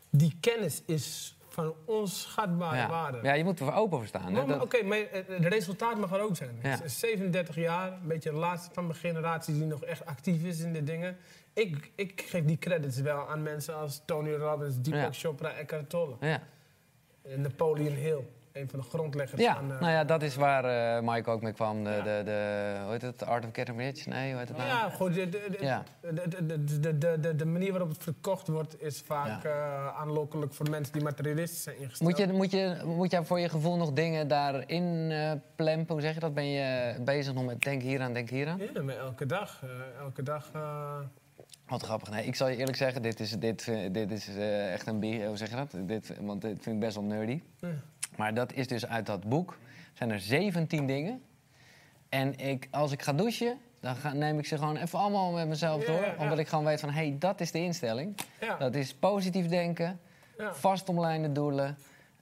Die 0.09 0.37
kennis 0.39 0.81
is 0.85 1.37
van 1.53 1.73
onschatbare 1.85 2.75
ja. 2.77 2.89
waarde. 2.89 3.19
ja, 3.21 3.33
je 3.33 3.43
moet 3.43 3.59
er 3.59 3.73
open 3.73 3.97
voor 3.97 4.07
staan. 4.07 4.33
Dat- 4.33 4.61
Oké, 4.61 4.83
maar 4.83 4.97
eh, 4.97 5.21
het 5.27 5.45
resultaat 5.45 5.97
mag 5.97 6.11
er 6.13 6.21
ook 6.21 6.35
zijn. 6.35 6.59
Ja. 6.63 6.73
Ik 6.73 6.79
ben 6.79 6.89
37 6.89 7.55
jaar, 7.55 7.91
een 7.91 8.07
beetje 8.07 8.29
de 8.29 8.35
laatste 8.35 8.73
van 8.73 8.85
mijn 8.87 8.97
generatie 8.99 9.53
die 9.53 9.65
nog 9.65 9.83
echt 9.83 10.05
actief 10.05 10.43
is 10.43 10.59
in 10.59 10.73
dit 10.73 10.85
dingen. 10.87 11.17
Ik, 11.53 11.91
ik 11.95 12.23
geef 12.27 12.45
die 12.45 12.57
credits 12.57 12.99
wel 12.99 13.29
aan 13.29 13.43
mensen 13.43 13.75
als 13.75 14.01
Tony 14.05 14.33
Robbins, 14.33 14.81
Deepak 14.81 15.01
Ja. 15.01 15.09
Chopra, 15.11 15.51
Eckhart 15.53 15.89
Tolle. 15.89 16.15
ja. 16.19 16.41
En 17.21 17.41
Napoleon 17.41 17.93
Hill, 17.95 18.19
een 18.53 18.69
van 18.69 18.79
de 18.79 18.85
grondleggers 18.85 19.41
Ja, 19.41 19.55
van... 19.55 19.71
eh, 19.71 19.79
nou 19.79 19.91
ja, 19.91 20.03
dat 20.03 20.21
is 20.21 20.35
waar 20.35 20.65
eh, 20.65 21.01
Mike 21.13 21.29
ook 21.29 21.41
mee 21.41 21.53
kwam. 21.53 21.83
De, 21.83 21.89
Ja. 21.89 22.01
de, 22.03 22.21
de, 22.25 22.75
hoe 22.83 22.91
heet 22.91 23.01
het? 23.01 23.25
Art 23.25 23.45
of 23.45 23.49
Getting 23.53 23.77
Rich? 23.79 24.05
Nee, 24.05 24.29
hoe 24.31 24.39
heet 24.39 24.47
het 24.47 24.57
nou? 24.57 24.69
Ja, 24.69 24.89
goed. 24.89 25.13
De, 25.13 25.29
de, 25.29 25.45
de, 25.49 25.57
Ja. 25.65 25.83
de, 27.33 27.45
manier 27.45 27.69
waarop 27.71 27.89
het 27.89 28.03
verkocht 28.03 28.47
wordt 28.47 28.81
is 28.81 29.01
vaak 29.05 29.43
eh, 29.43 29.87
aanlokkelijk 29.97 30.53
voor 30.53 30.69
mensen 30.69 30.93
die 30.93 31.03
materialistisch 31.03 31.63
zijn 31.63 31.77
ingesteld. 31.79 32.09
Moet 32.09 32.17
je, 32.19 32.27
moet, 32.33 32.51
je, 32.51 32.81
moet 32.85 33.11
jij 33.11 33.23
voor 33.23 33.39
je 33.39 33.49
gevoel 33.49 33.77
nog 33.77 33.91
dingen 33.93 34.27
daarin 34.27 35.11
plempen? 35.55 35.93
Hoe 35.93 36.01
zeg 36.01 36.13
je 36.13 36.19
dat? 36.19 36.33
Ben 36.33 36.45
je 36.49 36.95
bezig 37.05 37.33
nog 37.33 37.45
met 37.45 37.61
denk 37.61 37.81
hieraan, 37.81 38.13
denk 38.13 38.29
hieraan? 38.29 38.59
Ja, 38.73 38.81
maar 38.81 38.97
elke 38.97 39.25
dag. 39.25 39.63
elke 39.99 40.23
dag 40.23 40.51
Wat 41.73 41.83
grappig. 41.83 42.09
Nee, 42.09 42.25
ik 42.25 42.35
zal 42.35 42.47
je 42.47 42.55
eerlijk 42.57 42.77
zeggen, 42.77 43.01
dit 43.01 43.19
is, 43.19 43.31
dit, 43.31 43.67
eh, 43.67 43.77
dit 43.91 44.11
is 44.11 44.27
eh, 44.27 44.73
echt 44.73 44.87
een... 44.87 45.25
Hoe 45.25 45.37
zeg 45.37 45.49
je 45.49 45.55
dat? 45.55 45.75
Dit, 45.77 46.13
want 46.21 46.41
dit 46.41 46.57
vind 46.61 46.75
ik 46.75 46.79
best 46.79 46.95
wel 46.95 47.03
nerdy. 47.03 47.41
ja. 47.59 47.69
Maar 48.17 48.33
dat 48.33 48.53
is 48.53 48.67
dus 48.67 48.87
uit 48.87 49.05
dat 49.05 49.29
boek. 49.29 49.57
zijn 49.93 50.11
er 50.11 50.19
17 50.19 50.87
dingen. 50.87 51.21
En 52.09 52.37
ik, 52.37 52.67
als 52.71 52.91
ik 52.91 53.01
ga 53.01 53.13
douchen, 53.13 53.57
dan 53.79 53.95
ga, 53.95 54.13
neem 54.13 54.39
ik 54.39 54.45
ze 54.45 54.57
gewoon 54.57 54.77
even 54.77 54.99
allemaal 54.99 55.31
met 55.31 55.47
mezelf 55.47 55.83
door. 55.83 55.95
ja, 55.95 56.05
ja. 56.05 56.15
Omdat 56.17 56.39
ik 56.39 56.47
gewoon 56.47 56.65
weet 56.65 56.79
van, 56.79 56.89
hé, 56.89 57.07
hey, 57.07 57.15
dat 57.19 57.41
is 57.41 57.51
de 57.51 57.59
instelling. 57.59 58.15
Dat 58.59 58.75
is 58.75 58.93
positief 58.93 59.47
denken, 59.47 59.99
vastomlijnde 60.51 61.31
doelen, 61.31 61.77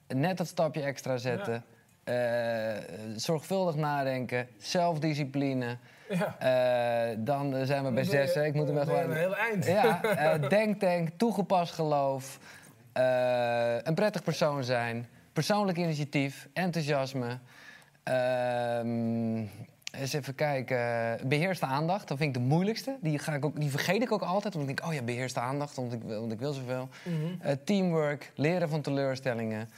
net 0.06 0.36
dat 0.36 0.46
stapje 0.46 0.82
extra 0.82 1.16
zetten, 1.16 1.64
eh, 2.04 2.76
zorgvuldig 3.16 3.74
nadenken, 3.74 4.48
zelfdiscipline. 4.58 5.76
Ja. 6.08 6.36
Eh, 7.10 7.16
dan 7.18 7.66
zijn 7.66 7.84
we 7.84 7.90
bij 7.90 8.04
zes. 8.04 8.34
Ik 8.36 8.54
moet 8.54 8.68
hem 8.68 8.78
gewoon. 8.78 9.02
een 9.10 9.16
heel 9.16 9.36
eind. 9.36 9.66
Ja, 9.66 10.02
eh, 10.32 10.48
denktank, 10.48 11.08
toegepast 11.16 11.72
geloof, 11.72 12.38
eh, 12.92 13.74
een 13.82 13.94
prettig 13.94 14.22
persoon 14.22 14.64
zijn, 14.64 15.06
persoonlijk 15.32 15.78
initiatief, 15.78 16.48
enthousiasme. 16.52 17.38
ehm, 18.02 19.36
eens 20.00 20.12
even 20.12 20.34
kijken. 20.34 20.78
Beheerste 21.28 21.66
aandacht, 21.66 22.08
dat 22.08 22.18
vind 22.18 22.36
ik 22.36 22.42
de 22.42 22.48
moeilijkste. 22.48 22.96
Die, 23.00 23.18
ga 23.18 23.34
ik 23.34 23.44
ook, 23.44 23.60
die 23.60 23.70
vergeet 23.70 24.02
ik 24.02 24.12
ook 24.12 24.22
altijd, 24.22 24.54
omdat 24.54 24.70
ik 24.70 24.76
denk, 24.76 24.88
oh 24.88 24.94
ja, 24.94 25.02
beheerste 25.02 25.40
aandacht, 25.40 25.76
want 25.76 25.92
ik, 25.92 26.02
wil- 26.02 26.20
want 26.20 26.32
ik 26.32 26.38
wil 26.38 26.52
zoveel. 26.52 26.88
Eh, 27.40 27.52
teamwork, 27.64 28.32
leren 28.34 28.68
van 28.68 28.80
teleurstellingen. 28.80 29.68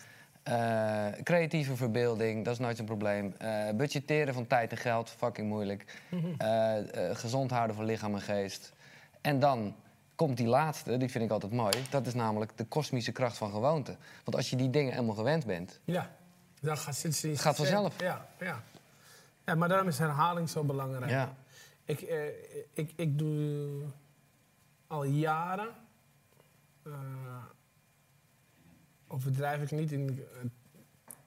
Eh, 0.45 1.07
creatieve 1.22 1.76
verbeelding, 1.76 2.45
dat 2.45 2.53
is 2.53 2.59
nooit 2.59 2.76
zo'n 2.76 2.86
probleem. 2.86 3.34
Eh, 3.38 3.70
budgetteren 3.74 4.34
van 4.34 4.47
tijd 4.47 4.70
en 4.70 4.76
geld, 4.76 5.11
fucking 5.11 5.49
moeilijk. 5.49 5.84
Eh, 6.38 6.76
gezond 7.12 7.51
houden 7.51 7.76
van 7.76 7.84
lichaam 7.84 8.14
en 8.14 8.20
geest. 8.20 8.72
En 9.20 9.38
dan 9.38 9.76
komt 10.14 10.36
die 10.36 10.47
laatste, 10.47 10.97
die 10.97 11.11
vind 11.11 11.24
ik 11.24 11.30
altijd 11.30 11.53
mooi. 11.53 11.76
Dat 11.90 12.07
is 12.07 12.14
namelijk 12.14 12.57
de 12.57 12.64
kosmische 12.64 13.12
kracht 13.12 13.36
van 13.36 13.51
gewoonte. 13.51 13.97
Want 14.24 14.36
als 14.36 14.51
je 14.51 14.57
die 14.57 14.70
dingen 14.70 14.92
helemaal 14.92 15.14
gewend 15.14 15.47
bent... 15.47 15.80
Ja, 15.84 16.11
dan 16.61 16.76
gaat 16.76 17.03
Het 17.03 17.40
gaat 17.40 17.57
vanzelf. 17.57 18.01
Ja, 18.01 18.26
ja. 18.40 18.62
ja, 19.45 19.55
maar 19.55 19.68
daarom 19.68 19.88
is 19.88 19.99
herhaling 19.99 20.49
zo 20.49 20.64
belangrijk. 20.64 21.11
Ja, 21.11 21.34
Ik, 21.84 22.01
ik, 22.72 22.92
ik 22.97 23.18
doe 23.18 23.82
al 24.86 25.05
jaren, 25.05 25.68
overdrijf 29.14 29.62
ik 29.62 29.70
niet, 29.70 29.92
in, 29.92 30.18
eh, 30.18 30.44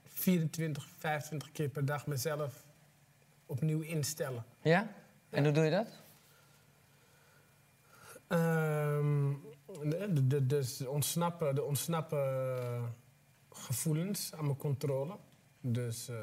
24, 0.03 0.87
25 0.97 1.51
keer 1.51 1.69
per 1.69 1.85
dag 1.85 2.07
mezelf 2.07 2.65
opnieuw 3.45 3.81
instellen. 3.81 4.43
ja? 4.61 4.87
En 5.29 5.43
hoe 5.43 5.53
doe 5.53 5.63
je 5.63 5.71
dat? 5.71 5.87
Ehm, 8.27 9.33
de, 9.89 10.27
de, 10.27 10.45
dus 10.45 10.81
ontsnappen, 10.85 11.55
de 11.55 11.63
ontsnappen 11.63 12.93
gevoelens 13.51 14.33
aan 14.33 14.45
mijn 14.45 14.57
controle. 14.57 15.17
Dus 15.61 16.09
eh, 16.09 16.15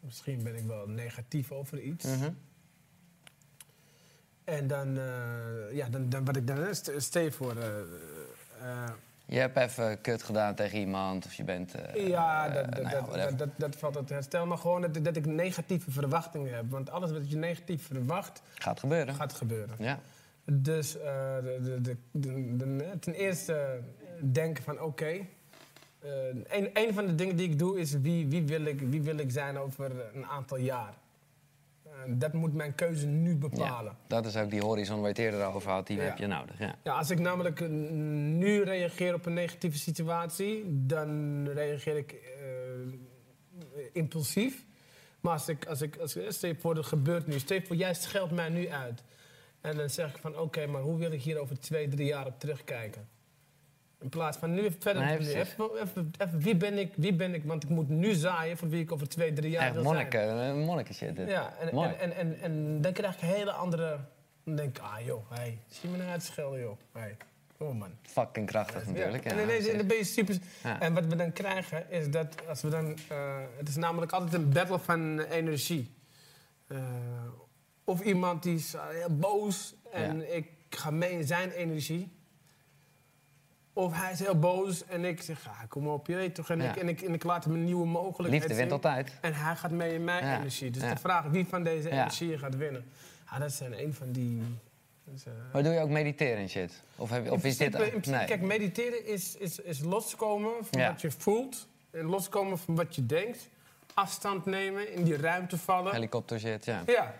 misschien 0.00 0.42
ben 0.42 0.56
ik 0.56 0.64
wel 0.64 0.86
negatief 0.88 1.52
over 1.52 1.80
iets. 1.80 2.04
Mhm. 2.04 2.30
En 4.44 4.66
dan, 4.66 4.98
eh, 4.98 5.72
ja, 5.72 5.88
dan, 5.88 6.08
dan 6.08 6.24
wat 6.24 6.36
ik 6.36 6.46
dan 6.46 6.74
st- 6.74 6.92
stel 6.96 7.22
je 7.22 7.32
voor. 7.32 7.56
eh, 7.56 7.80
eh, 8.60 8.90
Je 9.30 9.38
hebt 9.38 9.56
even 9.56 10.00
kut 10.00 10.22
gedaan 10.22 10.54
tegen 10.54 10.78
iemand 10.78 11.26
of 11.26 11.34
je 11.34 11.44
bent... 11.44 11.74
eh, 11.74 12.08
ja, 12.08 12.46
eh, 12.46 12.54
dat, 12.54 12.82
nou 12.82 12.88
ja, 12.88 13.00
dat, 13.00 13.18
dat, 13.18 13.38
dat, 13.38 13.48
dat 13.56 13.76
valt 13.76 13.94
het 13.94 14.08
herstel. 14.08 14.46
Maar 14.46 14.58
gewoon 14.58 14.80
dat, 14.80 15.04
dat 15.04 15.16
ik 15.16 15.26
negatieve 15.26 15.90
verwachtingen 15.90 16.54
heb. 16.54 16.70
Want 16.70 16.90
alles 16.90 17.12
wat 17.12 17.30
je 17.30 17.36
negatief 17.36 17.86
verwacht, 17.86 18.42
Gaat 18.54 18.80
gebeuren. 18.80 19.14
gaat 19.14 19.32
gebeuren. 19.32 19.74
Ja. 19.78 19.98
Dus 20.44 20.98
eh, 20.98 21.02
de, 21.42 21.78
de, 21.80 21.96
de, 22.56 22.96
ten 23.00 23.14
eerste 23.14 23.80
denken 24.20 24.64
van 24.64 24.80
oké. 24.80 25.26
een, 26.48 26.70
een 26.72 26.94
van 26.94 27.06
de 27.06 27.14
dingen 27.14 27.36
die 27.36 27.48
ik 27.48 27.58
doe 27.58 27.80
is 27.80 27.92
wie, 27.92 28.26
wie, 28.26 28.42
wil, 28.46 28.64
ik, 28.64 28.80
wie 28.80 29.02
wil 29.02 29.18
ik 29.18 29.30
zijn 29.30 29.58
over 29.58 29.90
een 30.14 30.26
aantal 30.26 30.56
jaar. 30.56 30.94
Eh, 32.06 32.12
dat 32.18 32.32
moet 32.32 32.54
mijn 32.54 32.74
keuze 32.74 33.06
nu 33.06 33.36
bepalen. 33.36 33.92
ja, 33.92 34.06
dat 34.06 34.26
is 34.26 34.36
ook 34.36 34.50
die 34.50 34.60
horizon 34.62 34.94
waar 35.00 35.04
je 35.04 35.08
het 35.08 35.18
eerder 35.18 35.46
over 35.46 35.70
had. 35.70 35.86
Die 35.86 35.96
Ja. 35.96 36.02
heb 36.02 36.18
je 36.18 36.26
nodig, 36.26 36.58
ja. 36.58 36.74
Ja, 36.82 36.92
als 36.92 37.10
ik 37.10 37.18
namelijk 37.18 37.60
eh, 37.60 37.68
nu 37.68 38.62
reageer 38.62 39.14
op 39.14 39.26
een 39.26 39.34
negatieve 39.34 39.78
situatie, 39.78 40.64
dan 40.86 41.44
reageer 41.48 41.96
ik 41.96 42.12
eh, 42.12 43.84
impulsief. 43.92 44.64
Maar 45.20 45.32
als 45.32 45.48
ik, 45.48 45.66
als 45.66 45.82
ik, 45.82 45.96
als 45.96 46.16
ik 46.16 46.30
stel 46.32 46.54
voor, 46.58 46.76
er 46.76 46.84
gebeurt 46.84 47.26
nu, 47.26 47.38
stel 47.38 47.60
voor, 47.66 47.76
jij 47.76 47.94
scheldt 47.94 48.32
mij 48.32 48.48
nu 48.48 48.68
uit. 48.68 49.02
En 49.60 49.76
dan 49.76 49.90
zeg 49.90 50.10
ik 50.10 50.18
van, 50.20 50.38
oké, 50.38 50.66
maar 50.66 50.80
hoe 50.82 50.98
wil 50.98 51.12
ik 51.12 51.22
hier 51.22 51.38
over 51.38 51.60
twee, 51.60 51.88
drie 51.88 52.06
jaar 52.06 52.26
op 52.26 52.38
terugkijken? 52.40 53.08
In 54.00 54.08
plaats 54.08 54.38
van 54.38 54.54
nu 54.54 54.60
even 54.64 54.80
verder 54.80 55.04
Nee, 55.04 55.18
te 55.18 55.34
even, 55.38 55.70
even, 55.82 56.10
even, 56.18 56.38
wie 56.40 56.56
ben 56.56 56.78
ik, 56.78 56.92
wie 56.96 57.14
ben 57.14 57.34
ik? 57.34 57.44
Want 57.44 57.62
ik 57.62 57.68
moet 57.68 57.88
nu 57.88 58.12
zaaien 58.12 58.56
voor 58.56 58.68
wie 58.68 58.80
ik 58.82 58.92
over 58.92 59.08
twee, 59.08 59.32
drie 59.32 59.50
jaar 59.50 59.62
Echt 59.62 59.74
wil 59.74 59.82
monnik, 59.82 60.12
zijn. 60.12 60.58
monniken 60.60 60.94
shit 60.94 61.16
dit. 61.16 61.28
Ja, 61.28 61.52
en, 61.60 61.68
en, 61.68 61.98
en, 61.98 62.12
en, 62.16 62.40
en 62.40 62.80
dan 62.80 62.92
krijg 62.92 63.14
ik 63.14 63.22
een 63.22 63.28
hele 63.28 63.52
andere... 63.52 63.98
Dan 64.44 64.56
denk 64.56 64.76
ik, 64.78 64.82
ah 64.82 65.00
joh, 65.04 65.30
hey, 65.30 65.58
zie 65.68 65.90
me 65.90 65.96
nou 65.96 66.10
uit 66.10 66.22
schelden 66.22 66.60
joh. 66.60 66.78
Hey, 66.92 67.16
kom 67.58 67.66
op 67.68 67.74
man. 67.74 67.90
Fucking 68.02 68.46
krachtig 68.46 68.86
natuurlijk. 68.86 69.24
Ja, 69.24 69.30
en, 69.30 69.38
ineens- 69.42 69.86
ben 69.86 69.96
je 69.96 70.04
super... 70.04 70.38
Ja. 70.62 70.80
En 70.80 70.94
wat 70.94 71.06
we 71.06 71.16
dan 71.16 71.32
krijgen 71.32 71.90
is 71.90 72.10
dat 72.10 72.48
als 72.48 72.62
we 72.62 72.68
dan... 72.68 72.96
eh, 73.08 73.38
het 73.56 73.68
is 73.68 73.76
namelijk 73.76 74.12
altijd 74.12 74.34
een 74.34 74.48
battle 74.48 74.78
van 74.78 75.18
energie. 75.20 75.94
Eh, 76.66 76.78
of 77.84 78.00
iemand 78.00 78.42
die 78.42 78.54
is 78.54 78.74
eh, 78.74 78.80
heel 78.88 79.16
boos 79.16 79.74
en 79.92 80.36
ik 80.36 80.46
ga 80.70 80.90
mee 80.90 81.10
in 81.10 81.24
zijn 81.26 81.50
energie. 81.50 82.12
Of 83.80 83.92
hij 84.00 84.12
is 84.12 84.18
heel 84.18 84.38
boos 84.38 84.84
en 84.86 85.04
ik 85.04 85.22
zeg, 85.22 85.46
ah, 85.48 85.60
kom 85.68 85.88
op, 85.88 86.06
je 86.06 86.14
weet 86.14 86.34
toch. 86.34 86.50
En, 86.50 86.62
Ja. 86.62 86.70
ik, 86.70 86.76
en, 86.76 86.88
ik, 86.88 87.00
en 87.02 87.14
ik 87.14 87.24
laat 87.24 87.44
hem 87.44 87.54
een 87.54 87.64
nieuwe 87.64 87.86
mogelijkheid 87.86 88.42
Liefde 88.42 88.56
wint 88.56 88.72
altijd. 88.72 89.12
En 89.20 89.34
hij 89.34 89.56
gaat 89.56 89.70
mee 89.70 89.94
in 89.94 90.04
mijn 90.04 90.24
Ja. 90.24 90.38
energie. 90.38 90.70
Dus 90.70 90.82
de 90.82 90.96
vraag 90.96 91.24
wie 91.24 91.46
van 91.46 91.62
deze 91.64 91.88
Ja. 91.88 91.94
energie 91.94 92.38
gaat 92.38 92.56
winnen. 92.56 92.84
Ja, 93.30 93.38
dat 93.38 93.52
zijn 93.52 93.80
een 93.82 93.94
van 93.94 94.12
die... 94.12 94.42
eh, 95.24 95.32
Maar 95.52 95.62
doe 95.62 95.72
je 95.72 95.80
ook 95.80 95.88
mediteren 95.88 96.36
en 96.36 96.48
shit? 96.48 96.82
Of, 96.96 97.10
heb, 97.10 97.30
of 97.30 97.44
is 97.44 97.56
dit... 97.56 98.06
nee. 98.06 98.24
Kijk, 98.26 98.40
mediteren 98.40 99.06
is, 99.06 99.36
is, 99.36 99.58
is 99.58 99.80
loskomen 99.80 100.52
van 100.70 100.82
wat 100.86 101.00
je 101.00 101.10
voelt. 101.10 101.68
En 101.90 102.04
loskomen 102.04 102.58
van 102.58 102.74
wat 102.76 102.94
je 102.94 103.06
denkt. 103.06 103.48
Afstand 103.94 104.44
nemen, 104.46 104.92
in 104.92 105.04
die 105.04 105.16
ruimte 105.16 105.58
vallen. 105.58 105.92
Helikopter 105.92 106.40
shit, 106.40 106.64
ja. 106.64 106.82
Ja, 106.86 107.14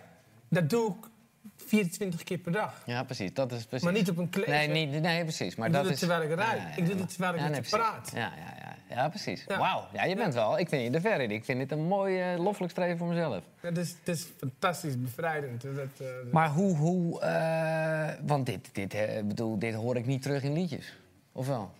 dat 0.47 0.69
doe 0.69 0.89
ik 0.89 1.09
24 1.55 2.23
keer 2.23 2.37
per 2.37 2.51
dag. 2.51 2.81
Ja, 2.85 3.03
precies. 3.03 3.33
Dat 3.33 3.51
is 3.51 3.65
precies. 3.65 3.85
Maar 3.85 3.93
niet 3.93 4.09
op 4.09 4.17
een 4.17 4.29
kleedje. 4.29 4.51
Nee, 4.53 4.85
niet, 4.85 5.01
nee, 5.01 5.23
precies. 5.23 5.55
Maar 5.55 5.67
Ik 5.67 5.73
dat 5.73 5.81
doe 5.83 5.91
het 5.91 6.01
is... 6.01 6.07
terwijl 6.07 6.31
ik 6.31 6.37
rijd. 6.37 6.77
Ik 6.77 6.85
doe 6.85 6.95
het 6.95 7.09
terwijl 7.09 7.33
ik 7.33 7.49
met 7.49 7.69
je 7.69 7.77
praat. 7.77 8.11
Ja, 8.13 8.19
ja, 8.19 8.53
ja. 8.59 8.95
ja 8.95 9.09
precies. 9.09 9.45
Ja. 9.47 9.57
Wauw. 9.57 9.87
Ja, 9.93 10.03
je 10.03 10.15
bent 10.15 10.33
wel... 10.33 10.59
Ik 10.59 10.69
vind 10.69 10.83
je 10.83 10.89
er 10.91 11.01
ver 11.01 11.21
in. 11.21 11.31
Ik 11.31 11.45
vind 11.45 11.59
dit 11.59 11.71
een 11.71 11.87
mooi 11.87 12.21
eh, 12.21 12.39
loffelijk 12.39 12.71
streven 12.71 12.97
voor 12.97 13.07
mezelf. 13.07 13.43
Het 13.59 13.77
is, 13.77 13.89
het 13.89 14.07
is 14.15 14.27
fantastisch 14.37 15.01
bevrijdend. 15.01 15.61
Dat, 15.61 15.73
eh, 15.99 16.07
Maar 16.31 16.49
hoe... 16.49 16.75
hoe 16.75 17.21
eh, 17.21 18.09
want 18.21 18.45
dit, 18.45 18.69
dit, 18.75 18.93
bedoel, 19.27 19.59
dit 19.59 19.73
hoor 19.73 19.95
ik 19.95 20.05
niet 20.05 20.21
terug 20.21 20.43
in 20.43 20.53
liedjes. 20.53 20.97
Of 21.31 21.47
wel? 21.47 21.71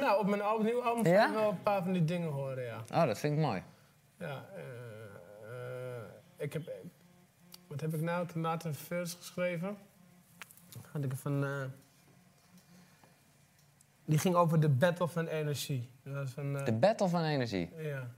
nou, 0.00 0.20
op 0.20 0.26
mijn 0.26 0.42
album, 0.42 0.64
nieuwe 0.64 0.82
album 0.82 1.12
Ja? 1.12 1.26
je 1.26 1.32
wel 1.32 1.50
een 1.50 1.62
paar 1.62 1.82
van 1.82 1.92
die 1.92 2.04
dingen 2.04 2.28
horen, 2.28 2.64
ja. 2.64 2.84
Oh, 2.94 3.06
dat 3.06 3.18
vind 3.18 3.32
ik 3.32 3.38
mooi. 3.44 3.62
Ja, 4.18 4.44
ik 6.36 6.52
heb... 6.52 6.62
Wat 7.72 7.80
heb 7.80 7.94
ik 7.94 8.00
nou? 8.00 8.26
Later 8.34 8.68
een 8.68 8.74
verse 8.74 9.16
geschreven. 9.16 9.76
Had 10.90 11.04
ik 11.04 11.12
van... 11.16 11.44
eh, 11.44 11.50
die 14.04 14.18
ging 14.18 14.34
over 14.34 14.60
de 14.60 14.68
battle 14.68 15.08
van 15.08 15.26
energie. 15.26 15.88
Dat 16.02 16.14
was 16.14 16.30
van... 16.30 16.58
eh, 16.58 16.64
De 16.64 16.72
battle 16.72 17.08
van 17.08 17.24
energie. 17.24 17.70
ja. 17.82 18.10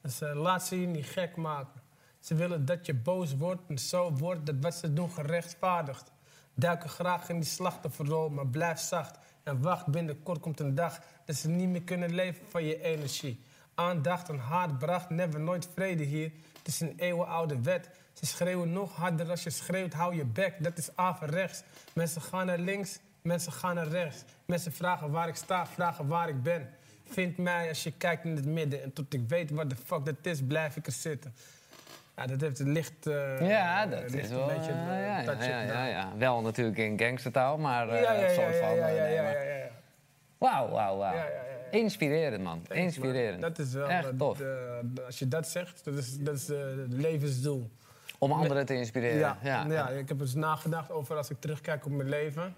Dus 0.00 0.20
eh, 0.20 0.34
laat 0.34 0.66
ze 0.66 0.80
je 0.80 0.86
niet 0.86 1.06
gek 1.06 1.36
maken. 1.36 1.80
Ze 2.20 2.34
willen 2.34 2.64
dat 2.64 2.86
je 2.86 2.94
boos 2.94 3.36
wordt 3.36 3.60
en 3.68 3.78
zo 3.78 4.12
wordt 4.12 4.46
dat 4.46 4.54
wat 4.60 4.74
ze 4.74 4.92
doen 4.92 5.10
gerechtvaardigd. 5.10 6.12
Duiken 6.54 6.88
graag 6.90 7.28
in 7.28 7.36
die 7.40 7.48
slachtofferrol, 7.48 8.28
maar 8.28 8.46
blijf 8.46 8.78
zacht. 8.78 9.18
En 9.42 9.62
wacht, 9.62 9.86
binnenkort 9.86 10.40
komt 10.40 10.60
een 10.60 10.74
dag 10.74 11.00
dat 11.24 11.36
ze 11.36 11.48
niet 11.48 11.68
meer 11.68 11.82
kunnen 11.82 12.14
leven 12.14 12.46
van 12.48 12.64
je 12.64 12.82
energie. 12.82 13.40
Aandacht 13.74 14.28
en 14.28 14.38
haat 14.38 14.78
bracht 14.78 15.10
never 15.10 15.40
nooit 15.40 15.68
vrede 15.74 16.04
hier. 16.04 16.32
Het 16.58 16.66
is 16.66 16.80
een 16.80 16.94
eeuwenoude 16.96 17.60
wet. 17.60 17.90
Ze 18.20 18.26
schreeuwen 18.26 18.72
nog 18.72 18.96
harder 18.96 19.30
als 19.30 19.42
je 19.42 19.50
schreeuwt, 19.50 19.92
hou 19.92 20.14
je 20.16 20.24
bek. 20.24 20.54
Dat 20.58 20.78
is 20.78 20.88
averechts. 20.94 21.62
Mensen 21.92 22.20
gaan 22.22 22.46
naar 22.46 22.58
links, 22.58 22.98
mensen 23.22 23.52
gaan 23.52 23.74
naar 23.74 23.88
rechts. 23.88 24.24
Mensen 24.44 24.72
vragen 24.72 25.10
waar 25.10 25.28
ik 25.28 25.34
sta, 25.34 25.66
vragen 25.66 26.06
waar 26.06 26.28
ik 26.28 26.42
ben. 26.42 26.68
Vind 27.08 27.36
mij 27.36 27.68
als 27.68 27.82
je 27.82 27.92
kijkt 27.92 28.24
in 28.24 28.36
het 28.36 28.44
midden. 28.46 28.82
En 28.82 28.92
tot 28.92 29.14
ik 29.14 29.20
weet 29.28 29.50
wat 29.50 29.70
de 29.70 29.76
fuck 29.76 30.04
dat 30.04 30.14
is, 30.22 30.42
blijf 30.42 30.76
ik 30.76 30.86
er 30.86 30.92
zitten. 30.92 31.34
Ja, 32.16 32.26
dat 32.26 32.40
heeft 32.40 32.58
het 32.58 32.66
licht. 32.68 33.06
eh, 33.06 33.48
Ja, 33.48 33.86
dat 33.86 34.00
licht 34.10 34.24
is 34.24 34.30
wel... 34.30 34.50
Een 34.50 34.56
beetje 34.56 34.72
eh, 34.72 35.18
eh, 35.28 35.48
ja, 35.48 35.62
ja, 35.62 35.86
ja. 35.86 36.12
Wel 36.16 36.40
natuurlijk 36.40 36.76
in 36.78 36.98
gangstertaal, 36.98 37.58
maar... 37.58 37.88
eh, 37.88 38.02
Ja, 38.02 38.12
ja, 38.12 38.20
ja, 38.26 38.34
soort 38.34 38.54
ja, 38.54 38.60
van, 38.60 38.76
ja, 38.76 38.88
ja, 38.88 39.04
ja, 39.06 39.22
maar- 39.22 39.32
ja, 39.46 39.54
ja. 39.54 39.68
Wauw, 40.38 40.68
wauw, 40.68 40.96
wauw. 40.96 41.14
Inspirerend, 41.70 42.42
man. 42.42 42.62
Inspirerend. 42.68 43.40
Dat 43.40 43.58
is 43.58 43.72
wel 43.72 43.88
Echt 43.88 44.18
tof. 44.18 44.40
als 45.06 45.18
je 45.18 45.28
dat 45.28 45.48
zegt, 45.48 45.84
dat 45.84 45.94
is, 45.94 46.18
dat 46.18 46.34
is 46.34 46.48
het 46.48 46.92
levensdoel. 46.92 47.70
Om 48.18 48.32
anderen 48.32 48.66
te 48.66 48.74
inspireren. 48.74 49.18
Ja, 49.18 49.38
Ja. 49.42 49.66
ja. 49.66 49.88
ik 49.88 50.08
heb 50.08 50.20
eens 50.20 50.34
nagedacht 50.34 50.90
over 50.90 51.16
als 51.16 51.30
ik 51.30 51.40
terugkijk 51.40 51.86
op 51.86 51.92
mijn 51.92 52.08
leven. 52.08 52.54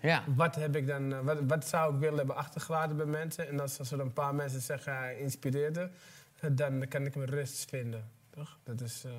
Ja. 0.00 0.24
Wat, 0.36 0.54
heb 0.54 0.76
ik 0.76 0.86
dan, 0.86 1.12
eh, 1.12 1.20
wat, 1.20 1.38
wat 1.46 1.66
zou 1.66 1.94
ik 1.94 2.00
willen 2.00 2.16
hebben 2.18 2.36
achtergelaten 2.36 2.96
bij 2.96 3.06
mensen? 3.06 3.48
En 3.48 3.60
als, 3.60 3.78
als 3.78 3.90
er 3.92 4.00
een 4.00 4.12
paar 4.12 4.34
mensen 4.34 4.60
zeggen, 4.60 4.96
hij 4.96 5.18
inspireerde, 5.18 5.90
eh, 6.40 6.50
dan 6.52 6.88
kan 6.88 7.06
ik 7.06 7.14
mijn 7.14 7.28
rust 7.30 7.68
vinden. 7.68 8.04
Toch? 8.30 8.58
Dat 8.64 8.80
is, 8.80 9.04
eh, 9.04 9.10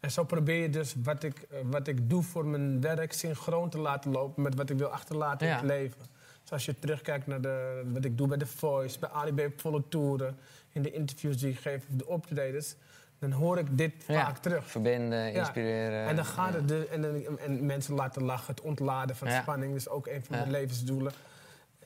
en 0.00 0.10
zo 0.10 0.24
probeer 0.24 0.62
je 0.62 0.70
dus 0.70 0.94
wat 1.02 1.22
ik, 1.22 1.46
wat 1.64 1.86
ik 1.86 2.10
doe 2.10 2.22
voor 2.22 2.46
mijn 2.46 2.80
werk 2.80 3.12
synchroon 3.12 3.68
te 3.70 3.78
laten 3.78 4.10
lopen 4.10 4.42
met 4.42 4.54
wat 4.54 4.70
ik 4.70 4.78
wil 4.78 4.88
achterlaten 4.88 5.46
Ja. 5.46 5.52
in 5.52 5.58
het 5.58 5.68
leven. 5.68 6.00
Dus 6.42 6.52
als 6.52 6.64
je 6.64 6.78
terugkijkt 6.78 7.26
naar 7.26 7.40
de, 7.40 7.82
wat 7.92 8.04
ik 8.04 8.18
doe 8.18 8.26
bij 8.28 8.38
The 8.38 8.46
Voice, 8.46 8.98
bij 8.98 9.08
Ali 9.08 9.32
B 9.32 9.38
op 9.40 9.60
volle 9.60 9.82
toeren, 9.88 10.38
in 10.72 10.82
de 10.82 10.92
interviews 10.92 11.36
die 11.36 11.50
ik 11.50 11.58
geef, 11.58 11.84
de 11.88 12.06
optredens, 12.06 12.74
dan 13.20 13.32
hoor 13.32 13.58
ik 13.58 13.78
dit 13.78 13.92
Ja. 14.06 14.24
vaak 14.24 14.38
terug. 14.38 14.70
Verbinden, 14.70 15.18
Ja. 15.32 15.38
inspireren. 15.38 16.06
En 16.06 16.16
dan 16.16 16.24
gaat 16.24 16.54
het 16.54 16.68
de, 16.68 16.88
en, 16.90 17.02
dan- 17.02 17.38
en 17.38 17.66
mensen 17.66 17.94
laten 17.94 18.22
lachen, 18.22 18.54
het 18.54 18.60
ontladen 18.64 19.16
van 19.16 19.28
Ja. 19.28 19.40
spanning. 19.40 19.72
Dus 19.72 19.88
ook 19.88 20.06
een 20.06 20.24
van 20.24 20.36
mijn 20.38 20.50
levensdoelen. 20.50 21.12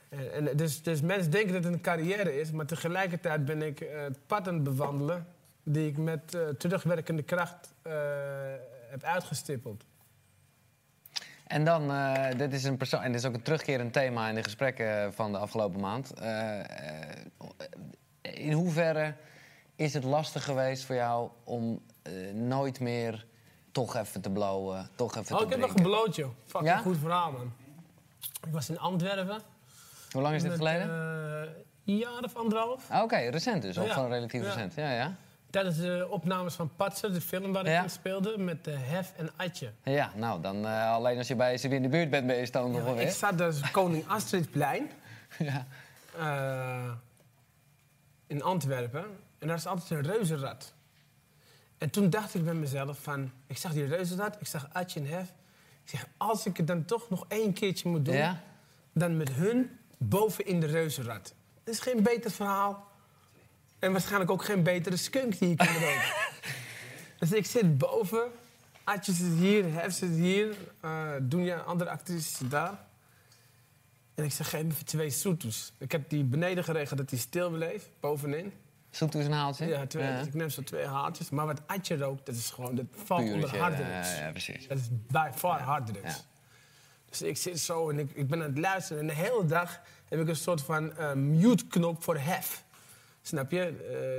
En, 0.09 0.33
en 0.49 0.57
dus, 0.57 0.83
dus 0.83 1.01
mensen 1.01 1.31
denken 1.31 1.53
dat 1.53 1.65
het 1.65 1.73
een 1.73 1.81
carrière 1.81 2.41
is, 2.41 2.51
maar 2.51 2.67
tegelijkertijd 2.67 3.45
ben 3.45 3.63
ik 3.63 3.81
eh, 3.81 4.01
het 4.03 4.19
pad 4.27 4.49
aan 4.49 4.55
het 4.55 4.63
bewandelen 4.65 5.27
die 5.63 5.89
ik 5.89 5.97
met 5.97 6.35
eh, 6.35 6.41
terugwerkende 6.49 7.23
kracht 7.23 7.75
eh, 7.83 7.93
heb 8.91 9.03
uitgestippeld. 9.03 9.85
En 11.47 11.65
dan, 11.65 11.91
eh, 11.91 12.39
dit 12.39 12.53
is 12.53 12.65
een 12.65 12.77
persoon, 12.77 13.03
en 13.03 13.13
dit 13.13 13.21
is 13.21 13.27
ook 13.27 13.35
een 13.35 13.43
terugkerend 13.43 13.93
thema 13.93 14.29
in 14.29 14.35
de 14.35 14.43
gesprekken 14.43 15.13
van 15.15 15.33
de 15.33 15.39
afgelopen 15.39 15.81
maand. 15.81 16.13
Eh, 16.13 16.61
eh, 16.61 17.17
in 18.23 18.53
hoeverre 18.53 19.15
is 19.77 19.95
het 19.95 20.05
lastig 20.05 20.45
geweest 20.45 20.85
voor 20.85 20.95
jou 20.97 21.31
om 21.45 21.81
eh, 22.03 22.13
nooit 22.33 22.81
meer 22.81 23.27
toch 23.73 23.97
even 23.97 24.21
te 24.21 24.31
blowen, 24.31 24.89
toch 24.95 25.17
even 25.17 25.33
Oh, 25.35 25.39
te 25.39 25.45
ik 25.45 25.51
heb 25.51 25.61
nog 25.61 25.71
gebloot, 25.73 26.17
joh. 26.17 26.31
Fucking 26.47 26.71
Ja? 26.73 26.79
goed 26.79 26.99
verhaal, 26.99 27.33
man. 27.33 27.53
Ik 28.47 28.53
was 28.53 28.69
in 28.71 28.79
Antwerpen. 28.79 29.41
Hoe 30.11 30.23
lang 30.23 30.35
is 30.35 30.41
dit 30.43 30.51
met, 30.51 30.59
geleden? 30.59 30.89
eh, 30.89 31.51
een 31.87 31.97
jaar 31.97 32.23
of 32.23 32.35
anderhalf. 32.37 32.91
Ah, 32.91 33.03
Oké, 33.03 33.17
recent 33.17 33.63
dus, 33.63 33.77
of 33.79 33.87
ja. 33.87 33.93
gewoon 33.93 34.11
relatief 34.11 34.41
Ja. 34.43 34.47
recent. 34.47 34.75
Ja, 34.75 34.93
ja. 34.93 35.15
Tijdens 35.51 35.77
de 35.77 36.07
opnames 36.11 36.55
van 36.55 36.71
Patser, 36.77 37.13
de 37.13 37.21
film 37.21 37.53
waar 37.53 37.63
ik 37.67 37.71
Ja. 37.73 37.83
in 37.83 37.91
speelde, 37.91 38.39
met 38.39 38.67
eh, 38.67 38.75
Hef 38.79 39.13
en 39.17 39.31
Atje. 39.37 39.73
Ja, 39.83 40.11
nou, 40.15 40.41
dan 40.41 40.65
alleen 40.65 41.19
als 41.19 41.29
je 41.29 41.35
bij 41.37 41.57
ze 41.57 41.69
in 41.69 41.83
de 41.83 41.89
buurt 41.89 42.11
bent, 42.11 42.27
ben 42.27 42.37
je 42.37 42.47
stoned 42.47 42.73
nog 42.73 42.83
wel 42.85 42.93
ik 42.93 42.99
weer. 42.99 43.11
zat 43.11 43.39
dus 43.39 43.71
Koning 43.71 44.09
Astridplein. 44.17 44.91
Ja. 45.39 45.67
in 48.27 48.43
Antwerpen. 48.43 49.05
En 49.45 49.51
daar 49.51 49.59
is 49.59 49.67
altijd 49.67 49.91
een 49.91 50.13
reuzenrad. 50.13 50.75
En 51.79 51.91
toen 51.91 52.11
dacht 52.11 52.35
ik 52.35 52.45
bij 52.45 52.55
mezelf 52.55 52.99
van... 53.03 53.31
Ik 53.47 53.57
zag 53.59 53.73
die 53.73 53.85
reuzenrad, 53.85 54.37
ik 54.41 54.47
zag 54.47 54.69
Atje 54.73 55.01
en 55.01 55.07
Hef. 55.07 55.29
Ik 55.85 55.91
zeg, 55.91 56.07
als 56.17 56.47
ik 56.47 56.57
het 56.57 56.67
dan 56.67 56.85
toch 56.85 57.11
nog 57.11 57.25
één 57.29 57.53
keertje 57.53 57.89
moet 57.89 58.05
doen... 58.05 58.15
Ja? 58.15 58.43
dan 58.93 59.17
met 59.17 59.33
hun 59.33 59.79
boven 59.99 60.47
in 60.47 60.61
de 60.61 60.67
reuzenrad. 60.67 61.35
Dat 61.65 61.75
is 61.75 61.81
geen 61.81 62.03
beter 62.03 62.31
verhaal. 62.31 62.91
En 63.79 63.93
waarschijnlijk 63.93 64.31
ook 64.31 64.45
geen 64.45 64.63
betere 64.63 64.97
skunk 64.97 65.39
die 65.39 65.51
ik 65.51 65.57
kan 65.57 65.67
roken. 65.85 66.13
dus 67.19 67.33
ik 67.33 67.47
zit 67.47 67.79
boven. 67.79 68.31
Atje 68.85 69.13
zit 69.13 69.33
hier, 69.33 69.73
Hef 69.73 69.95
zit 69.95 70.11
hier. 70.11 70.57
eh 70.81 71.11
Doenja, 71.23 71.57
andere 71.59 71.91
actrices 71.91 72.37
zit 72.37 72.51
daar. 72.51 72.85
En 74.15 74.25
ik 74.25 74.33
zeg, 74.33 74.51
geef 74.51 74.63
me 74.63 74.71
even 74.71 74.85
twee 74.85 75.11
soetoes. 75.11 75.73
Ik 75.79 75.93
heb 75.93 76.11
die 76.11 76.25
beneden 76.25 76.65
geregeld 76.65 76.99
dat 76.99 77.11
hij 77.11 77.19
stil 77.19 77.51
bleef, 77.51 77.89
bovenin. 78.01 78.53
Zoet 78.95 79.15
is 79.15 79.25
een 79.27 79.33
haaltje. 79.33 79.67
Ja, 79.67 79.87
twee, 79.87 80.17
dus 80.17 80.27
ik 80.27 80.35
neem 80.35 80.51
zo 80.51 80.63
twee 80.63 80.87
haartjes. 80.87 81.31
Maar 81.31 81.47
wat 81.47 81.61
Atje 81.67 81.97
rookt, 81.97 82.27
dat 82.27 82.35
is 82.35 82.51
gewoon, 82.51 82.75
dat 82.75 82.85
valt 83.05 83.33
onder 83.33 83.59
harddrugs. 83.59 84.15
ja, 84.17 84.25
ja, 84.25 84.31
precies. 84.31 84.69
Dat 84.69 84.79
is 84.79 84.89
by 85.11 85.29
far 85.35 85.61
harddrugs. 85.61 86.17
Ja. 86.17 86.23
Dus 87.09 87.23
ik 87.23 87.37
zit 87.37 87.61
zo 87.61 87.91
en 87.91 87.99
ik, 87.99 88.11
ik 88.15 88.29
ben 88.29 88.43
aan 88.43 88.49
het 88.49 88.59
luisteren. 88.59 89.01
En 89.03 89.07
de 89.07 89.15
hele 89.15 89.45
dag 89.47 89.81
heb 90.09 90.21
ik 90.21 90.29
een 90.29 90.37
soort 90.37 90.63
van 90.63 90.97
eh, 90.97 91.13
mute-knop 91.13 92.03
voor 92.03 92.19
hef. 92.19 92.65
Snap 93.23 93.51
je? 93.51 93.61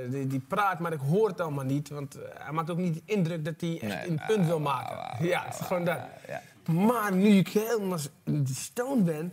Eh, 0.04 0.10
die, 0.12 0.26
die 0.26 0.40
praat, 0.40 0.78
maar 0.78 0.92
ik 0.92 1.00
hoor 1.00 1.28
het 1.28 1.40
allemaal 1.40 1.64
niet. 1.64 1.88
Want 1.88 2.14
eh, 2.14 2.28
hij 2.34 2.52
maakt 2.52 2.70
ook 2.70 2.78
niet 2.78 2.94
de 2.94 3.02
indruk 3.04 3.44
dat 3.44 3.54
hij 3.60 3.78
echt 3.80 3.94
Nee. 3.94 4.08
een 4.08 4.20
punt 4.26 4.46
wil 4.46 4.60
maken. 4.60 5.26
ja, 5.26 5.44
het 5.44 5.60
is 5.60 5.66
gewoon 5.66 5.84
dat. 5.84 5.98
Maar 6.70 7.12
nu 7.14 7.28
ik 7.28 7.48
helemaal 7.48 7.98
stoned 8.44 9.04
ben, 9.04 9.32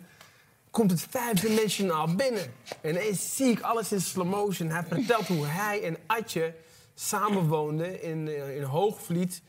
komt 0.73 0.91
het 0.91 1.05
vijfdimensionaal 1.09 2.15
binnen. 2.15 2.53
En 2.81 2.89
ineens 2.89 3.35
zie 3.35 3.51
ik 3.51 3.61
alles 3.61 3.91
in 3.91 4.01
slow 4.01 4.27
motion. 4.27 4.69
Hij 4.69 4.83
vertelt 4.83 5.27
hoe 5.27 5.45
hij 5.45 5.83
en 5.83 5.97
Atje 6.07 6.53
samenwoonden 6.95 8.01
in, 8.01 8.27
eh, 8.27 8.55
in 8.55 8.63
Hoogvliet. 8.63 9.41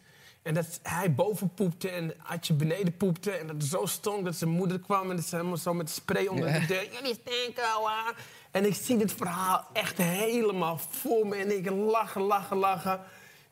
En 0.42 0.54
dat 0.54 0.80
hij 0.82 1.14
boven 1.14 1.54
poepte 1.54 1.88
en 1.88 2.14
Adje 2.26 2.54
beneden 2.54 2.96
poepte. 2.96 3.30
En 3.30 3.46
dat 3.46 3.56
het 3.56 3.64
zo 3.64 3.86
stonk 3.86 4.24
dat 4.24 4.34
zijn 4.34 4.50
moeder 4.50 4.80
kwam 4.80 5.10
en 5.10 5.16
dat 5.16 5.24
ze 5.24 5.36
helemaal 5.36 5.56
zo 5.56 5.74
met 5.74 5.90
spray 5.90 6.26
onder 6.26 6.52
de 6.52 6.66
deur. 6.66 6.92
Jullie 6.92 7.18
stinken, 7.24 7.64
ouwe." 7.74 8.14
En 8.50 8.66
ik 8.66 8.74
zie 8.74 8.96
dit 8.96 9.12
verhaal 9.12 9.66
echt 9.72 9.98
helemaal 9.98 10.78
voor 10.78 11.26
me. 11.26 11.36
En 11.36 11.56
ik 11.56 11.70
lachen, 11.70 12.22
lachen, 12.22 12.56
lachen. 12.56 13.00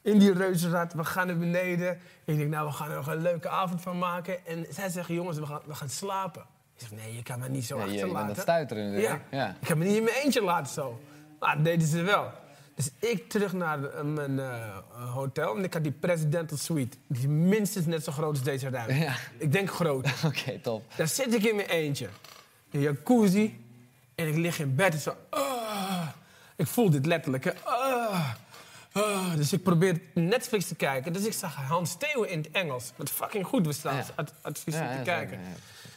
In 0.03 0.19
die 0.19 0.33
reuzenrad, 0.33 0.93
we 0.93 1.05
gaan 1.05 1.27
naar 1.27 1.39
beneden. 1.39 2.01
Ik 2.25 2.37
denk, 2.37 2.51
nou, 2.51 2.67
we 2.67 2.73
gaan 2.73 2.91
er 2.91 2.97
nog 2.97 3.07
een 3.07 3.23
leuke 3.23 3.49
avond 3.49 3.83
van 3.83 3.99
maken. 3.99 4.47
En 4.47 4.67
zij 4.71 4.89
zeggen, 4.89 5.15
jongens, 5.15 5.39
we 5.39 5.47
gaan, 5.47 5.61
we 5.67 5.75
gaan 5.75 5.89
slapen. 5.89 6.52
Ik 6.83 6.89
zeg, 6.89 7.05
nee, 7.05 7.17
je 7.17 7.23
kan 7.23 7.39
me 7.39 7.49
niet 7.49 7.65
zo 7.65 7.79
Ja, 7.79 7.85
je, 7.85 7.91
je 7.91 7.95
achterlaten. 7.97 8.27
bent 8.27 8.37
het 8.37 8.47
stuiteren 8.47 8.85
Ja. 8.85 8.91
natuurlijk. 8.91 9.23
Ja. 9.31 9.57
Ik 9.61 9.67
ga 9.69 9.75
me 9.75 9.85
niet 9.85 9.97
in 9.97 10.03
mijn 10.05 10.17
eentje 10.17 10.43
laten 10.43 10.73
zo. 10.73 11.01
Maar 11.41 11.55
dat 11.57 11.65
deden 11.65 11.87
ze 11.89 12.03
wel. 12.03 12.31
Dus 12.75 12.91
ik 12.99 13.29
terug 13.29 13.53
naar 13.53 14.05
mijn 14.05 14.39
eh, 14.41 14.77
hotel. 15.15 15.57
En 15.57 15.65
ik 15.65 15.73
had 15.73 15.83
die 15.83 15.93
presidential 15.93 16.59
suite. 16.59 16.97
Die 17.07 17.19
is 17.21 17.27
minstens 17.27 17.87
net 17.87 18.05
zo 18.05 18.13
groot 18.13 18.31
als 18.31 18.43
deze 18.43 18.69
ruimte. 18.71 18.95
Ja. 18.95 19.15
Ik 19.39 19.53
denk 19.53 19.71
groot. 19.71 20.09
Oké, 20.27 20.59
top. 20.59 20.83
Daar 20.97 21.09
zit 21.09 21.35
ik 21.35 21.43
in 21.43 21.57
mijn 21.57 21.69
eentje. 21.69 22.07
In 22.71 22.79
een 22.79 22.81
jacuzzi. 22.81 23.65
En 24.15 24.29
ik 24.29 24.37
lig 24.37 24.59
in 24.59 24.75
bed 24.75 24.93
en 24.95 25.01
zo... 25.01 25.17
ah. 25.31 26.09
ik 26.57 26.67
voel 26.67 26.91
dit 26.91 27.07
letterlijk. 27.07 27.45
Hè. 27.45 27.51
Ah. 27.65 28.31
Ah. 28.93 29.35
Dus 29.37 29.53
ik 29.53 29.63
probeer 29.63 30.01
Netflix 30.15 30.67
te 30.67 30.75
kijken. 30.75 31.13
Dus 31.13 31.25
ik 31.25 31.33
zag 31.33 31.55
Hans 31.55 31.97
Theo 31.97 32.23
in 32.23 32.39
het 32.39 32.51
Engels. 32.51 32.93
Wat 32.97 33.11
fucking 33.11 33.47
goed 33.47 33.67
was 33.67 33.79
trouwens. 33.79 34.07
Ja. 34.09 34.13
Ad- 34.17 34.33
advies 34.43 34.75
Ja, 34.75 34.91
om 34.91 34.97
te 34.97 35.03
kijken. 35.03 35.39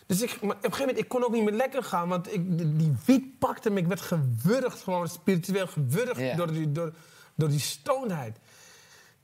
Dus 0.05 0.21
ik, 0.21 0.37
op 0.41 0.41
een 0.49 0.55
gegeven 0.61 0.79
moment, 0.79 0.97
ik 0.97 1.07
kon 1.07 1.23
ook 1.23 1.31
niet 1.31 1.43
meer 1.43 1.53
lekker 1.53 1.83
gaan. 1.83 2.07
Want 2.09 2.33
ik, 2.33 2.57
die- 2.57 2.75
die 2.75 2.93
wiet 3.05 3.39
pakte 3.39 3.69
me. 3.69 3.79
Ik 3.79 3.87
werd 3.87 4.01
gewurgd, 4.01 4.81
gewoon 4.83 5.07
spiritueel 5.07 5.67
gewurgd 5.67 6.19
Ja. 6.19 6.35
door, 6.35 6.51
die, 6.51 6.71
door, 6.71 6.93
door 7.35 7.49
die 7.49 7.59
stoonheid. 7.59 8.37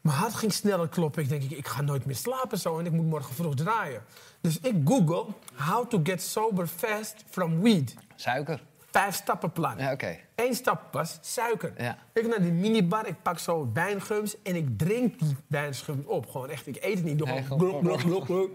Mijn 0.01 0.17
hart 0.17 0.33
ging 0.33 0.53
sneller 0.53 0.89
kloppen. 0.89 1.23
Ik 1.23 1.29
denk, 1.29 1.43
ik, 1.43 1.51
ik 1.51 1.67
ga 1.67 1.81
nooit 1.81 2.05
meer 2.05 2.15
slapen 2.15 2.57
zo. 2.59 2.79
En 2.79 2.85
ik 2.85 2.91
moet 2.91 3.05
morgen 3.05 3.35
vroeg 3.35 3.55
draaien. 3.55 4.03
Dus 4.41 4.59
ik 4.59 4.75
google 4.85 5.25
how 5.55 5.87
to 5.89 5.99
get 6.03 6.21
sober 6.21 6.67
fast 6.67 7.15
from 7.29 7.61
weed. 7.61 7.95
Suiker. 8.15 8.61
Vijf 8.91 9.15
stappenplan. 9.15 9.77
Ja, 9.77 9.91
oké. 9.91 10.17
Eén 10.35 10.55
stap 10.55 10.81
was 10.91 11.17
suiker. 11.21 11.73
Ja. 11.77 11.97
Ik 12.13 12.27
naar 12.27 12.41
die 12.41 12.51
minibar, 12.51 13.07
ik 13.07 13.21
pak 13.21 13.39
zo 13.39 13.69
wijngums 13.73 14.41
en 14.43 14.55
ik 14.55 14.77
drink 14.77 15.19
die 15.19 15.37
wijngums 15.47 15.85
op. 16.05 16.29
Gewoon 16.29 16.49
echt, 16.49 16.67
ik 16.67 16.77
eet 16.81 16.93
het 16.95 17.03
niet. 17.03 17.11
Ik 17.11 17.17
doe 17.17 17.27
Nee, 17.27 17.43
gewoon 17.43 18.49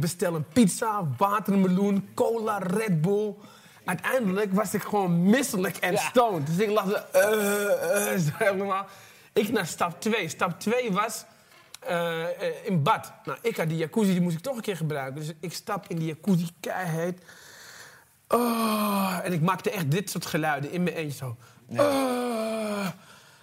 bestel 0.00 0.34
een 0.34 0.44
pizza, 0.52 1.08
watermeloen, 1.16 2.08
cola, 2.14 2.58
Red 2.58 3.00
Bull. 3.00 3.34
Uiteindelijk 3.84 4.52
was 4.52 4.74
ik 4.74 4.82
gewoon 4.82 5.22
misselijk 5.22 5.76
en 5.76 5.92
Ja. 5.92 5.98
stoned. 5.98 6.46
Dus 6.46 6.58
ik 6.58 6.70
lag 6.70 6.88
zo, 6.90 7.18
eh, 7.18 8.12
eh, 8.12 8.18
zo 8.26 8.30
helemaal. 8.34 8.86
Ik 9.32 9.48
naar 9.52 9.66
stap 9.66 10.00
2. 10.00 10.28
Stap 10.28 10.60
2 10.60 10.92
was 10.92 11.24
eh, 11.80 12.24
in 12.64 12.82
bad. 12.82 13.12
Nou, 13.24 13.38
ik 13.42 13.56
had 13.56 13.68
die 13.68 13.78
jacuzzi, 13.78 14.12
die 14.12 14.20
moest 14.20 14.36
ik 14.36 14.42
toch 14.42 14.56
een 14.56 14.62
keer 14.62 14.76
gebruiken. 14.76 15.20
Dus 15.20 15.32
ik 15.40 15.52
stap 15.52 15.84
in 15.88 15.96
die 15.96 16.06
jacuzzi, 16.06 16.48
keihard. 16.60 17.20
Oh, 18.32 19.18
en 19.22 19.32
ik 19.32 19.40
maakte 19.40 19.70
echt 19.70 19.90
dit 19.90 20.10
soort 20.10 20.26
geluiden 20.26 20.70
in 20.72 20.82
mijn 20.82 20.96
eentje 20.96 21.16
zo. 21.18 21.36
Oh, 21.66 22.86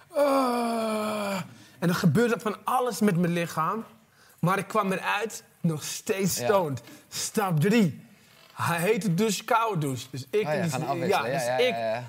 oh. 0.08 1.40
En 1.78 1.88
er 1.88 1.94
gebeurde 1.94 2.40
van 2.40 2.56
alles 2.64 3.00
met 3.00 3.16
mijn 3.16 3.32
lichaam. 3.32 3.84
Maar 4.38 4.58
ik 4.58 4.66
kwam 4.68 4.92
eruit 4.92 5.44
nog 5.60 5.82
steeds 5.84 6.36
Ja. 6.38 6.44
stoned. 6.44 6.82
Stap 7.08 7.60
3. 7.60 8.04
Hij 8.54 8.78
heette 8.78 9.14
dus 9.14 9.44
koude 9.44 9.78
douche. 9.78 10.06
Dus 10.10 10.26
ik, 10.30 10.46
Oh 10.46 10.54
ja, 10.54 10.62
dus- 10.62 10.72
gaan 10.72 10.86
afwisselen. 10.86 11.30
Ja, 11.30 11.36
dus 11.38 11.44
ja, 11.44 11.56
ik 11.56 12.02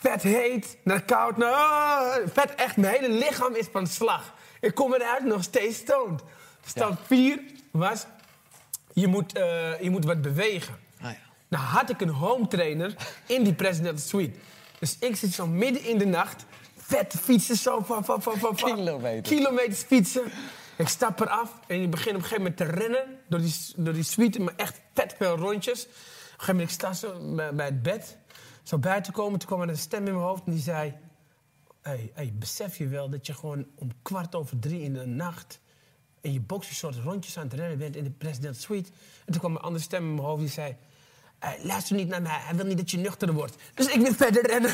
vet 0.00 0.22
heet, 0.22 0.76
naar 0.84 1.02
koud, 1.02 1.36
naar... 1.36 2.20
vet 2.32 2.54
echt, 2.54 2.76
mijn 2.76 2.94
hele 2.94 3.14
lichaam 3.14 3.54
is 3.54 3.66
van 3.72 3.86
slag. 3.86 4.34
Ik 4.60 4.74
kom 4.74 4.94
eruit 4.94 5.24
nog 5.24 5.42
steeds 5.42 5.76
stoned. 5.76 6.22
Stap 6.66 6.98
4 7.06 7.40
was, 7.70 8.06
je 8.92 9.06
moet, 9.06 9.32
eh, 9.32 9.80
je 9.80 9.90
moet 9.90 10.04
wat 10.04 10.22
bewegen. 10.22 10.74
Nou 11.48 11.64
had 11.64 11.90
ik 11.90 12.00
een 12.00 12.08
home 12.08 12.46
trainer 12.46 12.94
in 13.26 13.44
die 13.44 13.54
presidential 13.54 14.08
suite. 14.08 14.38
Dus 14.78 14.98
ik 14.98 15.16
zit 15.16 15.32
zo 15.32 15.46
midden 15.46 15.84
in 15.84 15.98
de 15.98 16.06
nacht, 16.06 16.44
vet 16.76 17.14
fietsen 17.20 17.56
zo 17.56 17.80
van, 17.80 18.04
van, 18.04 18.22
van, 18.22 18.38
van, 18.38 18.54
Kilometers. 18.54 19.28
kilometers 19.28 19.82
fietsen. 19.82 20.22
Ik 20.76 20.88
stap 20.88 21.20
eraf 21.20 21.60
en 21.66 21.82
ik 21.82 21.90
begin 21.90 22.14
op 22.14 22.22
een 22.22 22.22
gegeven 22.22 22.42
moment 22.42 22.56
te 22.56 22.64
rennen 22.64 23.18
door 23.28 23.40
die, 23.40 23.54
door 23.76 23.92
die 23.92 24.02
suite, 24.02 24.40
maar 24.40 24.54
echt 24.56 24.80
vet 24.94 25.14
veel 25.18 25.36
rondjes. 25.36 25.82
Op 25.82 25.88
een 25.88 25.94
gegeven 26.30 26.54
moment, 26.54 26.70
ik 26.70 26.74
sta 26.74 26.92
zo 26.92 27.34
bij, 27.34 27.54
bij 27.54 27.66
het 27.66 27.82
bed, 27.82 28.16
zo 28.62 28.78
bij 28.78 29.00
te 29.00 29.12
komen. 29.12 29.38
Toen 29.38 29.48
kwam 29.48 29.62
er 29.62 29.68
een 29.68 29.78
stem 29.78 30.06
in 30.06 30.12
mijn 30.12 30.24
hoofd 30.24 30.42
en 30.46 30.52
die 30.52 30.62
zei... 30.62 30.94
Hey, 31.82 32.10
hey, 32.14 32.32
besef 32.34 32.76
je 32.76 32.86
wel 32.86 33.10
dat 33.10 33.26
je 33.26 33.34
gewoon 33.34 33.66
om 33.74 33.90
kwart 34.02 34.34
over 34.34 34.58
drie 34.58 34.82
in 34.82 34.92
de 34.92 35.06
nacht... 35.06 35.60
in 36.20 36.32
je 36.32 36.40
boxershort 36.40 36.96
rondjes 36.96 37.38
aan 37.38 37.44
het 37.44 37.52
rennen 37.52 37.78
bent 37.78 37.96
in 37.96 38.04
de 38.04 38.10
president 38.10 38.56
suite. 38.56 38.90
En 39.24 39.32
toen 39.32 39.40
kwam 39.40 39.54
een 39.54 39.62
andere 39.62 39.84
stem 39.84 40.02
in 40.02 40.14
mijn 40.14 40.26
hoofd 40.26 40.40
die 40.40 40.50
zei... 40.50 40.76
"Hey, 41.38 41.58
luister 41.62 41.96
niet 41.96 42.08
naar 42.08 42.22
mij, 42.22 42.38
hij 42.38 42.54
wil 42.54 42.64
niet 42.64 42.76
dat 42.76 42.90
je 42.90 42.96
nuchter 42.98 43.32
wordt. 43.32 43.56
Dus 43.74 43.86
ik 43.86 44.00
wil 44.00 44.14
verder 44.14 44.46
rennen. 44.46 44.70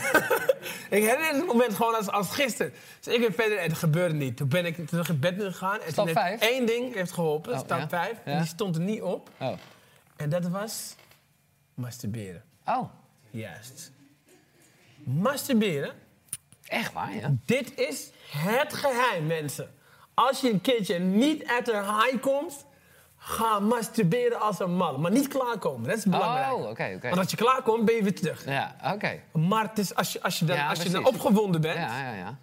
ik 0.96 1.02
herinner 1.02 1.34
het 1.34 1.46
moment 1.46 1.74
gewoon 1.74 1.94
als, 1.94 2.08
als 2.08 2.30
gisteren. 2.30 2.72
Dus 3.00 3.14
ik 3.14 3.20
ben 3.20 3.34
verder 3.34 3.58
en 3.58 3.68
het 3.68 3.78
gebeurde 3.78 4.14
niet. 4.14 4.36
Toen 4.36 4.48
ben 4.48 4.66
ik 4.66 4.86
terug 4.88 5.08
in 5.08 5.20
bed 5.20 5.34
gegaan. 5.42 5.80
En 5.80 5.92
Stap 5.92 5.94
toen 5.94 6.06
heeft 6.06 6.18
vijf? 6.18 6.40
één 6.40 6.66
ding 6.66 6.94
heeft 6.94 7.12
geholpen, 7.12 7.52
Oh, 7.52 7.58
stap 7.58 7.78
ja? 7.78 7.88
vijf. 7.88 8.16
Ja. 8.24 8.32
En 8.32 8.38
die 8.38 8.46
stond 8.48 8.76
er 8.76 8.82
niet 8.82 9.02
op. 9.02 9.30
Oh. 9.40 9.52
En 10.16 10.28
dat 10.30 10.48
was 10.48 10.94
masturberen. 11.74 12.44
Oh, 12.66 12.90
Juist. 13.30 13.92
Masturberen 15.04 15.92
echt 16.64 16.92
waar, 16.92 17.14
ja? 17.14 17.34
dit 17.44 17.78
is 17.78 18.10
het 18.30 18.74
geheim, 18.74 19.26
mensen. 19.26 19.74
Als 20.14 20.40
je 20.40 20.50
een 20.52 20.60
keertje 20.60 20.98
niet 20.98 21.44
uit 21.46 21.68
een 21.68 21.84
high 21.84 22.20
komt, 22.20 22.64
ga 23.26 23.58
masturberen 23.58 24.40
als 24.40 24.58
een 24.60 24.76
man. 24.76 25.00
Maar 25.00 25.10
niet 25.10 25.28
klaarkomen, 25.28 25.88
dat 25.88 25.98
is 25.98 26.04
belangrijk. 26.04 26.52
Oh, 26.52 26.68
oké, 26.68 26.92
oké. 26.96 27.08
Want 27.08 27.18
als 27.18 27.30
je 27.30 27.36
klaarkomt, 27.36 27.84
ben 27.84 27.94
je 27.94 28.02
weer 28.02 28.14
terug. 28.14 28.44
Ja, 28.44 28.76
oké. 28.94 29.20
Maar 29.32 29.62
het 29.68 29.78
is 29.78 29.94
als 29.94 30.12
je, 30.12 30.22
als 30.22 30.38
je, 30.38 30.44
dan, 30.44 30.56
Ja, 30.56 30.68
als 30.68 30.82
je 30.82 30.90
dan 30.90 31.06
opgewonden 31.06 31.60
bent, 31.60 31.76
Ja, 31.76 32.00
ja, 32.02 32.14
ja. 32.14 32.38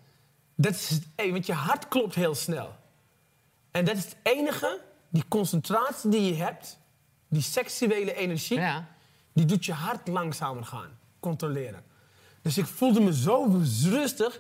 dat 0.55 0.71
is 0.73 0.99
hey, 1.15 1.31
want 1.31 1.45
je 1.45 1.53
hart 1.53 1.87
klopt 1.87 2.15
heel 2.15 2.35
snel. 2.35 2.75
En 3.71 3.85
dat 3.85 3.95
is 3.97 4.03
het 4.03 4.15
enige, 4.23 4.79
die 5.09 5.23
concentratie 5.27 6.09
die 6.09 6.35
je 6.35 6.43
hebt, 6.43 6.77
die 7.29 7.41
seksuele 7.41 8.15
energie, 8.15 8.59
Ja. 8.59 8.87
die 9.33 9.45
doet 9.45 9.65
je 9.65 9.73
hart 9.73 10.07
langzamer 10.07 10.65
gaan, 10.65 10.99
controleren. 11.19 11.83
Dus 12.41 12.57
ik 12.57 12.65
voelde 12.65 13.01
me 13.01 13.15
zo 13.15 13.61
rustig 13.83 14.39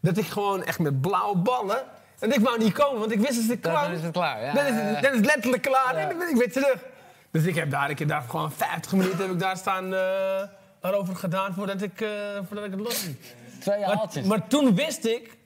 dat 0.00 0.16
ik 0.16 0.26
gewoon 0.26 0.62
echt 0.64 0.78
met 0.78 1.00
blauwe 1.00 1.36
ballen. 1.38 1.82
En 2.22 2.32
ik 2.32 2.40
wou 2.40 2.58
niet 2.58 2.72
komen, 2.72 3.00
want 3.00 3.12
ik 3.12 3.18
wist 3.20 3.36
als 3.38 3.48
ik 3.48 3.62
Dan 3.62 3.72
kwam. 3.72 3.92
is 3.92 4.02
het 4.02 4.12
klaar, 4.12 4.42
ja, 4.44 4.52
Dan 4.52 4.64
is 4.66 4.74
het, 4.74 5.02
dan 5.02 5.10
is 5.10 5.16
het 5.16 5.26
letterlijk 5.26 5.62
klaar 5.62 5.96
en 5.96 6.08
dan 6.08 6.18
ben 6.18 6.28
ik 6.28 6.36
weer 6.36 6.52
terug. 6.52 6.84
Dus 7.30 7.44
ik 7.44 7.54
heb 7.54 7.70
daar, 7.70 7.90
ik 7.90 7.98
heb 7.98 8.08
daar 8.08 8.22
gewoon 8.22 8.52
50 8.52 8.92
minuten 8.92 9.18
heb 9.18 9.30
ik 9.30 9.38
daar 9.38 9.56
staan 9.56 9.94
eh 9.94 10.42
erover 10.80 11.16
gedaan 11.16 11.54
voordat 11.54 11.82
ik, 11.82 12.00
eh, 12.00 12.08
voordat 12.46 12.64
ik 12.64 12.70
het 12.70 12.80
los 12.80 13.04
liet. 13.04 13.34
Twee 13.60 13.80
Maar, 13.80 13.94
haaltjes. 13.96 14.26
maar 14.26 14.46
toen 14.48 14.74
wist 14.74 15.04
ik, 15.04 15.36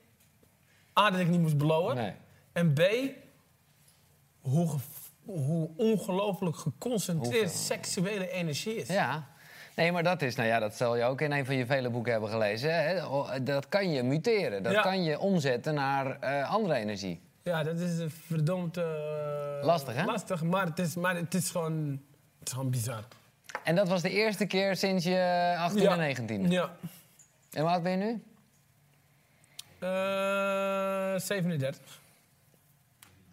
A, 0.99 1.11
dat 1.11 1.19
ik 1.19 1.27
niet 1.27 1.39
moest 1.39 1.57
blowen. 1.57 1.95
Nee. 1.95 2.13
En 2.53 2.73
B, 2.73 2.81
hoe, 4.41 4.69
hoe 5.25 5.69
ongelooflijk 5.77 6.57
geconcentreerd 6.57 7.41
Hoeveel? 7.43 7.59
seksuele 7.59 8.29
energie 8.31 8.75
is. 8.75 8.87
Ja. 8.87 9.27
Nee, 9.77 9.91
maar 9.91 10.03
dat 10.03 10.21
is, 10.21 10.35
nou 10.35 10.47
ja, 10.49 10.59
dat 10.59 10.75
zal 10.75 10.95
je 10.95 11.03
ook 11.03 11.21
in 11.21 11.31
een 11.31 11.45
van 11.45 11.55
je 11.55 11.65
vele 11.65 11.89
boeken 11.89 12.11
hebben 12.11 12.29
gelezen. 12.29 12.83
Hè? 12.83 12.99
Dat 13.43 13.69
kan 13.69 13.91
je 13.91 14.03
muteren. 14.03 14.63
Dat 14.63 14.71
Ja. 14.73 14.81
kan 14.81 15.03
je 15.03 15.19
omzetten 15.19 15.73
naar 15.73 16.19
eh, 16.19 16.49
andere 16.51 16.75
energie. 16.75 17.21
Ja, 17.43 17.63
dat 17.63 17.79
is 17.79 18.01
verdomd... 18.27 18.77
eh, 18.77 18.83
Lastig, 19.61 19.95
hè? 19.95 20.03
Lastig, 20.05 20.43
maar 20.43 20.65
het 20.65 20.79
is, 20.79 20.95
maar 20.95 21.15
het 21.15 21.33
is, 21.33 21.49
gewoon, 21.49 21.99
het 22.39 22.47
is 22.47 22.53
gewoon 22.53 22.69
bizar. 22.69 23.03
En 23.63 23.75
dat 23.75 23.87
was 23.87 24.01
de 24.01 24.09
eerste 24.09 24.45
keer 24.45 24.75
sinds 24.75 25.03
je 25.03 25.55
18 25.57 25.81
ja. 25.81 25.91
en 25.91 25.97
19. 25.97 26.51
Ja. 26.51 26.69
En 27.51 27.61
hoe 27.61 27.69
oud 27.69 27.83
ben 27.83 27.91
je 27.91 27.97
nu? 27.97 28.23
Eh 29.79 31.19
37. 31.19 31.99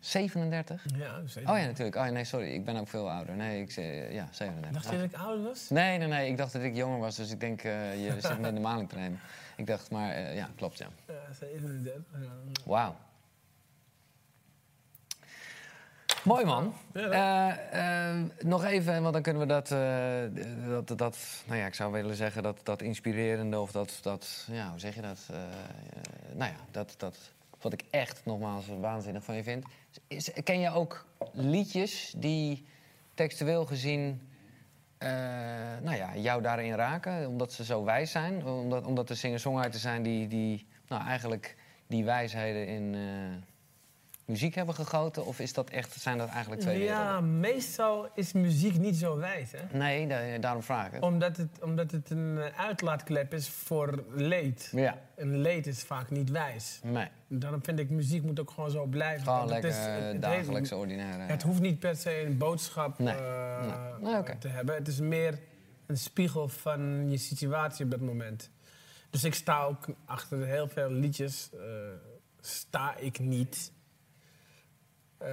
37? 0.04 0.84
Ja, 0.96 1.14
37. 1.26 1.48
Oh 1.48 1.58
ja, 1.58 1.66
natuurlijk. 1.66 1.96
Oh 1.96 2.04
ja, 2.04 2.10
nee, 2.10 2.24
sorry. 2.24 2.52
Ik 2.52 2.64
ben 2.64 2.76
ook 2.76 2.88
veel 2.88 3.10
ouder. 3.10 3.34
Nee, 3.34 3.60
ik 3.62 3.70
zei, 3.70 3.86
eh, 3.86 4.14
ja, 4.14 4.28
37. 4.30 4.82
Dacht 4.82 4.94
je 4.94 5.00
dat 5.00 5.10
ik 5.10 5.26
ouder 5.26 5.44
was? 5.44 5.70
Nee, 5.70 5.98
nee, 5.98 6.08
nee. 6.08 6.30
Ik 6.30 6.36
dacht 6.36 6.52
dat 6.52 6.62
ik 6.62 6.74
jonger 6.74 6.98
was, 6.98 7.16
dus 7.16 7.30
ik 7.30 7.40
denk, 7.40 7.62
eh, 7.62 8.04
je 8.04 8.20
zit 8.28 8.40
met 8.40 8.54
de 8.54 8.60
maling 8.60 8.88
te 8.88 8.96
nemen. 8.96 9.20
Ik 9.56 9.66
dacht, 9.66 9.90
maar 9.90 10.10
eh, 10.10 10.36
ja, 10.36 10.48
klopt, 10.56 10.78
ja. 10.78 10.86
Ja, 11.06 11.32
37. 11.32 12.02
Ja. 12.12 12.26
Wauw. 12.64 12.96
Mooi 16.24 16.44
man. 16.44 16.74
Ja, 16.92 17.58
nog 18.38 18.64
even, 18.64 19.02
want 19.02 19.12
dan 19.12 19.22
kunnen 19.22 19.42
we 19.42 19.48
dat, 19.48 19.68
dat, 20.86 20.98
dat, 20.98 21.18
nou 21.46 21.58
ja, 21.58 21.66
ik 21.66 21.74
zou 21.74 21.92
willen 21.92 22.16
zeggen 22.16 22.42
dat, 22.42 22.60
dat 22.62 22.82
inspirerende 22.82 23.60
of 23.60 23.70
dat, 23.72 23.98
dat, 24.02 24.46
ja, 24.50 24.70
hoe 24.70 24.80
zeg 24.80 24.94
je 24.94 25.00
dat? 25.00 25.18
Nou 26.34 26.50
ja, 26.50 26.56
dat, 26.70 26.94
dat, 26.96 27.33
wat 27.64 27.72
ik 27.72 27.84
echt 27.90 28.24
nogmaals 28.24 28.66
waanzinnig 28.80 29.24
van 29.24 29.34
je 29.34 29.42
vind. 29.42 29.64
Is, 30.06 30.30
ken 30.44 30.60
je 30.60 30.70
ook 30.70 31.06
liedjes 31.32 32.14
die 32.16 32.66
textueel 33.14 33.66
gezien, 33.66 34.28
eh, 34.98 35.10
nou 35.82 35.96
ja, 35.96 36.16
jou 36.16 36.42
daarin 36.42 36.74
raken, 36.74 37.28
omdat 37.28 37.52
ze 37.52 37.64
zo 37.64 37.84
wijs 37.84 38.10
zijn, 38.10 38.46
omdat, 38.46 38.86
omdat 38.86 39.10
er 39.10 39.16
singer-songwriters 39.16 39.82
zijn 39.82 40.02
die, 40.02 40.28
die, 40.28 40.66
nou 40.88 41.02
eigenlijk 41.06 41.56
die 41.86 42.04
wijsheden 42.04 42.66
in. 42.66 42.94
eh, 42.94 43.52
muziek 44.26 44.54
hebben 44.54 44.74
gegoten? 44.74 45.26
Of 45.26 45.38
is 45.40 45.52
dat 45.52 45.70
echt, 45.70 45.92
zijn 46.00 46.18
dat 46.18 46.28
eigenlijk 46.28 46.60
twee 46.62 46.82
Ja, 46.82 46.98
werelden? 47.04 47.40
meestal 47.40 48.08
is 48.14 48.32
muziek 48.32 48.78
niet 48.78 48.96
zo 48.96 49.16
wijs, 49.16 49.50
hè? 49.52 49.78
Nee, 49.78 50.06
da- 50.06 50.38
daarom 50.38 50.62
vraag 50.62 50.86
ik 50.86 50.92
het. 50.92 51.02
Omdat 51.02 51.36
het, 51.36 51.48
omdat 51.62 51.90
het 51.90 52.10
een 52.10 52.38
eh, 52.38 52.60
uitlaatklep 52.66 53.34
is 53.34 53.48
voor 53.48 54.04
leed. 54.14 54.68
Ja, 54.72 54.98
En 55.16 55.38
leed 55.38 55.66
is 55.66 55.82
vaak 55.82 56.10
niet 56.10 56.30
wijs. 56.30 56.80
nee. 56.82 57.08
Daarom 57.28 57.64
vind 57.64 57.78
ik 57.78 57.90
muziek 57.90 58.22
moet 58.22 58.40
ook 58.40 58.50
gewoon 58.50 58.70
zo 58.70 58.84
blijven. 58.86 59.22
Gewoon 59.22 59.38
Want 59.38 59.50
het 59.50 59.62
lekker 59.62 59.80
is- 59.80 59.86
het- 59.86 60.00
eh, 60.02 60.06
het 60.08 60.22
dagelijks 60.22 60.70
heeft- 60.70 60.82
ordinaire. 60.82 61.22
Het 61.22 61.42
hoeft 61.42 61.60
niet 61.60 61.78
per 61.78 61.96
se 61.96 62.22
een 62.26 62.38
boodschap 62.38 62.98
Nee. 62.98 63.14
eh, 63.14 63.60
Nee. 64.00 64.10
Nee, 64.10 64.20
oké. 64.20 64.36
te 64.38 64.48
hebben. 64.48 64.74
Het 64.74 64.88
is 64.88 65.00
meer 65.00 65.38
een 65.86 65.96
spiegel 65.98 66.48
van 66.48 67.10
je 67.10 67.16
situatie 67.16 67.84
op 67.84 67.90
dat 67.90 68.00
moment. 68.00 68.50
Dus 69.10 69.24
ik 69.24 69.34
sta 69.34 69.62
ook 69.64 69.86
achter 70.04 70.46
heel 70.46 70.68
veel 70.68 70.90
liedjes. 70.90 71.50
eh, 71.52 71.60
sta 72.40 72.96
ik 72.96 73.18
niet. 73.18 73.72
Eh, 75.24 75.32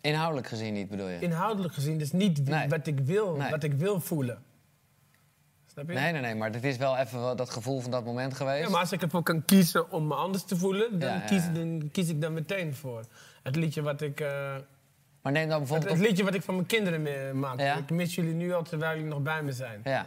Inhoudelijk 0.00 0.46
gezien 0.46 0.72
niet, 0.74 0.88
bedoel 0.88 1.08
je? 1.08 1.18
inhoudelijk 1.18 1.74
gezien, 1.74 1.98
dus 1.98 2.12
niet 2.12 2.48
Nee. 2.48 2.68
wat, 2.68 2.86
ik 2.86 3.00
wil, 3.00 3.36
Nee. 3.36 3.50
wat 3.50 3.62
ik 3.62 3.72
wil 3.72 4.00
voelen. 4.00 4.42
Snap 5.66 5.88
je? 5.88 5.94
Nee, 5.94 6.12
nee, 6.12 6.20
nee, 6.20 6.34
maar 6.34 6.52
het 6.52 6.64
is 6.64 6.76
wel 6.76 6.96
even 6.96 7.20
wel 7.20 7.36
dat 7.36 7.50
gevoel 7.50 7.80
van 7.80 7.90
dat 7.90 8.04
moment 8.04 8.34
geweest. 8.34 8.64
Ja, 8.64 8.70
maar 8.70 8.80
als 8.80 8.92
ik 8.92 9.02
ervoor 9.02 9.22
kan 9.22 9.44
kiezen 9.44 9.90
om 9.90 10.06
me 10.06 10.14
anders 10.14 10.44
te 10.44 10.56
voelen, 10.56 10.98
dan, 10.98 11.08
Ja, 11.08 11.14
ja, 11.14 11.20
Kies, 11.20 11.42
dan 11.52 11.88
kies 11.92 12.08
ik 12.08 12.20
daar 12.20 12.32
meteen 12.32 12.74
voor. 12.74 13.04
Het 13.42 13.56
liedje 13.56 13.82
wat 13.82 14.00
ik, 14.00 14.20
eh, 14.20 14.56
Maar 15.22 15.32
neem 15.32 15.48
dan 15.48 15.58
bijvoorbeeld... 15.58 15.90
het 15.98 16.00
liedje 16.08 16.24
wat 16.24 16.34
ik 16.34 16.42
van 16.42 16.54
mijn 16.54 16.66
kinderen 16.66 17.38
maak. 17.38 17.58
Ja. 17.60 17.76
Ik 17.76 17.90
mis 17.90 18.14
jullie 18.14 18.34
nu 18.34 18.52
al 18.52 18.62
terwijl 18.62 18.94
jullie 18.96 19.10
nog 19.10 19.22
bij 19.22 19.42
me 19.42 19.52
zijn. 19.52 19.80
Ja, 19.84 19.90
Ja, 19.90 20.06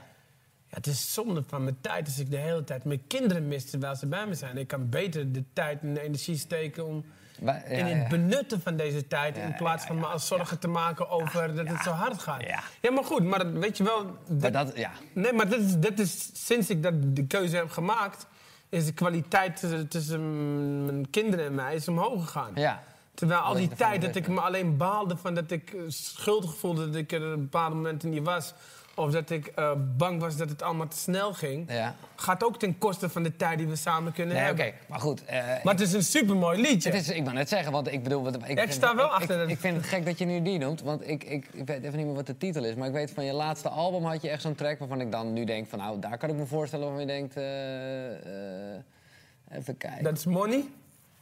het 0.67 0.87
is 0.87 1.13
zonde 1.13 1.43
van 1.47 1.63
mijn 1.63 1.77
tijd 1.81 2.05
als 2.05 2.19
ik 2.19 2.29
de 2.29 2.37
hele 2.37 2.63
tijd 2.63 2.83
mijn 2.83 3.07
kinderen 3.07 3.47
mis 3.47 3.69
terwijl 3.69 3.95
ze 3.95 4.07
bij 4.07 4.27
me 4.27 4.33
zijn. 4.33 4.57
Ik 4.57 4.67
kan 4.67 4.89
beter 4.89 5.31
de 5.31 5.43
tijd 5.53 5.81
en 5.81 5.93
de 5.93 6.01
energie 6.01 6.37
steken 6.37 6.85
om 6.85 7.05
Wij- 7.39 7.63
ja, 7.69 7.75
in 7.75 7.85
het 7.85 8.01
ja. 8.03 8.07
benutten 8.07 8.61
van 8.61 8.75
deze 8.75 9.07
tijd. 9.07 9.37
In 9.37 9.55
plaats 9.55 9.85
van 9.85 9.99
me 9.99 10.05
als 10.05 10.27
zorgen 10.27 10.59
te 10.59 10.67
maken 10.67 11.09
over 11.09 11.55
dat 11.55 11.67
het 11.67 11.81
zo 11.83 11.89
hard 11.91 12.19
gaat. 12.21 12.43
Ja. 12.81 12.91
maar 12.91 13.03
goed, 13.03 13.23
maar 13.23 13.39
dat- 13.39 13.51
weet 13.53 13.77
je 13.77 13.83
wel. 13.83 14.03
Maar 14.05 14.13
dat- 14.27 14.53
dat, 14.53 14.77
ja. 14.77 14.91
Nee, 15.13 15.33
maar 15.33 15.49
dit 15.49 15.59
is, 15.59 15.75
dit 15.77 15.99
is 15.99 16.29
sinds 16.33 16.69
ik 16.69 16.83
dat, 16.83 16.93
de 17.15 17.27
keuze 17.27 17.55
heb 17.55 17.69
gemaakt, 17.69 18.27
is 18.69 18.85
de 18.85 18.93
kwaliteit 18.93 19.59
tussen, 19.59 19.87
tussen 19.87 20.85
mijn 20.85 21.09
kinderen 21.09 21.45
en 21.45 21.55
mij 21.55 21.75
is 21.75 21.87
omhoog 21.87 22.23
gegaan. 22.25 22.51
ja. 22.55 22.83
Terwijl 23.15 23.39
al 23.39 23.49
Dat 23.49 23.57
die 23.57 23.67
tijd 23.77 24.01
dat 24.01 24.15
ik 24.15 24.27
me 24.27 24.39
alleen 24.41 24.77
baalde 24.77 25.17
van 25.17 25.33
dat 25.33 25.51
ik 25.51 25.75
schuldig 25.87 26.55
voelde 26.55 26.85
dat 26.85 26.95
ik 26.95 27.11
er 27.11 27.33
op 27.33 27.39
bepaalde 27.39 27.75
momenten 27.75 28.09
niet 28.09 28.23
was. 28.23 28.53
Of 28.95 29.11
dat 29.11 29.29
ik 29.29 29.47
eh, 29.47 29.71
bang 29.97 30.19
was 30.19 30.37
dat 30.37 30.49
het 30.49 30.61
allemaal 30.61 30.87
te 30.87 30.97
snel 30.97 31.33
ging. 31.33 31.71
ja. 31.71 31.95
Gaat 32.15 32.43
ook 32.43 32.59
ten 32.59 32.77
koste 32.77 33.09
van 33.09 33.23
de 33.23 33.35
tijd 33.35 33.57
die 33.57 33.67
we 33.67 33.75
samen 33.75 34.13
kunnen 34.13 34.35
Nee, 34.35 34.51
oké, 34.51 34.61
hebben. 34.61 34.79
maar 34.87 34.99
goed. 34.99 35.25
eh, 35.25 35.37
Maar 35.63 35.73
het 35.73 35.81
is 35.81 35.93
een 35.93 36.03
supermooi 36.03 36.61
liedje. 36.61 36.89
Het 36.91 37.01
is, 37.01 37.09
ik 37.09 37.23
wou 37.23 37.35
net 37.35 37.49
zeggen, 37.49 37.71
want 37.71 37.91
ik 37.91 38.03
bedoel... 38.03 38.23
wat- 38.23 38.35
Ik, 38.49 38.59
ik 38.59 38.71
sta 38.71 38.95
wel 38.95 39.05
ik, 39.05 39.11
achter 39.11 39.43
Ik, 39.43 39.49
ik 39.49 39.59
vind 39.59 39.75
het 39.77 39.85
gek 39.85 40.05
dat 40.05 40.17
je 40.17 40.25
nu 40.25 40.41
die 40.41 40.57
noemt, 40.57 40.81
want 40.81 41.07
ik, 41.07 41.23
ik, 41.23 41.47
ik 41.51 41.67
weet 41.67 41.83
even 41.83 41.97
niet 41.97 42.05
meer 42.05 42.15
wat 42.15 42.27
de 42.27 42.37
titel 42.37 42.63
is. 42.63 42.75
Maar 42.75 42.87
ik 42.87 42.93
weet 42.93 43.11
van 43.11 43.25
je 43.25 43.33
laatste 43.33 43.69
album 43.69 44.03
had 44.05 44.21
je 44.21 44.29
echt 44.29 44.41
zo'n 44.41 44.55
track 44.55 44.79
waarvan 44.79 45.01
ik 45.01 45.11
dan 45.11 45.33
nu 45.33 45.43
denk 45.45 45.67
van... 45.67 45.79
Nou, 45.79 45.99
daar 45.99 46.17
kan 46.17 46.29
ik 46.29 46.35
me 46.35 46.45
voorstellen 46.45 46.85
waarvan 46.85 47.07
je 47.07 47.13
denkt... 47.13 47.37
eh, 47.37 49.57
even 49.57 49.77
kijken. 49.77 50.03
Dat 50.03 50.17
is 50.17 50.25
money. 50.25 50.63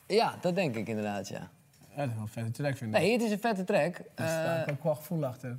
Ja, 0.08 0.36
dat 0.42 0.56
denk 0.56 0.76
ik 0.76 0.88
inderdaad, 0.88 1.28
ja. 1.28 1.50
Ja, 1.96 1.98
dat 1.98 2.08
is 2.08 2.14
wel 2.14 2.22
een 2.22 2.28
vette 2.28 2.52
track, 2.52 2.78
vind 2.78 2.96
ik. 2.96 3.02
Nee, 3.02 3.12
het 3.12 3.22
is 3.22 3.32
een 3.32 3.40
vette 3.40 3.64
track. 3.64 4.02
Daar 4.16 4.28
sta 4.28 4.56
eh, 4.56 4.62
ik 4.62 4.72
ook 4.72 4.84
wel 4.84 4.96
gevoel 4.96 5.26
achter. 5.26 5.58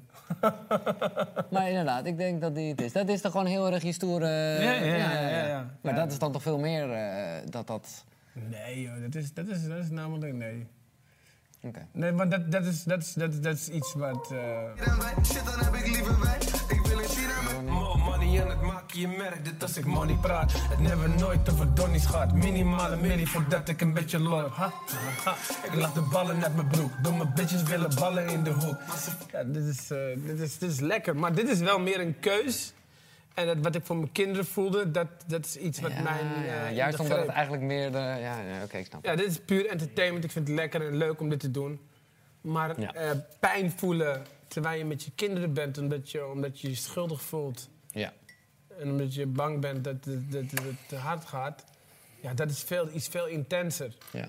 maar 1.51 1.69
inderdaad, 1.69 2.07
ik 2.07 2.17
denk 2.17 2.41
dat 2.41 2.55
die 2.55 2.71
het 2.71 2.81
is. 2.81 2.93
Dat 2.93 3.09
is 3.09 3.21
toch 3.21 3.33
gewoon 3.33 3.47
heel 3.47 3.73
erg 3.73 3.95
stoere... 3.95 4.27
Ja, 4.61 4.73
ja, 4.73 4.95
ja, 4.97 5.47
ja. 5.47 5.67
Maar 5.81 5.95
dat 5.95 6.13
is 6.13 6.19
dan 6.19 6.33
toch 6.33 6.43
veel 6.43 6.59
meer 6.59 6.91
eh, 6.91 7.51
dat 7.51 7.67
dat... 7.67 8.05
Nee, 8.33 8.83
joh, 8.83 9.03
dat 9.03 9.15
is, 9.15 9.35
dat 9.35 9.49
is, 9.49 9.69
dat 9.69 9.79
is 9.79 9.91
namelijk 9.91 10.35
nee. 10.35 10.67
Oké. 11.65 11.87
Nee, 11.93 12.13
maar 12.13 12.29
dat, 12.29 12.53
dat, 12.53 12.65
is, 12.65 12.83
dat, 12.85 12.99
is, 13.03 13.13
dat, 13.13 13.33
is, 13.33 13.41
dat 13.41 13.55
is 13.55 13.69
iets 13.69 13.95
wat. 13.95 14.31
eh, 14.31 14.39
Shit, 15.25 15.45
dan 15.45 15.59
heb 15.65 15.75
ik 15.75 15.87
liever 15.87 16.21
wijn. 16.21 16.41
Ik 16.69 16.81
wil 16.87 16.99
een 16.99 17.05
China 17.09 17.33
met 17.43 17.71
money 18.05 18.41
en 18.41 18.49
het 18.49 18.61
maak 18.61 18.91
je 18.91 19.09
merk. 19.09 19.45
Dit 19.45 19.63
als 19.63 19.77
ik 19.77 19.85
money 19.85 20.15
praat. 20.21 20.53
Het 20.53 20.79
never 20.79 21.09
nooit 21.11 21.51
over 21.53 21.75
donnies 21.75 22.07
gaat. 22.07 22.33
Minimale 22.35 22.97
milli 22.97 23.27
voordat 23.27 23.69
ik 23.69 23.81
een 23.81 23.93
beetje 23.93 24.19
lol. 24.21 24.49
Ha, 24.49 24.73
ha. 25.25 25.35
Ik 25.65 25.75
lag 25.75 25.93
de 25.93 26.01
ballen 26.01 26.45
uit 26.45 26.55
mijn 26.55 26.69
broek. 26.69 26.91
Domme 27.03 27.27
bitches 27.35 27.63
willen 27.63 27.95
ballen 27.95 28.29
in 28.29 28.43
de 28.43 28.51
hoek. 28.51 28.77
Ja, 29.33 29.43
dit, 29.45 29.65
is, 29.65 29.91
eh, 29.91 29.99
dit, 30.17 30.41
is, 30.41 30.59
dit 30.59 30.71
is 30.71 30.81
lekker. 30.81 31.17
Maar 31.17 31.35
dit 31.35 31.49
is 31.49 31.59
wel 31.59 31.79
meer 31.81 32.01
een 32.01 32.17
keus. 32.21 32.73
En 33.35 33.47
dat, 33.47 33.57
wat 33.61 33.75
ik 33.75 33.85
voor 33.85 33.97
mijn 33.97 34.13
kinderen 34.13 34.45
voelde, 34.47 34.91
dat, 34.91 35.07
dat 35.27 35.45
is 35.45 35.57
iets 35.57 35.81
wat 35.81 35.93
Ja, 35.93 36.03
mij. 36.03 36.21
ja, 36.47 36.67
eh, 36.69 36.75
juist 36.77 37.01
omdat 37.01 37.19
het 37.19 37.29
eigenlijk 37.29 37.63
meer 37.63 37.93
de... 37.93 37.99
Ja, 37.99 38.39
oké, 38.65 38.77
ik 38.77 38.87
snap 38.87 39.05
Ja, 39.05 39.17
dit 39.17 39.27
is 39.27 39.39
puur 39.41 39.67
entertainment. 39.67 40.25
Ik 40.25 40.31
vind 40.31 40.49
het 40.49 40.57
lekker 40.57 40.87
en 40.87 40.97
leuk 40.97 41.21
om 41.21 41.29
dit 41.29 41.41
te 41.41 41.51
doen. 41.51 41.81
Maar 42.41 42.81
Ja. 42.81 42.95
eh, 42.95 43.11
pijn 43.41 43.71
voelen 43.71 44.23
terwijl 44.49 44.79
je 44.79 44.85
met 44.85 45.03
je 45.03 45.11
kinderen 45.15 45.53
bent, 45.53 45.79
omdat 45.79 46.11
je 46.11 46.27
omdat 46.27 46.61
je, 46.61 46.69
je 46.69 46.75
schuldig 46.75 47.23
voelt. 47.23 47.69
Ja. 47.91 48.13
En 48.79 48.91
omdat 48.91 49.15
je 49.15 49.27
bang 49.27 49.61
bent 49.61 49.85
dat, 49.85 50.05
het- 50.05 50.33
dat, 50.33 50.51
dat 50.51 50.65
het 50.65 50.89
te 50.89 50.97
hard 50.97 51.25
gaat. 51.25 51.65
Ja, 52.21 52.35
dat 52.35 52.51
is 52.51 52.63
veel, 52.63 52.89
iets 52.93 53.09
veel 53.09 53.27
intenser. 53.27 53.97
ja. 54.13 54.29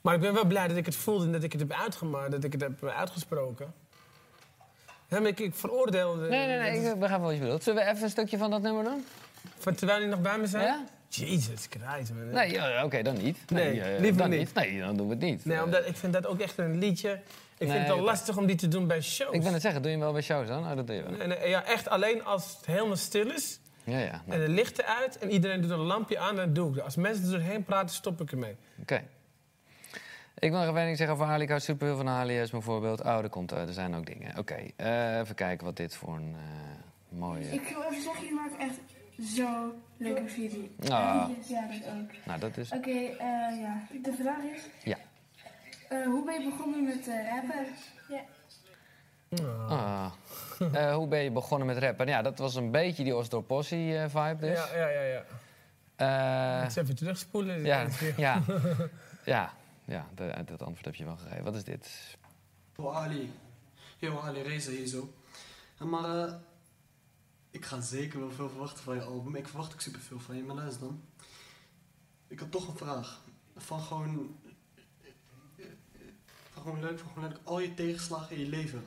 Maar 0.00 0.14
ik 0.14 0.20
ben 0.20 0.34
wel 0.34 0.44
blij 0.44 0.68
dat 0.68 0.76
ik 0.76 0.86
het 0.86 0.96
voelde 0.96 1.24
en 1.24 1.32
dat 1.32 1.42
ik 1.42 1.52
het 1.52 1.60
heb 1.60 1.72
uitgemaakt, 1.72 2.30
dat 2.30 2.44
ik 2.44 2.52
het 2.52 2.60
heb 2.60 2.84
uitgesproken. 2.84 3.74
Maar 5.20 5.26
ik, 5.30 5.40
ik 5.40 5.54
veroordeel... 5.54 6.14
de- 6.14 6.28
Nee, 6.28 6.46
nee, 6.46 6.58
nee, 6.58 6.90
ik 6.90 6.98
begrijp 6.98 7.20
wat 7.22 7.32
je 7.32 7.38
bedoelt. 7.38 7.62
Zullen 7.62 7.84
we 7.84 7.90
even 7.90 8.02
een 8.02 8.10
stukje 8.10 8.38
van 8.38 8.50
dat 8.50 8.62
nummer 8.62 8.84
doen? 8.84 9.04
Van 9.58 9.74
terwijl 9.74 9.98
die 9.98 10.08
nog 10.08 10.20
bij 10.20 10.38
me 10.38 10.46
zijn? 10.46 10.64
Ja? 10.64 10.84
Jezus 11.08 11.66
Christus, 11.70 12.16
man. 12.16 12.30
Nee, 12.30 12.50
ja, 12.52 12.84
oké, 12.84 13.02
dan 13.02 13.16
niet. 13.22 13.38
Nee, 13.50 14.00
liever 14.00 14.16
dan 14.22 14.30
niet. 14.30 14.54
Nee, 14.54 14.80
dan 14.80 14.96
doen 14.96 15.06
we 15.08 15.12
het 15.14 15.22
niet. 15.22 15.44
Nee, 15.44 15.62
omdat 15.62 15.86
ik 15.86 15.96
vind 15.96 16.12
dat 16.12 16.26
ook 16.26 16.40
echt 16.40 16.58
een 16.58 16.78
liedje. 16.78 17.10
Ik 17.58 17.68
Nee, 17.68 17.76
vind 17.76 17.86
het 17.88 17.96
wel 17.96 18.04
lastig 18.06 18.36
om 18.36 18.46
die 18.46 18.56
te 18.56 18.68
doen 18.68 18.86
bij 18.86 19.00
shows. 19.00 19.34
ik 19.34 19.42
ben 19.42 19.52
het 19.52 19.62
zeggen, 19.62 19.82
doe 19.82 19.90
je 19.90 19.96
hem 19.96 20.04
wel 20.06 20.12
bij 20.14 20.22
shows 20.22 20.48
dan? 20.48 20.62
Oh, 20.70 20.76
dat 20.76 20.86
doe 20.86 20.96
je 20.96 21.02
wel. 21.02 21.12
Nee, 21.12 21.26
nee, 21.26 21.48
ja, 21.48 21.64
echt 21.64 21.88
alleen 21.88 22.24
als 22.24 22.56
het 22.56 22.66
helemaal 22.66 22.96
stil 22.96 23.30
is 23.30 23.58
Ja, 23.84 23.98
ja. 23.98 24.22
nou, 24.26 24.40
en 24.40 24.46
de 24.46 24.52
lichten 24.52 24.86
uit 24.86 25.18
en 25.18 25.30
iedereen 25.30 25.60
doet 25.60 25.70
een 25.70 25.78
lampje 25.78 26.18
aan, 26.18 26.36
dan 26.36 26.52
doe 26.52 26.68
ik 26.68 26.74
dat. 26.74 26.84
Als 26.84 26.96
mensen 26.96 27.24
er 27.24 27.30
doorheen 27.30 27.64
praten, 27.64 27.94
stop 27.94 28.20
ik 28.20 28.30
ermee. 28.32 28.56
Oké. 28.80 29.02
Ik 30.38 30.50
wil 30.50 30.64
nog 30.64 30.76
even 30.76 30.96
zeggen 30.96 31.16
over 31.16 31.26
Ali. 31.26 31.42
Ik 31.42 31.48
hou 31.48 31.60
superveel 31.60 31.96
van 31.96 32.08
Ali 32.08 32.40
als 32.40 32.50
bijvoorbeeld. 32.50 33.00
Oh, 33.02 33.16
er, 33.18 33.28
komt, 33.28 33.52
eh, 33.52 33.60
er 33.66 33.72
zijn 33.72 33.94
ook 33.94 34.06
dingen. 34.06 34.38
Oké, 34.38 34.56
eh, 34.76 35.18
even 35.18 35.34
kijken 35.34 35.66
wat 35.66 35.76
dit 35.76 35.96
voor 35.96 36.14
een 36.14 36.34
eh, 36.36 37.18
mooie... 37.18 37.44
Ik 37.52 37.68
wil 37.68 37.82
even 37.82 38.02
zeggen, 38.02 38.24
je 38.24 38.32
maakt 38.32 38.56
echt 38.56 38.78
zo 39.36 39.74
leuke 39.96 40.28
video. 40.28 40.60
Ah. 40.80 41.28
Ja, 41.48 41.66
dat 41.68 41.92
ook. 41.94 42.10
Nou, 42.26 42.40
dat 42.40 42.56
is... 42.56 42.72
Oké, 42.72 42.90
eh, 42.90 43.16
ja. 43.60 43.82
De 44.02 44.12
vraag 44.22 44.42
is, 44.54 44.62
Ja. 44.84 44.96
eh, 45.88 46.04
hoe 46.04 46.24
ben 46.24 46.40
je 46.42 46.50
begonnen 46.50 46.84
met 46.84 47.08
eh, 47.08 47.28
rappen? 47.30 47.66
Ja. 48.08 48.20
Ah. 49.68 50.12
Eh, 50.72 50.94
hoe 50.94 51.08
ben 51.08 51.22
je 51.22 51.30
begonnen 51.30 51.66
met 51.66 51.78
rappen? 51.78 52.06
Ja, 52.06 52.22
dat 52.22 52.38
was 52.38 52.54
een 52.54 52.70
beetje 52.70 53.04
die 53.04 53.16
Osdorp 53.16 53.46
Possie 53.46 53.98
eh, 53.98 54.04
vibe 54.08 54.36
dus. 54.46 54.58
Ja, 54.74 54.76
ja, 54.76 54.88
ja. 54.88 55.02
ja. 55.02 55.22
Eh, 56.58 56.64
Eens 56.64 56.76
even 56.76 56.96
terugspoelen. 56.96 57.64
ja, 57.64 57.86
ja, 58.16 58.42
ja, 59.24 59.50
ja, 59.84 60.08
de- 60.14 60.42
dat 60.44 60.62
antwoord 60.62 60.84
heb 60.84 60.94
je 60.94 61.04
wel 61.04 61.16
gegeven. 61.16 61.44
Wat 61.44 61.54
is 61.54 61.64
dit? 61.64 62.16
Yo 62.76 62.90
Ali. 62.90 63.32
Yo 63.98 64.18
Ali, 64.20 64.42
Reza 64.42 64.70
hier 64.70 64.86
zo. 64.86 65.12
Maar 65.78 66.26
eh, 66.28 66.34
ik 67.50 67.64
ga 67.64 67.80
zeker 67.80 68.20
wel 68.20 68.30
veel 68.30 68.48
verwachten 68.48 68.82
van 68.84 68.94
je 68.94 69.02
album. 69.02 69.34
Ik 69.36 69.48
verwacht 69.48 69.72
ook 69.72 69.80
superveel 69.80 70.20
van 70.20 70.36
je, 70.36 70.42
maar 70.42 70.56
luister 70.56 70.80
dan. 70.80 71.02
Ik 72.28 72.38
had 72.38 72.50
toch 72.50 72.68
een 72.68 72.76
vraag. 72.76 73.20
Van 73.56 73.80
gewoon... 73.80 74.36
Van 76.52 76.62
gewoon 76.62 76.80
leuk, 76.80 76.98
van 76.98 77.08
gewoon 77.12 77.28
leuk. 77.28 77.38
Al 77.44 77.58
je 77.60 77.74
tegenslagen 77.74 78.36
in 78.36 78.42
je 78.42 78.48
leven. 78.48 78.84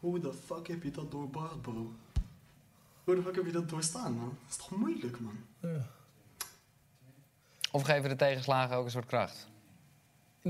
Hoe 0.00 0.18
de 0.20 0.32
fuck 0.32 0.68
heb 0.68 0.82
je 0.82 0.90
dat 0.90 1.10
doorbracht, 1.10 1.60
bro? 1.62 1.92
Hoe 3.04 3.14
de 3.14 3.22
fuck 3.22 3.34
heb 3.34 3.46
je 3.46 3.52
dat 3.52 3.68
doorstaan, 3.68 4.12
man? 4.12 4.28
Dat 4.28 4.48
is 4.50 4.56
toch 4.56 4.70
moeilijk, 4.70 5.20
man? 5.20 5.38
Of 7.72 7.82
geven 7.82 8.08
de 8.08 8.16
tegenslagen 8.16 8.76
ook 8.76 8.84
een 8.84 8.90
soort 8.90 9.06
kracht? 9.06 9.48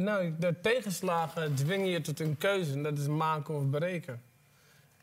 Nou, 0.02 0.34
de 0.38 0.54
tegenslagen 0.60 1.54
dwingen 1.54 1.88
je 1.88 2.00
tot 2.00 2.20
een 2.20 2.36
keuze. 2.38 2.72
En 2.72 2.82
dat 2.82 2.98
is 2.98 3.06
maken 3.06 3.54
of 3.54 3.70
breken. 3.70 4.22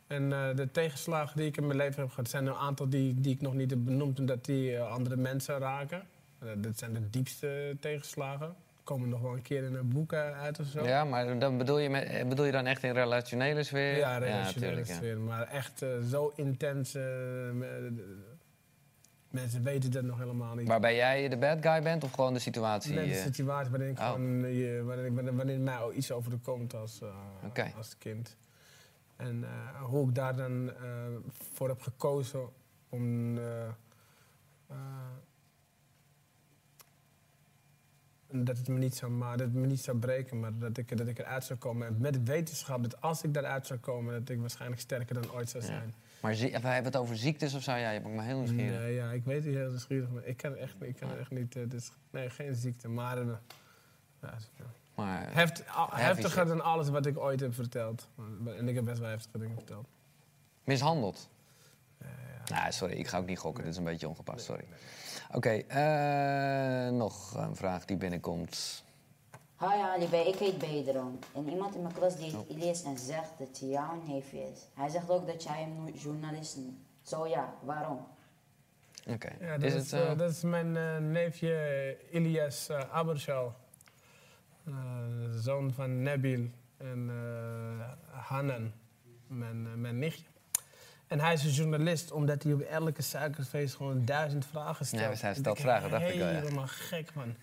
En 0.07 0.33
eh, 0.33 0.55
de 0.55 0.71
tegenslagen 0.71 1.37
die 1.37 1.47
ik 1.47 1.57
in 1.57 1.65
mijn 1.65 1.77
leven 1.77 2.01
heb 2.01 2.09
gehad... 2.09 2.29
zijn 2.29 2.45
er 2.45 2.51
een 2.51 2.57
aantal 2.57 2.89
die, 2.89 3.21
die 3.21 3.33
ik 3.33 3.41
nog 3.41 3.53
niet 3.53 3.69
heb 3.69 3.79
benoemd... 3.83 4.19
omdat 4.19 4.45
die 4.45 4.75
eh, 4.75 4.91
andere 4.91 5.15
mensen 5.15 5.57
raken. 5.57 6.03
Eh, 6.39 6.49
dat 6.57 6.77
zijn 6.77 6.93
de 6.93 7.09
diepste 7.09 7.77
tegenslagen. 7.79 8.55
Komen 8.83 9.09
nog 9.09 9.21
wel 9.21 9.33
een 9.33 9.41
keer 9.41 9.63
in 9.63 9.75
een 9.75 9.89
boek 9.89 10.13
uit 10.13 10.59
of 10.59 10.65
zo. 10.65 10.85
Ja, 10.85 11.03
maar 11.03 11.39
dan 11.39 11.57
bedoel 11.57 11.79
je, 11.79 11.89
met, 11.89 12.29
bedoel 12.29 12.45
je 12.45 12.51
dan 12.51 12.65
echt 12.65 12.83
in 12.83 12.93
relationele 12.93 13.63
sfeer? 13.63 13.97
Ja, 13.97 14.17
relationele 14.17 14.77
ja. 14.85 14.93
sfeer. 14.93 15.17
Maar 15.17 15.47
echt 15.47 15.85
zo 16.09 16.33
intens... 16.35 16.97
me- 19.35 19.41
de- 19.41 19.45
mensen 19.45 19.63
weten 19.63 19.91
dat 19.91 20.03
nog 20.03 20.17
helemaal 20.19 20.55
niet. 20.55 20.67
Waarbij 20.67 20.95
jij 20.95 21.29
de 21.29 21.37
bad 21.37 21.57
guy 21.61 21.81
bent 21.81 22.03
of 22.03 22.11
gewoon 22.11 22.33
de 22.33 22.39
situatie? 22.39 22.93
Net 22.93 23.05
de 23.05 23.11
eh? 23.15 23.23
situatie 23.23 23.71
waarin 23.71 23.89
ik 23.89 23.99
Oh. 23.99 24.11
gewoon, 24.11 24.43
eh, 24.43 24.81
waarin, 24.83 25.05
ik, 25.17 25.35
waarin, 25.35 25.63
mij 25.63 25.91
iets 25.93 26.11
overkomt 26.11 26.73
als, 26.73 27.01
eh, 27.01 27.07
Oké. 27.45 27.71
als 27.77 27.97
kind. 27.97 28.37
En 29.15 29.43
eh, 29.43 29.81
hoe 29.83 30.07
ik 30.09 30.15
daar 30.15 30.35
dan 30.35 30.69
eh, 30.75 30.81
voor 31.53 31.67
heb 31.67 31.81
gekozen 31.81 32.49
om 32.89 33.37
dat 38.43 38.57
het 38.57 38.67
me 38.67 38.77
niet 38.77 38.95
zou, 38.95 39.11
ma- 39.11 39.35
dat 39.35 39.47
het 39.47 39.55
me 39.55 39.65
niet 39.67 39.79
zou 39.81 39.97
breken, 39.97 40.39
maar 40.39 40.57
dat 40.57 40.77
ik, 40.77 40.97
dat 40.97 41.07
ik 41.07 41.19
eruit 41.19 41.43
zou 41.43 41.59
komen. 41.59 41.87
En 41.87 41.95
met 41.99 42.23
wetenschap 42.23 42.81
dat 42.83 43.01
als 43.01 43.23
ik 43.23 43.33
daaruit 43.33 43.65
zou 43.67 43.79
komen, 43.79 44.13
dat 44.19 44.29
ik 44.29 44.39
waarschijnlijk 44.39 44.81
sterker 44.81 45.13
dan 45.21 45.31
ooit 45.31 45.49
zou 45.49 45.63
Ja. 45.63 45.69
Maar 46.25 46.35
we 46.61 46.67
hebben 46.67 46.91
het 46.91 46.95
over 46.95 47.17
ziektes 47.17 47.53
of 47.53 47.63
zo? 47.63 47.71
Ja, 47.71 47.91
je 47.91 47.99
maakt 47.99 48.15
me 48.15 48.21
heel 48.21 48.37
nieuwsgierig. 48.37 48.79
Nee, 48.79 48.93
ja, 48.93 49.11
ik 49.11 49.23
weet 49.23 49.45
het 49.45 49.53
heel 49.53 49.69
nieuwsgierig, 49.69 50.09
maar 50.09 50.25
ik 50.25 50.37
kan 50.37 50.55
echt, 50.55 50.75
ik 50.79 50.95
kan 50.95 51.17
echt 51.17 51.31
niet. 51.31 51.71
dus, 51.71 51.91
nee, 52.09 52.29
geen 52.29 52.55
ziekte, 52.55 52.87
maar 52.87 53.17
eh, 53.17 53.27
ja, 54.21 54.37
ja. 54.57 54.65
Maar 54.95 55.33
Heft, 55.33 55.63
heftiger 55.91 56.45
dan 56.45 56.63
alles 56.63 56.89
wat 56.89 57.05
ik 57.05 57.17
ooit 57.17 57.39
heb 57.39 57.53
verteld. 57.53 58.09
En 58.57 58.67
ik 58.67 58.75
heb 58.75 58.85
best 58.85 58.99
wel 58.99 59.09
heftige 59.09 59.37
dingen 59.37 59.55
verteld. 59.55 59.87
mishandeld? 60.63 61.29
Nou, 62.45 62.71
sorry, 62.71 62.93
ik 62.93 63.07
ga 63.07 63.17
ook 63.17 63.25
niet 63.25 63.39
gokken. 63.39 63.63
Dit 63.63 63.71
is 63.71 63.79
een 63.79 63.83
beetje 63.85 64.07
ongepast, 64.07 64.45
sorry. 64.45 64.65
Oké, 65.31 65.49
eh, 65.49 66.91
nog 66.91 67.33
een 67.35 67.55
vraag 67.55 67.85
die 67.85 67.97
binnenkomt. 67.97 68.83
Hi 69.65 69.81
Ali, 69.81 70.07
bij- 70.09 70.27
ik 70.27 70.35
heet 70.35 70.57
Bedron. 70.57 71.19
En 71.35 71.49
iemand 71.49 71.75
in 71.75 71.81
mijn 71.81 71.93
klas 71.93 72.15
die 72.17 72.25
heet 72.25 72.49
Ilias 72.49 72.83
en 72.83 72.97
zegt 72.97 73.31
dat 73.37 73.59
je 73.59 73.67
jouw 73.67 74.01
neefje 74.07 74.37
is. 74.39 74.59
Hij 74.73 74.89
zegt 74.89 75.09
ook 75.09 75.27
dat 75.27 75.43
jij 75.43 75.65
nu 75.65 75.91
journalist 75.91 76.55
noemt. 76.57 76.77
Zo 77.01 77.27
ja, 77.27 77.53
waarom? 77.63 78.07
Oké, 79.07 79.29
Ja, 79.39 79.51
dat 79.57 79.63
is 79.63 79.73
is, 79.73 79.91
het... 79.91 80.01
eh, 80.01 80.11
eh, 80.11 80.17
dat 80.17 80.29
is 80.29 80.41
mijn 80.41 80.77
eh, 80.77 80.97
neefje 80.97 81.97
Ilias 82.11 82.69
uh, 82.69 82.79
Abershal. 82.91 83.53
Eh, 84.65 84.73
zoon 85.35 85.73
van 85.73 86.01
Nabil 86.01 86.47
en 86.77 87.09
eh, 87.09 88.19
Hanan, 88.27 88.71
mijn, 89.27 89.81
mijn 89.81 89.99
nichtje. 89.99 90.25
En 91.07 91.19
hij 91.19 91.33
is 91.33 91.43
een 91.43 91.51
journalist, 91.51 92.11
omdat 92.11 92.43
hij 92.43 92.53
op 92.53 92.59
elke 92.61 93.01
suikerfeest 93.01 93.75
gewoon 93.75 94.05
duizend 94.05 94.45
vragen 94.45 94.85
stelt. 94.85 95.19
Ja, 95.19 95.25
hij 95.27 95.35
stelt 95.35 95.59
vragen, 95.59 95.89
dacht 95.89 96.09
ik 96.09 96.17
wel, 96.17 96.27
ja. 96.27 96.33
Helemaal 96.39 96.67
gek, 96.67 97.13
man. 97.13 97.35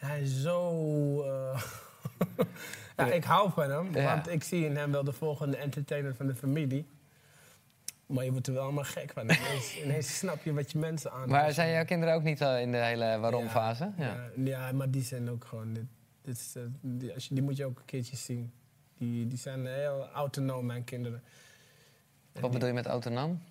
Hij 0.00 0.20
is 0.20 0.42
zo... 0.42 1.22
eh, 1.22 1.62
ja, 2.96 3.06
ik 3.06 3.24
hou 3.24 3.50
van 3.52 3.70
hem, 3.70 3.94
Ja. 3.94 4.14
want 4.14 4.28
ik 4.28 4.42
zie 4.42 4.64
in 4.64 4.76
hem 4.76 4.92
wel 4.92 5.04
de 5.04 5.12
volgende 5.12 5.56
entertainer 5.56 6.14
van 6.14 6.26
de 6.26 6.34
familie. 6.34 6.86
Maar 8.06 8.24
je 8.24 8.32
wordt 8.32 8.46
er 8.46 8.52
wel 8.52 8.62
allemaal 8.62 8.84
gek 8.84 9.10
van. 9.12 9.22
Ineens, 9.22 9.76
ineens 9.84 10.18
snap 10.18 10.42
je 10.44 10.52
wat 10.52 10.70
je 10.72 10.78
mensen 10.78 11.12
aan. 11.12 11.28
maar 11.28 11.52
zijn 11.52 11.70
jouw 11.70 11.84
kinderen 11.84 12.14
ook 12.14 12.22
niet 12.22 12.40
in 12.40 12.70
de 12.72 12.78
hele 12.78 13.18
waarom-fase? 13.18 13.90
Ja. 13.96 14.04
Ja, 14.04 14.30
ja, 14.44 14.72
maar 14.72 14.90
die 14.90 15.02
zijn 15.02 15.30
ook 15.30 15.44
gewoon. 15.44 15.72
Dit, 15.72 15.84
dit 16.22 16.36
is, 16.36 16.52
eh, 16.56 16.62
die, 16.80 17.14
als 17.14 17.26
je, 17.28 17.34
die 17.34 17.42
moet 17.42 17.56
je 17.56 17.64
ook 17.64 17.78
een 17.78 17.84
keertje 17.84 18.16
zien. 18.16 18.52
Die, 18.98 19.26
die 19.28 19.38
zijn 19.38 19.66
heel 19.66 20.08
autonoom, 20.14 20.66
mijn 20.66 20.84
kinderen. 20.84 21.22
En 22.32 22.40
Wat 22.40 22.50
bedoel 22.50 22.68
je 22.68 22.74
met 22.74 22.86
autonoom? 22.86 23.42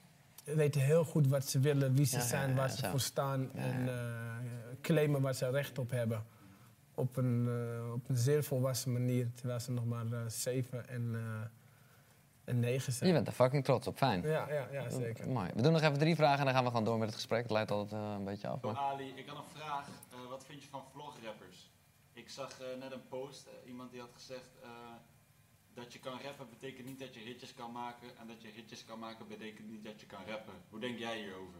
weten 0.43 0.81
heel 0.81 1.03
goed 1.03 1.27
wat 1.27 1.49
ze 1.49 1.59
willen, 1.59 1.93
wie 1.93 2.05
ze 2.05 2.17
Ja, 2.17 2.23
zijn, 2.23 2.49
ja, 2.49 2.55
waar 2.55 2.69
ze 2.69 2.77
zo. 2.77 2.89
voor 2.89 2.99
staan. 2.99 3.49
Ja, 3.53 3.61
En 3.61 3.87
eh, 3.87 3.95
claimen 4.81 5.21
waar 5.21 5.33
ze 5.33 5.49
recht 5.49 5.77
op 5.79 5.91
hebben. 5.91 6.23
Op 6.99 7.17
een, 7.17 7.47
eh, 7.47 7.93
op 7.93 8.09
een 8.09 8.17
zeer 8.17 8.43
volwassen 8.43 8.91
manier, 8.91 9.33
terwijl 9.33 9.59
ze 9.59 9.71
nog 9.71 9.85
maar 9.85 10.11
eh, 10.11 10.19
zeven 10.27 10.87
en, 10.87 11.15
eh, 11.15 11.47
en 12.43 12.59
negen 12.59 12.93
zijn. 12.93 13.09
Je 13.09 13.15
bent 13.15 13.27
er 13.27 13.33
fucking 13.33 13.63
trots 13.63 13.87
op, 13.87 13.97
fijn. 13.97 14.21
Ja, 14.21 14.49
ja, 14.51 14.67
ja, 14.71 14.89
zeker. 14.89 15.29
Mooi. 15.29 15.49
We 15.55 15.61
doen 15.61 15.71
nog 15.71 15.81
even 15.81 15.97
drie 15.97 16.15
vragen 16.15 16.39
en 16.39 16.45
dan 16.45 16.53
gaan 16.53 16.63
we 16.63 16.69
gewoon 16.69 16.85
door 16.85 16.97
met 16.97 17.07
het 17.07 17.15
gesprek. 17.15 17.41
Het 17.41 17.51
leidt 17.51 17.71
altijd 17.71 18.01
eh, 18.01 18.13
een 18.17 18.23
beetje 18.23 18.47
af. 18.47 18.61
Maar... 18.61 18.75
Ali, 18.75 19.13
ik 19.15 19.27
had 19.27 19.37
een 19.37 19.59
vraag. 19.59 19.87
Eh, 20.11 20.29
wat 20.29 20.45
vind 20.45 20.63
je 20.63 20.69
van 20.69 20.83
vlograppers? 20.91 21.71
Ik 22.13 22.29
zag 22.29 22.59
eh, 22.61 22.67
net 22.79 22.91
een 22.91 23.07
post, 23.07 23.47
iemand 23.65 23.91
die 23.91 23.99
had 23.99 24.09
gezegd 24.13 24.49
eh, 24.63 24.69
dat 25.73 25.93
je 25.93 25.99
kan 25.99 26.19
rappen 26.23 26.49
betekent 26.49 26.87
niet 26.87 26.99
dat 26.99 27.13
je 27.13 27.19
hitjes 27.19 27.53
kan 27.53 27.71
maken. 27.71 28.07
En 28.19 28.27
dat 28.27 28.41
je 28.41 28.47
hitjes 28.47 28.85
kan 28.85 28.99
maken 28.99 29.27
betekent 29.27 29.69
niet 29.69 29.83
dat 29.83 29.99
je 29.99 30.05
kan 30.05 30.19
rappen. 30.27 30.53
Hoe 30.69 30.79
denk 30.79 30.97
jij 30.97 31.17
hierover? 31.17 31.59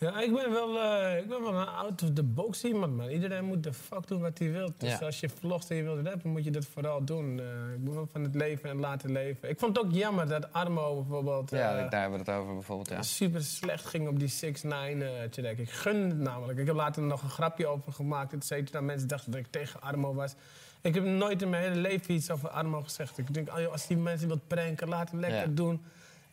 Ja, 0.00 0.20
ik 0.20 0.32
ben 0.34 0.50
wel, 0.52 0.80
eh, 0.80 1.18
ik 1.18 1.28
ben 1.28 1.40
wel 1.42 1.54
een 1.54 1.66
out 1.66 2.02
of 2.02 2.08
the 2.14 2.22
box 2.22 2.64
iemand, 2.64 2.96
man. 2.96 3.08
Iedereen 3.08 3.44
moet 3.44 3.62
de 3.62 3.72
fuck 3.72 4.06
doen 4.06 4.20
wat 4.20 4.38
hij 4.38 4.50
wil. 4.52 4.72
Dus 4.78 4.90
Ja. 4.98 5.06
als 5.06 5.20
je 5.20 5.28
vlogt 5.28 5.70
en 5.70 5.76
je 5.76 5.82
wilt 5.82 6.06
rappen, 6.06 6.30
moet 6.30 6.44
je 6.44 6.50
dat 6.50 6.64
vooral 6.66 7.04
doen. 7.04 7.40
Eh, 7.40 7.72
ik 7.74 7.84
ben 7.84 7.94
wel 7.94 8.06
van 8.12 8.22
het 8.22 8.34
leven 8.34 8.70
en 8.70 8.78
laten 8.80 9.12
leven. 9.12 9.48
Ik 9.48 9.58
vond 9.58 9.76
het 9.76 9.86
ook 9.86 9.92
jammer 9.92 10.28
dat 10.28 10.52
Armo 10.52 10.94
bijvoorbeeld... 10.94 11.50
Ja, 11.50 11.78
eh, 11.84 11.90
daar 11.90 12.00
hebben 12.00 12.18
we 12.24 12.30
het 12.30 12.40
over 12.40 12.54
bijvoorbeeld, 12.54 12.88
ja. 12.88 13.02
super 13.02 13.42
slecht 13.42 13.84
ging 13.86 14.08
op 14.08 14.18
die 14.18 14.28
6 14.28 14.62
9 14.62 15.30
track. 15.30 15.56
Ik 15.56 15.70
gun 15.70 16.08
het 16.08 16.18
namelijk. 16.18 16.58
Ik 16.58 16.66
heb 16.66 16.76
later 16.76 17.02
nog 17.02 17.22
een 17.22 17.30
grapje 17.30 17.66
over 17.66 17.92
gemaakt, 17.92 18.32
et 18.32 18.44
cetera. 18.44 18.80
Mensen 18.80 19.08
dachten 19.08 19.30
dat 19.30 19.40
ik 19.40 19.46
tegen 19.50 19.80
Armo 19.82 20.14
was. 20.14 20.34
Ik 20.80 20.94
heb 20.94 21.04
nooit 21.04 21.42
in 21.42 21.50
mijn 21.50 21.62
hele 21.62 21.80
leven 21.80 22.14
iets 22.14 22.30
over 22.30 22.48
Armo 22.48 22.80
gezegd. 22.82 23.18
Ik 23.18 23.34
denk, 23.34 23.48
oh, 23.52 23.60
joh, 23.60 23.72
als 23.72 23.86
die 23.86 23.96
mensen 23.96 24.28
wilt 24.28 24.46
pranken, 24.46 24.88
laat 24.88 25.10
hem 25.10 25.20
lekker 25.20 25.38
Ja. 25.40 25.46
doen. 25.54 25.82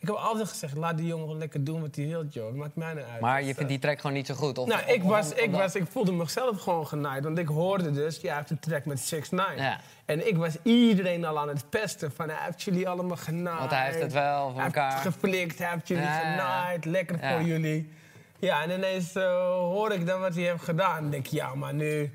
Ik 0.00 0.06
heb 0.08 0.16
altijd 0.16 0.48
gezegd, 0.48 0.76
laat 0.76 0.96
die 0.96 1.06
jongen 1.06 1.38
lekker 1.38 1.64
doen 1.64 1.80
wat 1.80 1.96
hij 1.96 2.06
wil, 2.06 2.24
joh. 2.30 2.44
Dat 2.46 2.54
maakt 2.54 2.74
mij 2.76 2.94
niet 2.94 3.04
uit. 3.12 3.20
Maar 3.20 3.36
Dus, 3.36 3.44
je 3.44 3.50
eh, 3.50 3.56
vindt 3.56 3.70
die 3.70 3.78
track 3.80 4.00
gewoon 4.00 4.16
niet 4.16 4.26
zo 4.26 4.34
goed? 4.34 4.58
Of, 4.58 4.68
nou, 4.68 4.80
ik, 4.86 5.02
of- 5.04 5.10
was, 5.10 5.32
ik, 5.32 5.50
was, 5.50 5.74
ik 5.74 5.84
voelde 5.90 6.12
mezelf 6.12 6.60
gewoon 6.60 6.86
genaaid. 6.86 7.24
Want 7.24 7.38
ik 7.38 7.48
hoorde 7.48 7.90
dus, 7.92 8.20
ja, 8.20 8.28
hij 8.28 8.36
heeft 8.36 8.50
een 8.50 8.58
track 8.58 8.84
met 8.84 9.00
6 9.00 9.30
9 9.30 9.56
Ja. 9.56 9.80
En 10.04 10.28
ik 10.28 10.36
was 10.36 10.56
iedereen 10.62 11.24
al 11.24 11.38
aan 11.38 11.48
het 11.48 11.70
pesten. 11.70 12.12
Van, 12.12 12.28
hij 12.28 12.38
heeft 12.44 12.62
jullie 12.62 12.88
allemaal 12.88 13.16
genaaid. 13.16 13.58
Want 13.58 13.70
hij 13.70 13.84
heeft 13.86 14.00
het 14.00 14.12
wel 14.12 14.44
voor 14.46 14.54
Hij 14.54 14.62
heeft 14.64 14.76
elkaar. 14.76 14.98
geflikt, 14.98 15.58
hij 15.58 15.70
heeft 15.72 15.88
jullie 15.88 16.02
Ja, 16.02 16.18
genaaid. 16.18 16.84
Lekker 16.84 17.20
Ja. 17.22 17.32
voor 17.38 17.46
jullie. 17.46 17.92
Ja, 18.38 18.62
en 18.62 18.70
ineens 18.70 19.14
eh, 19.14 19.40
hoor 19.50 19.92
ik 19.92 20.06
dan 20.06 20.20
wat 20.20 20.34
hij 20.34 20.42
heeft 20.44 20.62
gedaan. 20.64 21.02
Dan 21.02 21.10
denk 21.10 21.26
ik, 21.26 21.32
ja, 21.32 21.54
maar 21.54 21.74
nu... 21.74 22.10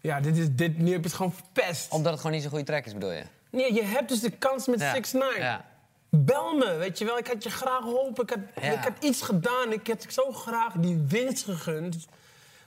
Ja, 0.00 0.20
dit 0.20 0.36
is, 0.36 0.46
dit, 0.50 0.78
nu 0.78 0.90
heb 0.92 1.00
je 1.00 1.06
het 1.06 1.16
gewoon 1.16 1.32
verpest. 1.32 1.92
Omdat 1.92 2.10
het 2.12 2.16
gewoon 2.20 2.32
niet 2.32 2.42
zo'n 2.42 2.50
goede 2.50 2.66
track 2.66 2.86
is, 2.86 2.92
bedoel 2.92 3.12
je? 3.12 3.22
Nee, 3.50 3.74
je 3.74 3.82
hebt 3.84 4.08
dus 4.08 4.20
de 4.20 4.30
kans 4.30 4.66
met 4.66 4.80
Ja. 4.80 4.94
6 4.94 5.12
9 5.12 5.40
Ja. 5.40 5.64
Bel 6.10 6.54
me, 6.56 6.76
weet 6.76 6.98
je 6.98 7.04
wel. 7.04 7.18
Ik 7.18 7.26
had 7.26 7.42
je 7.42 7.50
graag 7.50 7.82
geholpen. 7.82 8.22
Ik 8.24 8.30
had, 8.30 8.64
Ja. 8.64 8.72
ik 8.72 8.78
had 8.84 9.04
iets 9.04 9.22
gedaan. 9.22 9.72
Ik 9.72 9.86
had 9.86 10.06
zo 10.08 10.32
graag 10.32 10.72
die 10.74 10.96
winst 11.08 11.44
gegund. 11.44 12.06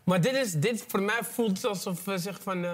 Maar 0.04 0.22
dit, 0.22 0.34
is, 0.34 0.52
dit 0.54 0.86
voor 0.88 1.02
mij 1.02 1.20
voelt 1.24 1.56
het 1.58 1.66
alsof 1.66 2.04
we 2.06 2.18
zeggen 2.18 2.44
van... 2.44 2.64
eh, 2.66 2.74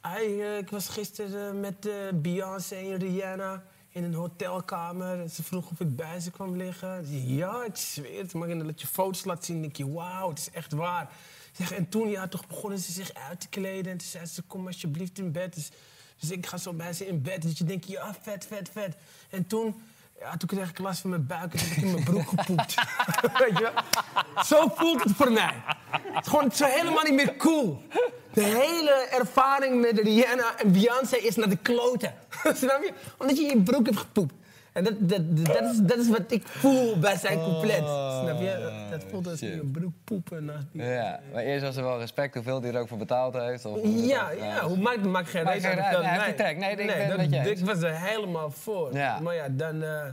"Ai, 0.00 0.40
eh, 0.42 0.58
ik 0.58 0.70
was 0.70 0.88
gisteren 0.88 1.54
eh, 1.54 1.60
met 1.60 1.86
eh, 1.86 1.94
Beyoncé 2.14 2.74
en 2.74 2.96
Rihanna 2.98 3.62
in 3.92 4.04
een 4.04 4.14
hotelkamer. 4.14 5.20
En 5.20 5.30
ze 5.30 5.42
vroeg 5.42 5.70
of 5.70 5.80
ik 5.80 5.96
bij 5.96 6.20
ze 6.20 6.30
kwam 6.30 6.56
liggen. 6.56 6.98
Ik 7.00 7.22
ja, 7.26 7.64
ik 7.64 7.76
zweer 7.76 8.18
het. 8.22 8.32
Maar 8.34 8.58
dat 8.58 8.80
je 8.80 8.86
foto's 8.86 9.24
laat 9.24 9.44
zien, 9.44 9.60
denk 9.60 9.76
je... 9.76 9.92
Wauw, 9.92 10.28
het 10.28 10.38
is 10.38 10.50
echt 10.50 10.72
waar. 10.72 11.02
Ik 11.02 11.56
Zeg, 11.56 11.72
en 11.72 11.88
toen 11.88 12.08
ja, 12.08 12.28
toch 12.28 12.46
begonnen 12.46 12.78
ze 12.78 12.92
zich 12.92 13.14
uit 13.14 13.40
te 13.40 13.48
kleden. 13.48 13.92
En 13.92 13.98
toen 13.98 14.08
zei 14.08 14.26
ze, 14.26 14.42
kom 14.42 14.66
alsjeblieft 14.66 15.18
in 15.18 15.32
bed. 15.32 15.54
Dus, 15.54 15.70
dus 16.20 16.30
ik 16.30 16.46
ga 16.46 16.56
zo 16.56 16.72
bij 16.72 16.92
ze 16.92 17.06
in 17.06 17.22
bed. 17.22 17.42
Dus 17.42 17.58
je 17.58 17.64
denkt, 17.64 17.86
ja, 17.88 18.14
vet, 18.20 18.46
vet, 18.46 18.70
vet. 18.72 18.96
En 19.30 19.46
toen... 19.46 19.82
Ja, 20.20 20.36
toen 20.36 20.48
kreeg 20.48 20.70
ik 20.70 20.78
last 20.78 21.00
van 21.00 21.10
mijn 21.10 21.26
buik 21.26 21.52
en 21.52 21.58
heb 21.58 21.76
ik 21.76 21.82
in 21.82 21.92
mijn 21.92 22.04
broek 22.04 22.28
gepoept. 22.28 22.74
Weet 23.42 23.58
je 23.58 23.70
wel? 23.72 24.44
Zo 24.44 24.72
voelt 24.74 25.02
het 25.02 25.12
voor 25.16 25.32
mij. 25.32 25.54
Het 25.90 26.24
is 26.24 26.30
gewoon 26.30 26.50
is 26.50 26.58
helemaal 26.58 27.02
niet 27.02 27.14
meer 27.14 27.36
cool. 27.36 27.82
De 28.32 28.42
hele 28.42 29.08
ervaring 29.10 29.80
met 29.80 29.98
Rihanna 29.98 30.56
en 30.56 30.72
Beyoncé 30.72 31.16
is 31.16 31.36
naar 31.36 31.48
de 31.48 31.56
kloten. 31.56 32.14
Snap 32.62 32.82
je? 32.82 32.92
Omdat 33.18 33.36
je 33.36 33.42
in 33.42 33.58
je 33.58 33.62
broek 33.62 33.86
hebt 33.86 33.98
gepoept. 33.98 34.34
En 34.86 34.96
dat, 34.98 35.08
dat, 35.08 35.46
dat, 35.46 35.62
is, 35.72 35.78
dat 35.82 35.98
is 35.98 36.08
wat 36.08 36.32
ik 36.32 36.42
voel 36.46 36.98
bij 36.98 37.16
zijn 37.16 37.38
couplet. 37.38 37.76
Snap 37.76 38.40
je? 38.40 38.86
Dat 38.90 39.04
voelt 39.10 39.26
als 39.26 39.40
je 39.40 39.68
broek 39.72 39.92
poepen 40.04 40.44
naast. 40.44 40.66
Ja, 40.72 41.20
maar 41.32 41.42
eerst 41.42 41.64
was 41.64 41.76
er 41.76 41.82
wel 41.82 41.98
respect 41.98 42.34
hoeveel 42.34 42.62
hij 42.62 42.72
er 42.72 42.80
ook 42.80 42.88
voor 42.88 42.98
betaald 42.98 43.34
heeft. 43.34 43.64
Of, 43.64 43.78
Ja, 43.82 44.30
ja, 44.30 44.60
hoe 44.66 44.76
maakt 44.78 45.04
maakt 45.04 45.28
geen 45.30 45.46
geen 45.46 45.48
uit. 45.80 46.04
hij 46.04 46.12
heeft 46.12 46.24
die 46.24 46.34
track. 46.34 46.56
Nee, 46.56 46.70
ik 46.70 46.76
ben 46.76 47.08
dat, 47.30 47.46
eens. 47.46 47.60
ik 47.60 47.66
was 47.66 47.82
er 47.82 47.96
helemaal 47.96 48.50
voor. 48.50 48.94
Ja. 48.94 49.18
Maar 49.20 49.34
ja, 49.34 49.48
dan... 49.48 49.82
eh 49.82 50.04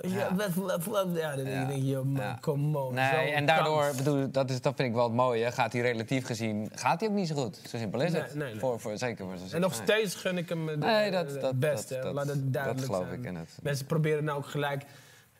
ja, 0.00 0.34
wat- 0.34 1.14
ja, 1.14 1.36
dan 1.36 1.44
Ja. 1.50 1.64
denk 1.64 1.82
je, 1.82 1.96
man, 2.04 2.22
Ja. 2.22 2.38
come 2.40 2.78
on. 2.78 2.94
Nee, 2.94 3.32
en 3.32 3.46
daardoor, 3.46 3.92
bedoel, 3.96 4.30
dat, 4.30 4.50
is, 4.50 4.60
dat 4.60 4.72
vind 4.76 4.88
ik 4.88 4.94
wel 4.94 5.04
het 5.04 5.12
mooie. 5.12 5.52
Gaat 5.52 5.72
hij 5.72 5.82
relatief 5.82 6.26
gezien, 6.26 6.70
gaat 6.74 7.00
hij 7.00 7.08
ook 7.08 7.14
niet 7.14 7.28
zo 7.28 7.34
goed. 7.34 7.60
Zo 7.68 7.76
simpel 7.76 8.00
is 8.00 8.12
het. 8.12 8.34
nee, 8.34 8.50
nee. 8.50 8.58
Voor, 8.60 8.80
voor, 8.80 8.98
zeker 8.98 9.24
voor 9.24 9.34
En 9.52 9.60
nog 9.60 9.74
steeds 9.74 10.14
gun 10.14 10.38
ik 10.38 10.48
hem 10.48 10.68
het 10.68 10.80
dat- 11.12 11.40
dat- 11.40 11.60
beste. 11.60 11.94
dat- 11.94 12.02
dat- 12.02 12.14
Laat 12.14 12.26
het 12.26 12.52
duidelijk 12.52 12.86
dat 12.86 12.94
geloof 12.96 13.08
zijn. 13.08 13.20
ik 13.20 13.26
in 13.28 13.36
het. 13.36 13.58
Mensen 13.62 13.86
proberen 13.86 14.24
nou 14.24 14.38
ook 14.38 14.46
gelijk 14.46 14.82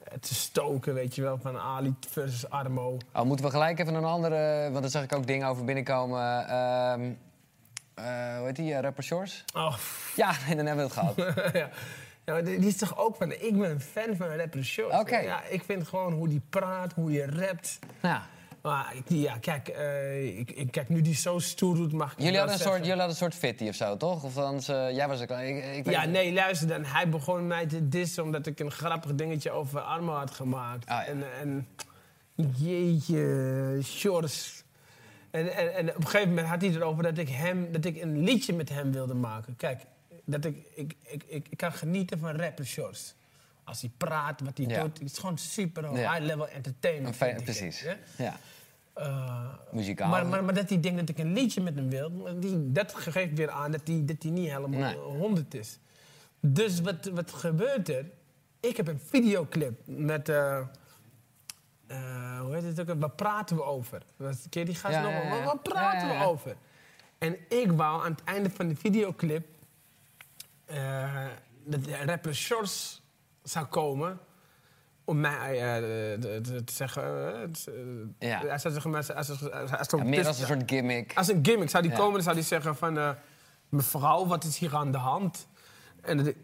eh, 0.04 0.18
te 0.20 0.34
stoken, 0.34 0.94
weet 0.94 1.14
je 1.14 1.22
wel, 1.22 1.38
van 1.42 1.58
Ali 1.58 1.94
versus 2.08 2.50
Armo. 2.50 2.96
Oh, 3.14 3.22
moeten 3.22 3.44
we 3.44 3.50
gelijk 3.50 3.78
even 3.78 3.94
een 3.94 4.04
andere... 4.04 4.68
Want 4.70 4.80
daar 4.82 4.90
zag 4.90 5.02
ik 5.02 5.14
ook 5.14 5.26
dingen 5.26 5.48
over 5.48 5.64
binnenkomen. 5.64 6.48
Eh, 7.94 8.36
hoe 8.36 8.46
heet 8.46 8.56
die? 8.56 8.74
eh, 8.74 8.80
rapper 8.80 9.02
Shores? 9.04 9.44
Oh, 9.54 9.74
Ja, 10.16 10.30
nee, 10.46 10.56
dan 10.56 10.66
hebben 10.66 10.88
we 10.88 11.00
het 11.00 11.14
gehad. 11.14 11.34
ja. 11.62 11.68
Die 12.40 12.66
is 12.66 12.76
toch 12.76 12.98
ook 12.98 13.16
van, 13.16 13.32
ik 13.32 13.59
ben 13.59 13.70
een 13.70 13.80
fan 13.80 14.16
van 14.16 14.26
rapper. 14.26 14.74
Oké. 14.90 15.18
Ja, 15.18 15.42
ik 15.44 15.62
vind 15.64 15.88
gewoon 15.88 16.12
hoe 16.12 16.28
die 16.28 16.42
praat, 16.50 16.92
hoe 16.92 17.12
je 17.12 17.26
rapt. 17.26 17.78
ja. 18.02 18.26
Maar 18.62 18.94
ja, 19.06 19.36
kijk, 19.38 19.68
eh, 19.68 20.38
ik, 20.38 20.50
ik, 20.50 20.70
kijk, 20.70 20.88
nu 20.88 21.00
die 21.00 21.14
zo 21.14 21.38
stoer 21.38 21.76
doet, 21.76 21.92
mag 21.92 22.12
ik 22.12 22.18
Jullie 22.18 22.38
hadden, 22.38 22.54
een 22.54 22.60
soort, 22.60 22.76
jullie 22.76 22.88
hadden 22.88 23.09
een 23.09 23.16
soort 23.16 23.34
fitty 23.34 23.68
of 23.68 23.74
zo, 23.74 23.96
toch? 23.96 24.24
Of 24.24 24.36
anders, 24.36 24.68
eh, 24.68 24.90
jij 24.90 25.09
was 25.09 25.20
er 25.20 25.26
klaar. 25.26 25.44
Ik, 25.46 25.90
Ja, 25.90 26.04
nee, 26.04 26.32
luister 26.32 26.68
dan. 26.68 26.84
Hij 26.84 27.09
begon 27.09 27.46
mij 27.46 27.66
te 27.66 27.88
dissen 27.88 28.22
omdat 28.22 28.46
ik 28.46 28.60
een 28.60 28.70
grappig 28.70 29.14
dingetje 29.14 29.50
over 29.50 29.80
Armo 29.80 30.12
had 30.12 30.30
gemaakt. 30.30 30.88
Ah, 30.88 30.96
ja. 30.96 31.04
En, 31.04 31.24
en 31.40 31.66
jeetje, 32.56 33.78
shorts. 33.82 34.64
En, 35.30 35.54
en, 35.54 35.74
en 35.74 35.88
op 35.88 35.96
een 35.96 36.04
gegeven 36.04 36.28
moment 36.28 36.46
had 36.46 36.60
hij 36.60 36.70
erover 36.70 37.02
dat 37.02 37.18
ik, 37.18 37.28
hem, 37.28 37.72
dat 37.72 37.84
ik 37.84 38.02
een 38.02 38.24
liedje 38.24 38.52
met 38.52 38.68
hem 38.68 38.92
wilde 38.92 39.14
maken. 39.14 39.56
Kijk, 39.56 39.80
dat 40.32 40.44
ik, 40.44 40.56
ik, 40.74 40.94
ik, 41.02 41.22
ik, 41.26 41.46
ik 41.50 41.56
kan 41.56 41.72
genieten 41.72 42.18
van 42.18 42.36
rapper 42.36 42.66
shorts. 42.66 43.14
Als 43.64 43.80
hij 43.80 43.90
praat, 43.96 44.40
wat 44.40 44.56
hij 44.59 44.66
Ja. 44.66 44.82
doet. 44.82 44.98
Het 44.98 45.10
is 45.12 45.18
gewoon 45.18 45.38
super 45.38 45.82
Ja. 45.98 46.12
high-level 46.12 46.48
entertainment. 46.48 47.06
Een 47.09 47.14
fe- 47.14 47.24
vind 47.26 47.40
ik 47.40 47.46
het, 47.46 47.56
precies. 47.59 47.80
hè? 47.80 48.24
Ja. 48.24 48.36
Eh, 48.94 49.48
Muzikaal. 49.72 50.09
maar, 50.09 50.26
maar, 50.26 50.44
maar 50.44 50.54
dat 50.54 50.68
hij 50.68 50.80
denkt 50.80 50.98
dat 51.00 51.09
ik 51.09 51.18
een 51.18 51.32
liedje 51.32 51.60
met 51.60 51.74
hem 51.74 51.88
wil, 51.90 52.10
maar 52.10 52.38
die, 52.40 52.72
dat 52.72 52.94
geeft 52.94 53.32
weer 53.34 53.50
aan 53.50 53.70
dat 53.70 53.80
hij, 53.84 54.02
dat 54.04 54.22
hij 54.22 54.30
niet 54.32 54.50
helemaal 54.50 54.80
Nee. 54.80 54.94
100 54.96 55.54
is. 55.54 55.78
Dus 56.40 56.80
wat, 56.80 57.04
wat 57.12 57.32
gebeurt 57.32 57.88
er? 57.88 58.04
Ik 58.60 58.76
heb 58.76 58.88
een 58.88 59.00
videoclip 59.00 59.80
met. 59.84 60.28
eh, 60.28 60.59
eh, 61.86 62.40
hoe 62.40 62.54
heet 62.54 62.76
het 62.76 62.80
ook? 62.90 63.00
Waar 63.00 63.10
praten 63.10 63.56
we 63.56 63.62
over? 63.64 64.02
Was- 64.16 64.46
Ken 64.50 64.60
je 64.60 64.66
die 64.66 64.74
gast 64.76 64.94
Ja, 64.94 65.02
nog? 65.02 65.10
ja, 65.12 65.22
ja. 65.22 65.28
Waar, 65.30 65.44
waar 65.44 65.59
praten 65.59 65.98
Ja, 66.00 66.06
ja, 66.06 66.12
ja. 66.20 66.24
we 66.26 66.30
over? 66.32 66.56
En 67.18 67.36
ik 67.48 67.72
wou 67.72 68.04
aan 68.04 68.10
het 68.10 68.24
einde 68.24 68.50
van 68.50 68.68
de 68.68 68.76
videoclip. 68.76 69.46
Eh, 70.72 71.24
dat 71.64 71.84
de 71.84 71.96
rapper 72.06 72.34
Shorts 72.34 73.02
zou 73.42 73.66
komen. 73.66 74.18
Om 75.04 75.20
mij 75.20 75.50
eh, 75.60 75.82
te 76.64 76.72
zeggen. 76.72 77.02
eh, 78.18 78.28
Ja. 78.28 78.38
Hij 78.46 78.58
zou 78.58 78.72
zeggen, 78.74 78.94
als, 78.94 79.12
als, 79.14 79.30
als, 79.30 79.50
als, 79.52 79.70
als, 79.78 79.88
Ja, 79.90 80.04
meer 80.04 80.26
als 80.26 80.40
een 80.40 80.46
soort 80.46 80.62
gimmick. 80.70 81.12
als 81.16 81.28
een 81.28 81.38
gimmick 81.42 81.70
zou 81.70 81.82
die 81.82 81.92
komen, 81.92 82.12
dan 82.12 82.22
zou 82.22 82.34
die 82.34 82.44
zeggen 82.44 82.76
van... 82.76 83.16
mevrouw, 83.68 84.26
wat 84.26 84.44
is 84.44 84.58
hier 84.58 84.76
aan 84.76 84.92
de 84.92 84.98
hand? 84.98 85.46
En 86.02 86.16
dat 86.16 86.26
ik, 86.26 86.36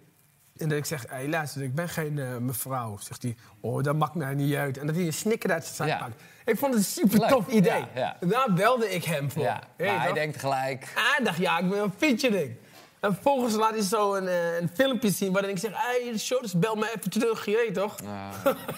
en 0.57 0.69
dat 0.69 0.79
ik 0.79 0.85
zeg, 0.85 1.05
hé, 1.09 1.27
luister, 1.29 1.63
ik 1.63 1.75
ben 1.75 1.89
geen 1.89 2.19
eh, 2.19 2.37
mevrouw. 2.37 2.97
Zegt 2.99 3.23
hij, 3.23 3.37
oh, 3.61 3.83
dat 3.83 3.97
maakt 3.97 4.15
mij 4.15 4.35
niet 4.35 4.55
uit. 4.55 4.79
En 4.79 4.87
dat 4.87 4.95
hij 4.97 5.05
een 5.07 5.13
snikker 5.13 5.53
uit 5.53 5.65
zijn 5.65 5.77
zak 5.77 5.87
Ja. 5.87 5.99
pakt. 6.07 6.23
Ik 6.45 6.59
vond 6.59 6.75
het 6.75 6.83
een 6.83 6.89
super 6.91 7.19
Leuk. 7.19 7.29
tof 7.29 7.47
idee. 7.49 7.85
Ja, 7.95 8.17
ja. 8.21 8.27
Daar 8.29 8.53
belde 8.53 8.91
ik 8.95 9.05
hem 9.05 9.31
voor. 9.31 9.43
Ja, 9.43 9.61
maar 9.79 10.03
hij 10.03 10.13
denkt 10.13 10.37
gelijk... 10.39 10.93
Hij 10.95 11.25
dacht, 11.25 11.39
ja, 11.39 11.59
ik 11.59 11.69
ben 11.71 11.79
een 11.83 11.93
featuring. 11.97 12.57
En 13.01 13.13
vervolgens 13.13 13.55
laat 13.55 13.71
hij 13.71 13.83
zo 13.83 14.15
een, 14.15 14.29
eh, 14.29 14.59
een 14.59 14.69
filmpje 14.69 15.11
zien 15.11 15.33
waarin 15.33 15.51
ik 15.51 15.59
zeg... 15.59 15.71
Hey, 15.75 16.19
Shorts, 16.19 16.59
bel 16.59 16.75
me 16.75 16.93
even 16.97 17.11
terug, 17.11 17.45
je 17.45 17.65
weet 17.67 17.75
toch? 17.75 17.97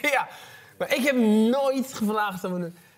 ja, 0.02 0.28
maar 0.78 0.94
ik 0.94 1.04
heb 1.04 1.16
nooit 1.50 1.92
gevraagd. 1.92 2.42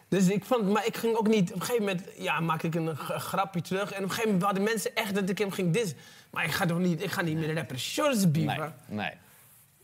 Dus 0.09 0.29
ik 0.29 0.45
vond, 0.45 0.69
maar 0.69 0.87
ik 0.87 0.97
ging 0.97 1.17
ook 1.17 1.29
niet... 1.29 1.53
Op 1.53 1.61
een 1.61 1.67
gegeven 1.67 1.85
moment 1.87 2.07
ja, 2.17 2.41
maakte 2.41 2.67
ik 2.67 2.75
een 2.75 2.97
grapje 2.97 3.61
terug. 3.61 3.93
En 3.93 3.97
op 3.97 4.03
een 4.03 4.09
gegeven 4.09 4.31
moment 4.31 4.45
hadden 4.45 4.63
mensen 4.63 4.95
echt 4.95 5.15
dat 5.15 5.29
ik 5.29 5.39
hem 5.39 5.51
ging 5.51 5.73
dissen. 5.73 5.97
Maar 6.31 6.45
ik 6.45 6.51
ga 6.51 6.67
toch 6.67 6.79
niet, 6.79 7.03
ik 7.03 7.11
ga 7.11 7.23
niet 7.23 7.41
de 7.41 7.55
rapper 7.55 7.79
Shorts 7.79 8.25
Nee, 8.25 8.59
nee. 8.87 9.13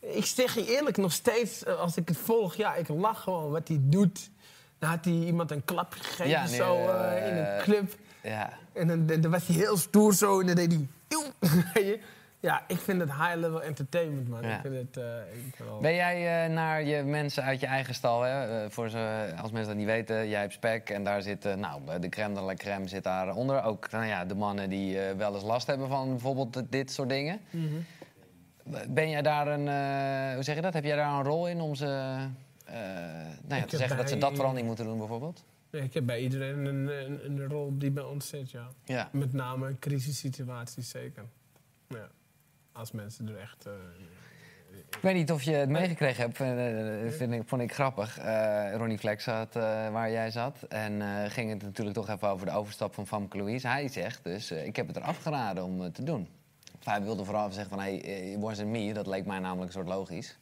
Ik 0.01 0.25
zeg 0.25 0.55
je 0.55 0.77
eerlijk, 0.77 0.97
nog 0.97 1.13
steeds, 1.13 1.65
eh, 1.65 1.79
als 1.79 1.97
ik 1.97 2.09
het 2.09 2.17
volg, 2.17 2.55
ja, 2.55 2.75
ik 2.75 2.89
lach 2.89 3.23
gewoon 3.23 3.51
wat 3.51 3.69
hij 3.69 3.79
doet. 3.81 4.31
Dan 4.79 4.91
had 4.91 5.05
hij 5.05 5.15
iemand 5.15 5.51
een 5.51 5.65
klapje 5.65 6.01
gegeven 6.01 6.29
Ja, 6.29 6.47
nee, 6.47 6.57
zo 6.57 6.75
eh, 6.75 7.29
in 7.29 7.37
een 7.37 7.63
club. 7.63 7.97
Ja. 8.23 8.53
En 8.73 9.07
dan 9.07 9.31
was 9.31 9.47
hij 9.47 9.57
heel 9.57 9.77
stoer 9.77 10.15
zo 10.15 10.41
en 10.41 10.47
dan 10.47 10.55
deed 10.55 10.73
hij... 10.73 10.89
Ja, 12.41 12.63
ik 12.67 12.79
vind 12.79 13.01
het 13.01 13.11
high-level 13.13 13.63
entertainment, 13.63 14.29
man. 14.29 14.43
Ja. 14.43 14.55
Ik 14.55 14.61
vind 14.61 14.75
het... 14.75 14.97
eh, 14.97 15.37
ik 15.47 15.55
wel- 15.67 15.81
Ben 15.81 15.95
jij 15.95 16.45
eh, 16.45 16.53
naar 16.53 16.83
je 16.83 17.03
mensen 17.03 17.43
uit 17.43 17.61
je 17.61 17.67
eigen 17.67 17.95
stal, 17.95 18.23
hè? 18.23 18.63
eh, 18.65 18.71
voor 18.71 18.89
ze, 18.91 19.33
als 19.43 19.51
mensen 19.51 19.69
dat 19.69 19.77
niet 19.77 19.87
weten, 19.87 20.29
jij 20.29 20.41
hebt 20.41 20.53
spek 20.53 20.91
en 20.91 21.05
daar 21.05 21.23
zit, 21.23 21.57
nou, 21.57 21.99
de 22.01 22.09
crème 22.09 22.35
de 22.35 22.41
la 22.41 22.55
crème 22.55 22.89
zit 22.89 23.05
daaronder. 23.05 23.63
Ook 23.63 23.91
nou 23.91 24.05
ja, 24.07 24.25
de 24.25 24.35
mannen 24.35 24.69
die 24.71 24.99
wel 25.17 25.35
eens 25.35 25.43
last 25.43 25.67
hebben 25.67 25.89
van 25.89 26.09
bijvoorbeeld 26.09 26.63
dit 26.71 26.91
soort 26.93 27.09
dingen. 27.09 27.41
Mhm. 27.51 27.75
Ben 28.89 29.11
jij 29.11 29.23
daar 29.23 29.47
een, 29.47 29.67
hoe 30.35 30.43
zeg 30.43 30.55
je 30.55 30.61
dat? 30.63 30.75
Heb 30.75 30.85
jij 30.85 30.97
daar 30.97 31.13
een 31.13 31.25
rol 31.25 31.49
in 31.49 31.61
om 31.61 31.75
ze, 31.75 31.85
nou 33.47 33.61
ja, 33.61 33.65
te 33.65 33.77
zeggen 33.77 33.97
dat 33.97 34.09
ze 34.09 34.19
dat 34.19 34.35
vooral 34.35 34.53
niet 34.53 34.65
moeten 34.65 34.85
doen 34.85 34.99
bijvoorbeeld? 34.99 35.45
Ik 35.71 35.95
heb 35.95 36.07
bij 36.07 36.21
iedereen 36.21 36.65
een, 36.67 36.87
een, 36.89 37.25
een 37.25 37.49
rol 37.49 37.79
die 37.79 37.91
bij 37.91 38.03
ons 38.03 38.29
zit, 38.29 38.51
ja. 38.51 38.69
Ja. 38.85 39.09
Met 39.13 39.33
name 39.33 39.69
in 39.69 39.79
crisissituaties, 39.79 40.89
zeker. 40.89 41.25
Ja. 41.89 42.09
Als 42.73 42.93
mensen 42.93 43.29
er 43.29 43.37
echt... 43.37 43.67
eh, 43.67 43.73
Ik 44.91 44.99
weet 45.03 45.15
niet 45.15 45.33
of 45.33 45.43
je 45.43 45.53
het 45.53 45.69
meegekregen 45.69 46.23
hebt, 46.25 46.41
eh, 46.41 47.05
eh, 47.07 47.13
vind 47.13 47.33
ik, 47.33 47.43
vond 47.47 47.63
ik 47.63 47.73
grappig. 47.75 48.19
Eh, 48.19 48.75
Ronnie 48.75 48.99
Flex 48.99 49.25
zat 49.25 49.57
eh, 49.57 49.63
waar 49.91 50.11
jij 50.11 50.31
zat 50.31 50.63
en 50.63 51.03
eh, 51.03 51.31
ging 51.31 51.51
het 51.51 51.63
natuurlijk 51.63 51.97
toch 51.97 52.09
even 52.09 52.29
over 52.29 52.47
de 52.47 52.53
overstap 52.53 52.95
van 52.95 53.07
Famke 53.07 53.37
Louise. 53.37 53.69
Hij 53.69 53.89
zegt 53.89 54.25
dus, 54.25 54.51
ik 54.51 54.77
heb 54.77 54.87
het 54.87 54.97
er 54.97 55.03
afgeraden 55.03 55.65
om 55.65 55.81
het 55.81 55.95
te 55.95 56.03
doen. 56.03 56.29
Of 56.79 56.85
hij 56.85 57.03
wilde 57.03 57.25
vooral 57.25 57.51
zeggen 57.51 57.71
van, 57.71 57.81
hey, 57.81 57.95
it 57.97 58.41
wasn't 58.41 58.69
me. 58.69 58.93
Dat 58.93 59.07
leek 59.07 59.27
mij 59.27 59.39
namelijk 59.39 59.67
een 59.67 59.73
soort 59.85 59.89
logisch. 59.97 60.39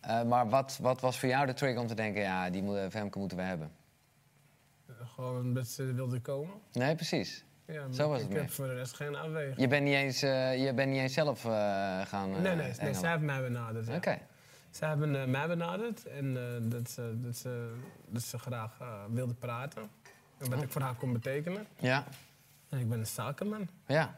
Eh, 0.00 0.22
maar 0.22 0.48
wat, 0.48 0.78
wat 0.82 1.00
was 1.00 1.18
voor 1.18 1.28
jou 1.28 1.46
de 1.46 1.54
trigger 1.54 1.80
om 1.80 1.86
te 1.86 1.94
denken, 1.94 2.22
ja, 2.22 2.50
die 2.50 2.62
moet, 2.62 2.78
Femke 2.90 3.18
moeten 3.18 3.36
we 3.36 3.42
hebben? 3.42 3.70
Gewoon 5.18 5.40
omdat 5.42 5.66
ze 5.66 5.92
wilden 5.92 6.22
komen. 6.22 6.54
Nee, 6.72 6.94
precies. 6.94 7.44
Ja, 7.66 7.92
Zo 7.92 8.08
was 8.08 8.18
ik 8.18 8.24
het 8.24 8.32
heb 8.32 8.42
meer. 8.42 8.50
voor 8.52 8.66
de 8.66 8.74
rest 8.74 8.94
geen 8.94 9.14
afweging. 9.16 9.60
Je 9.60 9.68
bent 9.68 9.84
niet 9.84 9.94
eens, 9.94 10.22
eh, 10.22 10.64
je 10.66 10.74
bent 10.74 10.90
niet 10.90 11.00
eens 11.00 11.12
zelf 11.12 11.44
eh, 11.44 11.50
gaan 12.06 12.28
eh, 12.28 12.32
nee, 12.34 12.40
nee, 12.42 12.54
nee, 12.56 12.66
hengelen. 12.70 12.94
zij 12.94 13.08
hebben 13.08 13.26
mij 13.26 13.42
benaderd. 13.42 13.86
ja. 13.86 13.96
Oké. 13.96 14.18
Zij 14.70 14.88
hebben 14.88 15.20
eh, 15.22 15.26
mij 15.26 15.46
benaderd 15.46 16.06
en 16.06 16.36
eh, 16.36 16.70
dat, 16.70 16.90
ze, 16.90 17.14
dat, 17.20 17.36
ze, 17.36 17.74
dat 18.08 18.22
ze 18.22 18.38
graag 18.38 18.80
eh, 18.80 19.04
wilden 19.10 19.36
praten. 19.38 19.82
En 20.38 20.50
wat 20.50 20.62
ik 20.62 20.70
voor 20.72 20.82
haar 20.82 20.94
kon 20.94 21.12
betekenen. 21.12 21.66
Ja, 21.78 22.04
En 22.68 22.78
ik 22.78 22.88
ben 22.88 22.98
een 22.98 23.06
zakenman. 23.06 23.68
ja. 23.86 24.14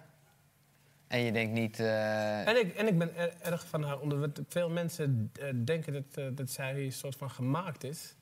En 1.09 1.21
je 1.21 1.33
denkt 1.33 1.53
niet... 1.53 1.81
eh, 1.81 2.49
En 2.49 2.57
ik, 2.67 2.75
en 2.75 2.87
ik 2.87 2.99
ben 2.99 3.17
er- 3.17 3.35
erg 3.43 3.67
van 3.67 3.83
haar 3.83 3.99
onder. 4.01 4.19
want 4.21 4.41
Veel 4.49 4.71
mensen 4.71 5.31
eh, 5.41 5.49
denken 5.55 5.93
dat, 5.93 6.05
eh, 6.15 6.25
dat 6.33 6.51
zij 6.51 6.85
een 6.85 6.93
soort 6.93 7.17
van 7.17 7.31
gemaakt 7.31 7.85
is. 7.85 8.15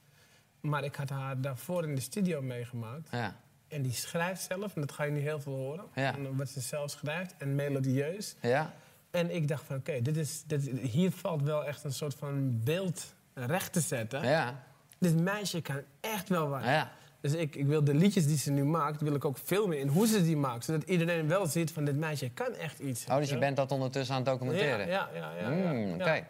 Maar 0.61 0.85
ik 0.85 0.95
had 0.95 1.11
haar 1.11 1.41
daarvoor 1.41 1.85
in 1.85 1.95
de 1.95 2.01
studio 2.01 2.43
meegemaakt. 2.43 3.09
ja. 3.11 3.35
En 3.69 3.83
die 3.83 3.93
schrijft 3.93 4.43
zelf, 4.43 4.75
en 4.75 4.81
dat 4.81 4.93
ga 4.93 5.05
je 5.05 5.11
nu 5.11 5.19
heel 5.21 5.41
veel 5.41 5.53
horen. 5.55 5.85
Ja. 5.95 6.15
Wat 6.33 6.49
ze 6.49 6.61
zelf 6.61 6.91
schrijft 6.91 7.35
en 7.39 7.55
melodieus. 7.55 8.37
Ja, 8.41 8.75
En 9.11 9.35
ik 9.35 9.49
dacht 9.49 9.65
van, 9.65 9.77
oké, 9.77 10.03
dit 10.03 10.17
is, 10.17 10.43
dit, 10.47 10.71
hier 10.81 11.11
valt 11.11 11.43
wel 11.43 11.65
echt 11.65 11.85
een 11.85 11.93
soort 11.93 12.15
van 12.15 12.61
beeld 12.65 13.15
recht 13.35 13.73
te 13.73 13.81
zetten. 13.81 14.23
ja, 14.27 14.63
Dit 14.99 15.21
meisje 15.21 15.61
kan 15.61 15.81
echt 16.01 16.29
wel 16.29 16.49
wat. 16.49 16.65
ja. 16.65 16.91
Dus 17.21 17.33
ik, 17.35 17.55
ik 17.57 17.67
wil 17.67 17.85
de 17.85 17.95
liedjes 17.95 18.27
die 18.27 18.37
ze 18.39 18.51
nu 18.51 18.65
maakt, 18.65 19.01
wil 19.01 19.15
ik 19.15 19.25
ook 19.25 19.39
filmen 19.39 19.79
in 19.81 19.89
hoe 19.89 20.07
ze 20.07 20.23
die 20.23 20.37
maakt. 20.37 20.65
Zodat 20.65 20.83
iedereen 20.83 21.29
wel 21.29 21.47
ziet 21.47 21.73
van, 21.73 21.85
dit 21.85 21.97
meisje 21.97 22.31
kan 22.31 22.53
echt 22.55 22.79
iets. 22.79 23.07
Oh, 23.07 23.17
dus 23.17 23.31
je 23.31 23.39
bent 23.39 23.57
dat 23.57 23.73
ondertussen 23.73 24.15
aan 24.15 24.21
het 24.23 24.31
documenteren? 24.31 24.87
Ja, 24.89 25.09
ja, 25.15 25.33
ja. 25.41 25.51
ja, 25.51 25.73
Mm, 25.73 25.93
Oké. 25.95 26.13
ja. 26.13 26.27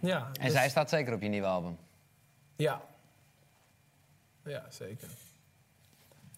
Ja, 0.00 0.26
En 0.32 0.44
dus- 0.44 0.52
zij 0.52 0.68
staat 0.68 0.88
zeker 0.88 1.14
op 1.14 1.22
je 1.22 1.28
nieuwe 1.28 1.46
album. 1.46 1.76
Ja. 2.56 2.82
Ja, 4.44 4.64
zeker. 4.70 5.08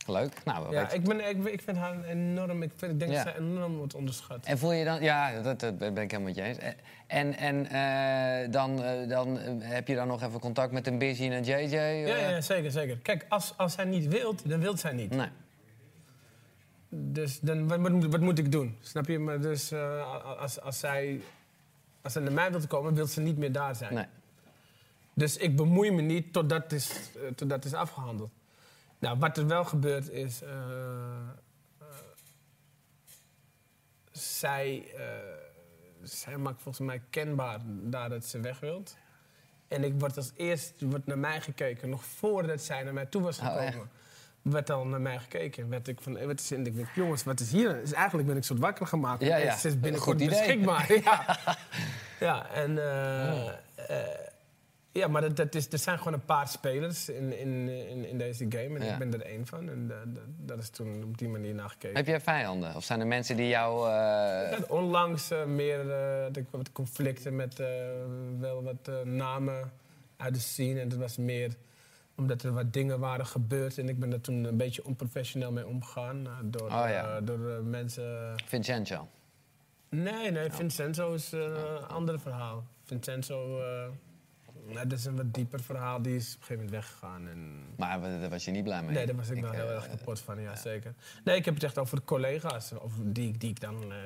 Leuk. 0.07 0.45
Nou, 0.45 0.73
Ja, 0.73 0.91
ik, 0.91 1.03
ben, 1.05 1.29
ik, 1.29 1.45
ik 1.45 1.63
vind 1.63 1.77
haar 1.77 2.05
enorm... 2.05 2.63
Ik, 2.63 2.73
vind, 2.77 2.93
ik 2.93 2.99
denk 2.99 3.11
Ja. 3.13 3.25
dat 3.25 3.33
zij 3.33 3.43
enorm 3.43 3.77
wordt 3.77 3.95
onderschat. 3.95 4.45
En 4.47 4.59
voel 4.59 4.73
je 4.73 4.85
dan... 4.85 5.03
Ja, 5.03 5.41
dat, 5.43 5.61
dat 5.61 5.79
ben 5.79 5.97
ik 5.97 6.11
helemaal 6.11 6.21
met 6.21 6.35
je 6.35 6.43
eens. 6.43 6.59
En, 7.07 7.37
en 7.37 7.67
eh, 7.67 8.53
dan, 8.53 8.83
eh, 8.83 9.09
dan 9.09 9.39
eh, 9.39 9.53
heb 9.59 9.89
je 9.89 9.95
dan 9.95 10.07
nog 10.07 10.23
even 10.23 10.41
contact 10.41 10.73
met 10.73 10.87
een 10.87 10.99
Busy 10.99 11.23
en 11.25 11.33
een 11.33 11.45
JJ? 11.45 11.77
Ja, 11.77 12.17
ja, 12.17 12.41
zeker, 12.41 12.71
zeker. 12.71 12.99
Kijk, 12.99 13.27
als, 13.29 13.55
als 13.57 13.73
zij 13.73 13.85
niet 13.85 14.07
wilt, 14.09 14.49
dan 14.49 14.61
wilt 14.61 14.81
zij 14.81 14.93
niet. 14.93 15.11
Nee. 15.11 15.29
Dus 16.89 17.41
dan, 17.41 17.69
wat, 17.69 17.81
wat, 17.81 17.93
moet- 17.93 18.07
wat 18.07 18.21
moet 18.21 18.39
ik 18.39 18.53
doen? 18.53 18.77
Snap 18.81 19.07
je? 19.07 19.19
Maar 19.19 19.41
dus 19.41 19.73
als, 20.39 20.61
als 20.61 20.79
zij... 20.79 21.21
Als 22.03 22.13
ze 22.13 22.21
naar 22.21 22.33
mij 22.33 22.51
wil 22.51 22.67
komen, 22.67 22.95
wil 22.95 23.07
ze 23.07 23.21
niet 23.21 23.39
meer 23.39 23.53
daar 23.53 23.75
zijn. 23.75 23.95
nee. 23.95 24.05
Dus 25.19 25.37
ik 25.37 25.57
bemoei 25.57 25.91
me 25.91 26.03
niet 26.03 26.33
totdat 26.33 26.63
het 26.63 26.73
is, 26.73 27.11
totdat 27.35 27.51
het 27.51 27.65
is 27.65 27.75
afgehandeld. 27.75 28.31
Nou, 28.99 29.19
wat 29.19 29.37
er 29.39 29.47
wel 29.47 29.65
gebeurt 29.65 30.11
is... 30.11 30.43
eh, 30.43 30.49
eh, 31.79 31.87
zij, 34.13 34.85
zij 36.03 36.37
maakt 36.37 36.63
volgens 36.63 36.87
mij 36.87 37.03
kenbaar 37.11 37.61
daar 37.65 38.09
dat 38.09 38.25
ze 38.25 38.41
weg 38.41 38.61
wilt. 38.61 38.97
En 39.69 39.85
ik 39.85 39.95
word 40.01 40.17
als 40.17 40.33
eerst 40.37 40.73
wordt 40.79 41.07
naar 41.07 41.19
mij 41.19 41.41
gekeken, 41.41 41.89
nog 41.89 42.05
voordat 42.05 42.61
zij 42.63 42.83
naar 42.83 42.93
mij 42.93 43.07
toe 43.07 43.23
was 43.23 43.39
Oh, 43.39 43.45
gekomen. 43.65 43.91
werd 44.43 44.71
al 44.71 44.87
naar 44.87 45.01
mij 45.01 45.19
gekeken. 45.19 45.69
Werd 45.69 45.89
ik 45.89 46.01
van, 46.01 46.27
wat 46.27 46.41
is, 46.41 46.51
en 46.51 46.67
ik 46.67 46.75
denk, 46.75 46.89
jongens, 46.95 47.23
wat 47.25 47.41
is 47.41 47.53
hier? 47.53 47.75
Dus 47.81 47.93
eigenlijk 47.93 48.29
ben 48.29 48.37
ik 48.37 48.45
soort 48.45 48.59
wakker 48.61 48.87
gemaakt. 48.87 49.23
Ja, 49.23 49.37
ja. 49.37 49.57
Ze 49.57 49.69
is 49.69 49.81
binnenkort 49.81 50.21
Goed 50.21 50.27
idee. 50.29 50.39
beschikbaar. 50.39 50.93
ja. 51.05 51.39
ja, 52.27 52.51
en... 52.51 52.79
eh, 52.79 54.26
ja, 54.97 55.09
maar 55.09 55.21
dat, 55.23 55.37
dat 55.37 55.55
is, 55.55 55.69
er 55.73 55.79
zijn 55.79 55.99
gewoon 55.99 56.13
een 56.13 56.25
paar 56.25 56.49
spelers 56.49 57.09
in, 57.09 57.39
in, 57.39 57.69
in, 57.69 58.09
in 58.09 58.19
deze 58.19 58.47
game. 58.49 58.79
En 58.79 58.85
Ja. 58.85 58.93
ik 58.93 58.99
ben 58.99 59.13
er 59.13 59.23
één 59.23 59.47
van. 59.47 59.69
En 59.69 59.87
eh, 59.91 59.97
dat, 60.15 60.23
dat 60.37 60.59
is 60.59 60.71
toen 60.71 61.03
op 61.05 61.19
die 61.19 61.29
manier 61.29 61.55
naar 61.55 61.69
gekeken. 61.69 61.97
Heb 61.97 62.07
jij 62.07 62.21
vijanden? 62.21 62.75
Of 62.75 62.85
zijn 62.85 63.01
er 63.01 63.07
mensen 63.07 63.37
die 63.37 63.49
jou... 63.49 63.91
eh, 63.91 64.59
onlangs 64.69 65.31
eh, 65.31 65.45
meer 65.45 65.87
wat 66.51 66.73
conflicten 66.73 67.37
met 67.37 67.63
wel 68.39 68.63
wat 68.63 69.05
namen 69.05 69.73
uit 70.17 70.35
de 70.35 70.41
scene. 70.41 70.81
En 70.81 70.89
dat 70.89 70.99
was 70.99 71.17
meer 71.17 71.55
omdat 72.17 72.43
er 72.43 72.53
wat 72.53 72.73
dingen 72.73 72.99
waren 72.99 73.27
gebeurd. 73.27 73.79
En 73.79 73.89
ik 73.89 73.99
ben 73.99 74.13
er 74.13 74.21
toen 74.21 74.45
een 74.45 74.57
beetje 74.57 74.85
onprofessioneel 74.85 75.53
mee 75.53 75.67
omgegaan. 75.67 76.27
door 76.45 76.67
Oh, 76.67 76.85
ja. 76.89 77.21
door 77.21 77.39
mensen... 77.65 78.35
Vincenzo? 78.47 79.09
Nee, 79.89 80.31
nee, 80.31 80.51
Vincenzo 80.51 81.13
is 81.15 81.33
een 81.33 81.87
ander 81.89 82.21
verhaal. 82.21 82.65
Vincenzo, 82.85 83.61
nou, 84.75 84.87
dat 84.89 84.99
is 84.99 85.05
een 85.05 85.17
wat 85.17 85.35
dieper 85.35 85.63
verhaal. 85.63 86.03
Die 86.03 86.17
is 86.17 86.27
op 86.35 86.41
een 86.41 86.47
gegeven 86.47 86.55
moment 86.55 86.71
weggegaan. 86.71 87.29
En... 87.29 87.63
Maar 87.77 88.01
daar 88.01 88.29
was 88.31 88.45
je 88.45 88.51
niet 88.51 88.65
blij 88.65 88.83
mee? 88.83 88.95
Nee, 88.95 89.07
daar 89.07 89.17
was 89.17 89.31
ik, 89.31 89.41
wel 89.43 89.51
heel 89.51 89.69
eh, 89.69 89.75
erg 89.75 89.89
kapot 89.89 90.21
van, 90.21 90.41
ja, 90.41 90.57
zeker. 90.57 90.95
Nee, 91.25 91.37
ik 91.37 91.45
heb 91.45 91.55
het 91.55 91.63
echt 91.63 91.79
over 91.79 91.97
de 91.97 92.05
collega's. 92.05 92.73
Of 92.73 92.93
die, 93.03 93.29
ik- 93.29 93.41
die 93.41 93.51
ik 93.51 93.61
dan... 93.61 93.83
eh, 93.93 93.97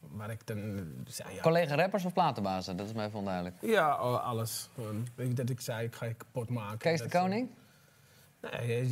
waar 0.00 0.30
ik 0.30 0.46
dan... 0.46 0.58
eh, 0.58 0.82
zei, 1.06 1.34
ja, 1.34 1.40
Collega 1.42 1.74
rappers 1.74 2.04
of 2.04 2.12
platenbazen? 2.12 2.76
Dat 2.76 2.86
is 2.86 2.92
mij 2.92 3.06
even 3.06 3.18
onduidelijk. 3.18 3.56
Ja, 3.60 3.88
alles. 3.90 4.68
Gewoon. 4.74 5.06
Dat 5.34 5.50
ik 5.50 5.60
zei, 5.60 5.86
ik 5.86 5.94
ga 5.94 6.06
je 6.06 6.14
kapot 6.14 6.48
maken. 6.48 6.78
Kees 6.78 7.00
de 7.02 7.08
Dat, 7.08 7.22
Koning? 7.22 7.48
Nee, 8.40 8.82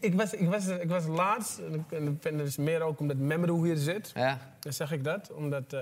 ik, 0.00 0.14
was, 0.14 0.32
ik, 0.34 0.48
was, 0.48 0.66
ik 0.66 0.88
was 0.88 1.06
laatst, 1.06 1.58
en 1.58 1.74
ik- 1.74 1.90
ik 1.90 2.06
vind 2.20 2.24
het 2.24 2.38
dus 2.38 2.56
meer 2.56 2.80
ook 2.82 3.00
omdat 3.00 3.16
Memro 3.16 3.62
hier 3.62 3.76
zit. 3.76 4.10
Ja. 4.14 4.38
Dan 4.60 4.72
zeg 4.72 4.92
ik 4.92 5.04
dat, 5.04 5.32
omdat 5.32 5.72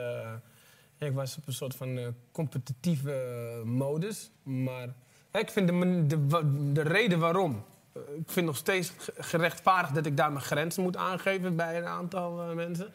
ik 1.02 1.12
was 1.12 1.36
op 1.36 1.46
een 1.46 1.52
soort 1.52 1.74
van 1.76 1.98
eh, 1.98 2.06
competitieve 2.32 3.12
eh, 3.12 3.62
modus. 3.64 4.30
Maar 4.42 4.88
hè, 5.30 5.38
ik 5.40 5.50
vind 5.50 5.68
de, 5.68 6.06
de, 6.06 6.72
de 6.72 6.82
reden 6.82 7.18
waarom, 7.18 7.64
eh, 7.92 8.02
ik 8.18 8.30
vind 8.30 8.46
nog 8.46 8.56
steeds 8.56 8.92
ge- 8.98 9.12
gerechtvaardigd 9.16 9.94
dat 9.94 10.06
ik 10.06 10.16
daar 10.16 10.32
mijn 10.32 10.44
grenzen 10.44 10.82
moet 10.82 10.96
aangeven 10.96 11.56
bij 11.56 11.76
een 11.78 11.86
aantal 11.86 12.54
mensen. 12.54 12.92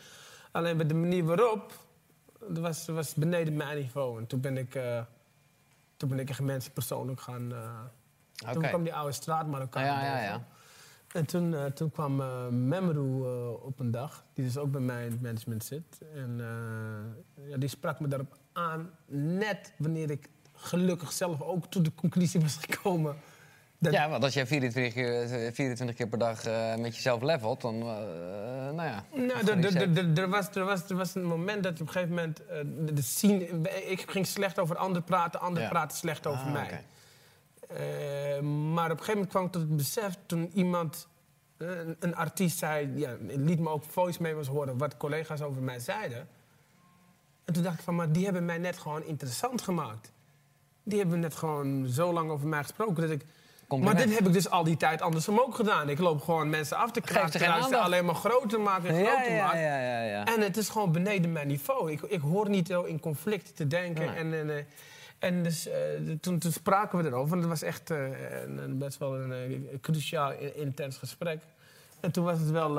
Alleen 0.52 0.78
bij 0.78 0.86
de 0.88 0.94
manier 0.94 1.24
waarop, 1.24 1.72
dat 2.40 2.58
was, 2.58 2.88
was 2.88 3.14
beneden 3.14 3.56
mijn 3.56 3.78
niveau. 3.78 4.20
En 4.20 4.28
toen 4.28 4.42
ben 4.42 4.58
ik, 4.58 4.80
toen 5.98 6.10
ben 6.10 6.20
ik 6.20 6.30
echt 6.30 6.42
mensen 6.42 6.72
persoonlijk 6.72 7.22
gaan... 7.22 7.54
Toen 8.52 8.62
kwam 8.70 8.84
die 8.84 8.94
oude 8.94 9.12
straat 9.14 9.48
Marokkaan 9.48 9.84
Ja, 9.86 10.04
ja, 10.04 10.12
boven. 10.12 10.24
ja. 10.24 10.48
En 11.18 11.26
toen, 11.26 11.56
eh, 11.56 11.66
toen 11.66 11.92
kwam 11.92 12.22
eh 12.22 12.48
Memru 12.50 13.24
eh, 13.26 13.64
op 13.66 13.80
een 13.80 13.92
dag, 13.92 14.24
die 14.34 14.46
dus 14.46 14.58
ook 14.58 14.72
bij 14.72 14.82
mij 14.82 15.06
in 15.06 15.12
het 15.12 15.22
management 15.22 15.64
zit. 15.64 16.02
En 16.16 16.42
ja, 17.50 17.58
die 17.58 17.70
sprak 17.70 18.00
me 18.00 18.08
daarop 18.08 18.38
aan, 18.54 18.90
net 19.38 19.74
wanneer 19.78 20.12
ik 20.12 20.30
gelukkig 20.54 21.12
zelf 21.12 21.42
ook 21.42 21.66
tot 21.66 21.86
de 21.86 21.92
conclusie 21.96 22.42
was 22.42 22.58
gekomen. 22.70 23.16
Dat, 23.80 23.94
Ja, 23.94 24.10
want 24.10 24.24
als 24.24 24.34
jij 24.34 24.48
24 24.48 24.94
keer, 24.94 25.28
24 25.54 25.96
keer 25.96 26.08
per 26.08 26.20
dag 26.20 26.44
met 26.80 26.96
jezelf 26.96 27.22
levelt, 27.22 27.62
dan, 27.62 27.78
nou 27.80 28.82
ja. 28.84 29.04
Nou, 29.14 29.48
er- 30.16 30.30
was- 30.30 30.50
er 30.56 30.66
was- 30.66 30.90
er 30.90 30.96
was 30.96 31.16
een 31.16 31.24
moment 31.26 31.64
dat 31.64 31.74
op 31.74 31.80
een 31.80 31.90
gegeven 31.90 32.16
moment... 32.16 32.42
de, 32.96 33.02
scene, 33.02 33.46
ik 33.86 34.12
ging 34.12 34.28
slecht 34.28 34.60
over 34.60 34.76
anderen 34.76 35.04
praten, 35.04 35.40
anderen 35.40 35.70
praten 35.70 35.98
slecht 35.98 36.28
over 36.28 36.46
Ah, 36.46 36.54
mij. 36.54 36.84
Eh, 37.68 38.40
maar 38.74 38.92
op 38.92 38.98
een 38.98 39.06
gegeven 39.06 39.14
moment 39.14 39.30
kwam 39.30 39.46
ik 39.46 39.52
tot 39.52 39.62
het 39.62 39.76
besef 39.76 40.18
toen 40.26 40.52
iemand, 40.54 41.08
eh, 41.58 41.70
een, 41.70 41.96
een 42.00 42.16
artiest 42.16 42.58
zei, 42.58 42.92
ja, 42.96 43.18
liet 43.20 43.60
me 43.60 43.70
ook 43.70 43.84
voice 43.84 44.22
memos 44.22 44.48
horen 44.48 44.78
wat 44.78 44.98
collega's 44.98 45.42
over 45.42 45.62
mij 45.62 45.80
zeiden. 45.80 46.28
En 47.46 47.54
toen 47.54 47.64
dacht 47.64 47.78
ik 47.78 47.84
van, 47.84 47.96
maar 47.96 48.12
die 48.12 48.24
hebben 48.24 48.46
mij 48.46 48.58
net 48.58 48.78
gewoon 48.78 49.04
interessant 49.04 49.62
gemaakt. 49.62 50.12
Die 50.84 51.00
hebben 51.00 51.20
net 51.20 51.36
gewoon 51.36 51.88
zo 51.88 52.14
lang 52.14 52.30
over 52.30 52.48
mij 52.48 52.62
gesproken 52.62 52.96
dat 52.96 53.10
ik. 53.10 53.26
Compliment. 53.68 53.98
Maar 53.98 54.08
dit 54.08 54.18
heb 54.18 54.28
ik 54.28 54.34
dus 54.34 54.50
al 54.50 54.64
die 54.64 54.78
tijd 54.78 55.02
andersom 55.02 55.40
ook 55.40 55.56
gedaan. 55.56 55.90
Ik 55.90 56.00
loop 56.00 56.22
gewoon 56.22 56.50
mensen 56.50 56.78
af 56.78 56.92
te 56.92 57.02
kraken, 57.02 57.40
ze 57.70 57.78
alleen 57.78 58.06
maar 58.06 58.16
groter 58.16 58.62
maken 58.62 58.90
en 58.90 58.96
Ja, 58.96 59.12
groter 59.12 59.34
ja, 59.34 59.44
maken. 59.44 59.60
ja, 59.60 59.80
ja, 59.80 60.02
ja. 60.02 60.26
En 60.26 60.42
het 60.42 60.58
is 60.58 60.70
gewoon 60.70 60.92
beneden 60.92 61.32
mijn 61.32 61.48
niveau. 61.48 61.92
Ik, 61.92 62.02
ik 62.02 62.22
hoor 62.22 62.50
niet 62.50 62.68
zo 62.68 62.84
in 62.84 63.00
conflict 63.00 63.56
te 63.56 63.68
denken. 63.68 64.06
Nee. 64.06 64.16
En, 64.16 64.34
en, 64.34 64.58
eh, 64.58 64.64
en 65.20 65.44
dus, 65.44 65.68
eh, 65.68 65.78
toen, 66.22 66.40
toen 66.40 66.52
spraken 66.52 67.00
we 67.00 67.06
erover. 67.06 67.34
En 67.34 67.40
het 67.40 67.50
was 67.50 67.62
echt 67.62 67.90
eh, 67.92 68.42
een, 68.44 68.58
een 68.58 68.78
best 68.78 68.98
wel 68.98 69.16
een, 69.20 69.32
eh, 69.34 69.80
cruciaal, 69.82 70.32
in- 70.32 70.56
intens 70.56 70.98
gesprek. 70.98 71.42
En 72.00 72.12
toen 72.12 72.24
was 72.24 72.40
het 72.40 72.50
wel... 72.50 72.74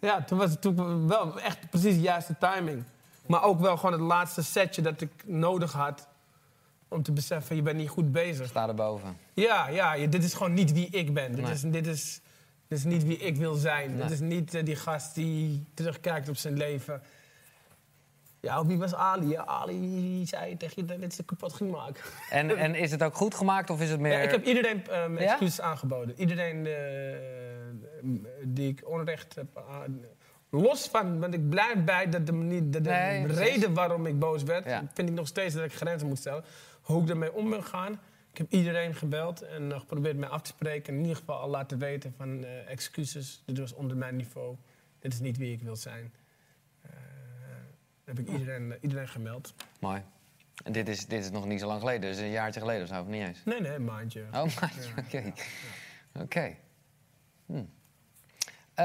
ja, 0.00 0.22
toen 0.26 0.38
was 0.38 0.50
het 0.50 0.60
toen 0.60 1.08
wel 1.08 1.40
echt 1.40 1.70
precies 1.70 1.94
de 1.94 2.00
juiste 2.00 2.34
timing. 2.38 2.84
Maar 3.26 3.42
ook 3.42 3.60
wel 3.60 3.76
gewoon 3.76 3.92
het 3.92 4.00
laatste 4.08 4.42
setje 4.42 4.82
dat 4.82 5.00
ik 5.00 5.10
nodig 5.26 5.72
had... 5.72 6.08
om 6.88 7.02
te 7.02 7.12
beseffen, 7.12 7.56
je 7.56 7.62
bent 7.62 7.76
niet 7.76 7.88
goed 7.88 8.12
bezig. 8.12 8.46
Sta 8.48 8.68
erboven. 8.68 9.16
Ja, 9.34 9.68
ja 9.68 9.94
je- 9.94 10.08
dit 10.08 10.24
is 10.24 10.34
gewoon 10.34 10.54
niet 10.54 10.72
wie 10.72 10.86
ik 10.88 11.14
ben. 11.14 11.32
Dit, 11.34 11.44
Nee. 11.44 11.52
is, 11.52 11.60
dit, 11.60 11.86
is, 11.86 12.20
dit 12.68 12.78
is 12.78 12.84
niet 12.84 13.04
wie 13.04 13.16
ik 13.18 13.36
wil 13.36 13.54
zijn. 13.54 13.90
Nee. 13.90 14.02
Dit 14.02 14.10
is 14.10 14.20
niet 14.20 14.64
die 14.66 14.76
gast 14.76 15.14
die 15.14 15.64
terugkijkt 15.74 16.28
op 16.28 16.36
zijn 16.36 16.56
leven. 16.56 17.02
Ja, 18.40 18.66
wie 18.66 18.78
was 18.78 18.94
Ali? 18.94 19.28
Ja, 19.28 19.44
Ali 19.44 20.26
zei 20.26 20.56
tegen 20.56 20.86
je 20.86 20.98
dat 20.98 21.14
ze 21.14 21.24
kapot 21.24 21.52
ging 21.52 21.70
maken. 21.70 22.02
En, 22.30 22.56
en 22.56 22.74
is 22.74 22.90
het 22.90 23.02
ook 23.02 23.14
goed 23.14 23.34
gemaakt 23.34 23.70
of 23.70 23.80
is 23.80 23.90
het 23.90 24.00
meer... 24.00 24.12
Ja, 24.12 24.18
ik 24.18 24.30
heb 24.30 24.44
iedereen 24.44 24.86
eh, 24.86 24.96
Ja? 24.96 25.16
excuses 25.16 25.60
aangeboden. 25.60 26.14
Iedereen 26.20 26.66
eh, 26.66 26.72
die 28.42 28.68
ik 28.68 28.82
onrecht 28.88 29.34
heb. 29.34 29.62
Los 30.50 30.88
van, 30.88 31.20
want 31.20 31.34
ik 31.34 31.48
blijf 31.48 31.84
bij 31.84 32.08
dat 32.08 32.26
de, 32.26 32.32
manier, 32.32 32.70
de, 32.70 32.80
de 32.80 32.90
Nee, 32.90 33.22
precies. 33.22 33.42
reden 33.54 33.74
waarom 33.74 34.06
ik 34.06 34.18
boos 34.18 34.42
werd... 34.42 34.64
Ja. 34.64 34.82
vind 34.94 35.08
ik 35.08 35.14
nog 35.14 35.26
steeds 35.26 35.54
dat 35.54 35.64
ik 35.64 35.72
grenzen 35.72 36.08
moet 36.08 36.18
stellen. 36.18 36.44
Hoe 36.80 37.02
ik 37.02 37.08
ermee 37.08 37.32
om 37.32 37.50
ben 37.50 37.62
gegaan. 37.62 37.92
Ik 38.30 38.38
heb 38.38 38.50
iedereen 38.50 38.94
gebeld 38.94 39.42
en 39.42 39.72
eh, 39.72 39.78
geprobeerd 39.80 40.16
mij 40.16 40.28
af 40.28 40.40
te 40.42 40.48
spreken. 40.48 40.86
En 40.88 40.94
in 40.94 41.00
ieder 41.00 41.16
geval 41.16 41.38
al 41.38 41.48
laten 41.48 41.78
weten 41.78 42.14
van 42.16 42.44
eh, 42.44 42.70
excuses. 42.70 43.42
Dit 43.46 43.58
was 43.58 43.74
onder 43.74 43.96
mijn 43.96 44.16
niveau. 44.16 44.56
Dit 44.98 45.12
is 45.12 45.20
niet 45.20 45.36
wie 45.36 45.52
ik 45.52 45.62
wil 45.62 45.76
zijn. 45.76 46.12
Heb 48.08 48.18
ik 48.18 48.28
iedereen, 48.28 48.72
eh, 48.72 48.78
iedereen 48.80 49.08
gemeld. 49.08 49.54
Mooi. 49.80 50.02
En 50.64 50.72
dit 50.72 50.88
is, 50.88 51.06
dit 51.06 51.24
is 51.24 51.30
nog 51.30 51.46
niet 51.46 51.60
zo 51.60 51.66
lang 51.66 51.80
geleden, 51.80 52.00
dus 52.00 52.18
een 52.18 52.30
jaartje 52.30 52.60
geleden 52.60 52.82
of 52.82 52.88
zo, 52.88 53.00
of 53.00 53.06
niet 53.06 53.26
eens? 53.26 53.42
Nee, 53.44 53.60
nee, 53.60 53.74
een 53.74 53.84
maandje. 53.84 54.22
Oh, 54.32 54.32
maar, 54.32 54.72
oké. 54.98 55.32
Oké. 56.22 56.54
Hm. 57.46 57.62
Eh, 58.74 58.84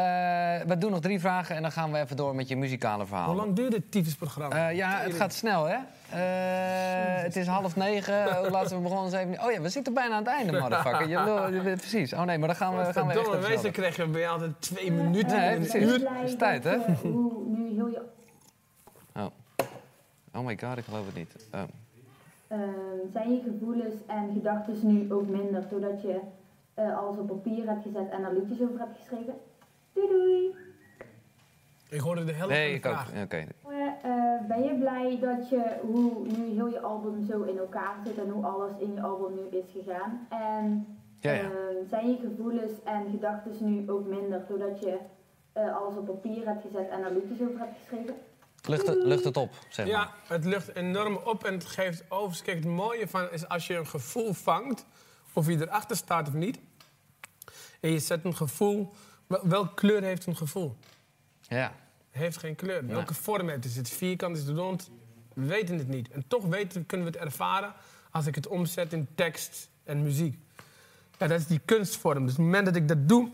we 0.67 0.77
doen 0.77 0.91
nog 0.91 0.99
drie 0.99 1.19
vragen 1.19 1.55
en 1.55 1.61
dan 1.61 1.71
gaan 1.71 1.91
we 1.91 1.99
even 1.99 2.15
door 2.15 2.35
met 2.35 2.47
je 2.47 2.57
muzikale 2.57 3.05
verhaal. 3.05 3.27
Hoe 3.27 3.35
lang 3.35 3.55
duurt 3.55 3.71
dit 3.71 3.91
tyfusprogramma? 3.91 4.69
Eh, 4.69 4.75
ja, 4.75 4.99
het 4.99 5.13
gaat 5.13 5.33
snel, 5.33 5.65
hè? 5.65 5.75
Eh, 6.09 7.23
het 7.23 7.35
is 7.35 7.47
half 7.47 7.75
negen. 7.75 8.37
Hoe 8.37 8.49
laat 8.49 8.67
zijn 8.67 8.81
we 8.81 8.87
begonnen? 8.87 9.11
Zeven... 9.11 9.43
Oh 9.45 9.51
ja, 9.51 9.61
we 9.61 9.69
zitten 9.69 9.93
bijna 9.93 10.15
aan 10.15 10.23
het 10.23 10.33
einde, 10.33 10.59
motherfucker. 10.59 11.07
Je, 11.07 11.75
precies. 11.77 12.13
Oh 12.13 12.23
nee, 12.23 12.37
maar 12.37 12.47
dan 12.47 12.57
gaan 12.57 12.77
we, 12.77 12.83
gaan 12.83 12.93
we 12.93 12.99
echt 12.99 13.19
Verdomme, 13.19 13.29
even 13.29 13.41
meestal 13.41 13.59
snel. 13.59 13.71
krijg 13.71 13.95
je 13.95 14.07
bij 14.07 14.29
altijd 14.29 14.51
twee 14.59 14.91
minuten 14.91 15.37
Nee, 15.39 15.55
precies. 15.55 15.81
uur. 15.81 16.09
Het 16.09 16.29
is 16.29 16.35
tijd, 16.35 16.63
hè? 16.63 16.77
Hoe 17.01 17.43
nu 17.47 17.73
heel 17.75 17.87
je 17.87 18.01
Oh. 18.01 18.12
Oh 20.35 20.45
my 20.45 20.57
god, 20.59 20.77
ik 20.77 20.83
geloof 20.83 21.05
het 21.05 21.15
niet. 21.15 21.47
Oh. 21.53 21.61
Ehm, 22.47 23.11
zijn 23.11 23.31
je 23.33 23.41
gevoelens 23.41 23.93
en 24.07 24.33
gedachten 24.33 24.75
nu 24.81 25.13
ook 25.13 25.27
minder, 25.27 25.63
doordat 25.69 26.01
je 26.01 26.19
eh, 26.73 26.97
alles 26.97 27.17
op 27.17 27.27
papier 27.27 27.67
hebt 27.67 27.83
gezet 27.83 28.09
en 28.09 28.23
er 28.23 28.33
liedjes 28.33 28.61
over 28.61 28.79
hebt 28.79 28.97
geschreven? 28.97 29.33
Doei 29.93 30.07
doei! 30.07 30.55
Ik 31.89 31.99
hoorde 31.99 32.23
de 32.25 32.31
helft 32.33 32.53
Nee, 32.53 32.65
van 32.67 32.75
ik 32.75 32.83
de 32.83 32.89
ook. 32.89 32.95
vraag. 32.95 33.23
Oké. 33.23 33.45
Eh, 34.03 34.47
ben 34.47 34.63
je 34.63 34.75
blij 34.79 35.19
dat 35.21 35.49
je, 35.49 35.75
hoe 35.81 36.27
nu 36.37 36.45
heel 36.53 36.67
je 36.67 36.79
album 36.81 37.25
zo 37.25 37.41
in 37.41 37.57
elkaar 37.57 37.95
zit 38.05 38.17
en 38.17 38.29
hoe 38.29 38.45
alles 38.45 38.71
in 38.79 38.93
je 38.93 39.01
album 39.01 39.33
nu 39.35 39.57
is 39.57 39.65
gegaan? 39.71 40.27
En 40.29 40.85
Ja, 41.19 41.31
ja. 41.31 41.49
zijn 41.89 42.09
je 42.09 42.17
gevoelens 42.17 42.71
en 42.83 43.09
gedachten 43.11 43.51
nu 43.59 43.91
ook 43.91 44.07
minder, 44.07 44.41
doordat 44.47 44.79
je 44.79 44.97
eh, 45.53 45.75
alles 45.77 45.95
op 45.97 46.05
papier 46.05 46.45
hebt 46.47 46.61
gezet 46.61 46.89
en 46.89 47.03
er 47.03 47.11
liedjes 47.13 47.41
over 47.47 47.59
hebt 47.59 47.77
geschreven? 47.77 48.15
Lucht, 48.67 48.87
het, 48.87 49.03
lucht 49.03 49.23
het 49.23 49.37
op, 49.37 49.51
zeg 49.69 49.85
maar. 49.85 49.95
Ja, 49.95 50.13
het 50.27 50.45
lucht 50.45 50.75
enorm 50.75 51.15
op 51.15 51.43
en 51.43 51.53
het 51.53 51.65
geeft 51.65 52.03
over. 52.09 52.43
Kijk, 52.43 52.57
het 52.57 52.65
mooie 52.67 53.07
van 53.07 53.31
is 53.31 53.47
als 53.47 53.67
je 53.67 53.75
een 53.75 53.87
gevoel 53.87 54.33
vangt, 54.33 54.85
of 55.33 55.47
je 55.47 55.61
erachter 55.61 55.95
staat 55.97 56.27
of 56.27 56.33
niet, 56.33 56.59
en 57.79 57.91
je 57.91 57.99
zet 57.99 58.25
een 58.25 58.35
gevoel. 58.35 58.93
wel- 59.27 59.47
Welke 59.47 59.73
kleur 59.73 60.01
heeft 60.03 60.25
een 60.25 60.35
gevoel? 60.35 60.75
Ja. 61.41 61.75
Heeft 62.11 62.37
geen 62.37 62.55
kleur. 62.55 62.87
Welke 62.87 63.13
vorm 63.13 63.47
heeft 63.49 63.63
het? 63.63 63.71
Is 63.71 63.77
het 63.77 63.89
vierkant, 63.89 64.37
is 64.37 64.43
het 64.47 64.57
rond? 64.57 64.89
We 65.33 65.45
weten 65.45 65.77
het 65.77 65.87
niet. 65.87 66.09
En 66.09 66.23
toch 66.27 66.45
weten, 66.45 66.85
kunnen 66.85 67.11
we 67.11 67.17
het 67.17 67.21
ervaren 67.27 67.73
als 68.11 68.25
ik 68.25 68.35
het 68.35 68.47
omzet 68.47 68.93
in 68.93 69.07
tekst 69.15 69.69
en 69.83 70.01
muziek. 70.03 70.37
Ja, 71.17 71.27
dat 71.27 71.39
is 71.39 71.47
die 71.47 71.61
kunstvorm. 71.65 72.21
Dus 72.25 72.31
op 72.31 72.37
het 72.37 72.45
moment 72.45 72.65
dat 72.65 72.75
ik 72.75 72.87
dat 72.87 73.07
doe, 73.09 73.31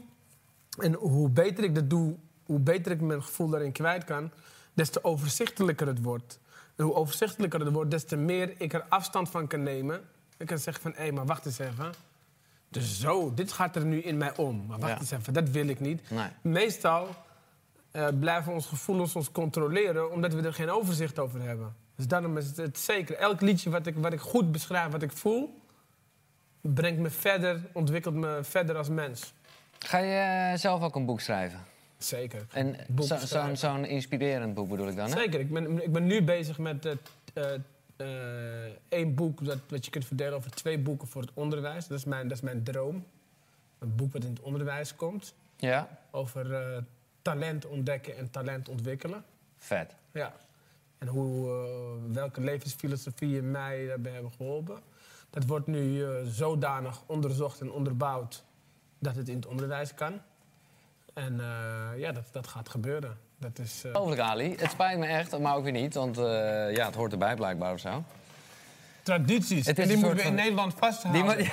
en 0.78 0.94
hoe 0.94 1.30
beter 1.30 1.64
ik 1.64 1.76
dat 1.76 1.90
doe, 1.90 2.16
hoe 2.44 2.60
beter 2.60 2.92
ik 2.92 3.02
mijn 3.02 3.24
gevoel 3.24 3.50
daarin 3.50 3.72
kwijt 3.72 4.04
kan, 4.04 4.32
des 4.80 4.90
te 4.90 5.04
overzichtelijker 5.04 5.88
het 5.88 6.02
wordt. 6.02 6.40
En 6.76 6.84
hoe 6.84 6.94
overzichtelijker 6.94 7.60
het 7.60 7.74
wordt, 7.74 7.92
des 7.92 8.04
te 8.04 8.16
meer 8.16 8.54
ik 8.58 8.74
er 8.74 8.86
afstand 8.90 9.30
van 9.30 9.48
kan 9.48 9.64
nemen. 9.64 10.02
Ik 10.38 10.48
kan 10.48 10.58
zeggen 10.58 10.84
van, 10.84 10.94
hé, 10.96 11.12
maar 11.12 11.26
wacht 11.26 11.46
eens 11.46 11.60
even. 11.60 11.94
Dus 12.70 13.00
zo, 13.00 13.34
dit 13.34 13.52
gaat 13.52 13.76
er 13.76 13.86
nu 13.86 14.02
in 14.02 14.18
mij 14.18 14.36
om. 14.38 14.66
Maar 14.68 14.80
wacht 14.80 14.92
Ja. 14.92 15.00
eens 15.00 15.12
even, 15.12 15.34
dat 15.34 15.50
wil 15.50 15.68
ik 15.68 15.80
niet. 15.80 16.10
Nee. 16.10 16.28
Meestal 16.42 17.08
eh, 17.92 18.08
blijven 18.20 18.54
onze 18.54 18.68
gevoelens 18.68 19.16
ons 19.16 19.32
controleren, 19.32 20.12
omdat 20.12 20.34
we 20.34 20.42
er 20.42 20.54
geen 20.54 20.70
overzicht 20.70 21.20
over 21.20 21.42
hebben. 21.42 21.76
Dus 21.96 22.08
daarom 22.08 22.38
is 22.38 22.48
het, 22.48 22.58
het 22.58 22.80
zeker. 22.80 23.16
Elk 23.16 23.42
liedje 23.42 23.70
wat 23.70 23.86
ik, 23.86 23.96
wat 23.96 24.14
ik 24.14 24.20
goed 24.20 24.52
beschrijf, 24.52 24.92
wat 24.92 25.02
ik 25.02 25.12
voel, 25.12 25.62
brengt 26.62 27.00
me 27.00 27.10
verder, 27.10 27.62
ontwikkelt 27.74 28.16
me 28.16 28.40
verder 28.42 28.78
als 28.78 28.90
mens. 28.90 29.34
Ga 29.80 29.98
je 29.98 30.52
eh, 30.52 30.60
zelf 30.60 30.82
ook 30.82 30.96
een 30.96 31.06
boek 31.06 31.20
schrijven? 31.22 31.60
Zeker. 32.00 32.46
En 32.52 32.76
zo- 33.00 33.18
zo'n 33.18 33.56
zo'n 33.58 33.86
inspirerend 33.86 34.54
boek 34.54 34.70
bedoel 34.70 34.88
ik 34.88 34.96
dan, 34.96 35.10
hè? 35.10 35.18
Zeker. 35.18 35.40
Ik 35.40 35.52
ben, 35.54 35.84
ik 35.84 35.92
ben 35.92 36.06
nu 36.06 36.24
bezig 36.24 36.58
met 36.58 36.84
het, 36.84 37.10
eh, 37.34 37.54
eh, 38.66 38.72
één 38.90 39.16
boek 39.16 39.46
dat, 39.46 39.58
wat 39.70 39.86
je 39.86 39.92
kunt 39.92 40.06
verdelen 40.06 40.34
over 40.34 40.52
twee 40.52 40.80
boeken 40.80 41.08
voor 41.08 41.22
het 41.22 41.32
onderwijs. 41.34 41.88
Dat 41.88 41.98
is 41.98 42.06
mijn, 42.06 42.28
dat 42.28 42.38
is 42.38 42.44
mijn 42.44 42.64
droom. 42.64 43.06
Een 43.80 43.96
boek 43.96 44.14
wat 44.14 44.24
in 44.24 44.30
het 44.30 44.40
onderwijs 44.40 44.96
komt. 44.96 45.34
Ja? 45.56 45.90
Over 46.12 46.54
eh, 46.54 46.78
talent 47.22 47.66
ontdekken 47.66 48.18
en 48.18 48.30
talent 48.32 48.70
ontwikkelen. 48.70 49.24
Vet. 49.58 49.96
Ja. 50.12 50.34
En 50.98 51.08
hoe, 51.08 51.50
welke 52.12 52.42
levensfilosofieën 52.42 53.52
mij 53.52 53.88
daarbij 53.88 54.12
hebben 54.12 54.32
geholpen. 54.38 54.80
Dat 55.30 55.46
wordt 55.46 55.68
nu 55.68 56.04
zodanig 56.26 57.02
onderzocht 57.06 57.62
en 57.62 57.72
onderbouwd 57.72 58.44
dat 59.00 59.16
het 59.16 59.30
in 59.30 59.36
het 59.36 59.46
onderwijs 59.46 59.94
kan. 59.94 60.22
En 61.14 61.40
eh, 61.40 62.00
ja, 62.00 62.12
dat, 62.12 62.28
dat 62.32 62.48
gaat 62.48 62.70
gebeuren. 62.70 63.18
Dat 63.38 63.60
is, 63.60 63.84
eh, 63.84 64.02
Overigens, 64.02 64.30
Ali, 64.30 64.56
het 64.58 64.72
spijt 64.72 64.98
me 64.98 65.06
echt, 65.06 65.40
maar 65.40 65.56
ook 65.56 65.64
weer 65.64 65.72
niet. 65.72 65.94
Want 65.94 66.18
eh, 66.18 66.24
ja, 66.76 66.86
het 66.86 66.96
hoort 66.96 67.12
erbij 67.12 67.36
blijkbaar 67.36 67.74
of 67.74 67.80
zo. 67.80 68.04
tradities. 69.04 69.66
Het 69.66 69.80
is 69.80 69.84
en 69.84 69.90
die 69.90 69.98
moeten 69.98 70.24
we 70.24 70.30
in 70.30 70.36
Nederland 70.36 70.74
vasthouden. 70.74 71.38
Die 71.38 71.52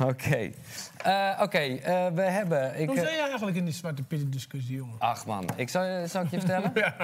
Oké. 0.10 0.50
Oké, 1.40 1.78
we 2.14 2.22
hebben... 2.22 2.80
Ik, 2.80 2.86
Hoe 2.88 2.98
zijn 2.98 3.14
je 3.14 3.20
eigenlijk 3.20 3.56
in 3.56 3.64
die 3.64 3.74
Zwarte 3.74 4.02
Piet 4.02 4.32
discussie, 4.32 4.76
jongen? 4.76 4.94
Ach 4.98 5.26
man, 5.26 5.48
ik 5.56 5.68
zal, 5.68 6.06
zal 6.08 6.22
ik 6.22 6.30
je 6.30 6.38
vertellen? 6.38 6.72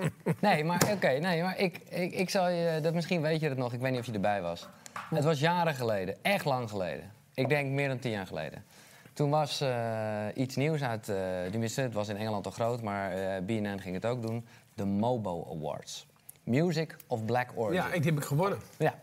Nee, 0.40 0.64
maar 0.64 0.82
oké, 0.92 1.08
nee, 1.08 1.42
maar 1.42 1.58
ik, 1.58 1.78
ik, 1.88 2.12
ik 2.12 2.30
zal 2.30 2.48
je, 2.48 2.80
dat 2.82 2.94
misschien 2.94 3.20
weet 3.20 3.40
je 3.40 3.48
het 3.48 3.58
nog, 3.58 3.72
ik 3.72 3.80
weet 3.80 3.90
niet 3.90 4.00
of 4.00 4.06
je 4.06 4.12
erbij 4.12 4.42
was. 4.42 4.68
Het 5.10 5.24
was 5.24 5.40
jaren 5.40 5.74
geleden, 5.74 6.16
echt 6.22 6.44
lang 6.44 6.70
geleden. 6.70 7.12
Ik 7.34 7.48
denk 7.48 7.70
meer 7.70 7.88
dan 7.88 7.98
tien 7.98 8.10
jaar 8.10 8.26
geleden. 8.26 8.64
Toen 9.12 9.30
was 9.30 9.60
eh, 9.60 10.26
iets 10.34 10.56
nieuws 10.56 10.82
uit, 10.82 11.04
tenminste, 11.50 11.80
het 11.80 11.94
was 11.94 12.08
in 12.08 12.16
Engeland 12.16 12.46
al 12.46 12.52
groot, 12.52 12.82
maar 12.82 13.12
eh, 13.12 13.42
BNN 13.42 13.78
ging 13.80 13.94
het 13.94 14.06
ook 14.06 14.22
doen. 14.22 14.46
De 14.74 14.84
Mobo 14.84 15.48
Awards. 15.50 16.06
Music 16.44 16.96
of 17.06 17.24
Black 17.24 17.50
Origin. 17.54 17.82
Ja, 17.82 17.92
ik, 17.92 18.02
die 18.02 18.10
heb 18.10 18.20
ik 18.20 18.26
gewonnen. 18.26 18.58
Ja. 18.78 18.94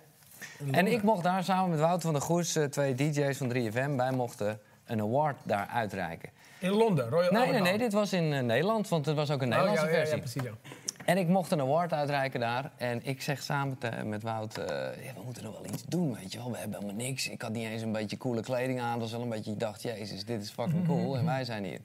En 0.71 0.87
ik 0.87 1.03
mocht 1.03 1.23
daar 1.23 1.43
samen 1.43 1.69
met 1.69 1.79
Wouter 1.79 2.01
van 2.01 2.13
der 2.13 2.21
Goes, 2.21 2.57
twee 2.69 2.95
DJ's 2.95 3.37
van 3.37 3.53
3FM, 3.53 3.95
wij 3.95 4.11
mochten 4.11 4.59
een 4.85 4.99
award 5.01 5.37
daar 5.43 5.67
uitreiken. 5.67 6.29
In 6.59 6.69
Londen, 6.69 7.09
Royal 7.09 7.31
Nee, 7.31 7.39
nee, 7.39 7.47
Albert 7.47 7.63
nee, 7.63 7.77
dit 7.77 7.93
was 7.93 8.13
in 8.13 8.45
Nederland, 8.45 8.87
want 8.89 9.05
het 9.05 9.15
was 9.15 9.31
ook 9.31 9.41
een 9.41 9.47
Oh, 9.47 9.53
Nederlandse 9.53 9.85
ja, 9.85 9.91
ja, 9.91 9.97
ja, 9.97 10.05
versie. 10.05 10.41
precies. 10.41 10.75
En 11.07 11.17
ik 11.17 11.27
mocht 11.27 11.51
een 11.51 11.59
award 11.61 11.93
uitreiken 11.93 12.39
daar. 12.39 12.71
En 12.77 13.05
ik 13.05 13.21
zeg 13.21 13.41
samen 13.43 13.77
te- 13.77 14.03
met 14.05 14.23
Wout, 14.23 14.57
eh, 14.57 14.65
ja, 15.05 15.13
we 15.15 15.21
moeten 15.25 15.43
er 15.43 15.51
wel 15.51 15.65
iets 15.65 15.83
doen, 15.87 16.15
weet 16.15 16.31
je 16.31 16.37
wel. 16.37 16.51
We 16.51 16.57
hebben 16.57 16.79
helemaal 16.79 17.05
niks. 17.05 17.29
Ik 17.29 17.41
had 17.41 17.51
niet 17.51 17.67
eens 17.67 17.81
een 17.81 17.91
beetje 17.91 18.17
coole 18.17 18.41
kleding 18.41 18.81
aan. 18.81 18.91
Dat 18.91 19.01
was 19.01 19.11
wel 19.11 19.21
een 19.21 19.29
beetje, 19.29 19.51
ik 19.51 19.59
dacht, 19.59 19.81
jezus, 19.81 20.25
dit 20.25 20.41
is 20.41 20.49
fucking 20.49 20.85
cool. 20.87 21.17
En 21.17 21.25
wij 21.25 21.43
zijn 21.43 21.63
hier. 21.63 21.79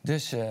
Dus 0.00 0.32
eh, 0.32 0.46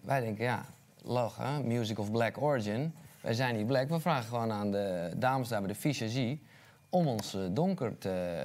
wij 0.00 0.20
denken, 0.20 0.44
ja, 0.44 0.64
lachen, 1.02 1.66
music 1.66 1.98
of 1.98 2.10
black 2.10 2.42
origin. 2.42 2.94
Wij 3.20 3.34
zijn 3.34 3.56
niet 3.56 3.66
black. 3.66 3.88
We 3.88 4.00
vragen 4.00 4.24
gewoon 4.28 4.52
aan 4.52 4.70
de 4.70 5.10
dames 5.16 5.48
daar 5.48 5.60
bij 5.60 5.68
de 5.72 5.78
Visagie 5.78 6.42
om 6.90 7.06
ons 7.06 7.34
eh, 7.34 7.40
donker 7.50 7.98
te... 7.98 8.42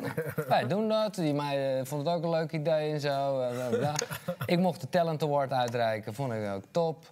Nou, 0.00 0.12
wij 0.48 0.66
doen 0.66 0.88
dat. 0.88 1.14
Die 1.14 1.34
meiden 1.34 1.86
vonden 1.86 2.06
het 2.06 2.16
ook 2.16 2.24
een 2.24 2.38
leuk 2.38 2.52
idee 2.52 2.92
en 2.92 3.00
zo. 3.00 3.42
Ik 4.46 4.58
mocht 4.58 4.80
de 4.80 4.88
Talent 4.88 5.22
Award 5.22 5.52
uitreiken, 5.52 6.14
vond 6.14 6.32
ik 6.32 6.48
ook 6.48 6.64
top. 6.70 7.11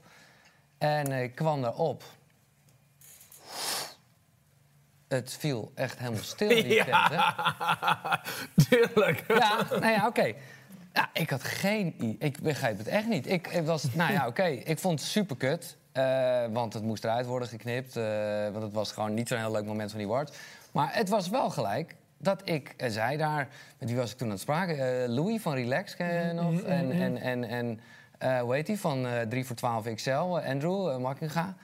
En 0.81 1.13
ik 1.13 1.35
kwam 1.35 1.63
daarop. 1.63 2.03
Het 5.09 5.37
viel 5.39 5.73
echt 5.75 5.99
helemaal 5.99 6.23
stil, 6.23 6.49
die 6.49 6.85
tent. 6.85 7.09
Hè? 7.11 7.19
Tuurlijk. 8.69 9.25
Ja, 9.29 9.67
nou 9.71 9.93
ja, 9.93 10.07
oké. 10.07 10.33
Ja, 10.93 11.11
ik 11.13 11.31
had 11.31 11.43
geen... 11.43 12.17
Ik 12.19 12.41
begreep 12.41 12.79
het 12.79 12.89
echt 12.89 13.07
niet. 13.07 13.27
Ik, 13.27 13.47
ik 13.47 13.65
was... 13.65 13.95
Nou 13.95 14.13
ja, 14.13 14.27
oké. 14.27 14.45
Ik 14.45 14.79
vond 14.79 15.01
het 15.01 15.09
super 15.09 15.37
kut. 15.37 15.77
want 16.53 16.73
het 16.73 16.83
moest 16.83 17.05
eruit 17.05 17.27
worden 17.27 17.49
geknipt. 17.49 17.97
eh, 17.97 18.05
want 18.51 18.63
het 18.63 18.73
was 18.73 18.93
gewoon 18.93 19.15
niet 19.15 19.29
zo'n 19.29 19.39
heel 19.39 19.53
leuk 19.53 19.65
moment 19.65 19.91
van 19.91 19.99
die 19.99 20.09
award. 20.09 20.37
Maar 20.73 20.95
het 20.95 21.09
was 21.09 21.29
wel 21.29 21.51
gelijk 21.51 21.95
dat 22.19 22.43
ik 22.45 22.75
eh, 22.77 22.91
zei 22.91 23.17
daar... 23.17 23.49
Met 23.79 23.89
wie 23.89 23.99
was 23.99 24.11
ik 24.11 24.17
toen 24.17 24.27
aan 24.27 24.33
het 24.33 24.43
spraken? 24.43 25.09
Louis 25.09 25.43
van 25.43 25.55
Relax, 25.55 25.97
nog? 26.35 26.61
En, 26.61 26.93
en, 26.93 27.17
en, 27.17 27.45
en 27.45 27.81
eh, 28.21 28.41
hoe 28.41 28.55
heet 28.55 28.67
die? 28.67 28.79
Van 28.79 29.07
eh 29.07 29.21
3 29.21 29.47
voor 29.47 29.57
12 29.57 29.95
XL, 29.95 30.11
eh, 30.11 30.49
Andrew 30.49 30.89
uh, 30.89 30.97
Makkinga. 30.97 31.55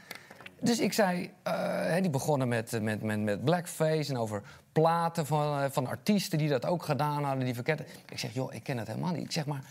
Dus 0.60 0.78
ik 0.80 0.92
zei, 0.92 1.30
hè, 1.42 2.00
die 2.00 2.10
begonnen 2.10 2.48
met, 2.48 2.82
met, 2.82 3.02
met, 3.02 3.20
met 3.20 3.44
blackface 3.44 4.10
en 4.12 4.18
over 4.18 4.42
platen 4.72 5.26
van, 5.26 5.72
van 5.72 5.86
artiesten 5.86 6.38
die 6.38 6.48
dat 6.48 6.66
ook 6.66 6.82
gedaan 6.82 7.24
hadden, 7.24 7.44
die 7.44 7.54
verketten. 7.54 7.86
Ik 8.08 8.18
zeg, 8.18 8.34
joh, 8.34 8.54
ik 8.54 8.62
ken 8.62 8.78
het 8.78 8.86
helemaal 8.86 9.12
niet. 9.12 9.24
Ik 9.24 9.32
zeg 9.32 9.46
maar, 9.46 9.62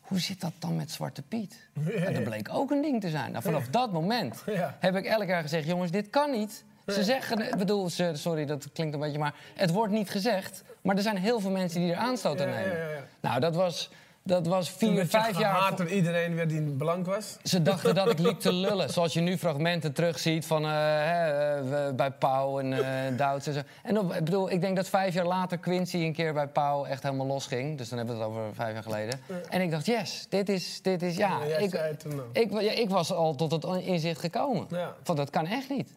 hoe 0.00 0.20
zit 0.20 0.40
dat 0.40 0.52
dan 0.58 0.76
met 0.76 0.90
Zwarte 0.90 1.22
Piet? 1.22 1.68
En 1.96 2.14
dat 2.14 2.24
bleek 2.24 2.48
ook 2.52 2.70
een 2.70 2.82
ding 2.82 3.00
te 3.00 3.10
zijn. 3.10 3.30
Nou, 3.32 3.42
vanaf 3.42 3.68
dat 3.68 3.92
moment 3.92 4.42
Ja. 4.46 4.76
heb 4.80 4.96
ik 4.96 5.04
elk 5.04 5.26
jaar 5.26 5.42
gezegd, 5.42 5.66
jongens, 5.66 5.90
dit 5.90 6.10
kan 6.10 6.30
niet. 6.30 6.64
Ze 6.86 7.04
zeggen, 7.04 7.48
ik 7.52 7.56
bedoel, 7.56 7.90
ze, 7.90 8.10
sorry, 8.14 8.44
dat 8.46 8.72
klinkt 8.72 8.94
een 8.94 9.00
beetje, 9.00 9.18
maar 9.18 9.34
het 9.54 9.70
wordt 9.70 9.92
niet 9.92 10.10
gezegd. 10.10 10.62
Maar 10.82 10.96
er 10.96 11.02
zijn 11.02 11.16
heel 11.16 11.40
veel 11.40 11.50
mensen 11.50 11.80
die 11.80 11.92
er 11.92 11.98
aanstoot 11.98 12.40
aan 12.40 12.48
nemen. 12.48 13.04
Nou, 13.20 13.40
dat 13.40 13.54
was, 13.54 13.90
dat 14.26 14.46
was 14.46 14.70
vier, 14.70 15.06
vijf 15.06 15.38
jaar... 15.38 15.76
door 15.76 15.88
iedereen 15.88 16.34
weer 16.34 16.48
die 16.48 16.60
blank 16.60 17.06
was. 17.06 17.36
Ze 17.42 17.62
dachten 17.62 17.94
dat 17.94 18.10
ik 18.10 18.18
liep 18.18 18.40
te 18.40 18.52
lullen. 18.52 18.90
Zoals 18.90 19.12
je 19.12 19.20
nu 19.20 19.38
fragmenten 19.38 19.92
terugziet 19.92 20.46
van 20.46 20.64
eh, 20.64 20.70
hè, 20.70 21.86
eh, 21.86 21.94
bij 21.94 22.10
Pauw 22.10 22.58
en 22.58 22.72
uh, 22.72 23.18
Douds 23.18 23.46
en 23.46 23.52
zo. 23.52 23.60
En 23.82 23.98
op, 23.98 24.14
ik 24.14 24.24
bedoel, 24.24 24.50
ik 24.50 24.60
denk 24.60 24.76
dat 24.76 24.88
vijf 24.88 25.14
jaar 25.14 25.26
later 25.26 25.58
Quincy 25.58 25.96
een 25.96 26.12
keer 26.12 26.32
bij 26.32 26.48
Pauw 26.48 26.84
echt 26.84 27.02
helemaal 27.02 27.26
losging. 27.26 27.78
Dus 27.78 27.88
dan 27.88 27.98
hebben 27.98 28.16
we 28.16 28.22
het 28.22 28.30
over 28.30 28.54
vijf 28.54 28.72
jaar 28.72 28.82
geleden. 28.82 29.20
En 29.48 29.60
ik 29.60 29.70
dacht, 29.70 29.86
yes, 29.86 30.26
dit 30.28 30.48
is, 30.48 30.82
dit 30.82 31.02
is 31.02 31.16
ja. 31.16 31.42
Ik, 31.42 31.74
ik, 32.32 32.60
ja, 32.60 32.72
ik 32.72 32.90
was 32.90 33.12
al 33.12 33.34
tot 33.34 33.50
het 33.50 33.64
inzicht 33.84 34.20
gekomen. 34.20 34.66
Ja. 34.70 34.94
Van 35.02 35.16
dat 35.16 35.30
kan 35.30 35.46
echt 35.46 35.68
niet. 35.68 35.90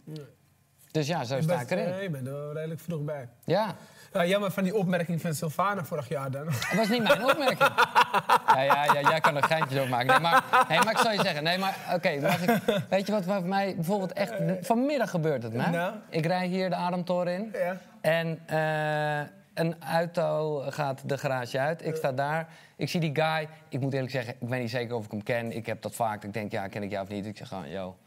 Dus 0.92 1.08
ja, 1.08 1.24
zo 1.24 1.42
sta 1.42 1.62
ik 1.62 1.72
erin. 1.72 1.86
eh, 1.86 2.02
je 2.02 2.10
bent 2.10 2.28
er 2.28 2.54
redelijk 2.54 2.80
vroeg 2.80 3.02
bij. 3.02 3.30
Ja. 3.44 3.76
Ja, 4.14 4.26
jammer 4.26 4.52
van 4.52 4.64
die 4.64 4.76
opmerking 4.76 5.22
van 5.22 5.34
Sylvana 5.34 5.84
vorig 5.84 6.08
jaar 6.10 6.32
dan. 6.32 6.46
Dat 6.46 6.74
was 6.76 6.88
niet 6.90 7.04
mijn 7.04 7.24
opmerking. 7.26 7.60
Ja, 8.48 8.62
ja, 8.62 8.84
ja 8.84 9.02
jij 9.10 9.20
kan 9.20 9.36
er 9.36 9.44
geintjes 9.44 9.78
over 9.80 9.90
maken. 9.92 10.08
Nee, 10.08 10.20
maar, 10.20 10.44
nee, 10.70 10.78
maar 10.80 10.92
ik 10.92 10.98
zal 10.98 11.12
je 11.12 11.22
zeggen. 11.22 11.44
Nee, 11.44 11.58
maar 11.58 11.76
oké. 11.94 12.20
mag 12.22 12.42
ik- 12.42 12.84
weet 12.90 13.06
je 13.06 13.12
wat 13.12 13.26
bij 13.26 13.42
mij 13.42 13.76
bijvoorbeeld 13.76 14.14
echt... 14.14 14.34
Vanmiddag 14.62 15.10
gebeurt 15.10 15.44
het 15.44 15.54
me. 15.54 15.68
Nou? 15.70 15.94
Ik 16.10 16.26
rij 16.26 16.48
hier 16.48 16.70
de 16.70 16.76
Ademtoren 16.76 17.34
in. 17.34 17.54
Ja. 17.54 17.78
En 18.02 18.40
eh, 18.46 19.28
een 19.54 19.76
auto 19.92 20.60
gaat 20.70 21.02
de 21.06 21.18
garage 21.18 21.60
uit. 21.60 21.86
Ik 21.86 21.96
sta 21.96 22.12
daar. 22.12 22.48
Ik 22.76 22.90
zie 22.90 23.00
die 23.00 23.16
guy. 23.16 23.48
Ik 23.70 23.80
moet 23.80 23.94
eerlijk 23.94 24.12
zeggen, 24.12 24.34
ik 24.40 24.48
weet 24.50 24.62
niet 24.62 24.70
zeker 24.70 24.96
of 24.96 25.06
ik 25.06 25.12
hem 25.12 25.24
ken. 25.24 25.52
Ik 25.56 25.66
heb 25.66 25.82
dat 25.82 25.96
vaak. 25.96 26.24
Ik 26.24 26.34
denk, 26.34 26.52
ja, 26.52 26.68
ken 26.68 26.84
ik 26.84 26.92
jou 26.92 27.04
of 27.04 27.10
niet? 27.10 27.26
Ik 27.26 27.38
zeg 27.38 27.48
gewoon, 27.48 27.70
yo. 27.70 27.98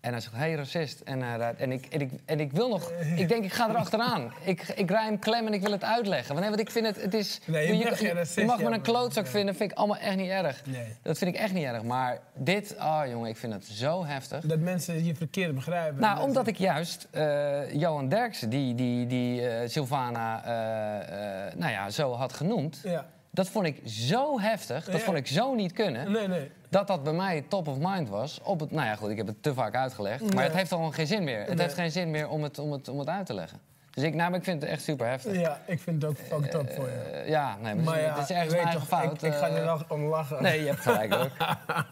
En 0.00 0.12
hij 0.12 0.20
zegt, 0.20 0.34
hey, 0.34 0.54
racist. 0.54 1.00
En, 1.00 1.22
hij 1.22 1.36
rijdt- 1.36 1.60
en, 1.60 1.72
ik, 1.72 1.86
en, 1.86 2.00
ik, 2.00 2.10
en 2.24 2.40
ik 2.40 2.52
wil 2.52 2.68
nog... 2.68 2.92
Ik 3.16 3.28
denk, 3.28 3.44
ik 3.44 3.52
ga 3.52 3.68
erachteraan. 3.68 4.32
Ik, 4.44 4.62
ik 4.68 4.90
rij 4.90 5.04
hem 5.04 5.18
klem 5.18 5.46
en 5.46 5.52
ik 5.52 5.62
wil 5.62 5.72
het 5.72 5.84
uitleggen. 5.84 6.28
Want, 6.28 6.40
nee, 6.40 6.48
want 6.48 6.60
ik 6.60 6.70
vind 6.70 6.86
het... 6.86 7.02
het 7.02 7.14
is, 7.14 7.40
Nee, 7.46 7.76
je 7.76 7.94
geen 7.94 8.06
je, 8.08 8.14
racist, 8.14 8.34
je 8.38 8.44
mag 8.44 8.60
me 8.62 8.70
een 8.70 8.80
klootzak 8.80 9.26
vinden. 9.26 9.54
vind 9.54 9.70
ik 9.70 9.76
allemaal 9.76 9.96
echt 9.96 10.16
niet 10.16 10.28
erg. 10.30 10.62
Nee. 10.66 10.96
Dat 11.02 11.18
vind 11.18 11.34
ik 11.34 11.40
echt 11.40 11.52
niet 11.52 11.64
erg. 11.64 11.82
Maar 11.82 12.18
dit, 12.34 12.74
oh 12.78 13.02
jongen, 13.10 13.28
ik 13.30 13.36
vind 13.36 13.52
het 13.52 13.64
zo 13.64 14.04
heftig. 14.04 14.40
Dat 14.44 14.58
mensen 14.58 15.04
je 15.04 15.14
verkeerd 15.14 15.54
begrijpen. 15.54 16.00
Nou, 16.00 16.20
omdat 16.20 16.46
ik 16.46 16.56
juist 16.58 17.08
eh, 17.10 17.72
Johan 17.74 18.08
Derksen, 18.08 18.48
die, 18.50 18.74
die, 18.74 19.06
die 19.06 19.48
eh, 19.48 19.68
Sylvana 19.68 20.44
eh, 20.44 21.46
eh, 21.46 21.54
nou 21.56 21.72
ja, 21.72 21.90
zo 21.90 22.12
had 22.12 22.32
genoemd... 22.32 22.80
Ja. 22.84 23.06
Dat 23.32 23.48
vond 23.48 23.66
ik 23.66 23.80
zo 23.86 24.40
heftig, 24.40 24.84
dat 24.84 24.94
Ja. 24.98 25.00
vond 25.04 25.16
ik 25.16 25.26
zo 25.26 25.54
niet 25.54 25.72
kunnen... 25.72 26.12
Nee, 26.12 26.28
nee. 26.28 26.50
Dat 26.70 26.86
dat 26.86 27.02
bij 27.02 27.12
mij 27.12 27.44
top 27.48 27.68
of 27.68 27.76
mind 27.78 28.08
was. 28.08 28.40
Op 28.42 28.60
het, 28.60 28.70
nou 28.70 28.86
ja, 28.86 28.94
goed, 28.96 29.10
ik 29.10 29.16
heb 29.16 29.26
het 29.26 29.42
te 29.42 29.54
vaak 29.54 29.74
uitgelegd. 29.74 30.34
Maar 30.34 30.44
het 30.44 30.52
heeft 30.52 30.72
al 30.72 30.90
geen 30.90 31.06
zin 31.06 31.24
meer. 31.24 31.38
Het 31.38 31.48
Nee. 31.48 31.58
heeft 31.58 31.74
geen 31.74 31.90
zin 31.90 32.10
meer 32.10 32.28
om 32.28 32.42
het, 32.42 32.58
om 32.58 32.72
het, 32.72 32.88
om 32.88 32.98
het 32.98 33.08
uit 33.08 33.26
te 33.26 33.34
leggen. 33.34 33.58
Dus 33.90 34.04
ik, 34.04 34.14
nou, 34.14 34.34
ik 34.34 34.44
vind 34.44 34.62
het 34.62 34.70
echt 34.70 34.82
super 34.82 35.06
heftig. 35.08 35.40
Ja, 35.40 35.60
ik 35.66 35.80
vind 35.80 36.02
het 36.02 36.10
ook, 36.10 36.16
ook 36.32 36.44
top 36.44 36.70
voor 36.70 36.84
je. 36.88 36.92
Eh, 36.92 37.28
ja, 37.28 37.56
nee, 37.62 37.74
maar, 37.74 37.84
Maar 37.84 37.94
het 38.16 38.18
is- 38.18 38.28
ja, 38.28 38.34
het 38.34 38.46
is 38.46 38.52
weet 38.52 38.62
mijn 38.62 38.66
eigen 38.66 38.86
fout. 38.86 39.22
Ik, 39.22 39.32
ik 39.32 39.38
ga 39.38 39.48
eh. 39.48 39.56
er 39.56 39.64
nog 39.64 39.84
om 39.88 40.02
lachen. 40.04 40.42
Nee, 40.42 40.60
je 40.60 40.66
hebt 40.66 40.80
gelijk 40.80 41.14
ook. 41.14 41.30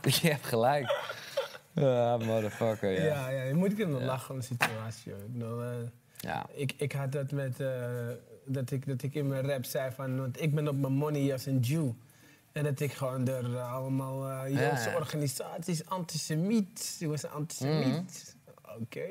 je 0.22 0.28
hebt 0.30 0.46
gelijk. 0.46 0.96
Ja, 1.72 2.16
motherfucker, 2.16 2.92
ja. 2.92 3.04
Ja, 3.04 3.28
ja, 3.28 3.42
je 3.42 3.54
moet 3.54 3.74
kunnen 3.74 4.04
lachen 4.04 4.34
om 4.34 4.40
de 4.40 4.46
situatie. 4.46 5.12
hoor. 5.38 5.62
Eh, 5.62 5.68
Ja. 6.16 6.46
ik, 6.52 6.72
ik 6.76 6.92
had 6.92 7.12
dat 7.12 7.30
met... 7.30 7.60
eh, 7.60 7.68
dat, 8.44 8.70
ik, 8.70 8.86
dat 8.86 9.02
ik 9.02 9.14
in 9.14 9.26
mijn 9.28 9.46
rap 9.50 9.64
zei 9.64 9.90
van... 9.94 10.18
Want 10.20 10.42
ik 10.42 10.54
ben 10.54 10.68
op 10.68 10.76
mijn 10.76 10.92
money 10.92 11.32
als 11.32 11.46
een 11.46 11.58
Jew. 11.60 11.88
En 12.58 12.64
dat 12.64 12.80
ik 12.80 12.92
gewoon 12.92 13.24
door 13.24 13.54
eh, 13.54 13.72
allemaal 13.72 14.28
eh 14.30 14.60
Joodse 14.60 14.88
ja. 14.90 14.96
organisaties... 14.96 15.86
Antisemiet. 15.88 16.96
Ik 16.98 17.06
was 17.08 17.22
een 17.22 17.30
antisemiet. 17.30 18.36
Oké. 18.80 19.06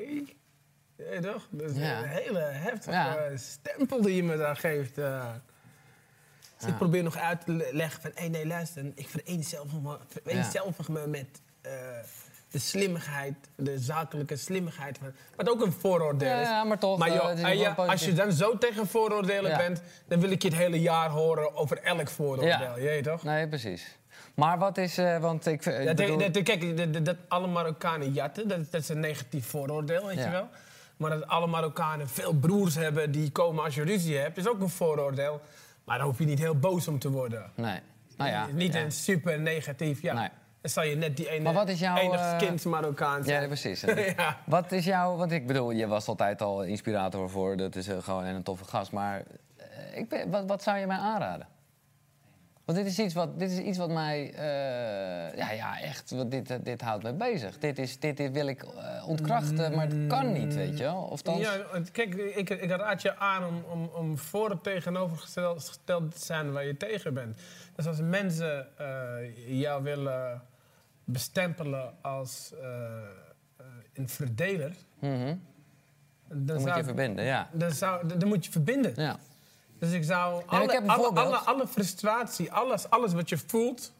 Ja, 0.96 1.20
toch? 1.20 1.48
Dat 1.50 1.70
is. 1.70 1.76
Ja. 1.76 2.02
een 2.02 2.08
hele 2.08 2.38
heftige 2.40 3.32
stempel 3.36 4.02
die 4.02 4.14
je 4.16 4.22
me 4.22 4.36
daar 4.36 4.56
geeft. 4.56 4.98
eh. 4.98 5.30
Dus 6.58 6.68
ik 6.68 6.76
probeer 6.76 7.02
nog 7.02 7.16
uit 7.16 7.44
te 7.44 7.52
le- 7.52 7.68
leggen 7.72 8.00
van... 8.02 8.10
Hé, 8.14 8.26
nee, 8.28 8.46
luister. 8.46 8.92
Ik 8.94 9.08
vereenzelvig 9.08 9.80
me, 9.80 9.98
vereenzelvig 10.08 10.88
me 10.88 11.06
met... 11.06 11.40
eh, 12.48 12.52
de 12.52 12.58
slimmigheid, 12.58 13.34
de 13.56 13.78
zakelijke 13.78 14.36
slimmigheid 14.36 14.98
van... 14.98 15.12
Wat 15.36 15.48
ook 15.50 15.60
een 15.64 15.72
vooroordeel 15.72 16.28
Ja, 16.28 16.40
is. 16.40 16.46
ja, 16.48 16.64
maar 16.64 16.78
toch, 16.78 16.98
Maar 16.98 17.08
eh, 17.08 17.14
joh, 17.14 17.54
ja, 17.58 17.68
als 17.68 17.86
positief. 17.86 18.06
je 18.06 18.12
dan 18.14 18.32
zo 18.32 18.58
tegen 18.58 18.86
vooroordelen 18.86 19.50
Ja. 19.50 19.56
bent... 19.56 19.82
dan 20.08 20.20
wil 20.20 20.30
ik 20.30 20.42
je 20.42 20.48
het 20.48 20.56
hele 20.56 20.80
jaar 20.80 21.10
horen 21.10 21.56
over 21.56 21.82
elk 21.82 22.08
vooroordeel. 22.08 22.48
Ja. 22.50 22.76
Je 22.76 22.82
weet 22.82 23.04
toch? 23.04 23.22
Nee, 23.22 23.48
precies. 23.48 23.96
Maar 24.34 24.58
wat 24.58 24.78
is, 24.78 24.98
eh, 24.98 25.18
want 25.18 25.46
ik, 25.46 25.66
ik 25.66 25.86
Dat, 25.86 25.96
bedoel... 25.96 26.18
dat, 26.32 26.42
kijk, 26.42 27.04
dat, 27.04 27.16
alle 27.28 27.46
Marokkanen 27.46 28.12
jatten, 28.12 28.48
dat, 28.48 28.70
dat 28.70 28.80
is 28.80 28.88
een 28.88 29.00
negatief 29.00 29.46
vooroordeel, 29.46 30.06
weet 30.06 30.18
je 30.18 30.30
wel. 30.30 30.48
Maar 30.96 31.10
dat 31.10 31.26
alle 31.26 31.46
Marokkanen 31.46 32.08
veel 32.08 32.32
broers 32.32 32.74
hebben 32.74 33.10
die 33.10 33.30
komen 33.30 33.64
als 33.64 33.74
je 33.74 33.82
ruzie 33.82 34.16
hebt... 34.16 34.36
is 34.36 34.48
ook 34.48 34.60
een 34.60 34.68
vooroordeel. 34.68 35.40
Maar 35.84 35.98
daar 35.98 36.06
hoef 36.06 36.18
je 36.18 36.24
niet 36.24 36.38
heel 36.38 36.58
boos 36.58 36.88
om 36.88 36.98
te 36.98 37.10
worden. 37.10 37.50
Nee. 37.54 37.80
Nou 38.16 38.30
ja. 38.30 38.46
niet 38.52 38.74
een 38.74 38.92
super 38.92 39.40
negatief, 39.40 40.02
ja. 40.02 40.12
Nee. 40.14 40.28
Zal 40.68 40.84
je 40.84 40.96
net 40.96 41.16
die 41.16 41.30
ene, 41.30 41.42
Maar 41.42 41.52
wat 41.52 41.68
is 41.68 41.80
jouw, 41.80 41.96
enig 41.96 42.20
eh, 42.20 42.38
kind 42.38 42.64
Marokkaan 42.64 43.24
zijn. 43.24 43.40
Ja, 43.40 43.46
precies. 43.46 43.80
Ja. 44.16 44.38
Wat 44.46 44.72
is 44.72 44.84
jouw... 44.84 45.16
Want 45.16 45.32
ik 45.32 45.46
bedoel, 45.46 45.70
je 45.70 45.86
was 45.86 46.08
altijd 46.08 46.42
al 46.42 46.62
inspirator 46.62 47.30
voor. 47.30 47.56
Dat 47.56 47.76
is 47.76 47.88
eh, 47.88 47.98
gewoon 48.02 48.24
een 48.24 48.42
toffe 48.42 48.64
gast. 48.64 48.92
Maar 48.92 49.22
eh, 49.56 49.66
ik 49.98 50.08
ben, 50.08 50.30
wat, 50.30 50.44
wat 50.46 50.62
zou 50.62 50.78
je 50.78 50.86
mij 50.86 50.96
aanraden? 50.96 51.46
Want 52.64 52.78
dit 52.78 52.88
is 52.88 52.98
iets 52.98 53.14
wat, 53.14 53.38
dit 53.38 53.50
is 53.50 53.58
iets 53.58 53.78
wat 53.78 53.90
mij, 53.90 54.32
ja, 55.36 55.50
ja, 55.50 55.80
echt, 55.80 56.10
wat 56.10 56.30
dit, 56.30 56.64
dit 56.64 56.80
houdt 56.80 57.02
mij 57.02 57.16
bezig. 57.16 57.58
Dit, 57.58 57.78
is, 57.78 57.98
dit, 58.00 58.16
dit 58.16 58.32
wil 58.32 58.46
ik 58.46 58.64
ontkrachten, 59.06 59.74
maar 59.74 59.86
het 59.86 60.06
kan 60.06 60.32
niet, 60.32 60.54
weet 60.54 60.78
je 60.78 60.84
wel. 60.84 60.96
Of 60.96 61.22
dan, 61.22 61.38
Ja, 61.38 61.52
kijk, 61.92 62.14
ik, 62.14 62.50
ik 62.50 62.70
raad 62.70 63.02
je 63.02 63.16
aan 63.16 63.44
om, 63.44 63.64
om, 63.70 63.90
om 63.94 64.18
voor 64.18 64.50
het 64.50 64.62
tegenovergesteld 64.62 65.64
gesteld 65.64 66.14
te 66.14 66.24
zijn 66.24 66.52
waar 66.52 66.64
je 66.64 66.76
tegen 66.76 67.14
bent. 67.14 67.38
Dus 67.76 67.86
als 67.86 68.00
mensen 68.00 68.66
jou 69.46 69.82
willen 69.82 70.42
bestempelen 71.10 71.94
als 72.02 72.52
eh, 72.60 72.66
eh, 73.56 73.66
een 73.94 74.08
verdeler, 74.08 74.72
Mhm. 75.00 75.36
dan, 76.28 76.46
dan 76.46 76.54
moet 76.56 76.62
zou 76.64 76.74
je 76.74 76.78
ik- 76.78 76.84
verbinden, 76.84 77.24
ja. 77.24 77.48
Dan, 77.52 77.70
zou, 77.70 78.08
dan 78.08 78.18
dan 78.18 78.28
moet 78.28 78.44
je 78.44 78.50
verbinden. 78.50 78.92
ja. 78.96 79.18
Dus 79.78 79.92
ik 79.92 80.04
zou 80.04 80.42
ik 80.42 80.50
alle, 80.86 81.36
alle 81.36 81.66
frustratie, 81.66 82.52
alles, 82.52 82.90
alles 82.90 83.12
wat 83.12 83.28
je 83.28 83.38
voelt. 83.38 83.92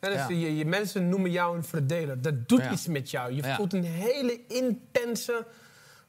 dus 0.00 0.14
Ja. 0.14 0.28
je, 0.28 0.56
je 0.56 0.64
mensen 0.64 1.08
noemen 1.08 1.30
jou 1.30 1.56
een 1.56 1.64
verdeler. 1.64 2.22
Dat 2.22 2.48
doet 2.48 2.60
Ja. 2.62 2.72
iets 2.72 2.86
met 2.86 3.10
jou. 3.10 3.32
Je 3.32 3.42
voelt 3.54 3.72
een 3.72 3.84
hele 3.84 4.40
intense 4.48 5.46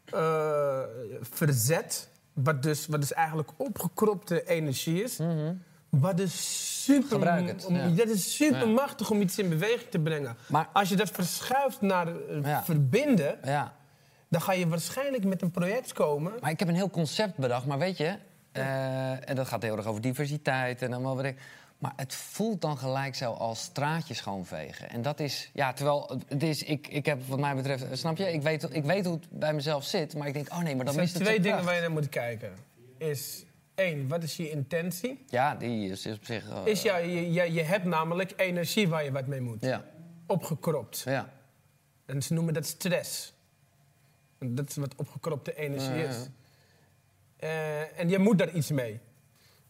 eh, 0.06 0.80
verzet. 1.22 2.10
Wat 2.34 2.64
dus, 2.64 2.88
wat 2.88 3.02
dus 3.02 3.14
eigenlijk 3.14 3.50
opgekropte 3.58 4.44
energie 4.48 5.04
is. 5.04 5.20
Wat 6.00 6.18
dus 6.18 6.84
super. 6.84 7.10
Gebruik 7.10 7.48
het, 7.48 7.66
om- 7.66 7.76
ja. 7.76 7.88
Dat 7.90 8.08
is 8.08 8.36
super 8.36 8.68
machtig 8.70 9.10
om 9.12 9.22
iets 9.22 9.38
in 9.38 9.50
beweging 9.50 9.90
te 9.90 10.00
brengen. 10.00 10.38
Maar- 10.48 10.70
Als 10.74 10.90
je 10.90 10.96
dat 10.96 11.10
verschuift 11.10 11.82
naar 11.82 12.08
eh, 12.08 12.64
verbinden, 12.64 13.40
ja. 13.44 13.74
dan 14.28 14.42
ga 14.42 14.54
je 14.54 14.68
waarschijnlijk 14.68 15.24
met 15.26 15.42
een 15.42 15.52
project 15.52 15.94
komen. 15.94 16.34
Maar 16.42 16.52
ik 16.52 16.60
heb 16.60 16.68
een 16.68 16.76
heel 16.76 16.90
concept 16.90 17.38
bedacht, 17.38 17.66
maar 17.66 17.78
weet 17.78 17.98
je... 17.98 18.16
eh, 18.52 19.30
en 19.30 19.36
dat 19.36 19.48
gaat 19.48 19.62
heel 19.62 19.78
erg 19.78 19.86
over 19.86 20.02
diversiteit 20.02 20.82
en 20.82 20.94
allemaal 20.94 21.16
wat 21.16 21.26
ik... 21.26 21.38
Maar 21.78 21.94
het 21.96 22.16
voelt 22.16 22.62
dan 22.62 22.78
gelijk 22.78 23.16
zo 23.16 23.32
als 23.32 23.62
straatjes 23.62 24.18
schoonvegen. 24.18 24.90
En 24.90 25.02
dat 25.02 25.20
is, 25.20 25.50
ja, 25.54 25.74
terwijl 25.74 26.20
het 26.28 26.44
is, 26.44 26.64
ik, 26.64 26.88
ik 26.88 27.06
heb 27.06 27.22
wat 27.28 27.40
mij 27.40 27.56
betreft, 27.56 27.84
eh, 27.84 27.90
snap 27.98 28.18
je? 28.18 28.34
Ik 28.34 28.42
weet, 28.42 28.68
ik 28.76 28.84
weet 28.84 29.06
hoe 29.06 29.14
het 29.16 29.26
bij 29.30 29.54
mezelf 29.54 29.84
zit, 29.84 30.16
maar 30.16 30.28
ik 30.28 30.34
denk, 30.34 30.52
oh 30.52 30.58
nee, 30.60 30.76
maar 30.76 30.86
Er 30.86 30.92
dan 30.92 31.02
mist 31.02 31.14
het 31.14 31.22
twee 31.24 31.28
zijn 31.34 31.42
dingen 31.44 31.58
kracht. 31.58 31.66
waar 31.66 31.76
je 31.76 31.82
naar 31.82 31.98
moet 32.02 32.10
kijken. 32.10 32.52
Is 32.98 33.46
één, 33.78 34.08
wat 34.08 34.24
is 34.24 34.38
je 34.38 34.50
intentie? 34.50 35.26
Ja, 35.30 35.56
die 35.56 35.90
is 35.90 36.06
op 36.06 36.26
zich... 36.26 36.50
eh, 36.50 36.62
Is 36.66 36.82
ja, 36.82 36.98
je, 36.98 37.32
je, 37.32 37.54
je 37.54 37.62
hebt 37.62 37.86
namelijk 37.86 38.34
energie 38.38 38.88
waar 38.88 39.04
je 39.04 39.12
wat 39.12 39.28
mee 39.28 39.42
moet. 39.42 39.62
Ja, 39.64 39.86
Opgekropt. 40.26 41.00
ja. 41.06 41.34
En 42.06 42.22
ze 42.22 42.34
noemen 42.34 42.54
dat 42.54 42.66
stress. 42.66 43.34
Dat 44.40 44.70
is 44.70 44.76
wat 44.76 44.96
opgekropte 44.96 45.56
energie 45.56 45.90
Ja, 45.90 45.96
ja, 46.02 46.08
is. 46.10 46.28
Eh, 47.38 48.00
en 48.00 48.10
je 48.10 48.20
moet 48.20 48.38
daar 48.38 48.52
iets 48.54 48.72
mee. 48.72 48.92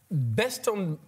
Het 0.08 0.34
beste 0.34 0.72
om, 0.72 0.98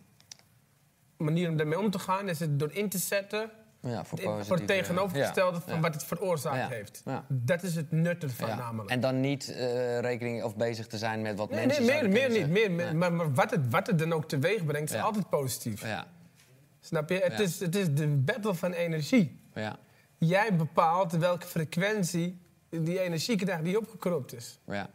manier 1.17 1.49
om 1.49 1.57
daarmee 1.57 1.79
om 1.79 1.91
te 1.91 1.99
gaan 1.99 2.29
is 2.29 2.41
het 2.41 2.59
door 2.59 2.73
in 2.73 2.89
te 2.89 2.99
zetten 2.99 3.51
ja 3.83 4.05
voor, 4.05 4.19
positieve- 4.19 4.45
voor 4.45 4.57
het 4.57 4.67
tegenovergestelde 4.67 5.57
ja, 5.57 5.63
van 5.63 5.75
ja. 5.75 5.81
wat 5.81 5.95
het 5.95 6.05
veroorzaakt 6.05 6.73
heeft. 6.73 7.03
Dat 7.29 7.63
is 7.63 7.75
het 7.75 7.91
nut 7.91 8.23
ervan 8.23 8.49
Ja. 8.49 8.55
namelijk. 8.57 8.91
En 8.91 9.01
dan 9.01 9.21
niet 9.21 9.49
eh, 9.53 9.99
rekening 9.99 10.43
of 10.43 10.57
bezig 10.57 10.87
te 10.87 10.99
zijn 10.99 11.23
met 11.23 11.39
wat 11.39 11.51
nee, 11.51 11.67
mensen 11.67 11.85
nee, 11.85 12.03
meer, 12.09 12.31
meer 12.31 12.31
niet. 12.49 12.49
Meer, 12.73 12.97
maar 12.97 13.13
maar 13.13 13.35
wat, 13.35 13.51
het, 13.51 13.71
wat 13.71 13.87
het 13.87 13.99
dan 13.99 14.13
ook 14.13 14.25
teweeg 14.29 14.65
brengt, 14.65 14.91
is 14.95 15.01
altijd 15.01 15.29
positief. 15.29 15.83
Ja, 15.83 16.07
Snap 16.81 17.09
je? 17.09 17.15
Het, 17.19 17.41
is, 17.41 17.61
het 17.61 17.77
is 17.77 17.95
de 17.95 18.07
battle 18.09 18.55
van 18.55 18.73
energie. 18.73 19.41
ja, 19.55 19.79
Jij 20.19 20.57
bepaalt 20.57 21.13
welke 21.13 21.47
frequentie 21.47 22.41
die 22.71 23.01
energie 23.01 23.37
krijgt 23.37 23.65
die 23.65 23.79
opgekropt 23.79 24.35
is. 24.35 24.59
ja. 24.67 24.91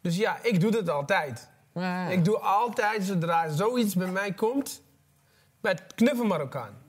Dus 0.00 0.16
ja, 0.16 0.38
ik 0.42 0.60
doe 0.60 0.70
dat 0.70 0.88
altijd. 0.88 1.48
Ik 2.10 2.24
doe 2.24 2.38
altijd, 2.38 3.04
zodra 3.04 3.48
zoiets 3.48 3.94
bij 3.94 4.10
mij 4.10 4.32
komt, 4.32 4.82
met 5.60 5.82
knuffel 5.94 6.24
Marokkaan. 6.24 6.81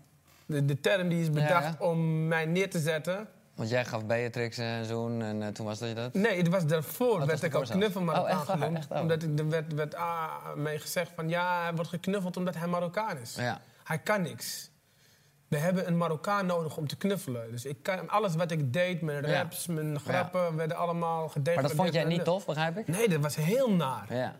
De, 0.46 0.66
de 0.66 0.80
term 0.80 1.10
die 1.10 1.22
is 1.22 1.30
bedacht 1.32 1.76
Ja, 1.80 1.86
om 1.86 2.28
mij 2.28 2.46
neer 2.46 2.70
te 2.70 2.80
zetten. 2.80 3.28
Want 3.56 3.70
jij 3.70 3.86
gaf 3.86 4.06
Beatrix 4.06 4.58
een 4.58 4.86
zoen 4.86 5.22
en 5.22 5.42
eh, 5.44 5.48
toen 5.48 5.66
was 5.66 5.80
dat 5.80 5.90
je 5.90 5.96
dat? 5.96 6.14
Nee, 6.14 6.38
het 6.38 6.48
was 6.48 6.66
daarvoor 6.66 7.18
was 7.18 7.28
werd 7.28 7.44
ik 7.44 7.54
al 7.54 7.60
daarvoor 7.60 7.66
zelfs. 7.66 7.80
knuffel 7.80 8.02
Marokkaan 8.02 8.32
Oh, 8.34 8.40
echt 8.40 8.48
waar? 8.48 8.58
genoemd. 8.58 8.78
Echt 8.78 8.88
waar? 8.88 9.02
omdat 9.02 9.24
ik, 9.24 9.40
er 9.40 9.50
werd, 9.50 9.74
werd 9.74 9.96
ah, 9.96 10.54
mee 10.56 10.80
gezegd 10.80 11.12
van 11.16 11.30
ja, 11.30 11.62
hij 11.64 11.74
wordt 11.74 11.90
geknuffeld 11.90 12.38
omdat 12.38 12.56
hij 12.56 12.68
Marokkaan 12.68 13.18
is. 13.18 13.36
Ja. 13.36 13.62
Hij 13.84 13.98
kan 14.00 14.22
niks. 14.22 14.72
We 15.48 15.58
hebben 15.58 15.88
een 15.88 15.98
Marokkaan 15.98 16.46
nodig 16.46 16.78
om 16.78 16.88
te 16.88 16.98
knuffelen. 16.98 17.52
Dus 17.52 17.66
ik 17.66 17.78
kan, 17.84 18.10
alles 18.10 18.36
wat 18.36 18.52
ik 18.52 18.74
deed, 18.74 19.02
mijn 19.02 19.28
Ja. 19.28 19.34
raps, 19.38 19.68
mijn 19.68 20.00
grappen, 20.00 20.56
werden 20.56 20.78
allemaal 20.78 21.28
gedegradeerd. 21.28 21.56
Maar 21.56 21.64
dat 21.64 21.76
vond 21.82 21.94
jij 21.94 22.04
niet 22.04 22.24
tof, 22.24 22.46
begrijp 22.46 22.78
ik? 22.78 22.88
Nee, 22.88 23.10
dat 23.10 23.22
was 23.22 23.36
heel 23.36 23.72
naar. 23.72 24.14
Ja. 24.16 24.36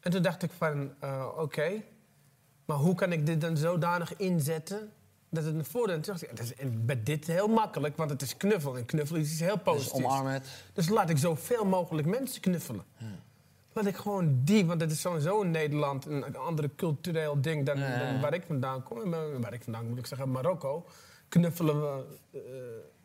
En 0.00 0.10
toen 0.10 0.22
dacht 0.22 0.42
ik 0.42 0.50
van, 0.58 0.92
eh, 1.00 1.26
oké, 1.36 1.70
maar 2.64 2.76
hoe 2.76 2.94
kan 2.94 3.12
ik 3.12 3.26
dit 3.26 3.40
dan 3.40 3.56
zodanig 3.56 4.16
inzetten 4.16 4.92
dat 5.34 5.44
het 5.44 5.54
een 5.54 5.64
voordeel 5.64 5.96
is? 5.98 6.04
Toen 6.06 6.14
dacht 6.16 6.30
ik, 6.30 6.36
Dat 6.36 6.46
is 6.46 6.68
bij 6.84 7.02
dit 7.02 7.26
heel 7.26 7.48
makkelijk, 7.48 7.96
want 7.96 8.10
het 8.10 8.22
is 8.22 8.36
knuffel. 8.36 8.76
En 8.76 8.84
knuffel 8.86 9.16
is 9.16 9.30
iets 9.30 9.40
heel 9.40 9.54
Dus 9.54 9.62
positiefs. 9.62 10.20
het. 10.22 10.46
Dus 10.72 10.88
laat 10.88 11.10
ik 11.10 11.18
zoveel 11.18 11.64
mogelijk 11.64 12.06
mensen 12.06 12.40
knuffelen. 12.40 12.84
Laat 13.72 13.86
ik 13.86 13.96
gewoon 13.96 14.40
die, 14.44 14.66
want 14.66 14.80
het 14.80 14.90
is 14.90 15.00
sowieso 15.00 15.40
in 15.42 15.50
Nederland 15.50 16.06
een, 16.06 16.26
een 16.26 16.36
andere 16.36 16.70
cultureel 16.76 17.40
ding 17.40 17.66
dan, 17.66 17.78
Ja, 17.78 17.86
ja, 17.88 18.00
ja. 18.02 18.12
dan 18.12 18.20
waar 18.20 18.34
ik 18.34 18.42
vandaan 18.46 18.82
kom. 18.82 19.14
En 19.14 19.40
waar- 19.40 19.52
ik 19.54 19.62
vandaan 19.62 19.88
moet 19.88 19.98
ik 19.98 20.06
zeggen, 20.06 20.30
Marokko, 20.30 20.86
knuffelen 21.28 21.80
we 21.80 22.04
eh, 22.32 22.40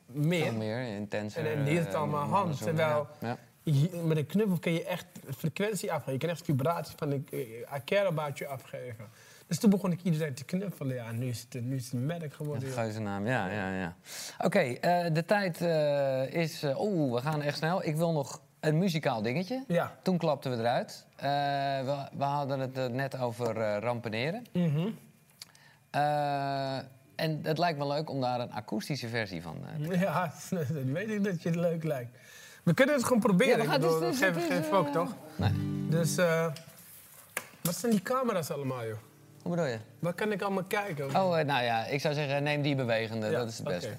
meer. 0.05 0.43
Veel 0.43 0.53
meer, 0.53 0.95
intenser. 0.95 1.45
En, 1.45 1.57
en 1.57 1.63
hier 1.65 1.79
is 1.79 1.85
het 1.85 1.93
eh, 1.93 1.99
allemaal 1.99 2.27
hand. 2.27 2.57
Terwijl 2.57 3.07
Ja. 3.19 3.37
je- 3.63 4.01
met 4.05 4.17
een 4.17 4.25
knuffel 4.25 4.57
kun 4.59 4.71
je 4.73 4.83
echt 4.83 5.05
frequentie 5.37 5.91
afgeven. 5.91 6.13
Je 6.13 6.19
kan 6.19 6.29
echt 6.29 6.45
vibraties 6.45 6.93
van 6.97 7.11
eh, 7.11 7.39
I 7.49 7.81
care 7.85 8.07
about 8.07 8.37
you 8.37 8.51
afgeven. 8.51 9.05
Dus 9.49 9.59
toen 9.59 9.69
begon 9.69 9.91
ik 9.91 9.99
iedereen 10.03 10.33
te 10.33 10.43
knuffelen. 10.45 10.95
Ja, 10.95 11.11
nu 11.11 11.27
is 11.27 11.45
het, 11.49 11.63
nu 11.63 11.75
is 11.75 11.83
het 11.83 11.93
een 11.93 12.05
merk 12.05 12.33
geworden. 12.33 12.63
Een 12.63 12.69
joh. 12.73 12.79
geuzennaam, 12.83 13.27
ja, 13.27 13.47
ja, 13.49 13.73
ja. 13.73 13.95
Oké, 14.39 14.59
eh, 14.59 15.13
de 15.13 15.25
tijd 15.25 15.61
eh, 15.61 16.33
is... 16.33 16.63
eh, 16.63 16.81
Oeh, 16.81 17.13
we 17.13 17.21
gaan 17.21 17.41
echt 17.41 17.57
snel. 17.57 17.83
Ik 17.85 17.95
wil 17.95 18.11
nog 18.11 18.41
een 18.59 18.77
muzikaal 18.77 19.21
dingetje. 19.21 19.63
Ja. 19.67 19.95
Toen 20.01 20.17
klapten 20.17 20.51
we 20.51 20.57
eruit. 20.57 21.05
Eh, 21.15 21.25
we, 21.85 22.07
we 22.17 22.23
hadden 22.23 22.59
het 22.59 22.77
eh, 22.77 22.85
net 22.85 23.19
over 23.19 23.57
eh, 23.61 23.77
rampeneren. 23.79 24.45
Mhm. 24.53 24.87
Eh, 25.89 26.77
en 27.15 27.39
het 27.43 27.57
lijkt 27.57 27.77
me 27.79 27.87
leuk 27.87 28.09
om 28.09 28.21
daar 28.21 28.39
een 28.39 28.51
akoestische 28.51 29.07
versie 29.07 29.41
van 29.41 29.57
eh, 29.81 29.87
te 29.89 29.97
Ja, 30.05 30.33
dat 30.49 30.65
weet 30.85 31.09
ik 31.09 31.23
dat 31.23 31.41
je 31.41 31.49
het 31.49 31.57
leuk 31.57 31.83
lijkt. 31.83 32.17
We 32.63 32.73
kunnen 32.73 32.95
het 32.95 33.03
gewoon 33.03 33.19
proberen. 33.19 33.57
Ja, 33.57 33.63
we 33.63 33.69
gaan- 33.69 33.81
bedoel, 33.81 33.99
dus- 33.99 34.09
dus- 34.09 34.19
geen, 34.19 34.33
dus, 34.33 34.43
geen 34.43 34.63
eh, 34.63 34.69
fok, 34.69 34.87
toch? 34.87 35.15
Nee. 35.35 35.51
Dus, 35.89 36.17
eh, 36.17 36.51
wat 37.61 37.75
zijn 37.75 37.91
die 37.91 38.01
camera's 38.01 38.49
allemaal, 38.51 38.85
joh? 38.85 38.97
Hoe 39.49 39.57
bedoel 39.57 39.71
je? 39.73 39.79
Waar 39.99 40.13
kan 40.13 40.31
ik 40.31 40.41
allemaal 40.41 40.63
kijken? 40.63 41.05
Oh, 41.05 41.39
eh, 41.39 41.45
nou 41.45 41.63
ja, 41.63 41.85
ik 41.85 42.01
zou 42.01 42.13
zeggen, 42.13 42.43
neem 42.43 42.61
die 42.61 42.75
bewegende. 42.75 43.27
Ja, 43.27 43.37
dat 43.39 43.47
is 43.49 43.57
het 43.57 43.67
beste. 43.67 43.89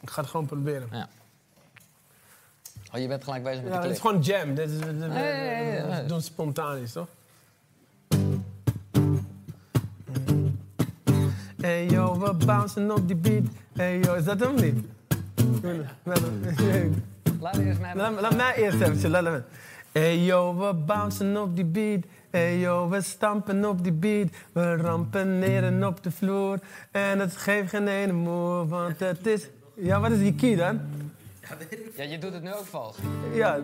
Ik 0.00 0.10
ga 0.10 0.20
het 0.20 0.30
gewoon 0.30 0.46
proberen. 0.46 0.88
Ja. 0.92 1.08
Oh, 2.94 3.00
je 3.00 3.08
bent 3.08 3.24
gelijk 3.24 3.42
bezig 3.42 3.62
met 3.62 3.72
Ja, 3.72 3.80
de 3.80 3.86
het 3.86 3.96
is 3.96 4.00
clip. 4.00 4.12
gewoon 4.14 4.44
jam. 4.44 4.54
Dit 4.54 4.70
is, 4.70 4.78
dit- 4.78 5.00
dit- 5.98 6.08
doen 6.08 6.22
spontaan 6.22 6.82
iets, 6.82 6.92
toch? 6.92 7.08
Hey 11.60 11.86
yo, 11.86 12.18
we 12.18 12.34
bouncing 12.34 12.90
op 12.90 13.06
die 13.08 13.16
beat. 13.16 13.44
Hey 13.72 13.98
yo, 13.98 14.14
is 14.14 14.24
dat 14.24 14.40
hem 14.40 14.54
niet? 14.54 14.86
Laat 17.40 17.56
eerst 17.56 17.80
mij 17.80 17.94
Laat, 17.94 18.20
laat 18.20 18.36
mij 18.36 18.54
eerst 18.54 18.80
even, 18.80 19.10
laat. 19.10 19.42
Hey 19.92 20.18
yo, 20.18 20.56
we 20.56 20.74
bouncen 20.74 21.40
op 21.42 21.56
die 21.56 21.64
beat. 21.64 22.04
Hey 22.34 22.58
yo, 22.58 22.88
we 22.88 23.00
stampen 23.02 23.64
op 23.64 23.84
die 23.84 23.92
beat. 23.92 24.28
We 24.52 24.76
rampeneren 24.76 25.86
op 25.86 26.02
de 26.02 26.10
vloer. 26.10 26.58
En 26.90 27.18
het 27.18 27.36
geeft 27.36 27.70
geen 27.70 27.88
ene 27.88 28.12
moer, 28.12 28.68
want 28.68 29.00
het 29.00 29.26
is... 29.26 29.48
Ja, 29.74 30.00
wat 30.00 30.10
is 30.10 30.18
die 30.18 30.34
key 30.34 30.56
dan? 30.56 30.80
Ja, 31.96 32.02
je 32.02 32.18
doet 32.18 32.32
het 32.32 32.42
nu 32.42 32.52
ook 32.52 32.66
vals. 32.66 32.96
Ja. 33.32 33.58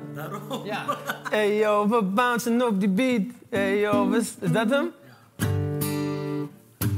Ja. 0.64 0.84
Hey 1.30 1.56
yo, 1.56 1.88
we 1.88 2.02
bouncen 2.02 2.66
op 2.66 2.80
die 2.80 2.88
beat. 2.88 3.22
Hey 3.48 3.78
yo, 3.78 4.08
we... 4.08 4.16
Is 4.16 4.52
dat 4.52 4.70
hem? 4.70 4.90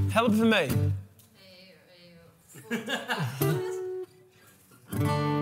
Help 0.08 0.32
even 0.32 0.48
mee. 0.48 0.68
Hey 4.98 5.41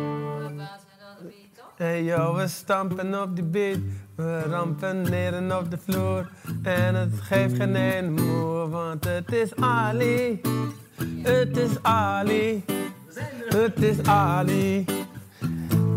yo, 1.81 2.35
we 2.35 2.49
stampen 2.49 3.23
op 3.23 3.37
die 3.37 3.45
beat. 3.45 3.79
We 4.15 4.41
rampeneren 4.41 5.59
op 5.59 5.71
de 5.71 5.79
vloer. 5.79 6.29
En 6.63 6.95
het 6.95 7.21
geeft 7.21 7.57
geen 7.57 7.75
ene 7.75 8.11
moer, 8.11 8.71
want 8.71 9.05
het 9.05 9.33
is 9.33 9.57
Ali. 9.57 10.41
Het 11.23 11.57
is 11.57 11.83
Ali. 11.83 12.65
Het 13.49 13.83
is 13.83 14.03
Ali. 14.03 14.85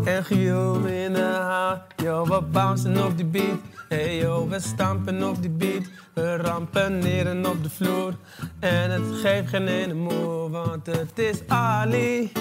En 0.04 0.24
Giel 0.24 0.74
in 0.74 1.12
de 1.12 1.20
haal. 1.20 1.82
Yo, 1.96 2.24
we 2.24 2.42
bouncen 2.42 3.04
op 3.04 3.16
die 3.16 3.26
beat. 3.26 3.58
Hey 3.88 4.16
yo, 4.16 4.48
we 4.48 4.60
stampen 4.60 5.28
op 5.28 5.42
die 5.42 5.50
beat. 5.50 5.84
We 6.14 6.36
rampeneren 6.36 7.46
op 7.46 7.62
de 7.62 7.70
vloer. 7.70 8.14
En 8.58 8.90
het 8.90 9.20
geeft 9.20 9.48
geen 9.48 9.68
ene 9.68 9.94
moer, 9.94 10.50
want 10.50 10.86
het 10.86 11.18
is 11.18 11.48
Ali. 11.48 12.32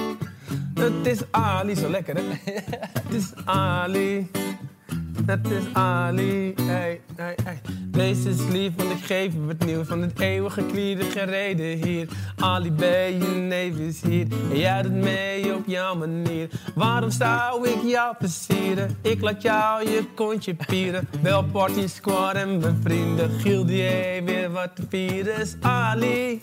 Het 0.74 1.08
is 1.08 1.22
Ali, 1.32 1.76
zo 1.76 1.90
lekker 1.90 2.16
hè? 2.16 2.22
het 3.04 3.14
is 3.14 3.32
Ali. 3.46 4.30
Het 5.26 5.52
is 5.52 5.64
Ali, 5.74 6.54
hey, 6.62 7.02
hey, 7.16 7.36
hey. 7.44 7.62
Wees 7.92 8.26
eens 8.26 8.48
lief, 8.52 8.72
want 8.76 8.92
ik 8.92 9.06
geef 9.06 9.34
je 9.34 9.46
wat 9.46 9.66
nieuws 9.66 9.88
van 9.88 10.02
het 10.02 10.20
eeuwige 10.20 10.66
klieren 10.66 11.06
gereden 11.06 11.66
hier. 11.66 12.08
Ali 12.38 12.72
B, 12.72 12.82
je 12.82 13.46
neef 13.48 13.78
is 13.78 14.02
hier. 14.02 14.28
En 14.52 14.58
jij 14.58 14.82
doet 14.82 14.92
mee 14.92 15.56
op 15.56 15.64
jouw 15.68 15.96
manier. 15.96 16.50
Waarom 16.76 17.12
zou 17.12 17.70
ik 17.70 17.82
jou 17.84 18.16
versieren? 18.20 18.98
Ik 19.02 19.22
laat 19.22 19.42
jou 19.42 19.90
je 19.90 20.04
kontje 20.16 20.56
pieren. 20.68 21.08
Wel 21.22 21.44
party 21.44 21.88
squad 21.88 22.34
en 22.34 22.58
mijn 22.58 22.80
vrienden. 22.84 23.30
Giel 23.40 23.66
die 23.66 23.82
heeft 23.82 24.26
weer 24.26 24.52
wat 24.52 24.76
te 24.76 24.84
vieren. 24.90 25.36
Het 25.36 25.48
is 25.48 25.56
Ali, 25.62 26.40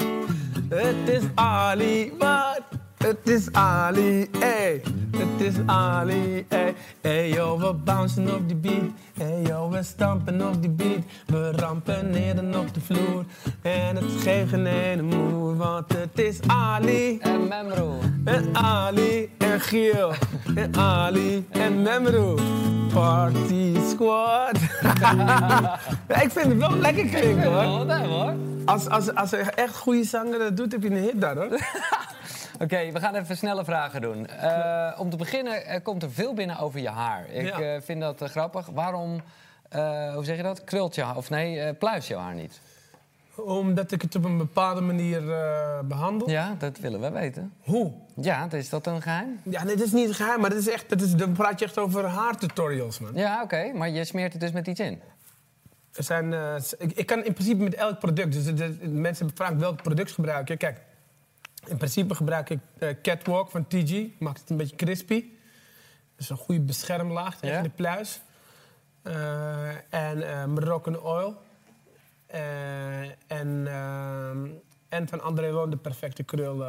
het 0.69 1.09
is 1.09 1.23
Ali, 1.35 2.13
wat? 2.19 2.80
Het 3.05 3.29
is 3.29 3.53
Ali, 3.53 4.29
ey. 4.41 4.83
Het 5.17 5.41
is 5.41 5.55
Ali, 5.67 6.45
ey. 6.49 6.75
Ey 7.01 7.29
yo, 7.29 7.59
we 7.59 7.73
bouncen 7.73 8.35
op 8.35 8.49
die 8.49 8.57
beat. 8.57 8.91
Ey 9.19 9.43
yo, 9.43 9.71
we 9.71 9.83
stampen 9.83 10.49
op 10.49 10.61
die 10.61 10.71
beat. 10.71 11.03
We 11.27 11.53
rampen 11.53 12.11
neer 12.11 12.59
op 12.59 12.75
de 12.75 12.81
vloer. 12.81 13.25
En 13.63 13.97
het 13.97 14.05
geeft 14.23 14.51
geen 14.51 14.67
ene 14.67 15.03
moer, 15.03 15.57
want 15.57 15.93
het 15.93 16.19
is 16.19 16.39
Ali. 16.47 17.19
En 17.19 17.49
Memro. 17.49 17.99
En 18.25 18.57
Ali 18.57 19.31
en 19.39 19.61
Giel. 19.61 20.13
En 20.55 20.77
Ali 20.77 21.47
en 21.51 21.83
Memro. 21.83 22.39
Party 22.93 23.77
squad. 23.89 24.57
ik 26.25 26.31
vind 26.31 26.47
het 26.47 26.57
wel 26.57 26.77
lekker 26.77 27.07
klinken 27.07 27.53
hoor. 27.53 28.35
Als, 28.65 28.89
als, 28.89 29.15
als 29.15 29.33
een 29.33 29.51
echt 29.55 29.77
goede 29.77 30.05
zanger 30.05 30.39
dat 30.39 30.57
doet, 30.57 30.73
heb 30.73 30.83
je 30.83 30.91
een 30.91 31.03
hit 31.03 31.21
daar 31.21 31.37
hoor. 31.37 31.59
Oké, 32.65 32.93
we 32.93 33.01
gaan 33.01 33.15
even 33.15 33.37
snelle 33.37 33.65
vragen 33.65 34.01
doen. 34.01 34.27
Eh, 34.27 34.97
om 34.99 35.11
te 35.11 35.17
beginnen 35.17 35.83
komt 35.83 36.03
er 36.03 36.11
veel 36.13 36.35
binnen 36.35 36.59
over 36.59 36.81
je 36.81 36.89
haar. 36.89 37.29
Ik 37.31 37.47
Ja. 37.47 37.61
eh, 37.61 37.81
vind 37.83 38.01
dat 38.01 38.23
eh, 38.23 38.29
grappig. 38.29 38.67
Waarom, 38.67 39.21
hoe 40.15 40.21
zeg 40.25 40.37
je 40.37 40.43
dat? 40.43 40.65
Krult 40.65 40.95
je 40.95 41.03
haar, 41.03 41.17
of 41.17 41.31
nee, 41.31 41.75
pluis 41.75 42.09
je 42.09 42.17
haar 42.17 42.35
niet? 42.35 42.61
Omdat 43.37 43.93
ik 43.93 44.03
het 44.03 44.15
op 44.15 44.25
een 44.25 44.37
bepaalde 44.39 44.81
manier 44.81 45.33
eh, 45.33 45.79
behandel. 45.85 46.31
Ja, 46.31 46.55
dat 46.59 46.79
willen 46.79 47.01
we 47.01 47.11
weten. 47.11 47.53
Hoe? 47.61 47.93
Ja, 48.15 48.47
is 48.51 48.69
dat 48.69 48.87
een 48.87 49.03
geheim? 49.03 49.41
Ja, 49.43 49.65
dit 49.65 49.81
is 49.83 49.93
niet 49.93 50.15
geheim, 50.15 50.41
maar 50.41 50.51
dit 50.51 50.59
is 50.59 50.69
echt, 50.69 50.89
dit 50.89 51.01
is, 51.03 51.13
dan 51.15 51.33
praat 51.33 51.59
je 51.59 51.65
echt 51.65 51.79
over 51.79 52.05
haartutorials, 52.07 52.99
man. 52.99 53.11
Ja, 53.15 53.43
oké, 53.43 53.73
maar 53.73 53.89
je 53.91 54.05
smeert 54.05 54.33
het 54.33 54.41
dus 54.41 54.53
met 54.53 54.67
iets 54.67 54.81
in. 54.81 55.01
Er 55.93 56.03
zijn, 56.05 56.33
ik, 56.79 56.93
ik 56.93 57.07
kan 57.07 57.25
in 57.25 57.33
principe 57.33 57.63
met 57.63 57.75
elk 57.75 57.99
product, 57.99 58.33
dus 58.33 58.45
de, 58.45 58.55
de- 58.55 58.89
mensen 58.89 59.31
vragen 59.35 59.59
welk 59.59 59.83
product 59.83 60.13
gebruik 60.13 60.49
je. 60.49 60.57
Kijk, 60.57 60.81
in 61.67 61.77
principe 61.77 62.15
gebruik 62.15 62.51
ik 62.51 62.59
Catwalk 63.03 63.51
van 63.51 63.67
TG, 63.67 64.05
maakt 64.19 64.41
het 64.41 64.51
een 64.51 64.57
beetje 64.57 64.77
crispy. 64.77 65.25
Dus 66.17 66.31
een 66.31 66.37
goede 66.37 66.61
beschermlaag 66.61 67.37
tegen 67.39 67.57
Ja. 67.57 67.63
de 67.63 67.69
pluis. 67.69 68.21
Eh, 69.03 69.69
en 69.95 70.29
eh 70.29 70.45
Moroccan 70.45 71.01
oil. 71.01 71.43
Eh, 72.27 73.01
en, 73.27 73.67
en 74.89 75.09
van 75.09 75.21
André 75.21 75.51
Loon 75.51 75.71
de 75.71 75.77
perfecte 75.77 76.23
krul 76.23 76.65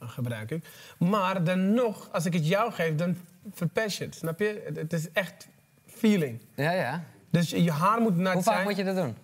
gebruik 0.00 0.50
ik. 0.50 0.68
Maar 0.98 1.44
dan 1.44 1.74
nog, 1.74 2.08
als 2.12 2.26
ik 2.26 2.32
het 2.32 2.48
jou 2.48 2.72
geef, 2.72 2.94
dan 2.94 3.16
verpest 3.52 3.98
je 3.98 4.04
het. 4.04 4.14
Snap 4.14 4.38
je? 4.38 4.62
Het, 4.66 4.76
het 4.76 4.92
is 4.92 5.10
echt 5.12 5.48
feeling. 5.86 6.40
Ja, 6.54 6.70
ja. 6.70 7.04
Dus 7.30 7.50
je 7.50 7.70
haar 7.72 8.00
moet 8.00 8.16
nat 8.16 8.32
Hoe 8.32 8.42
zijn. 8.42 8.56
vaak 8.56 8.64
moet 8.64 8.76
je 8.76 8.84
dat 8.84 8.96
doen? 8.96 9.16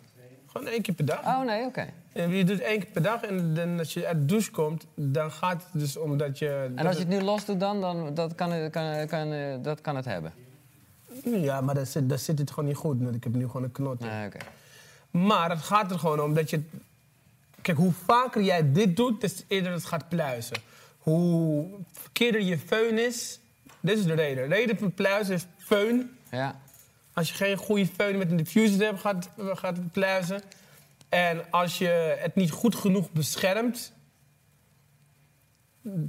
Gewoon 0.47 0.67
één 0.67 0.83
keer 0.83 0.95
per 0.95 1.05
dag. 1.05 1.21
Oh, 1.21 1.45
nee, 1.45 1.65
oké. 1.65 1.87
Je 2.15 2.45
doet 2.45 2.61
één 2.61 2.79
keer 2.79 2.91
per 2.93 3.03
dag 3.03 3.23
en 3.23 3.55
dan 3.55 3.79
als 3.79 3.93
je 3.95 4.07
uit 4.07 4.19
de 4.19 4.25
douche 4.25 4.51
komt, 4.51 4.87
dan 4.95 5.31
gaat 5.33 5.63
het 5.73 5.81
dus 5.81 5.97
om 5.97 6.17
dat 6.17 6.39
je... 6.39 6.71
En 6.75 6.87
als 6.87 6.97
je 6.97 7.03
het 7.03 7.09
nu 7.13 7.21
los 7.21 7.45
doet 7.45 7.61
dan, 7.61 7.81
dan 7.81 8.15
dat 8.15 8.35
kan, 8.35 8.53
het- 8.53 8.73
kan, 8.73 9.07
kan, 9.07 9.33
eh, 9.33 9.55
dat 9.63 9.81
kan 9.81 9.97
het 9.97 10.05
hebben? 10.05 10.33
Ja, 11.25 11.61
maar 11.61 11.75
dan 11.75 11.87
zit, 11.87 12.09
dan 12.09 12.19
zit 12.19 12.39
het 12.39 12.51
gewoon 12.51 12.65
niet 12.69 12.77
goed. 12.77 13.01
want 13.03 13.15
Ik 13.15 13.25
heb 13.25 13.35
nu 13.35 13.47
gewoon 13.47 13.63
een 13.63 13.73
knot. 13.73 14.03
Oké. 14.03 14.37
Maar 15.11 15.51
het 15.51 15.61
gaat 15.63 15.91
er 15.91 15.99
gewoon 15.99 16.21
om 16.21 16.35
dat 16.35 16.51
je... 16.51 16.61
Kijk, 17.63 17.77
hoe 17.79 17.93
vaker 18.07 18.43
jij 18.43 18.73
dit 18.73 18.97
doet, 18.97 19.21
des 19.21 19.45
eerder 19.49 19.73
het 19.73 19.85
gaat 19.85 20.09
pluizen. 20.09 20.57
Hoe 20.99 21.67
verkeerder 21.93 22.41
je 22.43 22.59
föhn 22.59 22.99
is, 22.99 23.41
dit 23.81 23.99
is 23.99 24.05
de 24.05 24.13
reden. 24.15 24.49
De 24.49 24.55
reden 24.55 24.79
van 24.79 24.93
pluizen 24.93 25.35
is 25.35 25.47
föhn. 25.59 26.11
Ja. 26.31 26.61
Als 27.13 27.29
je 27.29 27.35
geen 27.35 27.57
goede 27.57 27.87
föhn 27.89 28.17
met 28.19 28.31
een 28.31 28.37
diffuser 28.37 28.85
hebt, 28.87 29.01
gaat, 29.01 29.29
gaat 29.39 29.77
het 29.77 29.93
pluizen. 29.93 30.43
En 31.13 31.51
als 31.51 31.79
je 31.79 32.17
het 32.19 32.35
niet 32.35 32.51
goed 32.51 32.75
genoeg 32.75 33.11
beschermt, 33.11 33.93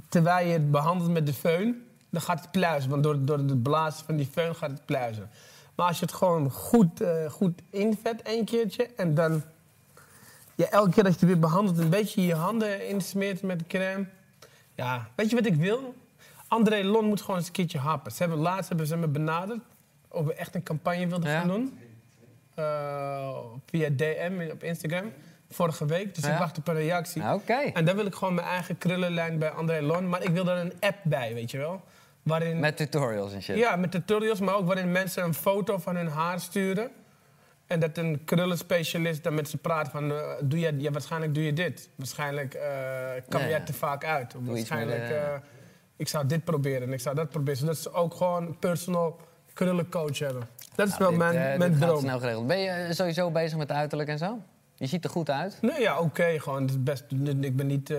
terwijl 0.08 0.46
je 0.46 0.52
het 0.52 0.70
behandelt 0.70 1.10
met 1.10 1.26
de 1.26 1.34
föhn, 1.34 1.74
dan 2.10 2.20
gaat 2.22 2.40
het 2.40 2.50
pluizen. 2.50 2.90
Want 2.90 3.02
door, 3.02 3.24
door 3.24 3.38
het 3.38 3.62
blazen 3.62 4.04
van 4.06 4.16
die 4.16 4.26
föhn 4.30 4.54
gaat 4.54 4.70
het 4.70 4.84
pluizen. 4.84 5.30
Maar 5.74 5.86
als 5.86 5.98
je 5.98 6.04
het 6.04 6.14
gewoon 6.14 6.50
goed, 6.50 7.00
eh, 7.00 7.30
goed 7.30 7.60
invet 7.70 8.22
één 8.22 8.44
keertje 8.44 8.86
en 8.96 9.14
dan 9.14 9.42
ja, 10.54 10.66
elke 10.70 10.90
keer 10.90 11.02
dat 11.02 11.12
je 11.12 11.18
het 11.18 11.28
weer 11.28 11.38
behandelt 11.38 11.78
een 11.78 11.88
beetje 11.90 12.22
je 12.26 12.34
handen 12.34 12.88
insmeert 12.88 13.42
met 13.42 13.66
crème. 13.66 14.06
Ja, 14.74 15.08
weet 15.14 15.30
je 15.30 15.36
wat 15.36 15.46
ik 15.46 15.54
wil? 15.54 15.94
André 16.48 16.82
Lon 16.84 17.04
moet 17.04 17.20
gewoon 17.20 17.36
eens 17.36 17.46
een 17.46 17.52
keertje 17.52 17.78
happen. 17.78 18.12
Ze 18.12 18.18
hebben, 18.22 18.38
laatst 18.38 18.68
hebben 18.68 18.86
ze 18.86 18.96
me 18.96 19.08
benaderd 19.08 19.60
of 20.08 20.24
we 20.26 20.34
echt 20.34 20.54
een 20.54 20.62
campagne 20.62 21.06
wilden 21.06 21.30
Ja. 21.30 21.38
gaan 21.38 21.48
doen. 21.48 21.78
Eh, 22.54 23.36
via 23.66 23.88
DM 23.90 24.48
op 24.52 24.62
Instagram. 24.62 25.12
Vorige 25.50 25.86
week. 25.86 26.14
Dus 26.14 26.24
Ja. 26.24 26.32
ik 26.32 26.38
wacht 26.38 26.58
op 26.58 26.68
een 26.68 26.74
reactie. 26.74 27.32
Oké. 27.32 27.54
En 27.74 27.84
dan 27.84 27.96
wil 27.96 28.06
ik 28.06 28.14
gewoon 28.14 28.34
mijn 28.34 28.46
eigen 28.46 28.78
krullenlijn 28.78 29.38
bij 29.38 29.50
André 29.50 29.80
Lon. 29.82 30.08
Maar 30.08 30.22
ik 30.22 30.28
wil 30.30 30.44
daar 30.44 30.56
een 30.58 30.72
app 30.80 30.96
bij, 31.02 31.34
weet 31.34 31.50
je 31.50 31.58
wel. 31.58 31.82
Waarin, 32.22 32.60
Met 32.60 32.76
tutorials 32.76 33.32
en 33.32 33.42
shit. 33.42 33.56
ja, 33.56 33.76
met 33.76 33.90
tutorials, 33.90 34.40
maar 34.40 34.54
ook 34.54 34.66
waarin 34.66 34.92
mensen 34.92 35.24
een 35.24 35.34
foto 35.34 35.78
van 35.78 35.96
hun 35.96 36.08
haar 36.08 36.40
sturen. 36.40 36.90
En 37.66 37.80
dat 37.80 37.96
een 37.98 38.24
krullenspecialist 38.24 39.22
dan 39.24 39.34
met 39.34 39.48
ze 39.48 39.56
praat 39.56 39.88
van... 39.88 40.10
eh, 40.12 40.18
doe 40.42 40.58
je, 40.60 40.74
ja, 40.78 40.90
waarschijnlijk 40.90 41.34
doe 41.34 41.44
je 41.44 41.52
dit. 41.52 41.88
Waarschijnlijk 41.94 42.52
Ja, 42.54 43.14
jij 43.38 43.48
ja. 43.48 43.60
te 43.62 43.72
vaak 43.72 44.04
uit. 44.04 44.34
Of 44.34 44.46
waarschijnlijk... 44.46 45.08
de- 45.08 45.40
ik 45.96 46.08
zou 46.08 46.26
dit 46.26 46.44
proberen 46.44 46.82
en 46.82 46.92
ik 46.92 47.00
zou 47.00 47.14
dat 47.14 47.28
proberen. 47.30 47.58
Zodat 47.58 47.76
ze 47.76 47.92
ook 47.92 48.14
gewoon 48.14 48.46
een 48.46 48.58
personal 49.54 49.84
krullencoach 49.84 50.18
hebben. 50.18 50.48
Dat 50.74 50.88
is 50.88 50.98
Nou, 50.98 51.02
wel 51.02 51.10
dit, 51.10 51.18
mijn, 51.18 51.52
eh, 51.52 51.58
mijn 51.58 51.70
dit 51.70 51.78
gaat 51.80 51.88
droom. 51.88 52.00
snel 52.00 52.18
geregeld. 52.18 52.46
Ben 52.46 52.58
je 52.58 52.88
sowieso 52.90 53.30
bezig 53.30 53.58
met 53.58 53.70
uiterlijk 53.70 54.08
en 54.08 54.18
zo? 54.18 54.38
Je 54.76 54.86
ziet 54.86 55.04
er 55.04 55.10
goed 55.10 55.30
uit. 55.30 55.58
Nee, 55.60 55.80
ja, 55.80 55.98
oké. 56.00 56.40
gewoon. 56.40 56.62
Het 56.62 56.70
is 56.70 56.82
best, 56.82 57.04
ik 57.40 57.56
ben 57.56 57.66
niet... 57.66 57.90
eh, 57.90 57.98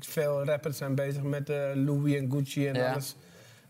veel 0.00 0.44
rappers 0.44 0.76
zijn 0.76 0.94
bezig 0.94 1.22
met 1.22 1.50
eh, 1.50 1.56
Louis 1.74 2.14
en 2.16 2.30
Gucci 2.30 2.66
en 2.68 2.74
Ja. 2.74 2.92
alles. 2.92 3.16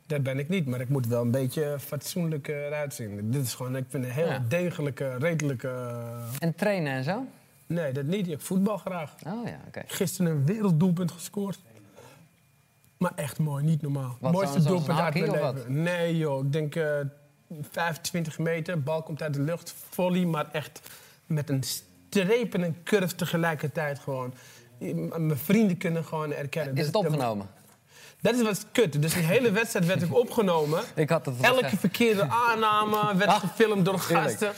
Dat 0.07 0.23
ben 0.23 0.39
ik 0.39 0.49
niet, 0.49 0.67
maar 0.67 0.81
ik 0.81 0.89
moet 0.89 1.07
wel 1.07 1.21
een 1.23 1.31
beetje 1.31 1.77
fatsoenlijk 1.81 2.49
eruit 2.49 2.95
zien. 2.95 3.31
Dit 3.31 3.43
is 3.45 3.55
gewoon, 3.55 3.77
ik 3.77 3.85
vind 3.89 4.05
een 4.05 4.11
heel 4.11 4.27
Ja. 4.27 4.43
degelijke, 4.49 5.17
redelijke... 5.19 5.95
En 6.39 6.55
trainen 6.55 6.93
en 6.93 7.05
zo? 7.05 7.25
nee, 7.67 7.93
dat 7.93 8.05
niet. 8.05 8.29
Ik 8.29 8.41
voetbal 8.41 8.77
graag. 8.79 9.15
Oh 9.27 9.47
ja, 9.49 9.59
oké. 9.67 9.83
Gisteren 9.87 10.33
een 10.33 10.47
werelddoelpunt 10.47 11.11
gescoord. 11.13 11.59
Maar 12.99 13.13
echt 13.17 13.39
mooi, 13.39 13.65
niet 13.65 13.83
normaal. 13.83 14.17
Wat, 14.21 14.33
Mooiste 14.33 14.63
doelpunt 14.63 14.99
uit 14.99 15.15
mijn 15.15 15.31
leven. 15.31 15.83
Nee 15.83 16.17
joh, 16.17 16.45
ik 16.45 16.53
denk 16.53 16.75
25 17.71 18.39
meter, 18.39 18.83
bal 18.83 19.03
komt 19.03 19.23
uit 19.23 19.35
de 19.35 19.41
lucht, 19.41 19.75
volley, 19.91 20.25
maar 20.25 20.47
echt 20.53 20.81
met 21.27 21.51
een 21.51 21.63
streep 21.63 22.55
en 22.55 22.63
een 22.63 22.77
curve 22.85 23.15
tegelijkertijd 23.15 23.99
gewoon. 23.99 24.35
Mijn 24.79 25.39
vrienden 25.39 25.77
kunnen 25.77 26.05
gewoon 26.05 26.33
erkennen. 26.33 26.77
Is 26.77 26.87
het 26.87 26.95
opgenomen? 26.95 27.47
Dat 28.21 28.35
is 28.35 28.43
wat 28.43 28.67
kut. 28.73 29.03
Dus 29.03 29.15
die 29.15 29.23
hele 29.23 29.51
wedstrijd 29.61 29.87
werd 29.87 30.03
ik 30.03 30.15
opgenomen. 30.15 30.83
Ik 30.95 31.09
had 31.09 31.27
het 31.27 31.41
Elke 31.41 31.77
verkeerde 31.77 32.23
aanname 32.29 33.17
werd 33.17 33.31
Ah, 33.31 33.41
gefilmd 33.41 33.85
door 33.85 33.99
gasten. 33.99 34.53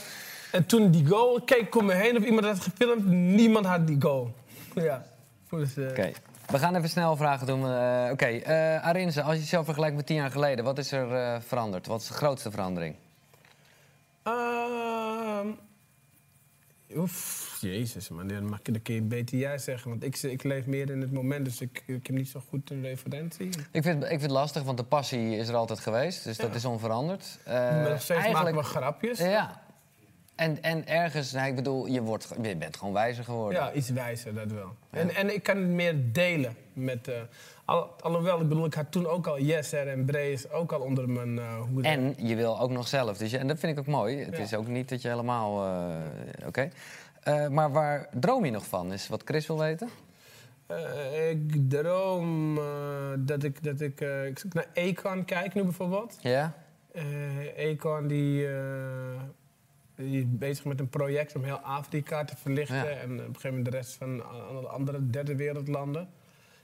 En 0.51 0.65
toen 0.65 0.91
die 0.91 1.05
goal, 1.07 1.41
keek 1.41 1.59
ik 1.59 1.75
om 1.75 1.85
me 1.85 1.93
heen 1.93 2.17
of 2.17 2.23
iemand 2.23 2.45
had 2.45 2.59
gefilmd. 2.59 3.05
Niemand 3.05 3.65
had 3.65 3.87
die 3.87 4.01
goal. 4.01 4.33
Ja. 4.73 5.05
Dus, 5.49 5.77
eh, 5.77 5.87
Oké. 5.89 6.11
We 6.47 6.59
gaan 6.59 6.75
even 6.75 6.89
snel 6.89 7.15
vragen 7.15 7.47
doen. 7.47 7.71
Eh, 7.71 8.09
Oké, 8.11 8.25
eh, 8.25 8.85
Arinze, 8.87 9.21
als 9.21 9.33
je 9.33 9.39
jezelf 9.39 9.65
vergelijkt 9.65 9.95
met 9.95 10.05
tien 10.05 10.15
jaar 10.15 10.31
geleden, 10.31 10.65
wat 10.65 10.77
is 10.77 10.91
er 10.91 11.13
eh, 11.15 11.41
veranderd? 11.41 11.87
Wat 11.87 12.01
is 12.01 12.07
de 12.07 12.13
grootste 12.13 12.51
verandering? 12.51 12.95
Ehm, 14.23 15.47
oef, 16.95 17.57
jezus 17.61 18.09
man, 18.09 18.27
dat 18.27 18.41
mag 18.41 18.61
kun 18.61 18.81
je 18.83 19.01
beter 19.01 19.37
jij 19.37 19.57
zeggen. 19.57 19.89
Want 19.89 20.03
ik, 20.03 20.17
ik 20.17 20.43
leef 20.43 20.65
meer 20.65 20.89
in 20.89 21.01
het 21.01 21.11
moment, 21.11 21.45
dus 21.45 21.61
ik, 21.61 21.83
ik 21.85 22.07
heb 22.07 22.15
niet 22.15 22.29
zo 22.29 22.41
goed 22.49 22.69
een 22.69 22.81
referentie. 22.81 23.49
Ik 23.71 23.83
vind, 23.83 24.03
ik 24.03 24.09
vind 24.09 24.21
het 24.21 24.31
lastig, 24.31 24.63
want 24.63 24.77
de 24.77 24.83
passie 24.83 25.37
is 25.37 25.47
er 25.47 25.55
altijd 25.55 25.79
geweest. 25.79 26.23
Dus 26.23 26.37
dat 26.37 26.55
is 26.55 26.65
onveranderd. 26.65 27.39
Nog 27.83 28.01
steeds 28.01 28.31
maken 28.31 28.55
we 28.55 28.63
grapjes. 28.63 29.19
Ja. 29.19 29.65
En, 30.37 30.61
en 30.63 30.87
ergens, 30.87 31.31
nou, 31.31 31.47
ik 31.47 31.55
bedoel, 31.55 31.85
je, 31.87 32.01
wordt, 32.01 32.27
je 32.41 32.55
bent 32.55 32.77
gewoon 32.77 32.93
wijzer 32.93 33.23
geworden. 33.23 33.61
Ja, 33.61 33.73
iets 33.73 33.89
wijzer, 33.89 34.33
dat 34.33 34.51
wel. 34.51 34.75
En, 34.89 35.15
en 35.15 35.33
ik 35.33 35.43
kan 35.43 35.57
het 35.57 35.67
meer 35.67 35.95
delen 36.13 36.55
met... 36.73 37.07
eh, 37.07 37.15
al, 37.65 37.89
alhoewel, 38.01 38.41
ik 38.41 38.47
bedoel, 38.47 38.65
ik 38.65 38.73
had 38.73 38.91
toen 38.91 39.07
ook 39.07 39.27
al 39.27 39.39
Jesser 39.39 39.87
en 39.87 40.05
Brees 40.05 40.49
ook 40.51 40.71
al 40.71 40.79
onder 40.79 41.09
mijn 41.09 41.39
eh 41.39 41.59
hoede. 41.71 41.87
En 41.87 42.15
je 42.17 42.35
wil 42.35 42.59
ook 42.59 42.71
nog 42.71 42.87
zelf. 42.87 43.17
Dus 43.17 43.31
je, 43.31 43.37
en 43.37 43.47
dat 43.47 43.59
vind 43.59 43.71
ik 43.73 43.79
ook 43.79 43.87
mooi. 43.87 44.17
Het 44.17 44.37
Ja. 44.37 44.43
is 44.43 44.53
ook 44.53 44.67
niet 44.67 44.89
dat 44.89 45.01
je 45.01 45.07
helemaal... 45.09 45.65
eh, 45.65 46.47
Oké. 46.47 46.69
Maar 47.49 47.71
waar 47.71 48.07
droom 48.13 48.45
je 48.45 48.51
nog 48.51 48.65
van? 48.65 48.93
Is 48.93 49.07
wat 49.07 49.21
Chris 49.25 49.47
wil 49.47 49.59
weten? 49.59 49.89
Ik 51.29 51.69
droom 51.69 52.59
dat 53.19 53.43
ik, 53.43 53.63
dat 53.63 53.81
ik, 53.81 54.01
eh, 54.01 54.25
ik 54.25 54.43
naar 54.53 54.67
Econ 54.73 55.25
kijk 55.25 55.53
nu 55.53 55.63
bijvoorbeeld. 55.63 56.17
Ja? 56.21 56.53
Econ 57.55 58.07
die, 58.07 58.47
die 59.97 60.19
is 60.19 60.25
bezig 60.29 60.65
met 60.65 60.79
een 60.79 60.89
project 60.89 61.35
om 61.35 61.43
heel 61.43 61.59
Afrika 61.59 62.25
te 62.25 62.35
verlichten. 62.37 62.75
Ja. 62.75 62.85
En 62.85 63.11
op 63.11 63.17
een 63.17 63.25
gegeven 63.25 63.49
moment 63.49 63.65
de 63.65 63.77
rest 63.77 63.93
van 63.93 64.29
alle 64.47 64.67
andere 64.67 65.09
derde 65.09 65.35
wereldlanden. 65.35 66.09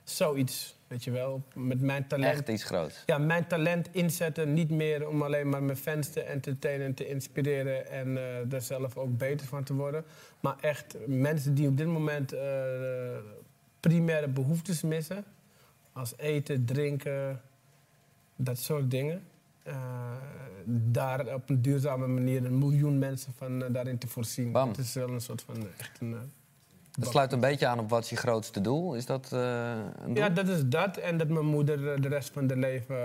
Zoiets, 0.03 0.77
weet 0.87 1.03
je 1.03 1.11
wel. 1.11 1.43
Met 1.53 1.81
mijn 1.81 2.07
talent. 2.07 2.33
Echt 2.33 2.47
iets 2.47 2.63
groots. 2.63 3.03
Ja, 3.05 3.17
mijn 3.17 3.47
talent 3.47 3.89
inzetten. 3.91 4.53
Niet 4.53 4.69
meer 4.69 5.07
om 5.07 5.21
alleen 5.21 5.49
maar 5.49 5.63
mijn 5.63 5.77
fans 5.77 6.09
te 6.09 6.21
entertainen 6.21 6.85
en 6.85 6.93
te 6.93 7.07
inspireren. 7.07 7.87
En 7.89 8.17
eh 8.17 8.23
daar 8.47 8.61
zelf 8.61 8.97
ook 8.97 9.17
beter 9.17 9.47
van 9.47 9.63
te 9.63 9.73
worden. 9.73 10.05
Maar 10.39 10.55
echt 10.59 10.95
mensen 11.05 11.53
die 11.53 11.67
op 11.67 11.77
dit 11.77 11.87
moment 11.87 12.33
eh, 12.33 12.41
primaire 13.79 14.27
behoeftes 14.27 14.81
missen. 14.81 15.25
Als 15.93 16.13
eten, 16.17 16.65
drinken, 16.65 17.41
dat 18.35 18.57
soort 18.57 18.91
dingen. 18.91 19.23
Eh, 19.63 19.75
daar 20.65 21.33
op 21.33 21.49
een 21.49 21.61
duurzame 21.61 22.07
manier 22.07 22.45
een 22.45 22.57
miljoen 22.57 22.99
mensen 22.99 23.33
van 23.37 23.63
eh, 23.63 23.73
daarin 23.73 23.97
te 23.97 24.07
voorzien. 24.07 24.51
Bam. 24.51 24.67
Het 24.69 24.77
is 24.77 24.93
wel 24.93 25.09
een 25.09 25.21
soort 25.21 25.41
van 25.41 25.55
eh, 25.55 25.63
echt 25.77 26.01
een... 26.01 26.31
Dat 26.91 27.09
sluit 27.09 27.31
een 27.31 27.39
beetje 27.39 27.67
aan 27.67 27.79
op 27.79 27.89
wat 27.89 28.03
is 28.03 28.09
je 28.09 28.15
grootste 28.15 28.61
doel. 28.61 28.95
Is 28.95 29.05
dat 29.05 29.31
een 29.31 29.91
doel? 30.05 30.15
Ja, 30.15 30.29
dat 30.29 30.47
is 30.47 30.65
dat. 30.65 30.97
En 30.97 31.17
dat 31.17 31.27
mijn 31.27 31.45
moeder 31.45 32.01
de 32.01 32.07
rest 32.07 32.29
van 32.29 32.47
haar 32.47 32.57
leven 32.57 32.97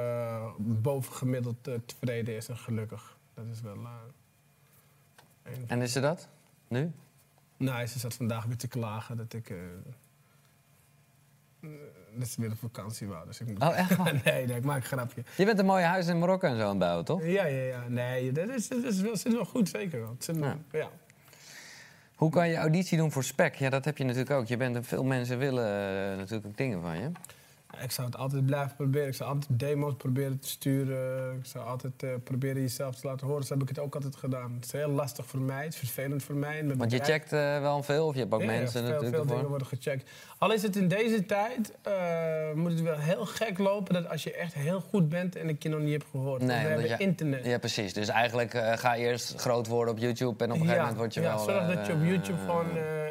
bovengemiddeld 0.83 1.69
tevreden 1.85 2.37
is 2.37 2.49
en 2.49 2.57
gelukkig. 2.57 3.17
Dat 3.35 3.45
is 3.53 3.61
wel. 3.61 3.77
En 5.67 5.83
is 5.83 5.93
ze 5.93 6.01
dat? 6.01 6.29
Nu? 6.69 6.93
Nou, 7.57 7.87
ze 7.87 7.99
zat 7.99 8.15
vandaag 8.15 8.45
weer 8.45 8.57
te 8.57 8.69
klagen 8.69 9.17
dat 9.17 9.33
ik. 9.33 9.53
Dat 12.19 12.28
ze 12.28 12.40
weer 12.40 12.51
op 12.51 12.59
vakantie 12.59 13.07
wou. 13.07 13.27
Dus 13.27 13.40
ik 13.40 13.47
moet... 13.47 13.62
Oh, 13.62 13.78
echt 13.78 13.97
waar? 13.97 14.20
nee, 14.24 14.47
nee, 14.47 14.57
ik 14.57 14.65
maak 14.65 14.77
een 14.77 14.82
grapje. 14.82 15.23
Je 15.36 15.45
bent 15.45 15.59
een 15.59 15.66
mooie 15.66 15.85
huis 15.85 16.07
in 16.07 16.19
Marokko 16.19 16.49
en 16.49 16.57
zo 16.57 16.62
aan 16.62 16.69
het 16.69 16.78
bouwen, 16.78 17.05
toch? 17.05 17.23
Ja, 17.24 17.47
ja, 17.47 17.62
ja. 17.62 17.85
Nee, 17.89 18.32
dat 18.32 18.49
is, 18.49 18.69
dat 18.69 18.85
is 18.85 19.01
wel, 19.01 19.16
zit 19.16 19.32
wel 19.32 19.45
goed, 19.45 19.69
zeker 19.69 20.01
wel. 20.01 20.16
Zit, 20.19 20.36
Ja. 20.36 20.57
ja. 20.73 20.89
Hoe 22.15 22.31
kan 22.31 22.49
je 22.49 22.57
auditie 22.57 22.99
doen 22.99 23.12
voor 23.12 23.24
spec? 23.24 23.55
Ja, 23.55 23.70
dat 23.70 23.85
heb 23.85 23.99
je 23.99 24.05
natuurlijk 24.05 24.31
ook. 24.31 24.47
Je 24.47 24.57
bent, 24.57 24.86
veel 24.86 25.05
mensen 25.05 25.39
willen 25.39 25.65
eh, 26.11 26.16
natuurlijk 26.16 26.47
ook 26.47 26.57
dingen 26.57 26.81
van 26.82 26.99
je. 26.99 27.11
Ik 27.83 27.91
zou 27.91 28.07
het 28.07 28.17
altijd 28.17 28.47
blijven 28.47 28.77
proberen. 28.77 29.09
Ik 29.09 29.15
zou 29.15 29.31
altijd 29.31 29.59
demo's 29.61 29.95
proberen 29.97 30.39
te 30.39 30.49
sturen. 30.49 31.35
Ik 31.39 31.47
zou 31.47 31.67
altijd 31.67 32.03
eh, 32.03 32.11
proberen 32.25 32.63
jezelf 32.63 32.97
te 32.97 33.07
laten 33.07 33.27
horen. 33.27 33.45
Zo 33.45 33.53
heb 33.53 33.63
ik 33.63 33.69
het 33.69 33.79
ook 33.79 33.95
altijd 33.95 34.17
gedaan. 34.17 34.53
Het 34.55 34.65
is 34.65 34.73
heel 34.73 34.91
lastig 34.91 35.27
voor 35.27 35.41
mij. 35.41 35.65
Het 35.65 35.73
is 35.73 35.79
vervelend 35.79 36.23
voor 36.23 36.35
mij. 36.35 36.57
Want 36.67 36.69
je 36.69 36.77
bedrijf- 36.77 37.05
checkt 37.05 37.33
eh, 37.33 37.61
wel 37.61 37.83
veel, 37.83 38.07
of 38.07 38.15
je 38.15 38.21
hebt 38.21 38.33
ook 38.33 38.41
Ja, 38.41 38.47
mensen 38.47 38.71
veel, 38.73 38.83
natuurlijk 38.83 39.11
Veel 39.15 39.21
dingen 39.23 39.35
ervoor. 39.37 39.49
worden 39.49 39.67
gecheckt. 39.67 40.11
Al 40.39 40.53
is 40.53 40.63
het 40.63 40.77
in 40.77 40.89
deze 40.89 41.27
tijd, 41.27 41.73
eh, 41.83 42.53
moet 42.55 42.71
het 42.73 42.81
wel 42.83 42.99
heel 42.99 43.27
gek 43.27 43.59
lopen 43.59 43.95
dat 43.95 44.09
als 44.09 44.23
je 44.23 44.33
echt 44.33 44.55
heel 44.55 44.81
goed 44.81 45.09
bent 45.09 45.37
en 45.37 45.49
ik 45.49 45.63
je 45.63 45.69
nog 45.69 45.81
niet 45.81 45.93
heb 45.93 46.05
gehoord. 46.11 46.43
Nee, 46.43 46.63
we 46.63 46.69
hebben 46.69 46.89
je- 46.89 46.97
internet. 46.97 47.45
Ja, 47.45 47.59
precies. 47.59 47.93
Dus 47.93 48.09
eigenlijk 48.09 48.51
ga 48.79 48.95
je 48.95 49.05
eerst 49.07 49.35
groot 49.41 49.67
worden 49.67 49.95
op 49.95 50.01
YouTube 50.01 50.45
en 50.45 50.51
op 50.51 50.57
een 50.57 50.63
gegeven 50.63 50.81
moment 50.81 50.99
word 50.99 51.15
je 51.15 51.21
ja, 51.21 51.35
wel... 51.35 51.45
zorg 51.45 51.75
dat 51.75 51.87
je 51.87 51.93
op 51.93 52.03
YouTube 52.05 52.39
gewoon 52.47 52.67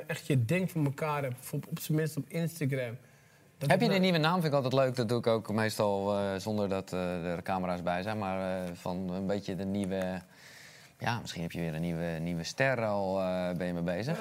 echt 0.07 0.27
je 0.27 0.45
ding 0.45 0.71
voor 0.71 0.83
elkaar 0.83 1.21
hebt. 1.23 1.49
Op, 1.51 1.65
op 1.69 1.79
zijn 1.79 1.97
minst 1.97 2.17
op 2.17 2.23
Instagram. 2.27 2.97
Dat 3.57 3.69
Heb 3.69 3.81
je 3.81 3.93
een 3.95 4.01
nieuwe 4.01 4.17
naam? 4.17 4.33
Vind 4.33 4.45
ik 4.45 4.53
altijd 4.53 4.73
leuk. 4.73 4.95
Dat 4.95 5.09
doe 5.09 5.17
ik 5.17 5.27
ook 5.27 5.53
meestal 5.53 6.17
eh, 6.17 6.35
zonder 6.37 6.69
dat 6.69 6.93
eh, 6.93 7.25
er 7.25 7.41
camera's 7.41 7.83
bij 7.83 8.01
zijn. 8.01 8.17
Maar 8.17 8.63
eh, 8.63 8.71
van 8.73 9.09
een 9.09 9.27
beetje 9.27 9.55
de 9.55 9.65
nieuwe... 9.65 10.21
Ja, 10.99 11.19
misschien 11.19 11.41
heb 11.41 11.51
je 11.51 11.59
weer 11.59 11.75
een 11.75 11.81
nieuwe, 11.81 12.17
nieuwe 12.21 12.43
ster 12.43 12.85
al. 12.85 13.15
ben 13.57 13.67
je 13.67 13.73
mee 13.73 13.81
bezig? 13.81 14.19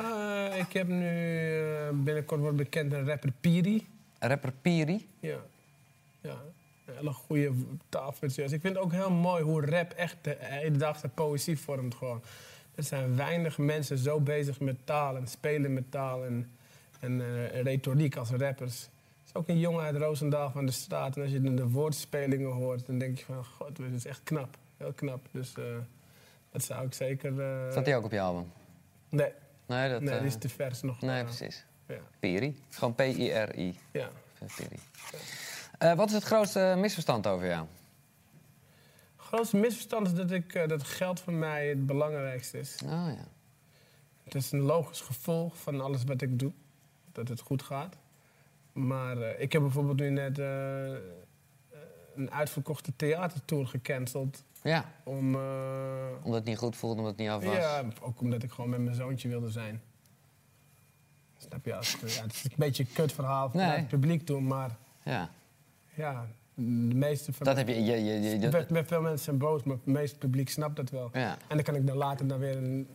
Ik 0.59 0.73
heb 0.73 0.89
nu 0.89 1.11
binnenkort 1.93 2.41
wordt 2.41 2.57
bekend 2.57 2.93
een 2.93 3.07
rapper 3.07 3.33
Piri. 3.41 3.87
Rapper 4.19 4.53
Piri. 4.63 5.09
Ja. 5.21 5.39
ja. 6.21 6.37
Een 6.85 6.95
hele 6.97 7.13
goede 7.13 7.53
taalvirtuoos. 7.89 8.53
Ik 8.53 8.61
vind 8.61 8.75
het 8.75 8.85
ook 8.85 8.93
heel 8.93 9.11
mooi 9.11 9.43
hoe 9.43 9.67
rap 9.67 9.93
echt 9.93 10.17
de 10.21 10.37
hedendaagse 10.39 11.09
poëzie 11.09 11.59
vormt 11.59 11.95
gewoon. 11.95 12.23
Er 12.75 12.83
zijn 12.83 13.17
weinig 13.17 13.59
mensen 13.59 13.99
zo 13.99 14.21
bezig 14.21 14.61
met 14.61 14.77
taal 14.85 15.17
en 15.17 15.27
spelen 15.27 15.73
met 15.73 15.91
taal 15.91 16.25
en, 16.25 16.51
en 17.01 17.23
retoriek 17.63 18.17
als 18.17 18.31
rappers. 18.31 18.89
Ook 19.37 19.49
een 19.49 19.59
jongen 19.59 19.85
uit 19.85 19.97
Roosendaal 19.97 20.51
van 20.51 20.67
de 20.67 20.73
straat. 20.73 21.17
En 21.17 21.23
als 21.23 21.31
je 21.31 21.41
de, 21.41 21.55
de 21.55 21.69
woordspelingen 21.69 22.51
hoort, 22.51 22.87
dan 22.87 22.99
denk 22.99 23.19
je 23.19 23.25
van... 23.25 23.45
God, 23.45 23.77
dit 23.77 23.93
is 23.93 24.05
echt 24.05 24.21
knap. 24.25 24.57
Heel 24.77 24.93
knap. 24.93 25.27
Dus 25.31 25.53
eh, 25.55 25.65
dat 26.53 26.63
zou 26.65 26.87
ik 26.87 26.95
zeker... 26.95 27.41
eh, 27.41 27.71
Staat 27.71 27.85
die 27.85 27.95
ook 27.97 28.05
op 28.05 28.11
je 28.11 28.21
album? 28.21 28.53
Nee, 29.09 29.33
Nee, 29.67 29.91
dat, 29.91 30.01
nee 30.01 30.13
eh, 30.15 30.19
die 30.19 30.27
is 30.29 30.37
te 30.39 30.49
vers 30.49 30.83
nog. 30.83 31.01
nee 31.01 31.19
eh, 31.19 31.25
precies. 31.25 31.65
Ja. 31.89 31.99
Piri. 32.19 32.63
Gewoon 32.71 32.95
P-I-R-I. 32.95 33.79
ja. 33.93 34.09
Piri. 34.57 34.77
Eh, 35.79 35.93
wat 35.95 36.09
is 36.09 36.15
het 36.15 36.25
grootste 36.25 36.75
misverstand 36.79 37.27
over 37.27 37.47
jou? 37.47 37.67
Het 39.17 39.27
grootste 39.27 39.57
misverstand 39.57 40.07
is 40.07 40.15
dat, 40.15 40.31
ik, 40.31 40.55
eh, 40.55 40.69
dat 40.69 40.83
geld 40.83 41.21
voor 41.21 41.33
mij 41.33 41.69
het 41.69 41.87
belangrijkste 41.87 42.59
is. 42.59 42.77
Oh 42.85 42.91
ja. 42.91 43.27
Het 44.25 44.35
is 44.35 44.53
een 44.53 44.61
logisch 44.61 45.01
gevolg 45.01 45.57
van 45.57 45.81
alles 45.81 46.05
wat 46.05 46.23
ik 46.23 46.39
doe. 46.39 46.53
Dat 47.13 47.29
het 47.29 47.41
goed 47.41 47.63
gaat. 47.63 47.97
Maar 48.77 49.19
eh, 49.19 49.41
ik 49.43 49.53
heb 49.53 49.63
bijvoorbeeld 49.63 49.99
nu 49.99 50.11
net 50.11 50.39
eh, 50.39 50.47
een 52.17 52.31
uitverkochte 52.31 52.93
theatertour 52.97 53.67
gecanceld. 53.67 54.45
Ja, 54.63 54.85
Om, 55.05 55.35
eh, 55.35 55.41
omdat 56.23 56.35
het 56.39 56.45
niet 56.49 56.59
goed 56.59 56.77
voelde, 56.77 56.97
omdat 56.97 57.13
het 57.13 57.21
niet 57.21 57.31
af 57.31 57.45
was. 57.45 57.55
ja, 57.57 57.85
ook 58.01 58.21
omdat 58.21 58.43
ik 58.43 58.51
gewoon 58.51 58.71
met 58.71 58.81
mijn 58.81 58.97
zoontje 58.97 59.29
wilde 59.29 59.51
zijn. 59.51 59.83
Snap 61.37 61.65
je? 61.65 61.75
Als, 61.75 61.97
ja, 62.07 62.23
het 62.23 62.33
is 62.33 62.45
een 62.45 62.51
beetje 62.57 62.83
een 62.83 62.93
kut 62.93 63.13
verhaal 63.13 63.51
Nee. 63.53 63.67
het 63.67 63.89
publiek 63.89 64.27
doen, 64.27 64.47
maar 64.47 64.77
Ja. 65.03 65.31
ja, 65.95 66.27
de 66.55 66.63
meeste 66.95 67.33
van 67.33 67.47
Dat 67.47 67.57
heb 67.57 67.69
je... 67.69 67.75
je, 67.85 68.05
je, 68.05 68.21
je- 68.21 68.39
je- 68.39 68.67
met, 68.71 68.87
veel 68.87 69.01
mensen 69.01 69.25
zijn 69.25 69.39
boos, 69.39 69.63
maar 69.63 69.77
het 69.77 69.87
meeste 69.87 70.19
publiek 70.19 70.49
snapt 70.49 70.77
dat 70.77 70.91
wel. 70.91 71.11
ja, 71.13 71.37
En 71.49 71.55
dan 71.57 71.63
kan 71.63 71.75
ik 71.75 71.87
dan 71.87 71.97
later 71.97 72.27
dan 72.27 72.39
weer 72.39 72.57
een 72.57 72.89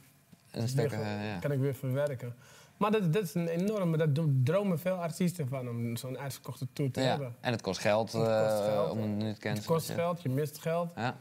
een 0.51 0.67
stuk... 0.67 0.89
weer, 0.89 0.99
ja. 0.99 1.39
kan 1.39 1.51
ik 1.51 1.59
weer 1.59 1.75
verwerken. 1.75 2.35
Maar 2.81 2.91
dat, 2.91 3.13
dat 3.13 3.23
is 3.23 3.33
een 3.33 3.47
enorme, 3.47 3.97
dat 3.97 4.15
doen- 4.15 4.41
dromen 4.43 4.79
veel 4.79 4.95
artiesten 4.95 5.47
van 5.47 5.69
om 5.69 5.95
zo'n 5.95 6.17
uitverkochte 6.17 6.67
tour 6.73 6.91
te 6.91 7.01
Ja, 7.01 7.07
hebben. 7.07 7.35
En 7.39 7.51
het 7.51 7.61
kost 7.61 7.79
geld, 7.79 8.11
Het 8.11 8.21
kost 8.21 8.59
eh, 8.59 8.65
geld, 8.73 8.91
om 8.91 8.99
een 8.99 9.17
nu 9.17 9.33
te 9.33 9.47
Het 9.47 9.65
kost 9.65 9.89
geld, 9.89 10.21
je 10.21 10.29
mist 10.29 10.57
geld. 10.59 10.91
Ja. 10.95 11.17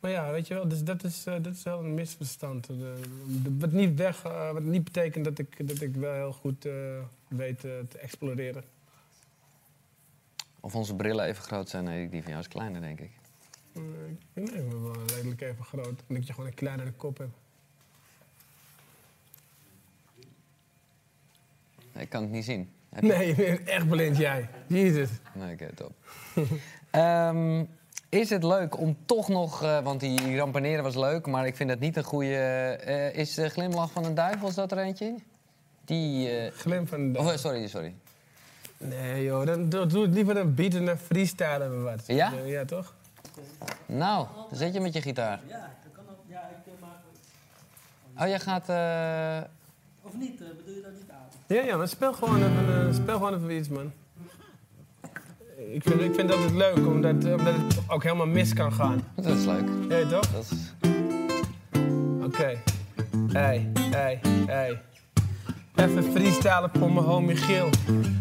Maar 0.00 0.10
ja, 0.10 0.30
weet 0.30 0.46
je 0.46 0.54
wel, 0.54 0.68
dus 0.68 0.84
dat 0.84 1.04
is, 1.04 1.26
eh, 1.26 1.34
dat 1.42 1.54
is 1.54 1.62
wel 1.62 1.78
een 1.78 1.94
misverstand. 1.94 2.68
Eh, 2.68 2.76
de- 3.42 3.56
wat, 3.58 3.72
niet 3.72 3.98
weg, 3.98 4.22
wat 4.52 4.62
niet 4.62 4.84
betekent 4.84 5.24
dat 5.24 5.38
ik, 5.38 5.68
dat 5.68 5.80
ik 5.80 5.94
wel 5.94 6.12
heel 6.14 6.32
goed 6.32 6.66
weet 7.28 7.60
te 7.60 7.98
exploreren. 8.00 8.64
Of 10.60 10.74
onze 10.74 10.94
brillen 10.94 11.24
even 11.24 11.42
groot 11.42 11.68
zijn. 11.68 11.84
Nee, 11.84 12.08
die 12.08 12.20
van 12.22 12.30
jou 12.30 12.42
is 12.42 12.48
kleiner, 12.48 12.80
denk 12.80 13.00
ik. 13.00 13.10
Eh, 13.72 13.82
ik 14.32 14.52
denk 14.52 14.72
wel 14.72 14.92
redelijk 15.16 15.40
even 15.40 15.64
groot. 15.64 16.02
En 16.06 16.14
dat 16.14 16.26
je 16.26 16.32
gewoon 16.32 16.48
een 16.48 16.54
kleinere 16.54 16.92
kop 16.92 17.18
hebt. 17.18 17.36
Ik 21.96 22.08
kan 22.08 22.22
het 22.22 22.30
niet 22.30 22.44
zien. 22.44 22.70
Heb 22.94 23.02
je- 23.02 23.08
Nee, 23.08 23.26
je 23.26 23.34
bent 23.34 23.68
echt 23.68 23.88
blind 23.88 24.16
jij. 24.16 24.48
Jezus. 24.66 25.08
Nee, 25.34 25.52
oké, 25.52 25.68
top. 25.74 25.92
Ehm, 26.90 27.64
is 28.08 28.30
het 28.30 28.42
leuk 28.44 28.78
om 28.78 28.96
toch 29.04 29.28
nog... 29.28 29.62
eh, 29.62 29.80
want 29.80 30.00
die, 30.00 30.36
rampaneren 30.36 30.82
was 30.82 30.94
leuk, 30.94 31.26
maar 31.26 31.46
ik 31.46 31.56
vind 31.56 31.68
dat 31.68 31.78
niet 31.78 31.96
een 31.96 32.04
goede... 32.04 32.34
eh, 32.36 33.14
is 33.14 33.34
de 33.34 33.48
glimlach 33.48 33.90
van 33.90 34.04
een 34.04 34.14
duivel, 34.14 34.48
is 34.48 34.54
dat 34.54 34.72
er 34.72 34.78
eentje? 34.78 35.14
Die... 35.84 36.28
eh, 36.38 36.52
Glim 36.52 36.86
van 36.86 37.12
de... 37.12 37.18
of, 37.18 37.30
eh, 37.32 37.36
sorry, 37.38 37.66
sorry. 37.68 37.94
Nee 38.78 39.24
joh, 39.24 39.46
dan 39.46 39.68
doe, 39.68 39.86
doe 39.86 40.02
het 40.02 40.14
liever 40.14 40.36
een 40.36 40.54
beat 40.54 40.74
en 40.74 40.86
een 40.86 40.98
freestyle 40.98 41.70
of 41.76 41.82
wat. 41.82 42.02
Ja? 42.06 42.32
Ja, 42.44 42.64
toch? 42.64 42.94
Nou, 43.86 44.26
dan 44.48 44.58
zit 44.58 44.74
je 44.74 44.80
met 44.80 44.92
je 44.92 45.00
gitaar. 45.02 45.40
Ja, 45.48 45.74
dat 45.82 45.92
kan 45.92 46.04
ook. 46.10 46.18
Ja, 46.26 46.50
ik 46.64 46.72
maak. 46.80 48.22
Oh, 48.22 48.28
jij 48.28 48.40
gaat... 48.40 48.68
eh, 48.68 49.50
Of 50.02 50.14
niet, 50.16 50.40
eh, 50.40 50.46
bedoel 50.56 50.74
je 50.74 50.80
dat 50.82 50.92
niet 50.92 51.10
aan? 51.10 51.26
Ja, 51.52 51.62
ja, 51.62 51.76
maar 51.76 51.88
speel 51.88 52.12
gewoon 52.12 52.36
even, 52.36 52.88
eh, 52.88 52.94
speel 52.94 53.16
gewoon 53.16 53.34
even 53.34 53.56
iets, 53.56 53.68
man. 53.68 53.92
Ik 55.72 55.82
vind, 55.82 56.00
ik 56.00 56.14
vind 56.14 56.28
dat 56.28 56.38
het 56.38 56.52
leuk, 56.52 56.86
omdat, 56.86 57.14
omdat 57.14 57.54
het 57.54 57.80
ook 57.88 58.02
helemaal 58.02 58.26
mis 58.26 58.52
kan 58.52 58.72
gaan. 58.72 59.02
dat 59.14 59.36
is 59.36 59.44
leuk. 59.44 59.68
Ja, 59.88 60.08
toch? 60.08 60.32
Dat 60.32 60.50
is... 60.50 60.74
Oké. 62.24 62.58
Hey, 63.32 63.70
hey, 63.90 64.20
hey. 64.46 64.82
Even 65.74 66.04
freestylen 66.04 66.70
voor 66.78 66.92
mijn 66.92 67.06
homie 67.06 67.36
Giel. 67.36 67.68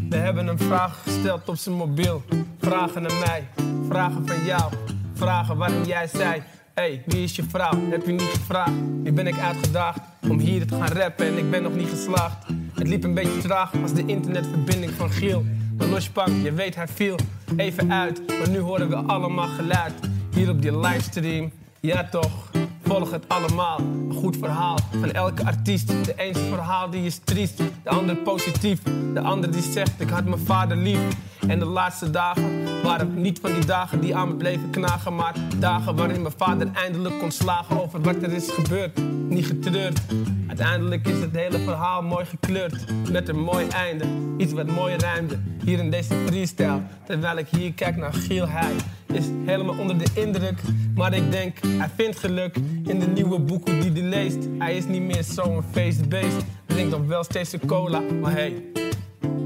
We 0.10 0.16
hebben 0.16 0.48
een 0.48 0.60
vraag 0.60 1.03
gesteld 1.03 1.49
op 1.49 1.56
zijn 1.56 1.76
mobiel. 1.76 2.24
Vragen 2.60 3.02
naar 3.02 3.20
mij, 3.20 3.48
vragen 3.88 4.28
van 4.28 4.45
jou. 4.45 4.74
Vragen 5.14 5.58
waarom 5.58 5.84
jij 5.84 6.08
zei. 6.08 6.44
Hey, 6.74 7.03
wie 7.06 7.24
is 7.24 7.36
je 7.36 7.44
vrouw? 7.44 7.90
Heb 7.90 8.06
je 8.06 8.12
niet 8.12 8.22
gevraagd? 8.22 8.72
Nu 9.03 9.12
ben 9.12 9.28
ik 9.28 9.40
uitgedaagd 9.40 9.99
om 10.30 10.40
hier 10.40 10.68
te 10.68 10.76
gaan 10.76 10.91
rappen 10.91 11.26
en 11.26 11.38
ik 11.38 11.49
ben 11.49 11.64
nog 11.64 11.76
niet 11.76 11.90
geslaagd. 11.90 12.45
Het 12.82 12.90
liep 12.90 13.03
een 13.03 13.14
beetje 13.14 13.38
traag 13.38 13.72
als 13.82 13.94
de 13.94 14.06
internetverbinding 14.06 14.91
van 14.91 15.12
Giel. 15.12 15.45
Maar 15.78 15.88
lospang, 15.88 16.44
je 16.44 16.53
weet 16.53 16.76
hij 16.76 16.88
viel 16.88 17.16
even 17.56 17.91
uit. 17.94 18.22
Maar 18.28 18.49
nu 18.49 18.60
horen 18.60 18.90
we 18.90 18.95
allemaal 18.95 19.48
geluid. 19.48 19.94
Hier 20.34 20.49
op 20.49 20.62
die 20.62 20.80
livestream. 20.80 21.52
Ja 21.80 22.08
toch, 22.10 22.52
volg 22.84 23.12
het 23.12 23.24
allemaal. 23.28 23.80
Een 23.80 24.14
goed 24.14 24.38
verhaal 24.38 24.78
van 24.99 25.12
elke 25.12 25.45
artiest. 25.45 25.88
De 25.88 26.14
ene 26.16 26.38
verhaal 26.38 26.90
die 26.90 27.06
is 27.06 27.20
triest, 27.24 27.58
de 27.58 27.90
ander 27.90 28.16
positief. 28.16 28.82
De 29.14 29.22
ander 29.22 29.52
die 29.52 29.62
zegt 29.62 30.02
ik 30.02 30.10
had 30.10 30.26
mijn 30.26 30.45
vader 30.45 30.78
lief. 30.78 30.99
En 31.48 31.60
de 31.60 31.66
laatste 31.66 32.10
dagen 32.10 32.82
waren 32.84 33.22
niet 33.22 33.40
van 33.40 33.54
die 33.54 33.66
dagen 33.66 34.00
die 34.00 34.16
aan 34.16 34.28
me 34.28 34.36
bleven 34.36 34.70
knagen. 34.70 35.16
Maar 35.16 35.34
dagen 35.60 35.96
waarin 35.96 36.22
mijn 36.22 36.34
vader 36.38 36.68
eindelijk 36.74 37.20
kon 37.20 37.32
slagen 37.32 37.82
over 37.84 38.02
wat 38.02 38.16
er 38.16 38.32
is 38.32 38.50
gebeurd. 38.52 39.00
Niet 39.30 39.46
getreurd. 39.46 40.02
Uiteindelijk 40.48 41.08
is 41.08 41.20
het 41.20 41.36
hele 41.36 41.60
verhaal 41.60 42.02
mooi 42.02 42.26
gekleurd. 42.26 42.86
Met 43.12 43.30
een 43.30 43.40
mooi 43.40 43.68
einde. 43.68 44.06
Iets 44.38 44.54
wat 44.54 44.68
mooi 44.68 44.96
rijmde. 44.96 45.40
Hier 45.64 45.80
in 45.80 45.90
deze 45.90 46.14
freestyle. 46.26 46.82
Terwijl 47.06 47.38
ik 47.38 47.48
hier 47.48 47.74
kijk 47.74 47.96
naar 47.96 48.14
Giel 48.14 48.48
Heij. 48.48 48.76
Is 49.06 49.26
helemaal 49.46 49.78
onder 49.78 49.98
de 49.98 50.08
indruk. 50.14 50.62
Maar 50.96 51.14
ik 51.14 51.32
denk, 51.32 51.58
hij 51.62 51.90
vindt 51.96 52.20
geluk 52.20 52.56
in 52.84 53.00
de 53.00 53.08
nieuwe 53.08 53.40
boeken 53.40 53.82
die 53.82 53.92
hij 53.92 54.02
leest. 54.02 54.48
Hij 54.58 54.78
is 54.78 54.86
niet 54.86 55.02
meer 55.02 55.24
zo'n 55.24 55.64
feestbeest. 55.72 56.38
Drinkt 56.66 56.92
nog 56.92 57.06
wel 57.06 57.24
steeds 57.24 57.54
een 57.54 57.66
cola. 57.66 58.02
Maar 58.22 58.32
hey, 58.32 58.64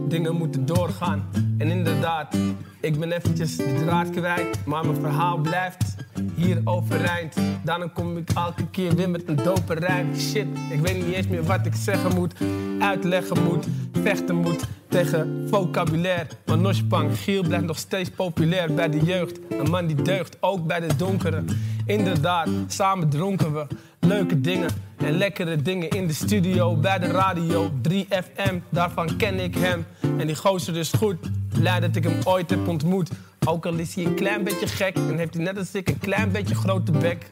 dingen 0.07 0.35
moeten 0.35 0.65
doorgaan. 0.65 1.29
En 1.57 1.67
inderdaad, 1.67 2.37
ik 2.79 2.99
ben 2.99 3.11
eventjes 3.11 3.57
de 3.57 3.81
draad 3.85 4.09
kwijt, 4.09 4.65
maar 4.65 4.85
mijn 4.85 4.99
verhaal 4.99 5.37
blijft 5.37 5.95
hier 6.35 6.61
overeind. 6.63 7.35
Daarom 7.63 7.93
kom 7.93 8.17
ik 8.17 8.29
elke 8.35 8.67
keer 8.69 8.95
weer 8.95 9.09
met 9.09 9.27
een 9.27 9.35
dope 9.35 9.73
rijm. 9.73 10.15
Shit, 10.15 10.47
ik 10.69 10.79
weet 10.79 11.05
niet 11.05 11.15
eens 11.15 11.27
meer 11.27 11.43
wat 11.43 11.65
ik 11.65 11.73
zeggen 11.75 12.15
moet, 12.15 12.33
uitleggen 12.79 13.43
moet, 13.43 13.67
vechten 13.91 14.35
moet 14.35 14.63
tegen 14.89 15.47
vocabulaire. 15.49 16.27
Maar 16.45 16.57
Noshpang, 16.57 17.17
Giel 17.17 17.43
blijft 17.43 17.65
nog 17.65 17.77
steeds 17.77 18.09
populair 18.09 18.73
bij 18.73 18.89
de 18.89 18.99
jeugd. 18.99 19.39
Een 19.49 19.69
man 19.69 19.87
die 19.87 20.01
deugt, 20.01 20.37
ook 20.39 20.67
bij 20.67 20.79
de 20.79 20.95
donkere. 20.95 21.43
Inderdaad, 21.85 22.49
samen 22.67 23.09
dronken 23.09 23.53
we 23.53 23.67
leuke 23.99 24.41
dingen 24.41 24.69
en 24.97 25.17
lekkere 25.17 25.61
dingen 25.61 25.89
in 25.89 26.07
de 26.07 26.13
studio, 26.13 26.75
bij 26.75 26.99
de 26.99 27.07
radio. 27.07 27.71
3FM, 27.89 28.55
daarvan 28.69 29.17
ken 29.17 29.39
ik 29.39 29.55
hem. 29.55 29.85
En 30.17 30.27
die 30.27 30.35
gozer 30.35 30.75
is 30.77 30.91
goed, 30.91 31.17
blij 31.59 31.79
dat 31.79 31.95
ik 31.95 32.03
hem 32.03 32.19
ooit 32.23 32.49
heb 32.49 32.67
ontmoet. 32.67 33.09
Ook 33.45 33.65
al 33.65 33.73
is 33.73 33.95
hij 33.95 34.05
een 34.05 34.15
klein 34.15 34.43
beetje 34.43 34.67
gek 34.67 34.95
en 34.95 35.17
heeft 35.17 35.33
hij 35.33 35.43
net 35.43 35.57
als 35.57 35.71
ik 35.71 35.89
een 35.89 35.99
klein 35.99 36.31
beetje 36.31 36.55
grote 36.55 36.91
bek. 36.91 37.25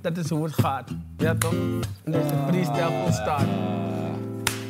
Dat 0.00 0.16
is 0.16 0.28
hoe 0.28 0.44
het 0.44 0.54
gaat. 0.54 0.90
Ja 1.16 1.34
toch? 1.34 1.52
En 2.04 2.12
deze 2.12 2.34
freestyle 2.48 3.02
ontstaat. 3.04 3.46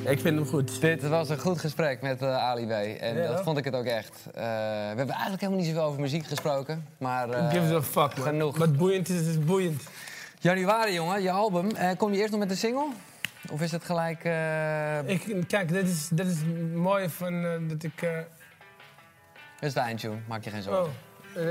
Ik 0.04 0.20
vind 0.20 0.36
hem 0.38 0.46
goed. 0.46 0.80
Dit 0.80 1.08
was 1.08 1.28
een 1.28 1.38
goed 1.38 1.58
gesprek 1.60 2.02
met 2.02 2.22
eh, 2.22 2.36
Ali 2.36 2.66
B. 2.66 2.70
En 3.00 3.16
Ja, 3.16 3.26
dat 3.26 3.42
vond 3.42 3.58
ik 3.58 3.64
het 3.64 3.74
ook 3.74 3.84
echt. 3.84 4.22
Eh, 4.34 4.42
we 4.42 4.96
hebben 4.96 5.08
eigenlijk 5.08 5.40
helemaal 5.40 5.60
niet 5.60 5.68
zoveel 5.70 5.82
over 5.88 6.00
muziek 6.00 6.26
gesproken. 6.26 6.86
Maar 6.98 7.30
eh, 7.30 7.50
Give 7.50 7.74
a 7.74 7.82
fuck, 7.82 8.16
man. 8.16 8.26
genoeg. 8.26 8.56
Wat 8.58 8.76
boeiend 8.76 9.08
is, 9.08 9.20
is 9.26 9.38
boeiend. 9.44 9.82
Januari, 10.42 10.92
jongen, 10.92 11.22
je 11.22 11.30
album. 11.30 11.70
Eh, 11.70 11.96
kom 11.96 12.12
je 12.12 12.18
eerst 12.18 12.30
nog 12.30 12.40
met 12.40 12.50
een 12.50 12.56
single? 12.56 12.88
Of 13.50 13.60
is 13.60 13.72
het 13.72 13.84
gelijk... 13.84 14.24
eh 14.24 15.08
Ik, 15.08 15.44
kijk, 15.48 15.68
dit 15.68 15.88
is, 15.88 16.08
dit 16.08 16.26
is 16.26 16.36
het 16.38 16.74
mooie 16.74 17.10
van 17.10 17.44
eh, 17.44 17.50
dat 17.68 17.82
ik... 17.82 18.00
Dit 18.00 19.68
is 19.68 19.72
de 19.74 19.80
eindtune, 19.80 20.16
maak 20.28 20.44
je 20.44 20.50
geen 20.50 20.58
Oh. 20.60 20.64
zorgen. 20.64 20.92
Eh, 21.34 21.44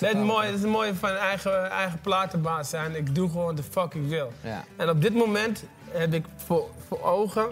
nee, 0.00 0.14
het, 0.14 0.24
mooie, 0.24 0.46
het 0.46 0.54
is 0.54 0.60
het 0.60 0.70
mooie 0.70 0.94
van 0.94 1.10
eigen, 1.10 1.70
eigen 1.70 2.00
platenbaas 2.00 2.68
zijn. 2.70 2.96
Ik 2.96 3.14
doe 3.14 3.30
gewoon 3.30 3.54
de 3.54 3.62
fuck 3.62 3.94
ik 3.94 4.08
wil. 4.08 4.32
Ja. 4.40 4.64
En 4.76 4.88
op 4.90 5.02
dit 5.02 5.14
moment 5.14 5.64
heb 5.90 6.12
ik 6.14 6.24
voor, 6.36 6.68
voor 6.88 7.02
ogen 7.02 7.48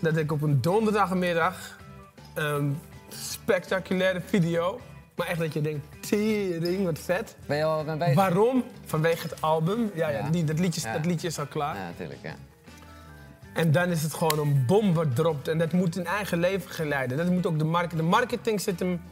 dat 0.00 0.16
ik 0.16 0.32
op 0.32 0.42
een 0.42 0.60
donderdagmiddag 0.60 1.78
een 2.34 2.78
spectaculaire 3.08 4.20
video. 4.26 4.80
Maar 5.22 5.30
echt 5.30 5.40
dat 5.40 5.52
je 5.52 5.60
denkt, 5.60 5.86
tering, 6.08 6.84
wat 6.84 6.98
vet. 6.98 7.36
Ben 7.46 7.56
je 7.56 7.64
al 7.64 7.84
bezig? 7.84 8.14
Waarom? 8.14 8.64
Vanwege 8.84 9.28
het 9.28 9.40
album. 9.40 9.90
Ja, 9.94 10.08
ja. 10.08 10.18
Ja. 10.18 10.30
die, 10.30 10.44
dat, 10.44 10.58
liedje, 10.58 10.80
Ja. 10.88 10.92
dat 10.92 11.06
liedje 11.06 11.26
is 11.26 11.38
al 11.38 11.46
klaar. 11.46 11.76
Ja, 11.76 11.84
natuurlijk, 11.84 12.18
ja. 12.22 12.34
En 13.54 13.72
dan 13.72 13.88
is 13.88 14.02
het 14.02 14.14
gewoon 14.14 14.38
een 14.38 14.64
bom 14.66 14.94
wat 14.94 15.16
dropt. 15.16 15.48
En 15.48 15.58
dat 15.58 15.72
moet 15.72 15.96
een 15.96 16.06
eigen 16.06 16.38
leven 16.38 16.70
geleiden. 16.70 17.16
Dat 17.16 17.26
moet 17.26 17.46
ook 17.46 17.58
de 17.58 17.64
marketing. 17.64 18.00
De 18.00 18.06
marketing 18.06 18.60
zit 18.60 18.78
hem 18.80 19.02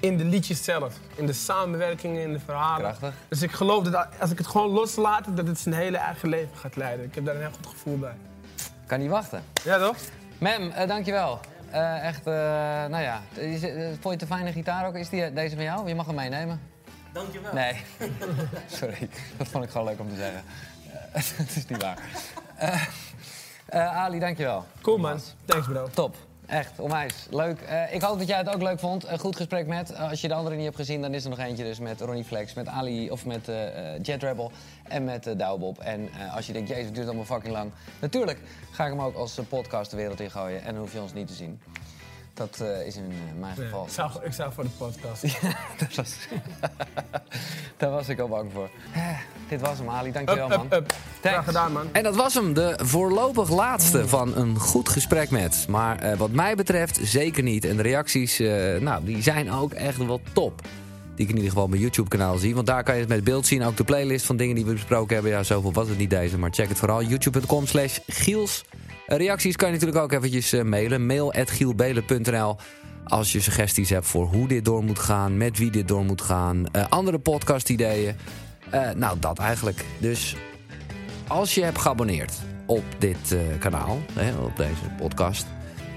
in 0.00 0.16
de 0.16 0.24
liedjes 0.24 0.64
zelf. 0.64 0.94
In 1.14 1.26
de 1.26 1.32
samenwerkingen, 1.32 2.22
in 2.22 2.32
de 2.32 2.40
verhalen. 2.40 2.80
Krachtig. 2.80 3.14
Dus 3.28 3.42
ik 3.42 3.50
geloof 3.52 3.84
dat 3.84 4.06
als 4.20 4.30
ik 4.30 4.38
het 4.38 4.46
gewoon 4.46 4.70
loslaat, 4.70 5.36
dat 5.36 5.46
het 5.46 5.58
zijn 5.58 5.74
hele 5.74 5.96
eigen 5.96 6.28
leven 6.28 6.56
gaat 6.56 6.76
leiden. 6.76 7.06
Ik 7.06 7.14
heb 7.14 7.24
daar 7.24 7.34
een 7.34 7.40
heel 7.40 7.50
goed 7.50 7.66
gevoel 7.66 7.98
bij. 7.98 8.14
Kan 8.86 8.98
niet 8.98 9.10
wachten. 9.10 9.42
Ja, 9.64 9.78
toch? 9.78 9.96
Mem, 10.38 10.70
eh, 10.70 10.88
dankjewel. 10.88 11.40
Eh, 11.72 12.06
echt, 12.06 12.26
eh, 12.26 12.32
nou 12.88 13.02
ja. 13.02 13.20
Is, 13.34 13.62
eh, 13.62 13.74
vond 13.74 14.02
je 14.02 14.10
het 14.10 14.22
een 14.22 14.26
fijne 14.26 14.52
gitaar 14.52 14.86
ook? 14.86 14.94
Is 14.94 15.08
die, 15.08 15.32
deze 15.32 15.54
van 15.54 15.64
jou? 15.64 15.88
Je 15.88 15.94
mag 15.94 16.06
hem 16.06 16.14
meenemen. 16.14 16.60
Dankjewel. 17.12 17.52
Nee. 17.52 17.82
Sorry, 18.80 19.08
dat 19.36 19.48
vond 19.48 19.64
ik 19.64 19.70
gewoon 19.70 19.86
leuk 19.86 20.00
om 20.00 20.08
te 20.08 20.16
zeggen. 20.16 20.42
Dat 21.38 21.56
is 21.56 21.66
niet 21.66 21.82
waar. 21.82 21.98
Eh, 22.56 22.82
eh, 23.66 23.96
Ali, 23.96 24.18
dankjewel. 24.18 24.64
Cool 24.82 24.98
man. 24.98 25.20
Thanks 25.44 25.66
bro. 25.66 25.88
Top. 25.88 26.16
Echt, 26.52 26.80
onwijs. 26.80 27.26
Leuk. 27.30 27.60
Eh, 27.60 27.94
ik 27.94 28.02
hoop 28.02 28.18
dat 28.18 28.28
jij 28.28 28.38
het 28.38 28.48
ook 28.54 28.62
leuk 28.62 28.78
vond. 28.78 29.08
Een 29.08 29.18
goed 29.18 29.36
gesprek 29.36 29.66
met. 29.66 29.92
eh, 29.92 30.10
als 30.10 30.20
je 30.20 30.28
de 30.28 30.34
andere 30.34 30.56
niet 30.56 30.64
hebt 30.64 30.76
gezien, 30.76 31.00
dan 31.00 31.14
is 31.14 31.24
er 31.24 31.30
nog 31.30 31.38
eentje 31.38 31.64
dus 31.64 31.78
met 31.78 32.00
Ronnie 32.00 32.24
Flex, 32.24 32.54
met 32.54 32.68
Ali 32.68 33.10
of 33.10 33.26
met 33.26 33.48
eh, 33.48 33.98
Jet 34.02 34.22
Rebel 34.22 34.52
en 34.88 35.04
met 35.04 35.26
uh, 35.26 35.38
Douwbob. 35.38 35.78
En 35.78 36.08
als 36.34 36.46
je 36.46 36.52
denkt, 36.52 36.68
jezus, 36.68 36.84
het 36.84 36.94
duurt 36.94 37.06
allemaal 37.06 37.24
fucking 37.24 37.52
lang. 37.52 37.70
Natuurlijk 38.00 38.38
ga 38.70 38.84
ik 38.84 38.90
hem 38.90 39.00
ook 39.00 39.14
als 39.14 39.38
podcast 39.48 39.90
de 39.90 39.96
wereld 39.96 40.20
in 40.20 40.30
gooien 40.30 40.62
en 40.62 40.72
dan 40.72 40.82
hoef 40.82 40.92
je 40.92 41.00
ons 41.00 41.12
niet 41.12 41.26
te 41.26 41.34
zien. 41.34 41.60
Dat 42.34 42.60
eh, 42.60 42.86
is 42.86 42.96
in 42.96 43.02
eh, 43.10 43.40
mijn 43.40 43.54
Ja, 43.56 43.62
geval. 43.62 43.84
ik, 43.84 43.90
zou, 43.92 44.10
ik 44.22 44.32
zou 44.32 44.52
voor 44.52 44.64
de 44.64 44.70
podcast. 44.78 45.22
dat 45.78 45.94
was, 45.94 46.14
daar 47.76 47.90
was 47.90 48.08
ik 48.08 48.18
al 48.20 48.28
bang 48.28 48.50
voor. 48.52 48.70
Eh, 48.94 49.18
dit 49.48 49.60
was 49.60 49.78
hem, 49.78 49.88
Ali. 49.88 50.12
Dankjewel, 50.12 50.50
Up, 50.50 50.56
man. 50.56 50.66
up, 50.66 50.72
up. 50.72 50.94
Graag 51.20 51.44
gedaan 51.44 51.72
man. 51.72 51.88
En 51.92 52.02
dat 52.02 52.16
was 52.16 52.34
hem, 52.34 52.54
de 52.54 52.78
voorlopig 52.82 53.50
laatste 53.50 54.08
van 54.08 54.36
een 54.36 54.58
goed 54.58 54.88
gesprek 54.88 55.30
met. 55.30 55.66
Maar 55.68 55.98
eh, 55.98 56.16
wat 56.18 56.30
mij 56.30 56.54
betreft 56.54 56.98
zeker 57.02 57.42
niet. 57.42 57.64
En 57.64 57.76
de 57.76 57.82
reacties, 57.82 58.40
eh, 58.40 58.80
nou, 58.80 59.04
die 59.04 59.22
zijn 59.22 59.52
ook 59.52 59.72
echt 59.72 59.96
wel 60.06 60.20
top. 60.32 60.60
Die 61.14 61.24
ik 61.24 61.28
in 61.30 61.34
ieder 61.34 61.48
geval 61.48 61.64
op 61.64 61.70
mijn 61.70 61.82
YouTube-kanaal 61.82 62.36
zie. 62.36 62.54
Want 62.54 62.66
daar 62.66 62.82
kan 62.84 62.94
je 62.94 63.00
het 63.00 63.08
met 63.08 63.24
beeld 63.24 63.46
zien. 63.46 63.64
Ook 63.64 63.76
de 63.76 63.84
playlist 63.84 64.26
van 64.26 64.36
dingen 64.36 64.54
die 64.54 64.64
we 64.64 64.72
besproken 64.72 65.14
hebben. 65.14 65.32
Ja, 65.32 65.42
zoveel 65.42 65.72
was 65.72 65.88
het 65.88 65.98
niet 65.98 66.10
deze. 66.10 66.38
Maar 66.38 66.50
check 66.50 66.68
het 66.68 66.78
vooral. 66.78 67.02
YouTube.com 67.02 67.66
slash 67.66 67.98
Giels. 68.06 68.64
Reacties 69.16 69.56
kan 69.56 69.68
je 69.68 69.74
natuurlijk 69.74 70.02
ook 70.02 70.12
eventjes 70.12 70.52
eh, 70.52 70.62
mailen. 70.62 71.06
Mail 71.06 71.32
at 71.32 71.50
gielbelen.nl 71.50 72.56
als 73.04 73.32
je 73.32 73.40
suggesties 73.40 73.90
hebt 73.90 74.06
voor 74.06 74.26
hoe 74.26 74.48
dit 74.48 74.64
door 74.64 74.84
moet 74.84 74.98
gaan. 74.98 75.36
Met 75.36 75.58
wie 75.58 75.70
dit 75.70 75.88
door 75.88 76.04
moet 76.04 76.22
gaan. 76.22 76.66
eh, 76.72 76.84
andere 76.88 77.18
podcast-ideeën. 77.18 78.16
Eh, 78.70 78.90
nou, 78.90 79.18
dat 79.18 79.38
eigenlijk. 79.38 79.84
Dus 79.98 80.36
als 81.26 81.54
je 81.54 81.62
hebt 81.62 81.78
geabonneerd 81.78 82.32
op 82.66 82.84
dit 82.98 83.36
kanaal, 83.58 83.98
hè, 84.12 84.36
op 84.36 84.56
deze 84.56 84.90
podcast, 84.96 85.46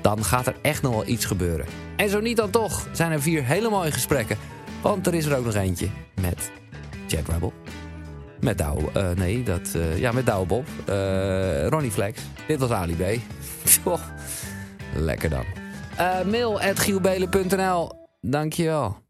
dan 0.02 0.24
gaat 0.24 0.48
er 0.48 0.56
echt 0.62 0.82
nog 0.82 0.94
wel 0.94 1.08
iets 1.08 1.26
gebeuren. 1.26 1.66
En 1.96 2.10
zo 2.10 2.20
niet 2.20 2.38
dan 2.38 2.50
toch, 2.50 2.88
zijn 2.92 3.12
er 3.12 3.22
vier 3.22 3.46
hele 3.46 3.70
mooie 3.70 3.92
gesprekken. 3.92 4.38
Want 4.82 5.08
er 5.08 5.14
is 5.14 5.26
er 5.26 5.38
ook 5.38 5.46
nog 5.46 5.56
eentje 5.56 5.88
met 6.22 6.52
Jack 7.08 7.28
Rebel. 7.28 7.54
Met 8.40 8.58
Douw, 8.58 8.90
eh, 8.94 9.10
nee, 9.12 9.44
dat, 9.44 9.72
eh, 9.76 9.98
ja, 9.98 10.12
met 10.12 10.26
Douw 10.26 10.46
Bob. 10.46 10.66
eh, 10.86 11.68
Ronnie 11.68 11.92
Flex. 11.92 12.22
Dit 12.48 12.60
was 12.60 12.70
Ali 12.70 12.96
B. 12.96 13.20
Lekker 14.96 15.30
dan. 15.30 15.46
Mail 16.26 16.62
at. 16.62 16.80
Dankjewel. 18.22 19.05